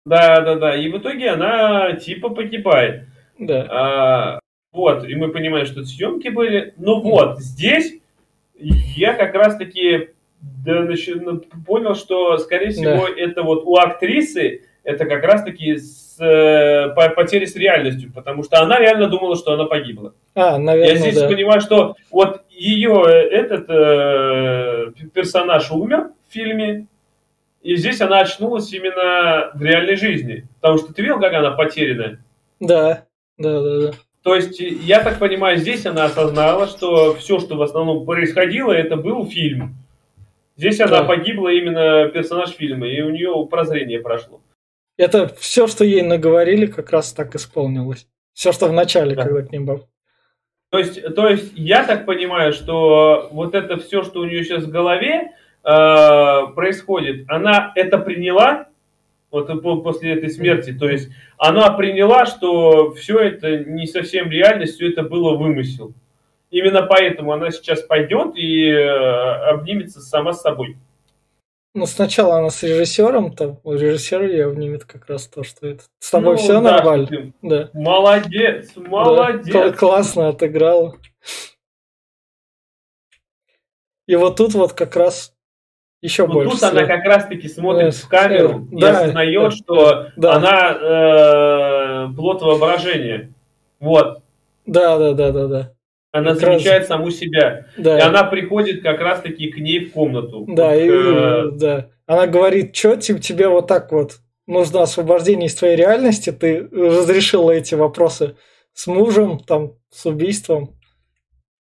Да, 0.05 0.41
да, 0.41 0.57
да. 0.57 0.75
И 0.75 0.89
в 0.89 0.99
итоге 0.99 1.31
она 1.31 1.93
типа 1.93 2.31
погибает. 2.31 3.05
Да. 3.39 3.67
А, 3.71 4.39
вот, 4.73 5.09
и 5.09 5.15
мы 5.15 5.29
понимаем, 5.31 5.67
что 5.67 5.85
съемки 5.85 6.27
были. 6.27 6.75
Но 6.77 7.01
вот, 7.01 7.39
здесь 7.39 8.01
я 8.57 9.15
как 9.15 9.33
раз-таки 9.35 10.09
да, 10.65 10.83
нач- 10.83 11.15
ну, 11.21 11.41
понял, 11.67 11.95
что, 11.95 12.39
скорее 12.39 12.71
всего, 12.71 13.07
это 13.07 13.43
вот 13.43 13.65
у 13.65 13.77
актрисы 13.77 14.63
это 14.85 15.05
как 15.05 15.25
раз-таки 15.25 15.77
с, 15.77 16.17
э, 16.21 16.95
по- 16.95 17.09
потери 17.11 17.45
с 17.45 17.57
реальностью, 17.57 18.13
потому 18.15 18.45
что 18.45 18.61
она 18.61 18.79
реально 18.79 19.09
думала, 19.09 19.35
что 19.37 19.53
она 19.55 19.65
погибла. 19.65 20.15
А, 20.35 20.59
наверное, 20.59 20.93
Я 20.93 20.99
здесь 20.99 21.21
да. 21.21 21.27
понимаю, 21.29 21.61
что 21.61 21.97
вот 22.11 22.43
ее 22.51 23.03
э, 23.07 23.11
этот 23.11 23.67
э, 23.69 24.93
персонаж 25.13 25.71
умер 25.73 26.11
в 26.29 26.33
фильме, 26.33 26.87
и 27.63 27.75
здесь 27.75 28.01
она 28.01 28.21
очнулась 28.21 28.73
именно 28.73 29.51
в 29.55 29.63
реальной 29.63 29.97
жизни. 29.97 30.47
Потому 30.61 30.79
что 30.79 30.95
ты 30.95 31.03
видел, 31.03 31.19
как 31.19 31.33
она 31.33 31.51
потерянная? 31.51 32.25
Да, 32.61 33.03
да, 33.39 33.61
да, 33.63 33.81
да. 33.81 33.91
То 34.23 34.35
есть, 34.37 34.61
я 34.61 35.01
так 35.01 35.19
понимаю, 35.19 35.57
здесь 35.57 35.85
она 35.87 36.05
осознала, 36.05 36.67
что 36.67 37.15
все, 37.15 37.39
что 37.41 37.57
в 37.57 37.63
основном 37.63 38.05
происходило, 38.07 38.73
это 38.73 38.97
был 38.97 39.27
фильм. 39.27 39.75
Здесь 40.57 40.81
она 40.81 41.01
Да. 41.01 41.05
погибла 41.05 41.49
именно 41.51 42.09
персонаж 42.09 42.51
фильма, 42.51 42.87
и 42.89 43.03
у 43.03 43.11
нее 43.11 43.47
прозрение 43.51 44.01
прошло. 44.01 44.41
Это 44.97 45.29
все, 45.39 45.67
что 45.67 45.85
ей 45.85 46.03
наговорили, 46.03 46.67
как 46.67 46.91
раз 46.91 47.13
так 47.13 47.35
исполнилось. 47.35 48.09
Все, 48.33 48.53
что 48.53 48.67
в 48.67 48.73
начале, 48.73 49.15
Да. 49.15 49.25
когда 49.25 49.43
к 49.43 49.53
ним 49.53 49.67
баб. 49.67 49.83
То 50.71 50.79
есть, 50.79 51.15
то 51.15 51.29
есть, 51.29 51.53
я 51.55 51.85
так 51.85 52.07
понимаю, 52.07 52.53
что 52.53 53.29
вот 53.33 53.55
это 53.55 53.77
все, 53.77 54.03
что 54.03 54.21
у 54.21 54.25
нее 54.25 54.45
сейчас 54.45 54.65
в 54.65 54.71
голове 54.71 55.33
э, 55.63 56.47
происходит, 56.55 57.25
она 57.29 57.73
это 57.75 57.99
приняла, 57.99 58.69
вот 59.31 59.49
после 59.83 60.15
этой 60.15 60.31
смерти, 60.31 60.73
то 60.73 60.89
есть 60.89 61.11
она 61.39 61.71
приняла, 61.71 62.25
что 62.25 62.93
все 62.93 63.19
это 63.19 63.59
не 63.65 63.87
совсем 63.87 64.31
реальность, 64.31 64.77
все 64.77 64.89
это 64.91 65.03
было 65.03 65.37
вымысел. 65.37 65.93
Именно 66.51 66.83
поэтому 66.83 67.33
она 67.33 67.51
сейчас 67.51 67.83
пойдет 67.83 68.37
и 68.37 68.69
э, 68.71 68.89
обнимется 69.51 70.01
сама 70.01 70.33
с 70.33 70.43
собой. 70.43 70.77
Ну, 71.75 71.85
сначала 71.87 72.39
она 72.39 72.49
с 72.51 72.63
режиссером, 72.63 73.35
там 73.35 73.59
режиссер 73.65 74.23
ее 74.23 74.47
обнимет 74.47 74.85
как 74.85 75.07
раз 75.11 75.27
то, 75.27 75.43
что 75.45 75.67
это. 75.67 75.85
С 75.99 76.11
тобой 76.11 76.37
Ну, 76.37 76.39
все 76.39 76.55
да, 76.55 76.61
нормально. 76.63 77.07
ты 77.07 77.33
Да. 77.43 77.71
Молодец, 77.75 78.73
Да. 78.75 78.81
молодец. 78.89 79.53
Кл- 79.53 79.79
классно 79.79 80.29
отыграла. 80.29 80.95
И 84.07 84.15
вот 84.17 84.37
тут 84.37 84.55
вот 84.55 84.73
как 84.73 84.97
раз 84.97 85.35
еще 86.01 86.27
Ну, 86.27 86.35
больше. 86.35 86.53
тут 86.53 86.63
она 86.63 86.87
как 86.87 87.05
раз-таки 87.05 87.49
смотрит 87.49 87.93
Да, 87.93 88.07
в 88.07 88.09
камеру 88.09 88.69
и 88.71 88.81
да, 88.81 88.91
осознает, 89.01 89.43
да, 89.43 89.51
что 89.51 90.07
да. 90.17 90.33
она 90.35 92.07
э, 92.11 92.15
плод 92.15 92.41
воображения. 92.43 93.33
Вот. 93.81 94.23
Да, 94.65 94.97
да, 94.99 95.13
да, 95.13 95.33
да, 95.33 95.47
да. 95.49 95.73
Она 96.13 96.31
раз- 96.31 96.41
замечает 96.41 96.87
саму 96.87 97.11
себя. 97.11 97.67
Да. 97.77 97.99
И 97.99 98.01
она 98.01 98.25
приходит 98.25 98.83
как 98.83 99.01
раз-таки 99.01 99.51
к 99.51 99.59
ней 99.59 99.87
в 99.87 99.93
комнату. 99.93 100.45
Да, 100.49 100.69
Вот, 100.69 100.77
и, 100.77 100.89
э, 100.89 101.51
да. 101.53 101.91
Она 102.07 102.27
говорит, 102.27 102.75
что 102.75 102.97
тебе 102.97 103.49
вот 103.49 103.67
так 103.67 103.93
вот 103.93 104.19
нужно 104.47 104.83
освобождение 104.83 105.49
из 105.49 105.55
твоей 105.55 105.77
реальности, 105.77 106.31
ты 106.31 106.69
разрешила 106.69 107.51
эти 107.51 107.75
вопросы 107.75 108.37
с 108.73 108.87
мужем, 108.87 109.41
там, 109.41 109.75
с 109.91 110.07
убийством. 110.07 110.79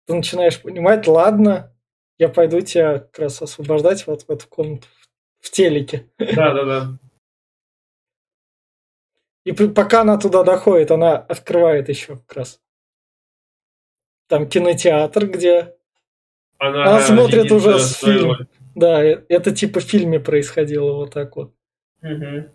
Ты 0.06 0.14
начинаешь 0.14 0.62
понимать, 0.62 1.08
ладно, 1.08 1.76
я 2.18 2.30
пойду 2.30 2.62
тебя 2.62 3.00
как 3.00 3.20
раз 3.20 3.42
освобождать 3.42 4.06
вот 4.08 4.24
в 4.24 4.30
эту 4.30 4.48
комнату 4.48 4.88
в 5.40 5.52
телеке. 5.52 6.08
Да, 6.20 6.54
да, 6.54 6.64
да. 6.64 6.88
И 9.46 9.52
пока 9.52 10.02
она 10.02 10.18
туда 10.18 10.44
доходит, 10.44 10.92
она 10.92 11.18
открывает 11.18 11.88
еще 11.90 12.18
как 12.18 12.38
раз. 12.38 12.62
Там 14.28 14.48
кинотеатр, 14.50 15.28
где... 15.28 15.74
Она, 16.58 16.84
Она 16.84 17.02
смотрит 17.02 17.52
уже 17.52 17.78
роль. 18.22 18.48
Да, 18.76 19.04
э- 19.04 19.24
это 19.30 19.54
типа 19.54 19.80
в 19.80 19.84
фильме 19.84 20.20
происходило 20.20 20.94
вот 20.94 21.14
так 21.14 21.36
вот. 21.36 21.54
Мгм. 22.02 22.50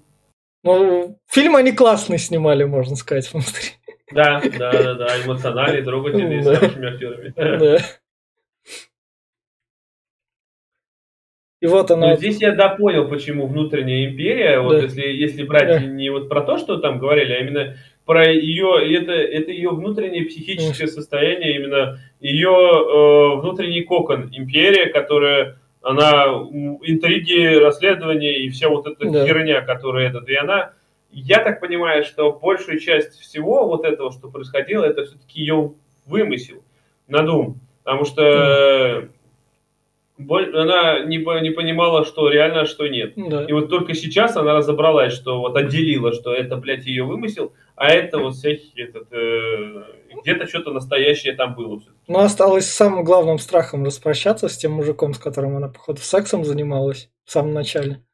Ну, 0.62 1.18
фильм 1.28 1.56
они 1.56 1.72
классный 1.72 2.18
снимали, 2.18 2.64
можно 2.64 2.96
сказать, 2.96 3.30
внутри. 3.32 3.70
Да, 4.12 4.40
да, 4.58 4.72
да, 4.72 4.94
да, 4.94 5.24
эмоциональный, 5.24 5.82
трогательный, 5.82 6.42
с 6.42 6.46
Да. 6.46 6.56
хорошими 6.56 6.92
актерами. 6.94 7.32
Да. 7.36 7.78
И 11.60 11.66
вот 11.66 11.90
она... 11.90 12.08
Ну, 12.10 12.16
здесь 12.16 12.40
я 12.40 12.54
допонял, 12.54 13.06
почему 13.08 13.46
внутренняя 13.46 14.10
империя, 14.10 14.60
вот 14.60 14.76
Да. 14.76 14.82
если, 14.82 15.02
если 15.02 15.42
брать 15.44 15.68
Да. 15.68 15.78
не 15.80 16.08
вот 16.10 16.28
про 16.30 16.40
то, 16.40 16.56
что 16.56 16.78
там 16.78 16.98
говорили, 16.98 17.32
а 17.34 17.38
именно 17.40 17.76
про 18.06 18.30
ее, 18.32 18.96
это, 18.96 19.12
это 19.12 19.52
ее 19.52 19.70
внутреннее 19.70 20.24
психическое 20.24 20.86
состояние, 20.88 21.56
именно 21.56 21.98
ее 22.20 22.48
э, 22.50 23.40
внутренний 23.40 23.82
кокон, 23.82 24.30
империя, 24.32 24.86
которая, 24.86 25.58
она, 25.82 26.24
интриги, 26.82 27.56
расследования 27.56 28.38
и 28.38 28.50
вся 28.50 28.68
вот 28.68 28.86
эта 28.86 29.08
Да. 29.08 29.26
херня, 29.26 29.60
которая 29.62 30.08
этот, 30.08 30.28
и 30.28 30.34
она, 30.34 30.72
я 31.12 31.38
так 31.38 31.60
понимаю, 31.60 32.04
что 32.04 32.32
большую 32.32 32.80
часть 32.80 33.18
всего 33.20 33.66
вот 33.66 33.84
этого, 33.84 34.12
что 34.12 34.28
происходило, 34.28 34.84
это 34.84 35.04
все-таки 35.04 35.40
ее 35.40 35.72
вымысел, 36.06 36.62
надум, 37.06 37.60
потому 37.84 38.04
что 38.04 39.08
она 40.28 41.00
не, 41.04 41.18
не 41.42 41.50
понимала, 41.50 42.04
что 42.04 42.28
реально, 42.28 42.62
а 42.62 42.66
что 42.66 42.86
нет. 42.88 43.12
Да. 43.16 43.44
И 43.44 43.52
вот 43.52 43.70
только 43.70 43.94
сейчас 43.94 44.36
она 44.36 44.54
разобралась, 44.54 45.12
что 45.12 45.40
вот 45.40 45.56
отделила, 45.56 46.12
что 46.12 46.34
это, 46.34 46.56
блядь, 46.56 46.86
ее 46.86 47.04
вымысел, 47.04 47.52
а 47.80 47.88
это 47.94 48.18
вот 48.18 48.34
всякий 48.34 48.78
этот, 48.82 49.10
э, 49.10 49.84
где-то 50.20 50.46
что-то 50.46 50.70
настоящее 50.70 51.32
там 51.34 51.54
было. 51.54 51.80
Но 52.08 52.18
осталось 52.18 52.66
самым 52.66 53.04
главным 53.04 53.38
страхом 53.38 53.86
распрощаться 53.86 54.50
с 54.50 54.58
тем 54.58 54.72
мужиком, 54.72 55.14
с 55.14 55.18
которым 55.18 55.56
она, 55.56 55.68
походу, 55.68 55.98
сексом 56.02 56.44
занималась 56.44 57.10
в 57.24 57.30
самом 57.30 57.54
начале. 57.54 58.04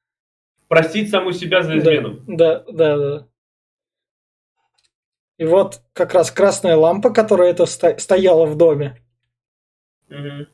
Простить 0.68 1.10
саму 1.10 1.32
себя 1.32 1.64
за 1.64 1.78
измену. 1.78 2.20
Да, 2.28 2.62
да, 2.70 2.96
да. 2.96 3.28
И 5.36 5.44
вот 5.44 5.80
как 5.94 6.14
раз 6.14 6.30
красная 6.30 6.76
лампа, 6.76 7.10
которая 7.10 7.50
это 7.50 7.66
сто- 7.66 7.98
стояла 7.98 8.46
в 8.46 8.56
доме. 8.56 9.02
Мгм. 10.08 10.46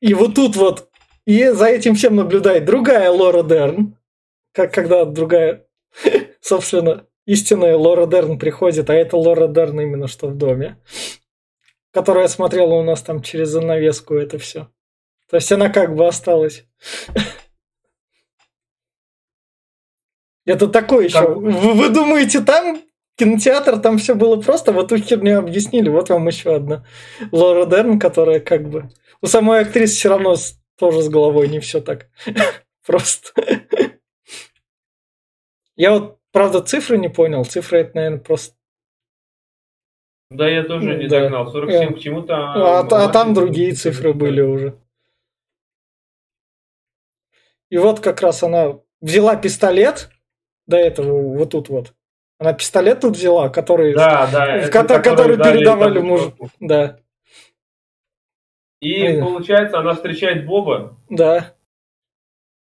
И 0.00 0.14
вот 0.14 0.34
тут 0.34 0.56
вот, 0.56 0.88
и 1.26 1.48
за 1.48 1.66
этим 1.66 1.96
всем 1.96 2.16
наблюдает 2.16 2.64
другая 2.64 3.10
Лора 3.10 3.42
Дерн, 3.42 3.94
как 4.52 4.72
когда 4.72 5.04
другая, 5.04 5.66
собственно, 6.48 7.06
истинная 7.26 7.76
Лора 7.76 8.06
Дерн 8.06 8.38
приходит, 8.38 8.88
а 8.90 8.94
это 8.94 9.16
Лора 9.16 9.48
Дерн 9.48 9.80
именно 9.80 10.08
что 10.08 10.28
в 10.28 10.36
доме, 10.36 10.78
которая 11.92 12.28
смотрела 12.28 12.74
у 12.74 12.82
нас 12.82 13.02
там 13.02 13.22
через 13.22 13.50
занавеску 13.50 14.14
это 14.14 14.38
все. 14.38 14.68
То 15.28 15.36
есть 15.36 15.52
она 15.52 15.68
как 15.68 15.94
бы 15.94 16.06
осталась. 16.06 16.64
Это 20.46 20.66
такое 20.66 21.04
еще. 21.04 21.28
Вы, 21.34 21.74
вы 21.74 21.90
думаете, 21.90 22.40
там 22.40 22.80
кинотеатр, 23.16 23.80
там 23.80 23.98
все 23.98 24.14
было 24.14 24.40
просто, 24.40 24.72
вот 24.72 24.90
эту 24.90 25.02
херню 25.02 25.40
объяснили. 25.40 25.90
Вот 25.90 26.08
вам 26.08 26.26
еще 26.26 26.54
одна 26.54 26.86
Лора 27.30 27.66
Дерн, 27.66 27.98
которая 27.98 28.40
как 28.40 28.66
бы... 28.70 28.88
У 29.20 29.26
самой 29.26 29.60
актрисы 29.60 29.96
все 29.96 30.08
равно 30.08 30.36
с- 30.36 30.58
тоже 30.78 31.02
с 31.02 31.10
головой 31.10 31.48
не 31.48 31.60
все 31.60 31.82
так 31.82 32.08
просто. 32.86 33.30
Я 35.76 35.92
вот, 35.92 36.17
правда, 36.32 36.60
цифры 36.62 36.98
не 36.98 37.08
понял. 37.08 37.44
Цифры 37.44 37.78
это, 37.80 37.96
наверное, 37.96 38.20
просто... 38.20 38.54
Да, 40.30 40.48
я 40.48 40.62
тоже 40.64 40.96
не 40.96 41.08
Да. 41.08 41.20
догнал. 41.20 41.50
47 41.50 41.82
Я- 41.90 41.92
к 41.96 41.98
чему-то. 42.00 42.34
А, 42.36 42.80
а 42.80 42.84
там 42.84 43.28
Мартин 43.28 43.34
другие 43.34 43.70
Лютер 43.70 43.80
цифры 43.80 44.12
были 44.12 44.40
уже. 44.42 44.78
И 47.70 47.78
вот 47.78 48.00
как 48.00 48.20
раз 48.20 48.42
она 48.42 48.78
взяла 49.00 49.36
пистолет 49.36 50.10
до 50.66 50.76
этого, 50.76 51.34
вот 51.36 51.50
тут 51.50 51.68
вот. 51.68 51.94
Она 52.38 52.52
пистолет 52.52 53.00
тут 53.00 53.16
взяла, 53.16 53.48
который... 53.48 53.94
Да, 53.94 54.28
да. 54.30 54.60
в 54.60 54.70
который 54.70 55.36
дали 55.36 55.56
передавали 55.58 55.98
мужу. 55.98 56.34
Да, 56.60 57.00
И 58.80 59.02
Ой. 59.02 59.20
получается, 59.22 59.78
она 59.80 59.94
встречает 59.94 60.46
Боба. 60.46 60.96
да. 61.10 61.54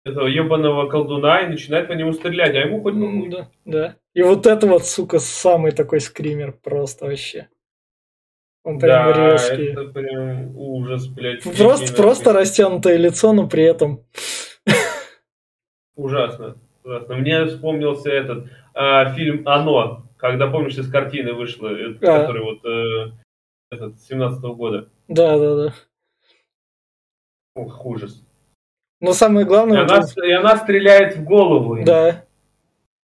Этого 0.05 0.27
ебаного 0.27 0.89
колдуна 0.89 1.43
и 1.43 1.49
начинает 1.49 1.89
по 1.89 1.93
нему 1.93 2.13
стрелять, 2.13 2.55
а 2.55 2.59
ему 2.61 2.83
хоть 2.83 2.95
бы 2.95 3.29
Да, 3.31 3.49
да. 3.65 3.97
И 4.15 4.23
вот 4.23 4.47
это 4.47 4.67
вот, 4.67 4.85
сука, 4.85 5.19
самый 5.19 5.73
такой 5.73 6.01
скример 6.01 6.53
просто 6.53 7.07
вообще. 7.07 7.49
Он 8.65 8.79
прям 8.79 9.13
Да, 9.13 9.33
резкий. 9.33 9.73
это 9.73 9.85
прям 9.85 10.57
ужас, 10.57 11.07
блядь. 11.07 11.43
Просто, 11.43 11.95
просто 11.95 12.33
растянутое 12.33 12.97
лицо, 12.97 13.33
но 13.33 13.49
при 13.49 13.65
этом. 13.65 14.05
Ужасно. 15.97 16.57
Ужасно. 16.85 17.17
Мне 17.17 17.45
вспомнился 17.47 18.11
этот 18.11 18.49
а, 18.75 19.13
фильм 19.15 19.47
«Оно», 19.47 20.05
когда, 20.17 20.49
помнишь, 20.49 20.79
из 20.79 20.91
картины 20.91 21.33
вышло, 21.33 21.69
э, 21.69 21.95
А. 22.01 22.21
который 22.21 22.43
вот 22.43 22.65
э, 22.65 23.13
этот, 23.71 24.01
17 24.01 24.41
года. 24.43 24.89
Да, 25.09 25.39
да, 25.39 25.57
да. 25.57 25.75
Ух, 27.55 27.85
ужас. 27.85 28.25
Но 29.03 29.13
самое 29.13 29.45
И 29.45 29.49
главное. 29.49 29.83
она, 29.83 30.01
вот- 30.01 30.25
и 30.25 30.31
она 30.33 30.57
стреляет 30.57 31.17
в 31.17 31.25
голову. 31.25 31.77
им. 31.77 31.85
Да. 31.85 32.23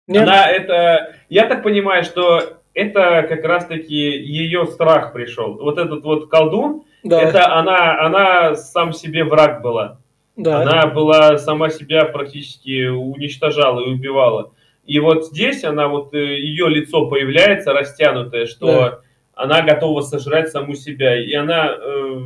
Нет, 0.09 0.23
Она 0.25 0.47
это, 0.51 1.15
я 1.29 1.47
так 1.47 1.63
понимаю, 1.63 2.05
что 2.05 2.59
это 2.75 3.25
как 3.29 3.43
раз-таки 3.45 3.95
ее 3.95 4.67
страх 4.67 5.13
пришел. 5.13 5.55
Вот 5.55 5.79
этот 5.79 6.05
вот 6.05 6.29
колдун, 6.29 6.83
да, 7.03 7.23
это 7.23 7.55
она, 7.55 8.01
она 8.05 8.55
сам 8.57 8.93
себе 8.93 9.25
враг 9.25 9.63
была. 9.63 9.99
да, 10.37 10.61
Она 10.63 10.87
была 10.89 11.39
сама 11.39 11.71
себя 11.71 12.05
практически 12.05 12.89
уничтожала 12.89 13.81
и 13.81 13.91
убивала. 13.91 14.53
И 14.85 15.01
вот 15.01 15.27
здесь 15.27 15.65
она 15.65 15.89
вот 15.89 16.15
э, 16.15 16.19
ее 16.39 16.69
лицо 16.69 17.07
появляется 17.07 17.73
растянутое, 17.73 18.47
что 18.47 18.67
Да. 18.67 18.99
она 19.35 19.63
готова 19.63 20.03
сожрать 20.03 20.49
саму 20.51 20.75
себя, 20.75 21.17
и 21.21 21.33
она 21.35 21.71
э, 21.77 22.21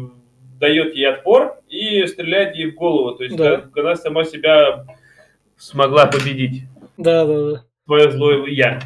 дает 0.61 0.95
ей 0.95 1.09
отпор 1.09 1.57
и 1.69 2.07
стреляет 2.07 2.55
ей 2.55 2.71
в 2.71 2.75
голову. 2.75 3.17
То 3.17 3.25
есть 3.25 3.37
Да. 3.37 3.57
как 3.57 3.77
она 3.79 3.97
сама 3.97 4.25
себя 4.25 4.87
смогла 5.57 6.07
победить 6.07 6.65
да, 6.97 7.25
да, 7.25 7.51
да. 7.51 7.65
свое 7.87 8.11
злое 8.11 8.47
я. 8.47 8.81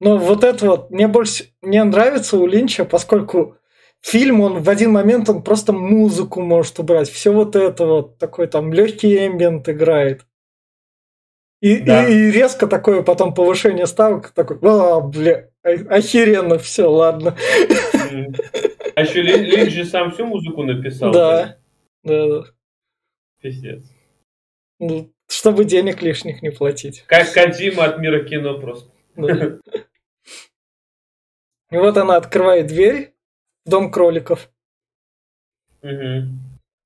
Но 0.00 0.18
вот 0.18 0.44
это 0.44 0.66
вот 0.66 0.90
мне 0.90 1.08
больше 1.08 1.44
мне 1.62 1.82
нравится 1.84 2.36
у 2.36 2.46
Линча, 2.46 2.84
поскольку 2.84 3.56
фильм, 4.02 4.40
он 4.40 4.62
в 4.62 4.68
один 4.68 4.92
момент 4.92 5.28
он 5.30 5.42
просто 5.42 5.72
музыку 5.72 6.42
может 6.42 6.78
убрать. 6.78 7.08
Все 7.08 7.32
вот 7.32 7.56
это 7.56 7.86
вот 7.86 8.18
такой 8.18 8.46
там 8.46 8.72
легкий 8.72 9.26
эмбиент 9.26 9.68
играет. 9.68 10.25
И, 11.66 11.80
Да. 11.80 12.06
и, 12.08 12.12
и 12.12 12.30
резко 12.30 12.66
такое 12.68 13.02
потом 13.02 13.34
повышение 13.34 13.86
ставок, 13.86 14.30
такой, 14.30 14.58
а, 14.62 15.00
бля, 15.00 15.50
о- 15.64 15.94
охеренно, 15.96 16.58
все, 16.58 16.86
ладно. 16.88 17.36
А 18.94 19.00
еще 19.02 19.20
Лин- 19.22 19.42
Линч 19.42 19.72
же 19.72 19.84
сам 19.84 20.12
всю 20.12 20.26
музыку 20.26 20.62
написал. 20.62 21.10
Да. 21.12 21.58
Да, 22.04 22.26
да. 22.28 22.44
Пиздец. 23.42 23.84
Ну, 24.78 25.12
чтобы 25.28 25.64
денег 25.64 26.02
лишних 26.02 26.40
не 26.40 26.50
платить. 26.50 27.04
Как 27.08 27.32
Кадима 27.32 27.84
от 27.86 27.98
мира 27.98 28.22
кино 28.24 28.60
просто. 28.60 28.90
Да. 29.16 29.58
И 31.72 31.76
вот 31.76 31.96
она 31.96 32.16
открывает 32.16 32.68
дверь 32.68 33.12
в 33.64 33.70
дом 33.70 33.90
кроликов. 33.90 34.48
Мгм. 35.82 36.38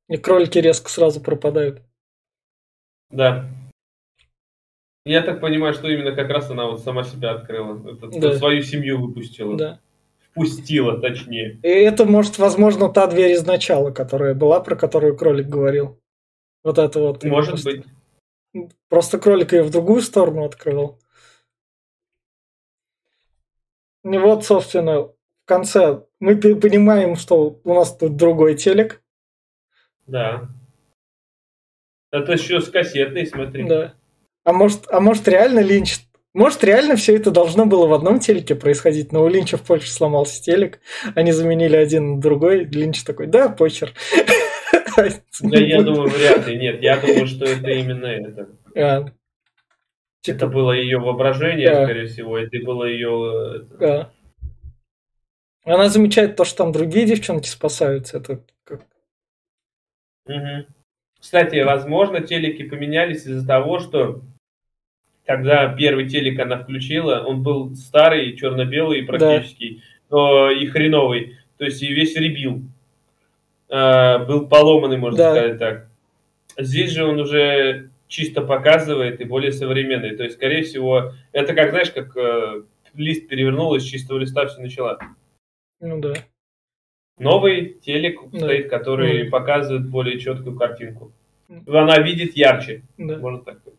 И 0.09 0.17
кролики 0.17 0.57
резко 0.59 0.89
сразу 0.91 1.21
пропадают. 1.21 1.83
Да. 3.11 3.47
Я 5.05 5.23
так 5.23 5.41
понимаю, 5.41 5.73
что 5.73 5.89
именно 5.89 6.13
как 6.13 6.29
раз 6.29 6.51
она 6.51 6.67
вот 6.67 6.81
сама 6.81 7.05
себя 7.05 7.33
открыла. 7.33 7.81
Это, 7.91 8.09
Да. 8.21 8.37
Свою 8.37 8.63
семью 8.63 9.01
выпустила. 9.01 9.57
Да. 9.57 9.81
Впустила, 10.31 11.01
точнее. 11.01 11.59
И 11.63 11.69
это, 11.69 12.05
может, 12.05 12.39
возможно, 12.39 12.89
та 12.89 13.07
дверь 13.07 13.33
из 13.33 13.45
начала, 13.45 13.91
которая 13.91 14.35
была, 14.35 14.61
про 14.61 14.77
которую 14.77 15.17
кролик 15.17 15.49
говорил. 15.49 15.99
Вот 16.63 16.79
это 16.79 17.01
вот. 17.01 17.25
Может 17.25 17.53
просто, 17.53 17.71
быть. 17.71 17.85
Просто 18.89 19.19
кролик 19.19 19.53
ее 19.53 19.63
в 19.63 19.71
другую 19.71 20.03
сторону 20.03 20.45
открывал. 20.45 20.99
И 24.05 24.19
вот, 24.19 24.45
собственно, 24.45 25.03
в 25.03 25.15
конце 25.47 26.05
мы 26.21 26.37
понимаем, 26.37 27.17
что 27.17 27.61
у 27.65 27.75
нас 27.75 27.97
тут 27.97 28.17
другой 28.17 28.57
телек. 28.57 29.03
Да. 30.07 30.49
Это 32.11 32.33
еще 32.33 32.61
с 32.61 32.69
кассетной, 32.69 33.27
смотри. 33.27 33.67
Да. 33.67 33.95
А 34.45 34.53
может, 34.53 34.87
а 34.91 35.01
может 35.01 35.29
реально 35.29 35.61
Линч... 35.61 35.99
Может, 36.33 36.63
реально 36.63 36.95
все 36.95 37.17
это 37.17 37.31
должно 37.33 37.67
было 37.67 37.87
в 37.87 37.93
одном 37.93 38.21
телеке 38.21 38.55
происходить, 38.55 39.11
но 39.11 39.25
у 39.25 39.29
Линча 39.29 39.57
в 39.57 39.63
Польше 39.63 39.91
сломался 39.91 40.41
телек, 40.41 40.81
они 41.17 41.33
заменили 41.33 41.75
один 41.75 42.15
на 42.15 42.21
другой, 42.21 42.65
Линч 42.65 43.03
такой, 43.03 43.27
да, 43.27 43.49
похер. 43.49 43.93
Да, 45.43 45.59
я 45.59 45.83
думаю, 45.83 46.11
вряд 46.11 46.47
ли. 46.47 46.59
Нет, 46.59 46.83
я 46.83 46.99
думаю, 46.99 47.27
что 47.27 47.47
это 47.47 47.71
именно 47.71 48.07
это. 48.07 48.49
А, 48.77 49.01
Это 49.01 49.13
Типа, 50.21 50.47
было 50.47 50.73
ее 50.73 50.99
воображение, 50.99 51.69
скорее 51.85 52.07
всего. 52.07 52.39
Это 52.39 52.59
было 52.65 52.85
ее... 52.85 53.67
Она 55.65 55.89
замечает 55.89 56.37
то, 56.37 56.45
что 56.45 56.59
там 56.65 56.73
другие 56.73 57.07
девчонки 57.07 57.49
спасаются. 57.49 58.19
Это 58.19 58.43
как... 58.65 58.83
Мгм. 60.27 60.67
Кстати, 61.21 61.61
возможно, 61.63 62.21
телеки 62.21 62.63
поменялись 62.63 63.27
из-за 63.27 63.47
того, 63.47 63.79
что 63.79 64.23
когда 65.27 65.73
первый 65.73 66.09
телек 66.09 66.41
она 66.41 66.59
включила, 66.59 67.21
он 67.21 67.43
был 67.43 67.75
старый, 67.77 68.37
черно-белый 68.37 69.03
практически, 69.05 69.83
но 70.09 70.51
и 70.51 70.67
хреновый. 70.67 71.37
То 71.59 71.67
есть 71.67 71.83
и 71.83 71.93
весь 71.93 72.17
ребил. 72.17 72.63
А, 73.69 74.19
был 74.21 74.49
поломанный, 74.49 74.97
можно 74.97 75.19
Да. 75.19 75.31
сказать 75.33 75.59
так. 75.59 75.89
Здесь 76.59 76.91
же 76.91 77.05
он 77.05 77.21
уже 77.21 77.91
чисто 78.09 78.41
показывает 78.41 79.21
и 79.21 79.25
более 79.25 79.53
современный. 79.53 80.17
То 80.17 80.25
есть, 80.25 80.37
скорее 80.37 80.63
всего, 80.63 81.13
это 81.33 81.55
как, 81.55 81.71
знаешь, 81.71 81.93
как 81.93 82.17
э, 82.17 82.63
лист 82.95 83.29
перевернул 83.29 83.75
из 83.77 83.85
чистого 83.85 84.19
листа 84.19 84.47
все 84.47 84.61
начала. 84.61 84.99
Ну 85.81 86.01
да. 86.01 86.15
Новый 87.21 87.75
телек 87.85 88.19
Да. 88.33 88.39
стоит, 88.39 88.71
который 88.71 89.23
Мгм. 89.25 89.31
показывает 89.31 89.89
более 89.89 90.19
четкую 90.19 90.57
картинку. 90.57 91.13
Мгм. 91.49 91.77
Она 91.77 91.99
видит 91.99 92.37
ярче, 92.37 92.83
да. 92.99 93.19
можно 93.19 93.41
так 93.45 93.59
сказать. 93.61 93.79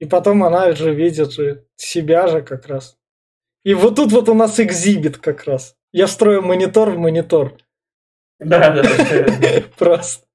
И 0.00 0.06
потом 0.06 0.42
она 0.42 0.72
же 0.72 0.92
видит 0.92 1.32
же 1.32 1.64
себя 1.76 2.26
же 2.28 2.42
как 2.42 2.66
раз. 2.66 2.98
И 3.64 3.74
вот 3.74 3.96
тут 3.96 4.12
вот 4.12 4.28
у 4.28 4.34
нас 4.34 4.58
экзибит 4.60 5.18
как 5.18 5.44
раз. 5.44 5.76
Я 5.92 6.06
строю 6.08 6.42
монитор 6.42 6.90
в 6.90 6.98
монитор. 6.98 7.56
Да, 8.40 8.70
да, 8.70 8.82
да. 8.82 9.62
Просто. 9.78 10.26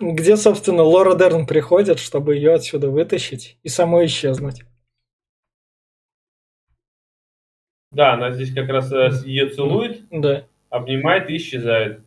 Где, 0.00 0.36
собственно, 0.36 0.82
Лора 0.82 1.14
Дерн 1.16 1.46
приходит, 1.46 1.98
чтобы 1.98 2.36
ее 2.36 2.54
отсюда 2.54 2.88
вытащить 2.90 3.58
и 3.64 3.68
самой 3.68 4.06
исчезнуть. 4.06 4.62
Да, 7.90 8.14
она 8.14 8.32
здесь 8.32 8.52
как 8.54 8.68
раз 8.68 8.92
ее 9.24 9.48
целует, 9.48 10.02
Да. 10.10 10.44
обнимает 10.68 11.30
и 11.30 11.36
исчезает. 11.36 12.00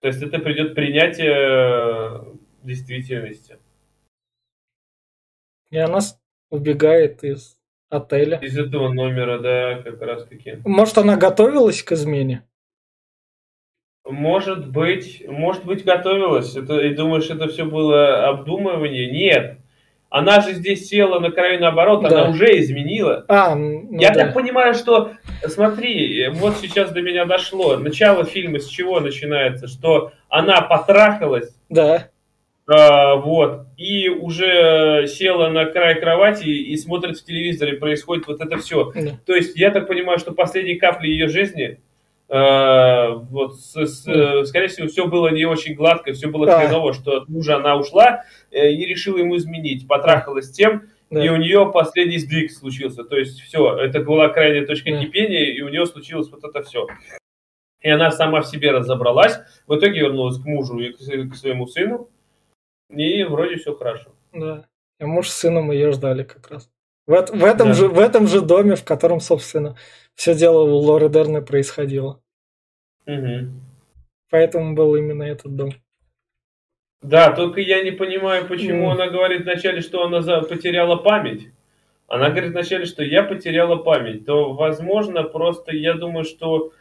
То 0.00 0.08
есть 0.08 0.22
это 0.22 0.38
придет 0.38 0.74
принятие 0.74 1.34
э, 1.34 2.24
действительности. 2.62 3.58
И 5.70 5.78
она 5.78 5.98
убегает 6.50 7.24
из 7.24 7.58
отеля. 7.90 8.38
Из 8.38 8.56
этого 8.58 8.92
номера, 8.92 9.38
да, 9.38 9.82
как 9.82 10.00
раз 10.02 10.24
таки. 10.26 10.58
Может, 10.64 10.98
она 10.98 11.16
готовилась 11.16 11.82
к 11.82 11.92
измене? 11.92 12.44
Может 14.04 14.70
быть, 14.70 15.22
может 15.28 15.64
быть, 15.66 15.84
готовилась. 15.84 16.56
Это, 16.56 16.80
и 16.80 16.94
думаешь, 16.94 17.28
это 17.28 17.48
все 17.48 17.64
было 17.64 18.28
обдумывание? 18.28 19.10
Нет. 19.10 19.58
Она 20.10 20.40
же 20.40 20.54
здесь 20.54 20.88
села 20.88 21.20
на 21.20 21.30
краю 21.30 21.60
наоборот, 21.60 22.02
Да. 22.02 22.08
она 22.22 22.30
уже 22.30 22.58
изменила. 22.60 23.24
А, 23.28 23.54
ну 23.54 23.88
Я 24.00 24.10
да. 24.10 24.24
так 24.24 24.34
понимаю, 24.34 24.72
что, 24.74 25.12
смотри, 25.46 26.28
вот 26.34 26.56
сейчас 26.56 26.90
до 26.92 27.02
меня 27.02 27.26
дошло. 27.26 27.76
Начало 27.76 28.24
фильма 28.24 28.58
с 28.58 28.66
чего 28.66 29.00
начинается? 29.00 29.68
Что 29.68 30.12
она 30.30 30.62
потрахалась, 30.62 31.54
Да, 31.68 32.08
а, 32.66 33.16
вот, 33.16 33.66
и 33.76 34.08
уже 34.08 35.06
села 35.08 35.48
на 35.50 35.66
край 35.66 36.00
кровати 36.00 36.44
и 36.48 36.76
смотрит 36.76 37.18
в 37.18 37.24
телевизоре, 37.24 37.74
происходит 37.74 38.26
вот 38.26 38.40
это 38.40 38.56
все. 38.58 38.90
да. 38.94 39.10
То 39.26 39.34
есть 39.34 39.56
я 39.58 39.70
так 39.70 39.86
понимаю, 39.88 40.18
что 40.18 40.32
последней 40.32 40.76
капли 40.76 41.08
ее 41.08 41.28
жизни, 41.28 41.80
вот, 42.30 43.58
с- 43.58 43.74
с- 43.86 44.06
э, 44.06 44.44
скорее 44.44 44.68
всего, 44.68 44.86
все 44.88 45.06
было 45.06 45.28
не 45.28 45.46
очень 45.46 45.74
гладко, 45.74 46.12
все 46.12 46.28
было 46.28 46.46
Да. 46.46 46.60
хреново, 46.60 46.92
что 46.92 47.16
от 47.18 47.28
мужа 47.28 47.56
она 47.56 47.76
ушла 47.76 48.24
э, 48.50 48.70
и 48.70 48.84
решила 48.84 49.18
ему 49.18 49.36
изменить, 49.36 49.88
потрахалась 49.88 50.50
тем, 50.50 50.90
да. 51.10 51.24
и 51.24 51.28
у 51.30 51.36
нее 51.36 51.70
последний 51.72 52.18
сдвиг 52.18 52.50
случился. 52.52 53.04
То 53.04 53.16
есть 53.16 53.40
все, 53.40 53.76
это 53.78 54.00
была 54.00 54.28
крайняя 54.28 54.66
точка 54.66 54.90
Да. 54.90 55.00
кипения, 55.00 55.46
и 55.46 55.60
у 55.62 55.68
нее 55.68 55.86
случилось 55.86 56.30
вот 56.30 56.44
это 56.44 56.62
все. 56.62 56.86
И 57.80 57.88
она 57.88 58.10
сама 58.10 58.42
в 58.42 58.46
себе 58.46 58.72
разобралась, 58.72 59.38
в 59.66 59.74
итоге 59.76 60.00
вернулась 60.00 60.38
к 60.38 60.44
мужу 60.44 60.78
и 60.80 60.92
к, 60.92 60.98
к 60.98 61.34
своему 61.34 61.66
сыну, 61.66 62.10
и 62.90 63.22
вроде 63.24 63.56
все 63.56 63.74
хорошо. 63.74 64.10
Да. 64.32 64.66
И 65.00 65.04
муж 65.04 65.28
с 65.28 65.34
сыном 65.36 65.70
ее 65.70 65.92
ждали 65.92 66.24
как 66.24 66.50
раз. 66.50 66.68
В, 67.08 67.10
в 67.10 67.44
этом 67.44 67.68
Да. 67.68 67.74
же, 67.74 67.88
в 67.88 67.98
этом 67.98 68.26
же 68.26 68.42
доме, 68.42 68.76
в 68.76 68.84
котором, 68.84 69.20
собственно, 69.20 69.76
все 70.14 70.34
дело 70.34 70.60
у 70.60 70.76
Лоры 70.76 71.08
Дерны 71.08 71.40
происходило. 71.40 72.20
Мгм. 73.06 73.62
Поэтому 74.30 74.74
был 74.74 74.94
именно 74.94 75.22
этот 75.22 75.56
дом. 75.56 75.70
Да, 77.00 77.32
только 77.32 77.62
я 77.62 77.82
не 77.82 77.92
понимаю, 77.92 78.46
почему 78.46 78.90
mm. 78.90 78.92
она 78.92 79.08
говорит 79.08 79.44
вначале, 79.44 79.80
что 79.80 80.04
она 80.04 80.20
за... 80.20 80.42
потеряла 80.42 80.96
память. 80.96 81.48
Она 82.08 82.28
говорит 82.28 82.50
вначале, 82.50 82.84
что 82.84 83.02
я 83.02 83.22
потеряла 83.22 83.76
память. 83.76 84.26
То, 84.26 84.52
возможно, 84.52 85.22
просто 85.22 85.74
я 85.74 85.94
думаю, 85.94 86.24
что 86.24 86.72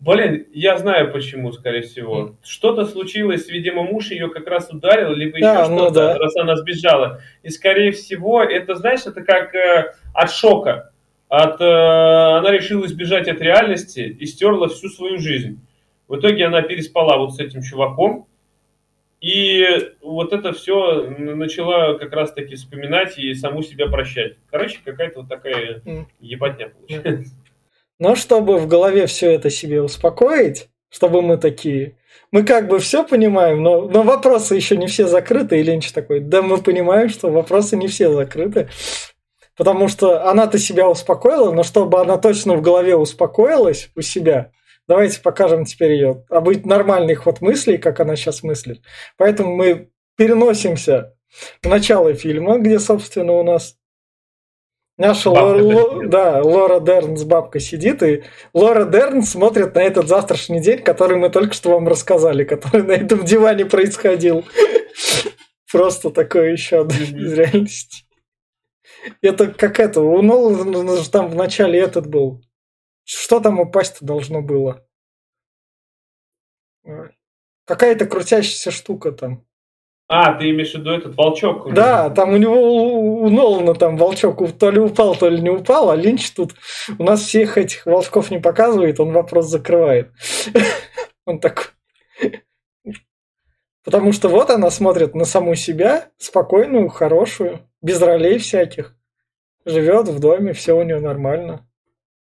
Блин, 0.00 0.46
я 0.52 0.76
знаю 0.76 1.10
почему, 1.10 1.52
скорее 1.52 1.82
всего. 1.82 2.20
Mm. 2.20 2.34
Что-то 2.44 2.84
случилось, 2.84 3.48
видимо, 3.48 3.82
муж 3.82 4.10
ее 4.10 4.28
как 4.28 4.46
раз 4.46 4.68
ударил, 4.70 5.12
либо 5.12 5.40
да, 5.40 5.62
еще 5.62 5.70
ну 5.70 5.78
что-то, 5.78 5.94
да. 5.94 6.18
раз 6.18 6.36
она 6.36 6.56
сбежала. 6.56 7.22
И, 7.42 7.48
скорее 7.48 7.92
всего, 7.92 8.42
это, 8.42 8.74
знаешь, 8.74 9.06
это 9.06 9.22
как 9.22 9.54
э, 9.54 9.94
от 10.12 10.30
шока. 10.30 10.92
От, 11.28 11.60
э, 11.60 11.64
она 11.64 12.50
решила 12.52 12.84
избежать 12.86 13.26
от 13.26 13.40
реальности 13.40 14.00
и 14.00 14.26
стерла 14.26 14.68
всю 14.68 14.88
свою 14.90 15.18
жизнь. 15.18 15.60
В 16.08 16.18
итоге 16.18 16.46
она 16.46 16.62
переспала 16.62 17.16
вот 17.16 17.34
с 17.34 17.40
этим 17.40 17.62
чуваком. 17.62 18.28
И 19.20 19.64
вот 20.02 20.32
это 20.34 20.52
все 20.52 21.08
начала 21.08 21.94
как 21.94 22.12
раз-таки 22.12 22.54
вспоминать 22.54 23.18
и 23.18 23.32
саму 23.34 23.62
себя 23.62 23.86
прощать. 23.88 24.36
Короче, 24.50 24.78
какая-то 24.84 25.20
вот 25.20 25.28
такая 25.28 25.82
ебатня 26.20 26.68
получается. 26.68 27.34
Но 27.98 28.14
чтобы 28.14 28.58
в 28.58 28.66
голове 28.66 29.06
все 29.06 29.32
это 29.32 29.50
себе 29.50 29.80
успокоить, 29.82 30.68
чтобы 30.90 31.22
мы 31.22 31.38
такие, 31.38 31.96
мы 32.30 32.42
как 32.42 32.68
бы 32.68 32.78
все 32.78 33.04
понимаем, 33.04 33.62
но, 33.62 33.82
но 33.82 34.02
вопросы 34.02 34.54
еще 34.54 34.76
не 34.76 34.86
все 34.86 35.06
закрыты. 35.06 35.58
И 35.58 35.62
Ленч 35.62 35.92
такой, 35.92 36.20
да 36.20 36.42
мы 36.42 36.58
понимаем, 36.58 37.08
что 37.08 37.30
вопросы 37.30 37.76
не 37.76 37.88
все 37.88 38.12
закрыты. 38.12 38.68
Потому 39.56 39.88
что 39.88 40.28
она-то 40.28 40.58
себя 40.58 40.88
успокоила, 40.88 41.50
но 41.50 41.62
чтобы 41.62 42.00
она 42.00 42.18
точно 42.18 42.56
в 42.56 42.62
голове 42.62 42.94
успокоилась 42.94 43.90
у 43.96 44.02
себя, 44.02 44.52
давайте 44.86 45.20
покажем 45.20 45.64
теперь 45.64 45.92
ее 45.92 46.24
а 46.28 46.42
быть 46.42 46.66
нормальный 46.66 47.14
ход 47.14 47.40
мыслей, 47.40 47.78
как 47.78 48.00
она 48.00 48.16
сейчас 48.16 48.42
мыслит. 48.42 48.82
Поэтому 49.16 49.56
мы 49.56 49.88
переносимся 50.16 51.14
в 51.62 51.68
начало 51.68 52.12
фильма, 52.14 52.58
где, 52.58 52.78
собственно, 52.78 53.32
у 53.32 53.42
нас 53.42 53.76
Наша 54.98 55.28
Лора, 55.28 55.62
Ло, 55.62 56.06
да, 56.06 56.40
Лора 56.42 56.80
Дерн 56.80 57.18
с 57.18 57.24
бабкой 57.24 57.60
сидит, 57.60 58.02
и 58.02 58.24
Лора 58.54 58.86
Дерн 58.86 59.22
смотрит 59.22 59.74
на 59.74 59.80
этот 59.80 60.08
завтрашний 60.08 60.60
день, 60.60 60.82
который 60.82 61.18
мы 61.18 61.28
только 61.28 61.52
что 61.52 61.70
вам 61.70 61.86
рассказали, 61.86 62.44
который 62.44 62.82
на 62.82 62.92
этом 62.92 63.22
диване 63.24 63.66
происходил. 63.66 64.46
Просто 65.70 66.10
такое 66.10 66.52
еще 66.52 66.80
одно 66.80 66.94
из 66.94 67.32
реальности. 67.34 68.06
Это 69.20 69.48
как 69.48 69.80
это, 69.80 70.00
у 70.00 70.22
Нолана 70.22 71.04
там 71.04 71.28
в 71.28 71.34
начале 71.34 71.78
этот 71.78 72.06
был. 72.06 72.42
Что 73.04 73.40
там 73.40 73.60
упасть-то 73.60 74.04
должно 74.04 74.40
было? 74.40 74.84
Какая-то 77.66 78.06
крутящаяся 78.06 78.70
штука 78.70 79.12
там. 79.12 79.46
А, 80.08 80.34
ты 80.34 80.50
имеешь 80.50 80.72
в 80.72 80.76
виду 80.76 80.92
этот 80.92 81.16
волчок? 81.16 81.72
Да, 81.72 82.10
там 82.10 82.32
у 82.32 82.36
него, 82.36 83.22
у 83.22 83.28
Нолана 83.28 83.74
там 83.74 83.96
волчок 83.96 84.40
то 84.56 84.70
ли 84.70 84.78
упал, 84.78 85.16
то 85.16 85.28
ли 85.28 85.40
не 85.40 85.50
упал, 85.50 85.90
а 85.90 85.96
Линч 85.96 86.30
тут 86.30 86.54
у 86.98 87.02
нас 87.02 87.22
всех 87.22 87.58
этих 87.58 87.86
волчков 87.86 88.30
не 88.30 88.38
показывает, 88.38 89.00
он 89.00 89.12
вопрос 89.12 89.46
закрывает. 89.46 90.12
Он 91.28 91.40
такой... 91.40 91.64
Потому 93.84 94.12
что 94.12 94.28
вот 94.28 94.50
она 94.50 94.70
смотрит 94.70 95.16
на 95.16 95.24
саму 95.24 95.56
себя, 95.56 96.10
спокойную, 96.18 96.88
хорошую, 96.88 97.68
без 97.82 98.00
ролей 98.00 98.38
всяких. 98.38 98.96
Живет 99.64 100.06
в 100.06 100.20
доме, 100.20 100.52
все 100.52 100.76
у 100.76 100.82
нее 100.82 101.00
нормально. 101.00 101.68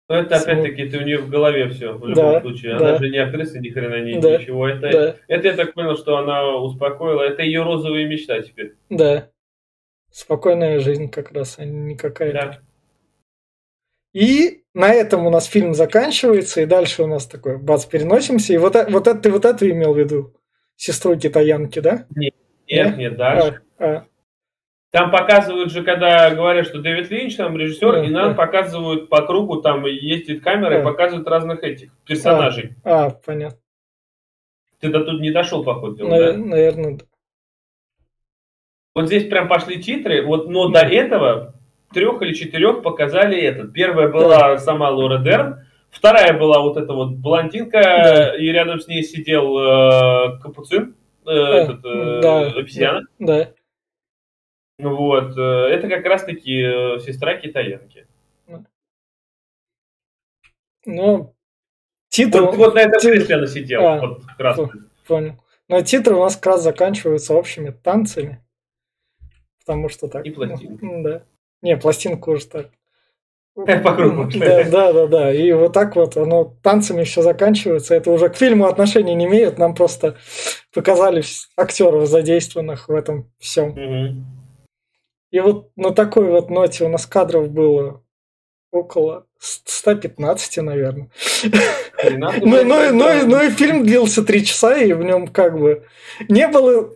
Но 0.08 0.14
ну, 0.14 0.22
это 0.22 0.36
опять-таки 0.36 0.82
это 0.82 0.98
у 0.98 1.00
нее 1.00 1.18
в 1.18 1.28
голове 1.28 1.68
все, 1.68 1.92
в 1.92 2.06
любом 2.06 2.32
да, 2.32 2.40
случае. 2.40 2.76
Она 2.76 2.92
да. 2.92 2.98
же 2.98 3.10
не 3.10 3.18
актриса, 3.18 3.58
ни 3.58 3.70
хрена 3.70 4.00
не 4.04 4.20
да, 4.20 4.38
ничего. 4.38 4.68
Это, 4.68 4.92
да. 4.92 5.16
это 5.26 5.48
я 5.48 5.54
так 5.54 5.74
понял, 5.74 5.96
что 5.96 6.16
она 6.16 6.56
успокоила. 6.58 7.22
Это 7.22 7.42
ее 7.42 7.64
розовая 7.64 8.06
мечта 8.06 8.40
теперь. 8.40 8.74
Да. 8.88 9.30
Спокойная 10.12 10.78
жизнь 10.78 11.10
как 11.10 11.32
раз, 11.32 11.58
а 11.58 11.64
не 11.64 11.96
какая-то. 11.96 12.38
Да. 12.38 12.60
И 14.12 14.62
на 14.74 14.94
этом 14.94 15.26
у 15.26 15.30
нас 15.30 15.46
фильм 15.46 15.74
заканчивается, 15.74 16.60
и 16.60 16.66
дальше 16.66 17.02
у 17.02 17.06
нас 17.08 17.26
такой, 17.26 17.58
бац, 17.58 17.84
переносимся. 17.84 18.52
И 18.52 18.58
вот, 18.58 18.76
вот 18.88 19.08
это 19.08 19.18
ты 19.18 19.30
вот 19.30 19.44
это 19.44 19.68
имел 19.68 19.92
в 19.92 19.98
виду? 19.98 20.34
Сестру 20.76 21.16
китаянки, 21.16 21.80
да? 21.80 22.06
Нет, 22.14 22.34
нет, 22.68 22.96
нет 22.96 23.16
дальше. 23.16 23.60
А, 23.78 23.84
а. 23.84 24.06
Там 24.90 25.10
показывают 25.10 25.72
же, 25.72 25.82
когда 25.82 26.30
говорят, 26.30 26.66
что 26.66 26.80
Дэвид 26.80 27.10
Линч, 27.10 27.36
там 27.36 27.56
режиссер, 27.56 27.92
да, 27.92 28.04
и 28.04 28.08
нам 28.08 28.30
да. 28.30 28.34
показывают 28.34 29.08
по 29.08 29.22
кругу, 29.26 29.60
там 29.60 29.84
ездит 29.84 30.42
камера 30.42 30.70
да. 30.70 30.80
и 30.80 30.84
показывают 30.84 31.28
разных 31.28 31.62
этих 31.62 31.92
персонажей. 32.06 32.74
А, 32.84 33.06
а 33.06 33.10
понятно. 33.10 33.58
Ты 34.80 34.88
до 34.90 35.04
тут 35.04 35.20
не 35.20 35.30
дошел, 35.30 35.64
походу. 35.64 36.06
Навер- 36.06 36.32
да? 36.32 36.38
Наверное, 36.38 36.96
да. 36.98 37.04
Вот 38.94 39.08
здесь 39.08 39.28
прям 39.28 39.48
пошли 39.48 39.82
титры, 39.82 40.24
вот, 40.24 40.48
но 40.48 40.68
до 40.68 40.80
этого 40.80 41.54
трех 41.92 42.22
или 42.22 42.32
четырех 42.32 42.82
показали 42.82 43.38
этот. 43.38 43.72
Первая 43.72 44.08
была 44.08 44.38
да. 44.38 44.58
сама 44.58 44.88
Лора 44.90 45.18
Дерн, 45.18 45.66
вторая 45.90 46.38
была 46.38 46.60
вот 46.60 46.76
эта 46.76 46.92
вот 46.94 47.10
блондинка, 47.12 47.82
да. 47.82 48.36
и 48.36 48.46
рядом 48.46 48.80
с 48.80 48.88
ней 48.88 49.02
сидел 49.02 49.58
э, 49.58 50.38
капуцин, 50.40 50.94
э, 51.26 51.34
да. 51.34 51.56
этот, 51.58 51.84
э, 51.84 52.20
да. 52.22 52.46
обезьяна. 52.52 53.02
Да. 53.18 53.50
Вот. 54.78 55.36
Э, 55.36 55.68
это 55.68 55.88
как 55.88 56.04
раз-таки 56.04 56.62
э, 56.62 57.00
сестра 57.00 57.36
китаянки. 57.36 58.06
Ну, 60.84 61.34
титры... 62.08 62.42
Вот, 62.42 62.56
вот 62.56 62.74
на 62.74 62.80
этом 62.80 63.00
кресле 63.00 63.34
она 63.34 63.46
сидела. 63.46 63.94
А, 63.94 64.00
вот, 64.00 64.22
красный. 64.36 64.68
Понял. 65.06 65.34
Но 65.68 65.82
титры 65.82 66.14
у 66.14 66.20
нас 66.20 66.36
как 66.36 66.46
раз 66.46 66.62
заканчиваются 66.62 67.34
общими 67.34 67.70
танцами. 67.70 68.40
Потому 69.60 69.88
что 69.88 70.06
так. 70.06 70.24
И. 70.24 70.30
Ну, 70.32 71.02
да. 71.02 71.22
Не, 71.60 71.76
пластинку 71.76 72.32
уже 72.32 72.46
так. 72.46 72.70
По 73.56 73.96
кругу. 73.96 74.28
Да, 74.34 74.64
да, 74.64 74.92
да, 74.92 75.06
да. 75.06 75.34
И 75.34 75.50
вот 75.52 75.72
так 75.72 75.96
вот 75.96 76.16
оно 76.16 76.54
танцами 76.62 77.02
все 77.02 77.22
заканчивается. 77.22 77.94
Это 77.94 78.12
уже 78.12 78.28
к 78.28 78.36
фильму 78.36 78.66
отношения 78.66 79.14
не 79.14 79.24
имеет. 79.24 79.58
Нам 79.58 79.74
просто 79.74 80.16
показали 80.72 81.24
актеров 81.56 82.06
задействованных 82.06 82.88
в 82.88 82.92
этом 82.92 83.32
всем. 83.38 83.70
Угу. 83.70 84.24
И 85.36 85.40
вот 85.40 85.68
на 85.76 85.90
такой 85.90 86.30
вот 86.30 86.48
ноте 86.48 86.84
у 86.84 86.88
нас 86.88 87.04
кадров 87.04 87.50
было 87.50 88.02
около 88.70 89.26
115, 89.38 90.56
наверное. 90.62 91.10
Ну, 92.08 92.30
ну, 92.42 92.92
ну, 92.92 93.26
ну 93.26 93.42
и 93.42 93.50
фильм 93.50 93.84
длился 93.84 94.22
три 94.22 94.44
часа, 94.44 94.76
и 94.76 94.92
в 94.92 95.02
нем 95.02 95.28
как 95.28 95.58
бы 95.58 95.84
не 96.28 96.46
было, 96.46 96.94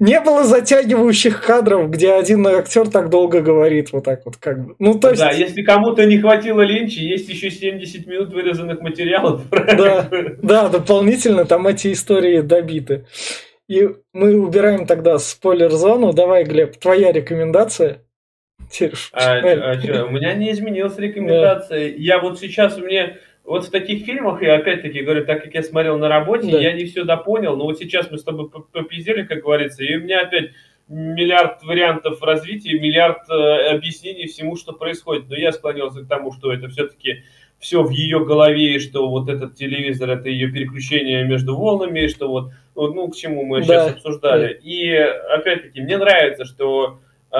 не 0.00 0.20
было 0.20 0.44
затягивающих 0.44 1.42
кадров, 1.42 1.90
где 1.90 2.12
один 2.12 2.46
актер 2.46 2.88
так 2.88 3.08
долго 3.08 3.40
говорит, 3.40 3.90
вот 3.92 4.04
так 4.04 4.26
вот 4.26 4.36
как 4.36 4.64
бы. 4.64 4.76
Ну, 4.78 4.98
то 4.98 5.10
есть... 5.10 5.22
Да, 5.22 5.30
если 5.30 5.62
кому-то 5.62 6.04
не 6.04 6.18
хватило 6.18 6.60
ленчи, 6.60 6.98
есть 6.98 7.28
еще 7.30 7.50
70 7.50 8.06
минут 8.06 8.32
вырезанных 8.32 8.80
материалов. 8.80 9.42
Да, 9.50 10.08
да, 10.42 10.68
дополнительно 10.68 11.46
там 11.46 11.66
эти 11.66 11.92
истории 11.92 12.42
добиты. 12.42 13.06
И 13.68 13.86
мы 14.14 14.34
убираем 14.40 14.86
тогда 14.86 15.18
спойлер-зону. 15.18 16.12
Давай, 16.14 16.44
Глеб, 16.44 16.76
твоя 16.76 17.12
рекомендация. 17.12 18.02
А, 19.12 19.36
а 19.36 19.80
что, 19.80 20.06
у 20.06 20.10
меня 20.10 20.34
не 20.34 20.50
изменилась 20.52 20.98
рекомендация. 20.98 21.90
Да. 21.90 21.94
Я 21.96 22.18
вот 22.18 22.38
сейчас 22.38 22.78
меня 22.78 23.16
вот 23.44 23.66
в 23.66 23.70
таких 23.70 24.04
фильмах, 24.04 24.42
я 24.42 24.56
опять-таки 24.56 25.02
говорю, 25.02 25.24
так 25.24 25.42
как 25.42 25.54
я 25.54 25.62
смотрел 25.62 25.98
на 25.98 26.08
работе, 26.08 26.50
да. 26.50 26.58
я 26.58 26.72
не 26.72 26.84
все 26.84 27.04
допонял, 27.04 27.56
но 27.56 27.64
вот 27.64 27.78
сейчас 27.78 28.10
мы 28.10 28.18
с 28.18 28.24
тобой 28.24 28.50
попиздели, 28.50 29.22
как 29.22 29.42
говорится, 29.42 29.84
и 29.84 29.96
у 29.96 30.00
меня 30.00 30.20
опять 30.20 30.50
миллиард 30.88 31.62
вариантов 31.62 32.22
развития, 32.22 32.78
миллиард 32.78 33.28
э, 33.30 33.70
объяснений 33.70 34.26
всему, 34.26 34.56
что 34.56 34.72
происходит. 34.72 35.28
Но 35.28 35.36
я 35.36 35.52
склонился 35.52 36.02
к 36.02 36.08
тому, 36.08 36.32
что 36.32 36.52
это 36.52 36.68
все-таки 36.68 37.24
все 37.58 37.82
в 37.82 37.90
ее 37.90 38.24
голове, 38.24 38.78
что 38.78 39.08
вот 39.08 39.28
этот 39.28 39.54
телевизор 39.56 40.10
это 40.10 40.28
ее 40.28 40.50
переключение 40.50 41.24
между 41.24 41.56
волнами, 41.56 42.06
что 42.06 42.28
вот, 42.28 42.52
ну, 42.74 43.08
к 43.08 43.16
чему 43.16 43.44
мы 43.44 43.60
да. 43.60 43.64
сейчас 43.64 43.90
обсуждали. 43.94 44.54
Да. 44.54 44.60
И 44.62 44.90
опять-таки, 44.90 45.80
мне 45.80 45.98
нравится, 45.98 46.44
что 46.44 47.00
э, 47.32 47.36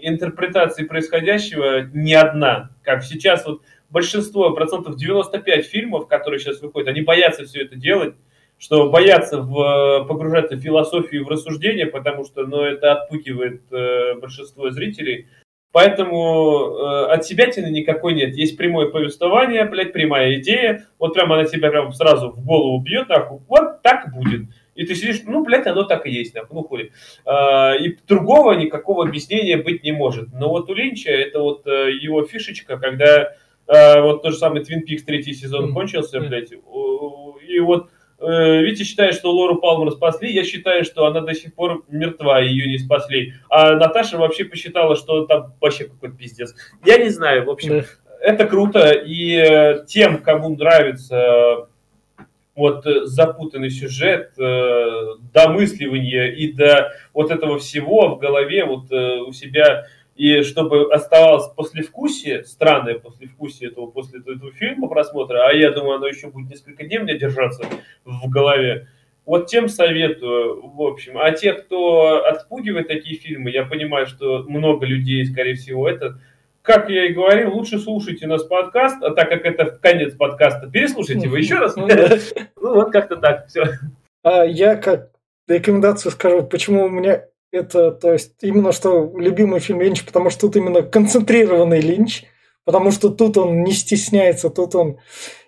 интерпретации 0.00 0.84
происходящего 0.84 1.82
не 1.92 2.14
одна. 2.14 2.70
Как 2.82 3.04
сейчас 3.04 3.44
вот 3.44 3.62
большинство, 3.90 4.52
процентов 4.52 4.96
95 4.96 5.66
фильмов, 5.66 6.08
которые 6.08 6.40
сейчас 6.40 6.60
выходят, 6.62 6.88
они 6.88 7.02
боятся 7.02 7.44
все 7.44 7.62
это 7.62 7.76
делать, 7.76 8.14
что 8.58 8.88
боятся 8.90 9.42
в, 9.42 10.06
погружаться 10.08 10.56
в 10.56 10.60
философию 10.60 11.22
и 11.22 11.24
в 11.24 11.28
рассуждение, 11.28 11.86
потому 11.86 12.24
что 12.24 12.46
ну, 12.46 12.62
это 12.62 12.92
отпугивает 12.92 13.62
э, 13.70 14.14
большинство 14.14 14.70
зрителей. 14.70 15.26
Поэтому 15.72 16.76
э, 16.76 17.04
от 17.06 17.24
себя 17.24 17.46
тины 17.50 17.68
никакой 17.70 18.12
нет. 18.12 18.36
Есть 18.36 18.58
прямое 18.58 18.88
повествование, 18.88 19.64
блядь, 19.64 19.92
прямая 19.92 20.34
идея. 20.34 20.86
Вот 20.98 21.14
прямо 21.14 21.36
она 21.36 21.44
тебя 21.44 21.70
прям 21.70 21.92
сразу 21.92 22.30
в 22.30 22.44
голову 22.44 22.78
бьет, 22.80 23.08
нахуй. 23.08 23.40
Вот 23.48 23.80
так 23.82 24.12
будет. 24.12 24.42
И 24.74 24.84
ты 24.84 24.94
сидишь, 24.94 25.22
ну, 25.24 25.42
блядь, 25.42 25.66
оно 25.66 25.84
так 25.84 26.06
и 26.06 26.10
есть, 26.10 26.34
нахуй, 26.34 26.54
ну, 26.54 26.62
хули. 26.62 26.92
Э, 27.24 27.78
и 27.78 27.96
другого 28.06 28.52
никакого 28.52 29.06
объяснения 29.06 29.56
быть 29.56 29.82
не 29.82 29.92
может. 29.92 30.32
Но 30.34 30.50
вот 30.50 30.68
у 30.68 30.74
Линча 30.74 31.10
это 31.10 31.40
вот 31.40 31.66
э, 31.66 31.92
его 31.92 32.22
фишечка, 32.24 32.76
когда 32.76 33.32
э, 33.66 34.00
вот 34.02 34.22
тот 34.22 34.32
же 34.32 34.38
самый 34.38 34.62
Twin 34.62 34.82
Peaks 34.86 35.04
третий 35.06 35.32
сезон 35.32 35.72
кончился, 35.72 36.20
блядь, 36.20 36.52
и 36.52 37.60
вот 37.60 37.88
Витя 38.22 38.84
считает, 38.84 39.14
что 39.14 39.32
Лору 39.32 39.56
Палмер 39.56 39.92
спасли, 39.92 40.32
я 40.32 40.44
считаю, 40.44 40.84
что 40.84 41.06
она 41.06 41.20
до 41.20 41.34
сих 41.34 41.54
пор 41.54 41.84
мертва, 41.88 42.40
ее 42.40 42.66
не 42.66 42.78
спасли. 42.78 43.34
А 43.48 43.76
Наташа 43.76 44.18
вообще 44.18 44.44
посчитала, 44.44 44.96
что 44.96 45.26
там 45.26 45.54
вообще 45.60 45.84
какой-то 45.84 46.16
пиздец. 46.16 46.54
Я 46.84 46.98
не 46.98 47.08
знаю, 47.08 47.44
в 47.44 47.50
общем, 47.50 47.80
да. 47.80 47.84
это 48.20 48.46
круто, 48.46 48.92
и 48.92 49.34
э, 49.34 49.84
тем, 49.86 50.18
кому 50.18 50.56
нравится 50.56 51.68
вот 52.54 52.84
запутанный 52.84 53.70
сюжет, 53.70 54.32
домысливание 54.36 56.36
и 56.36 56.52
до 56.52 56.92
вот 57.14 57.30
этого 57.30 57.58
всего 57.58 58.14
в 58.14 58.18
голове 58.18 58.66
вот 58.66 58.92
у 58.92 59.32
себя 59.32 59.86
и 60.14 60.42
чтобы 60.42 60.92
оставалось 60.92 61.48
послевкусие, 61.54 62.44
странное 62.44 62.98
послевкусие 62.98 63.70
этого 63.70 63.86
после 63.86 64.20
этого 64.20 64.52
фильма 64.52 64.88
просмотра, 64.88 65.46
а 65.48 65.52
я 65.52 65.70
думаю, 65.70 65.96
оно 65.96 66.06
еще 66.06 66.28
будет 66.28 66.50
несколько 66.50 66.84
дней 66.84 66.98
мне 66.98 67.18
держаться 67.18 67.64
в 68.04 68.28
голове, 68.28 68.88
вот 69.24 69.46
тем 69.46 69.68
советую, 69.68 70.66
в 70.66 70.82
общем. 70.82 71.16
А 71.18 71.30
те, 71.30 71.52
кто 71.52 72.24
отпугивает 72.24 72.88
такие 72.88 73.16
фильмы, 73.16 73.50
я 73.50 73.64
понимаю, 73.64 74.06
что 74.06 74.44
много 74.48 74.84
людей, 74.84 75.24
скорее 75.24 75.54
всего, 75.54 75.88
это, 75.88 76.18
как 76.60 76.90
я 76.90 77.06
и 77.06 77.12
говорил, 77.12 77.54
лучше 77.54 77.78
слушайте 77.78 78.26
нас 78.26 78.42
подкаст, 78.42 79.02
а 79.02 79.10
так 79.14 79.28
как 79.28 79.44
это 79.44 79.78
конец 79.80 80.14
подкаста, 80.14 80.68
переслушайте 80.68 81.26
его 81.26 81.36
еще 81.36 81.56
раз. 81.56 81.76
Ну 81.76 81.88
вот 82.56 82.92
как-то 82.92 83.16
так, 83.16 83.46
все. 83.46 83.64
А 84.24 84.44
я 84.44 84.76
как 84.76 85.10
рекомендацию 85.48 86.12
скажу, 86.12 86.42
почему 86.44 86.84
у 86.84 86.88
меня 86.88 87.24
это, 87.52 87.92
то 87.92 88.12
есть, 88.12 88.34
именно 88.42 88.72
что 88.72 89.12
любимый 89.16 89.60
фильм 89.60 89.80
Линч, 89.80 90.04
потому 90.04 90.30
что 90.30 90.42
тут 90.42 90.56
именно 90.56 90.82
концентрированный 90.82 91.80
Линч, 91.80 92.24
потому 92.64 92.90
что 92.90 93.10
тут 93.10 93.36
он 93.36 93.62
не 93.62 93.72
стесняется, 93.72 94.50
тут 94.50 94.74
он 94.74 94.98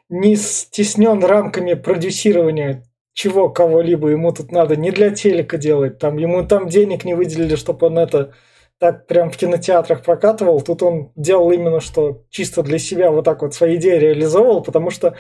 не 0.09 0.37
стеснен 0.37 1.25
рамками 1.25 1.75
продюсирования 1.75 2.85
чего 3.15 3.49
кого-либо. 3.49 4.09
Ему 4.09 4.33
тут 4.33 4.53
надо 4.53 4.77
не 4.77 4.91
для 4.91 5.11
телека 5.11 5.57
делать, 5.57 5.99
там 5.99 6.19
ему 6.19 6.47
там 6.47 6.69
денег 6.69 7.05
не 7.05 7.15
выделили, 7.15 7.57
чтобы 7.57 7.87
он 7.87 7.99
это 7.99 8.35
так 8.79 9.07
прям 9.07 9.31
в 9.31 9.37
кинотеатрах 9.37 10.03
прокатывал, 10.03 10.61
тут 10.61 10.83
он 10.83 11.13
делал 11.17 11.53
именно 11.53 11.81
что 11.81 12.25
чисто 12.29 12.63
для 12.63 12.79
себя 12.79 13.11
вот 13.11 13.25
так 13.25 13.41
вот 13.43 13.55
свои 13.55 13.77
идеи 13.77 13.99
реализовывал, 13.99 14.63
потому 14.63 14.91
что 14.91 15.17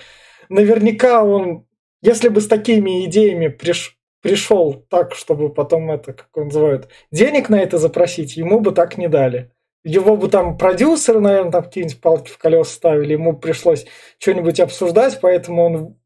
наверняка 0.48 1.24
он, 1.24 1.66
если 2.02 2.28
бы 2.28 2.40
с 2.40 2.48
такими 2.48 3.06
идеями 3.06 3.48
приш, 3.48 3.96
пришел 4.24 4.72
так, 4.88 5.14
чтобы 5.14 5.52
потом 5.52 5.90
это, 5.90 6.14
как 6.14 6.34
он 6.34 6.46
называют, 6.46 6.88
денег 7.12 7.50
на 7.50 7.60
это 7.60 7.76
запросить, 7.76 8.38
ему 8.38 8.58
бы 8.58 8.72
так 8.72 8.96
не 8.96 9.06
дали. 9.06 9.50
Его 9.84 10.16
бы 10.16 10.30
там 10.30 10.56
продюсеры, 10.56 11.20
наверное, 11.20 11.52
там 11.52 11.64
какие-нибудь 11.64 12.00
палки 12.00 12.30
в 12.30 12.38
колеса 12.38 12.72
ставили, 12.72 13.12
ему 13.12 13.36
пришлось 13.36 13.84
что-нибудь 14.18 14.60
обсуждать, 14.60 15.18
поэтому 15.20 15.62
он 15.62 15.96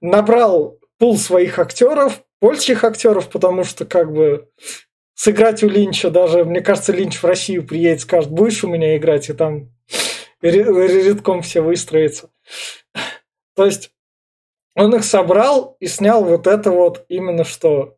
набрал 0.00 0.78
пул 0.98 1.18
своих 1.18 1.58
актеров, 1.58 2.22
польских 2.38 2.84
актеров, 2.84 3.28
потому 3.30 3.64
что 3.64 3.84
как 3.84 4.12
бы 4.12 4.48
сыграть 5.14 5.64
у 5.64 5.68
Линча 5.68 6.08
даже, 6.08 6.44
мне 6.44 6.60
кажется, 6.60 6.92
Линч 6.92 7.20
в 7.20 7.24
Россию 7.24 7.66
приедет, 7.66 8.02
скажет, 8.02 8.30
будешь 8.30 8.62
у 8.62 8.68
меня 8.68 8.96
играть, 8.96 9.28
и 9.28 9.32
там 9.32 9.72
редком 10.40 11.42
все 11.42 11.62
выстроится. 11.62 12.30
То 13.56 13.66
есть 13.66 13.90
он 14.76 14.94
их 14.94 15.04
собрал 15.04 15.76
и 15.80 15.86
снял 15.86 16.22
вот 16.22 16.46
это 16.46 16.70
вот 16.70 17.06
именно 17.08 17.44
что. 17.44 17.96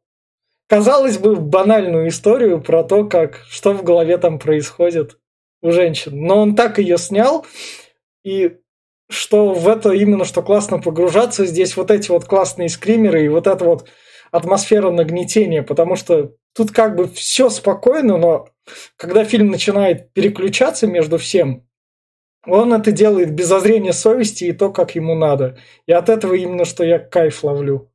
Казалось 0.69 1.19
бы, 1.19 1.35
банальную 1.37 2.09
историю 2.09 2.61
про 2.61 2.85
то, 2.85 3.05
как 3.05 3.43
что 3.49 3.73
в 3.73 3.83
голове 3.83 4.17
там 4.17 4.39
происходит 4.39 5.19
у 5.61 5.73
женщин. 5.73 6.13
Но 6.25 6.41
он 6.41 6.55
так 6.55 6.79
ее 6.79 6.97
снял, 6.97 7.45
и 8.23 8.59
что 9.11 9.55
в 9.55 9.67
это 9.67 9.91
именно 9.91 10.25
что 10.25 10.43
классно 10.43 10.79
погружаться, 10.79 11.47
здесь 11.47 11.77
вот 11.77 11.91
эти 11.91 12.11
вот 12.11 12.27
классные 12.27 12.69
скримеры 12.69 13.25
и 13.25 13.29
вот 13.29 13.47
эта 13.47 13.65
вот 13.65 13.89
атмосфера 14.31 14.91
нагнетения, 14.91 15.63
потому 15.63 15.97
что 15.97 16.35
тут 16.55 16.71
как 16.71 16.95
бы 16.95 17.09
все 17.09 17.51
спокойно, 17.51 18.19
но 18.19 18.49
когда 18.97 19.25
фильм 19.25 19.49
начинает 19.51 20.13
переключаться 20.13 20.87
между 20.87 21.19
всем, 21.19 21.68
он 22.51 22.73
это 22.73 22.93
делает 22.93 23.33
без 23.33 23.47
зазрения 23.47 23.93
совести 23.93 24.45
и 24.45 24.53
то, 24.53 24.70
как 24.70 24.95
ему 24.95 25.15
надо. 25.15 25.59
И 25.87 25.93
от 25.93 26.09
этого 26.09 26.35
именно, 26.35 26.65
что 26.65 26.85
я 26.85 26.99
кайф 26.99 27.45
ловлю. 27.45 27.91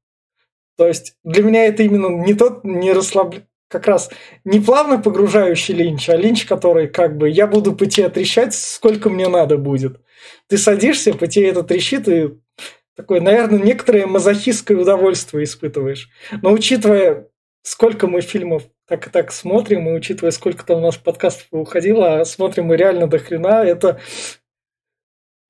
То 0.77 0.87
есть 0.87 1.15
для 1.23 1.43
меня 1.43 1.65
это 1.65 1.83
именно 1.83 2.07
не 2.07 2.33
тот, 2.33 2.63
не 2.63 2.93
расслаб... 2.93 3.35
как 3.67 3.87
раз 3.87 4.09
не 4.43 4.59
плавно 4.59 4.99
погружающий 4.99 5.73
линч, 5.73 6.09
а 6.09 6.15
линч, 6.15 6.45
который 6.45 6.87
как 6.87 7.17
бы 7.17 7.29
я 7.29 7.47
буду 7.47 7.73
тебе 7.85 8.09
трещать, 8.09 8.53
сколько 8.53 9.09
мне 9.09 9.27
надо 9.27 9.57
будет. 9.57 9.99
Ты 10.47 10.57
садишься, 10.57 11.13
тебе 11.13 11.49
это 11.49 11.63
трещит, 11.63 12.07
и 12.07 12.31
такое, 12.95 13.21
наверное, 13.21 13.59
некоторое 13.59 14.07
мазохистское 14.07 14.77
удовольствие 14.77 15.43
испытываешь. 15.43 16.09
Но 16.41 16.51
учитывая, 16.51 17.27
сколько 17.61 18.07
мы 18.07 18.21
фильмов 18.21 18.63
так 18.87 19.07
и 19.07 19.09
так 19.09 19.31
смотрим, 19.31 19.87
и 19.87 19.93
учитывая, 19.93 20.31
сколько 20.31 20.65
там 20.65 20.77
у 20.79 20.81
нас 20.81 20.97
подкастов 20.97 21.47
уходило, 21.51 22.19
а 22.19 22.25
смотрим 22.25 22.65
мы 22.65 22.77
реально 22.77 23.07
до 23.07 23.19
хрена, 23.19 23.63
это... 23.63 23.99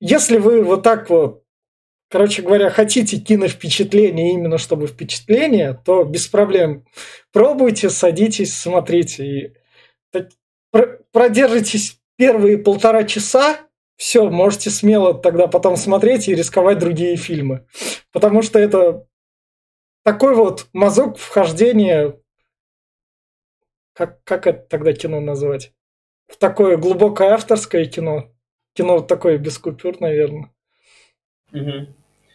Если 0.00 0.38
вы 0.38 0.62
вот 0.62 0.82
так 0.82 1.08
вот, 1.10 1.44
короче 2.10 2.42
говоря, 2.42 2.70
хотите 2.70 3.18
киновпечатление 3.18 4.32
именно 4.32 4.58
чтобы 4.58 4.86
впечатление, 4.86 5.80
то 5.84 6.04
без 6.04 6.26
проблем. 6.26 6.84
Пробуйте, 7.32 7.90
садитесь, 7.90 8.56
смотрите. 8.56 9.26
И 9.26 9.54
продержитесь 11.12 12.00
первые 12.16 12.58
полтора 12.58 13.04
часа, 13.04 13.60
все, 13.96 14.28
можете 14.28 14.70
смело 14.70 15.14
тогда 15.14 15.46
потом 15.46 15.76
смотреть 15.76 16.28
и 16.28 16.34
рисковать 16.34 16.78
другие 16.78 17.16
фильмы. 17.16 17.66
Потому 18.12 18.42
что 18.42 18.58
это 18.58 19.06
такой 20.02 20.34
вот 20.34 20.66
мазок 20.72 21.16
вхождения 21.16 22.18
как, 23.94 24.22
как 24.24 24.46
это 24.48 24.66
тогда 24.68 24.92
кино 24.92 25.20
назвать? 25.20 25.72
В 26.26 26.36
такое 26.36 26.76
глубокое 26.76 27.30
авторское 27.30 27.86
кино. 27.86 28.33
Кино 28.74 29.00
такое 29.00 29.38
без 29.38 29.56
купюр, 29.58 30.00
наверное. 30.00 30.50
Угу. 31.52 31.86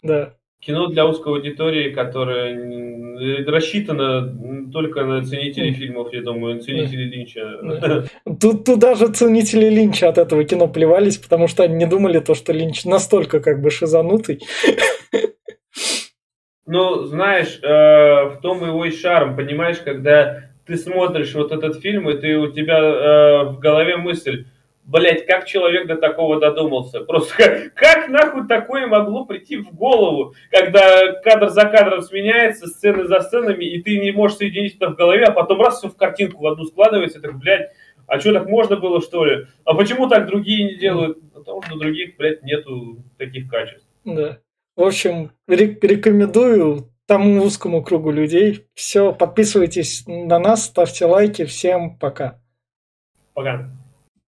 Да. 0.02 0.34
Кино 0.60 0.88
для 0.88 1.06
узкой 1.06 1.34
аудитории, 1.34 1.90
которое 1.90 3.46
рассчитано 3.46 4.70
только 4.70 5.04
на 5.04 5.22
ценителей 5.22 5.72
фильмов, 5.72 6.12
я 6.12 6.22
думаю, 6.22 6.60
ценителей 6.60 7.08
Линча. 7.08 8.02
Тут, 8.40 8.64
тут 8.64 8.78
даже 8.78 9.08
ценители 9.08 9.68
Линча 9.68 10.08
от 10.08 10.18
этого 10.18 10.44
кино 10.44 10.68
плевались, 10.68 11.18
потому 11.18 11.48
что 11.48 11.62
они 11.62 11.76
не 11.76 11.86
думали 11.86 12.18
то, 12.18 12.34
что 12.34 12.52
Линч 12.52 12.84
настолько 12.84 13.40
как 13.40 13.60
бы 13.62 13.70
шизанутый. 13.70 14.40
Ну, 16.66 17.04
знаешь, 17.04 17.58
э, 17.62 17.66
в 17.66 18.40
том 18.42 18.64
его 18.64 18.84
и 18.84 18.92
шарм, 18.92 19.34
понимаешь, 19.34 19.78
когда 19.78 20.50
ты 20.66 20.76
смотришь 20.76 21.34
вот 21.34 21.50
этот 21.50 21.80
фильм, 21.80 22.08
и 22.08 22.16
ты, 22.16 22.36
у 22.36 22.52
тебя 22.52 22.78
э, 22.78 23.44
в 23.50 23.58
голове 23.58 23.96
мысль, 23.96 24.44
блять, 24.90 25.24
как 25.26 25.46
человек 25.46 25.86
до 25.86 25.96
такого 25.96 26.40
додумался? 26.40 27.00
Просто 27.00 27.34
как, 27.36 27.74
как 27.74 28.08
нахуй 28.08 28.46
такое 28.48 28.86
могло 28.86 29.24
прийти 29.24 29.56
в 29.56 29.72
голову, 29.72 30.34
когда 30.50 31.12
кадр 31.22 31.48
за 31.48 31.64
кадром 31.66 32.02
сменяется, 32.02 32.66
сцены 32.66 33.04
за 33.04 33.20
сценами, 33.20 33.64
и 33.64 33.80
ты 33.80 33.98
не 33.98 34.10
можешь 34.10 34.38
соединить 34.38 34.76
это 34.76 34.90
в 34.90 34.96
голове, 34.96 35.24
а 35.24 35.32
потом 35.32 35.60
раз 35.60 35.78
все 35.78 35.88
в 35.88 35.96
картинку 35.96 36.42
в 36.42 36.46
одну 36.46 36.64
складывается, 36.64 37.20
так, 37.20 37.38
блядь, 37.38 37.70
а 38.06 38.18
что 38.18 38.32
так 38.32 38.48
можно 38.48 38.76
было, 38.76 39.00
что 39.00 39.24
ли? 39.24 39.46
А 39.64 39.74
почему 39.74 40.08
так 40.08 40.26
другие 40.26 40.64
не 40.64 40.76
делают? 40.76 41.18
Потому 41.32 41.62
что 41.62 41.76
у 41.76 41.78
других, 41.78 42.16
блядь, 42.16 42.42
нету 42.42 43.04
таких 43.16 43.48
качеств. 43.48 43.86
Да. 44.04 44.38
В 44.74 44.82
общем, 44.82 45.30
рекомендую 45.46 46.90
тому 47.06 47.42
узкому 47.42 47.84
кругу 47.84 48.10
людей. 48.10 48.66
Все, 48.74 49.12
подписывайтесь 49.12 50.04
на 50.06 50.38
нас, 50.40 50.64
ставьте 50.64 51.04
лайки. 51.04 51.44
Всем 51.44 51.96
пока. 51.98 52.40
Пока. 53.34 53.70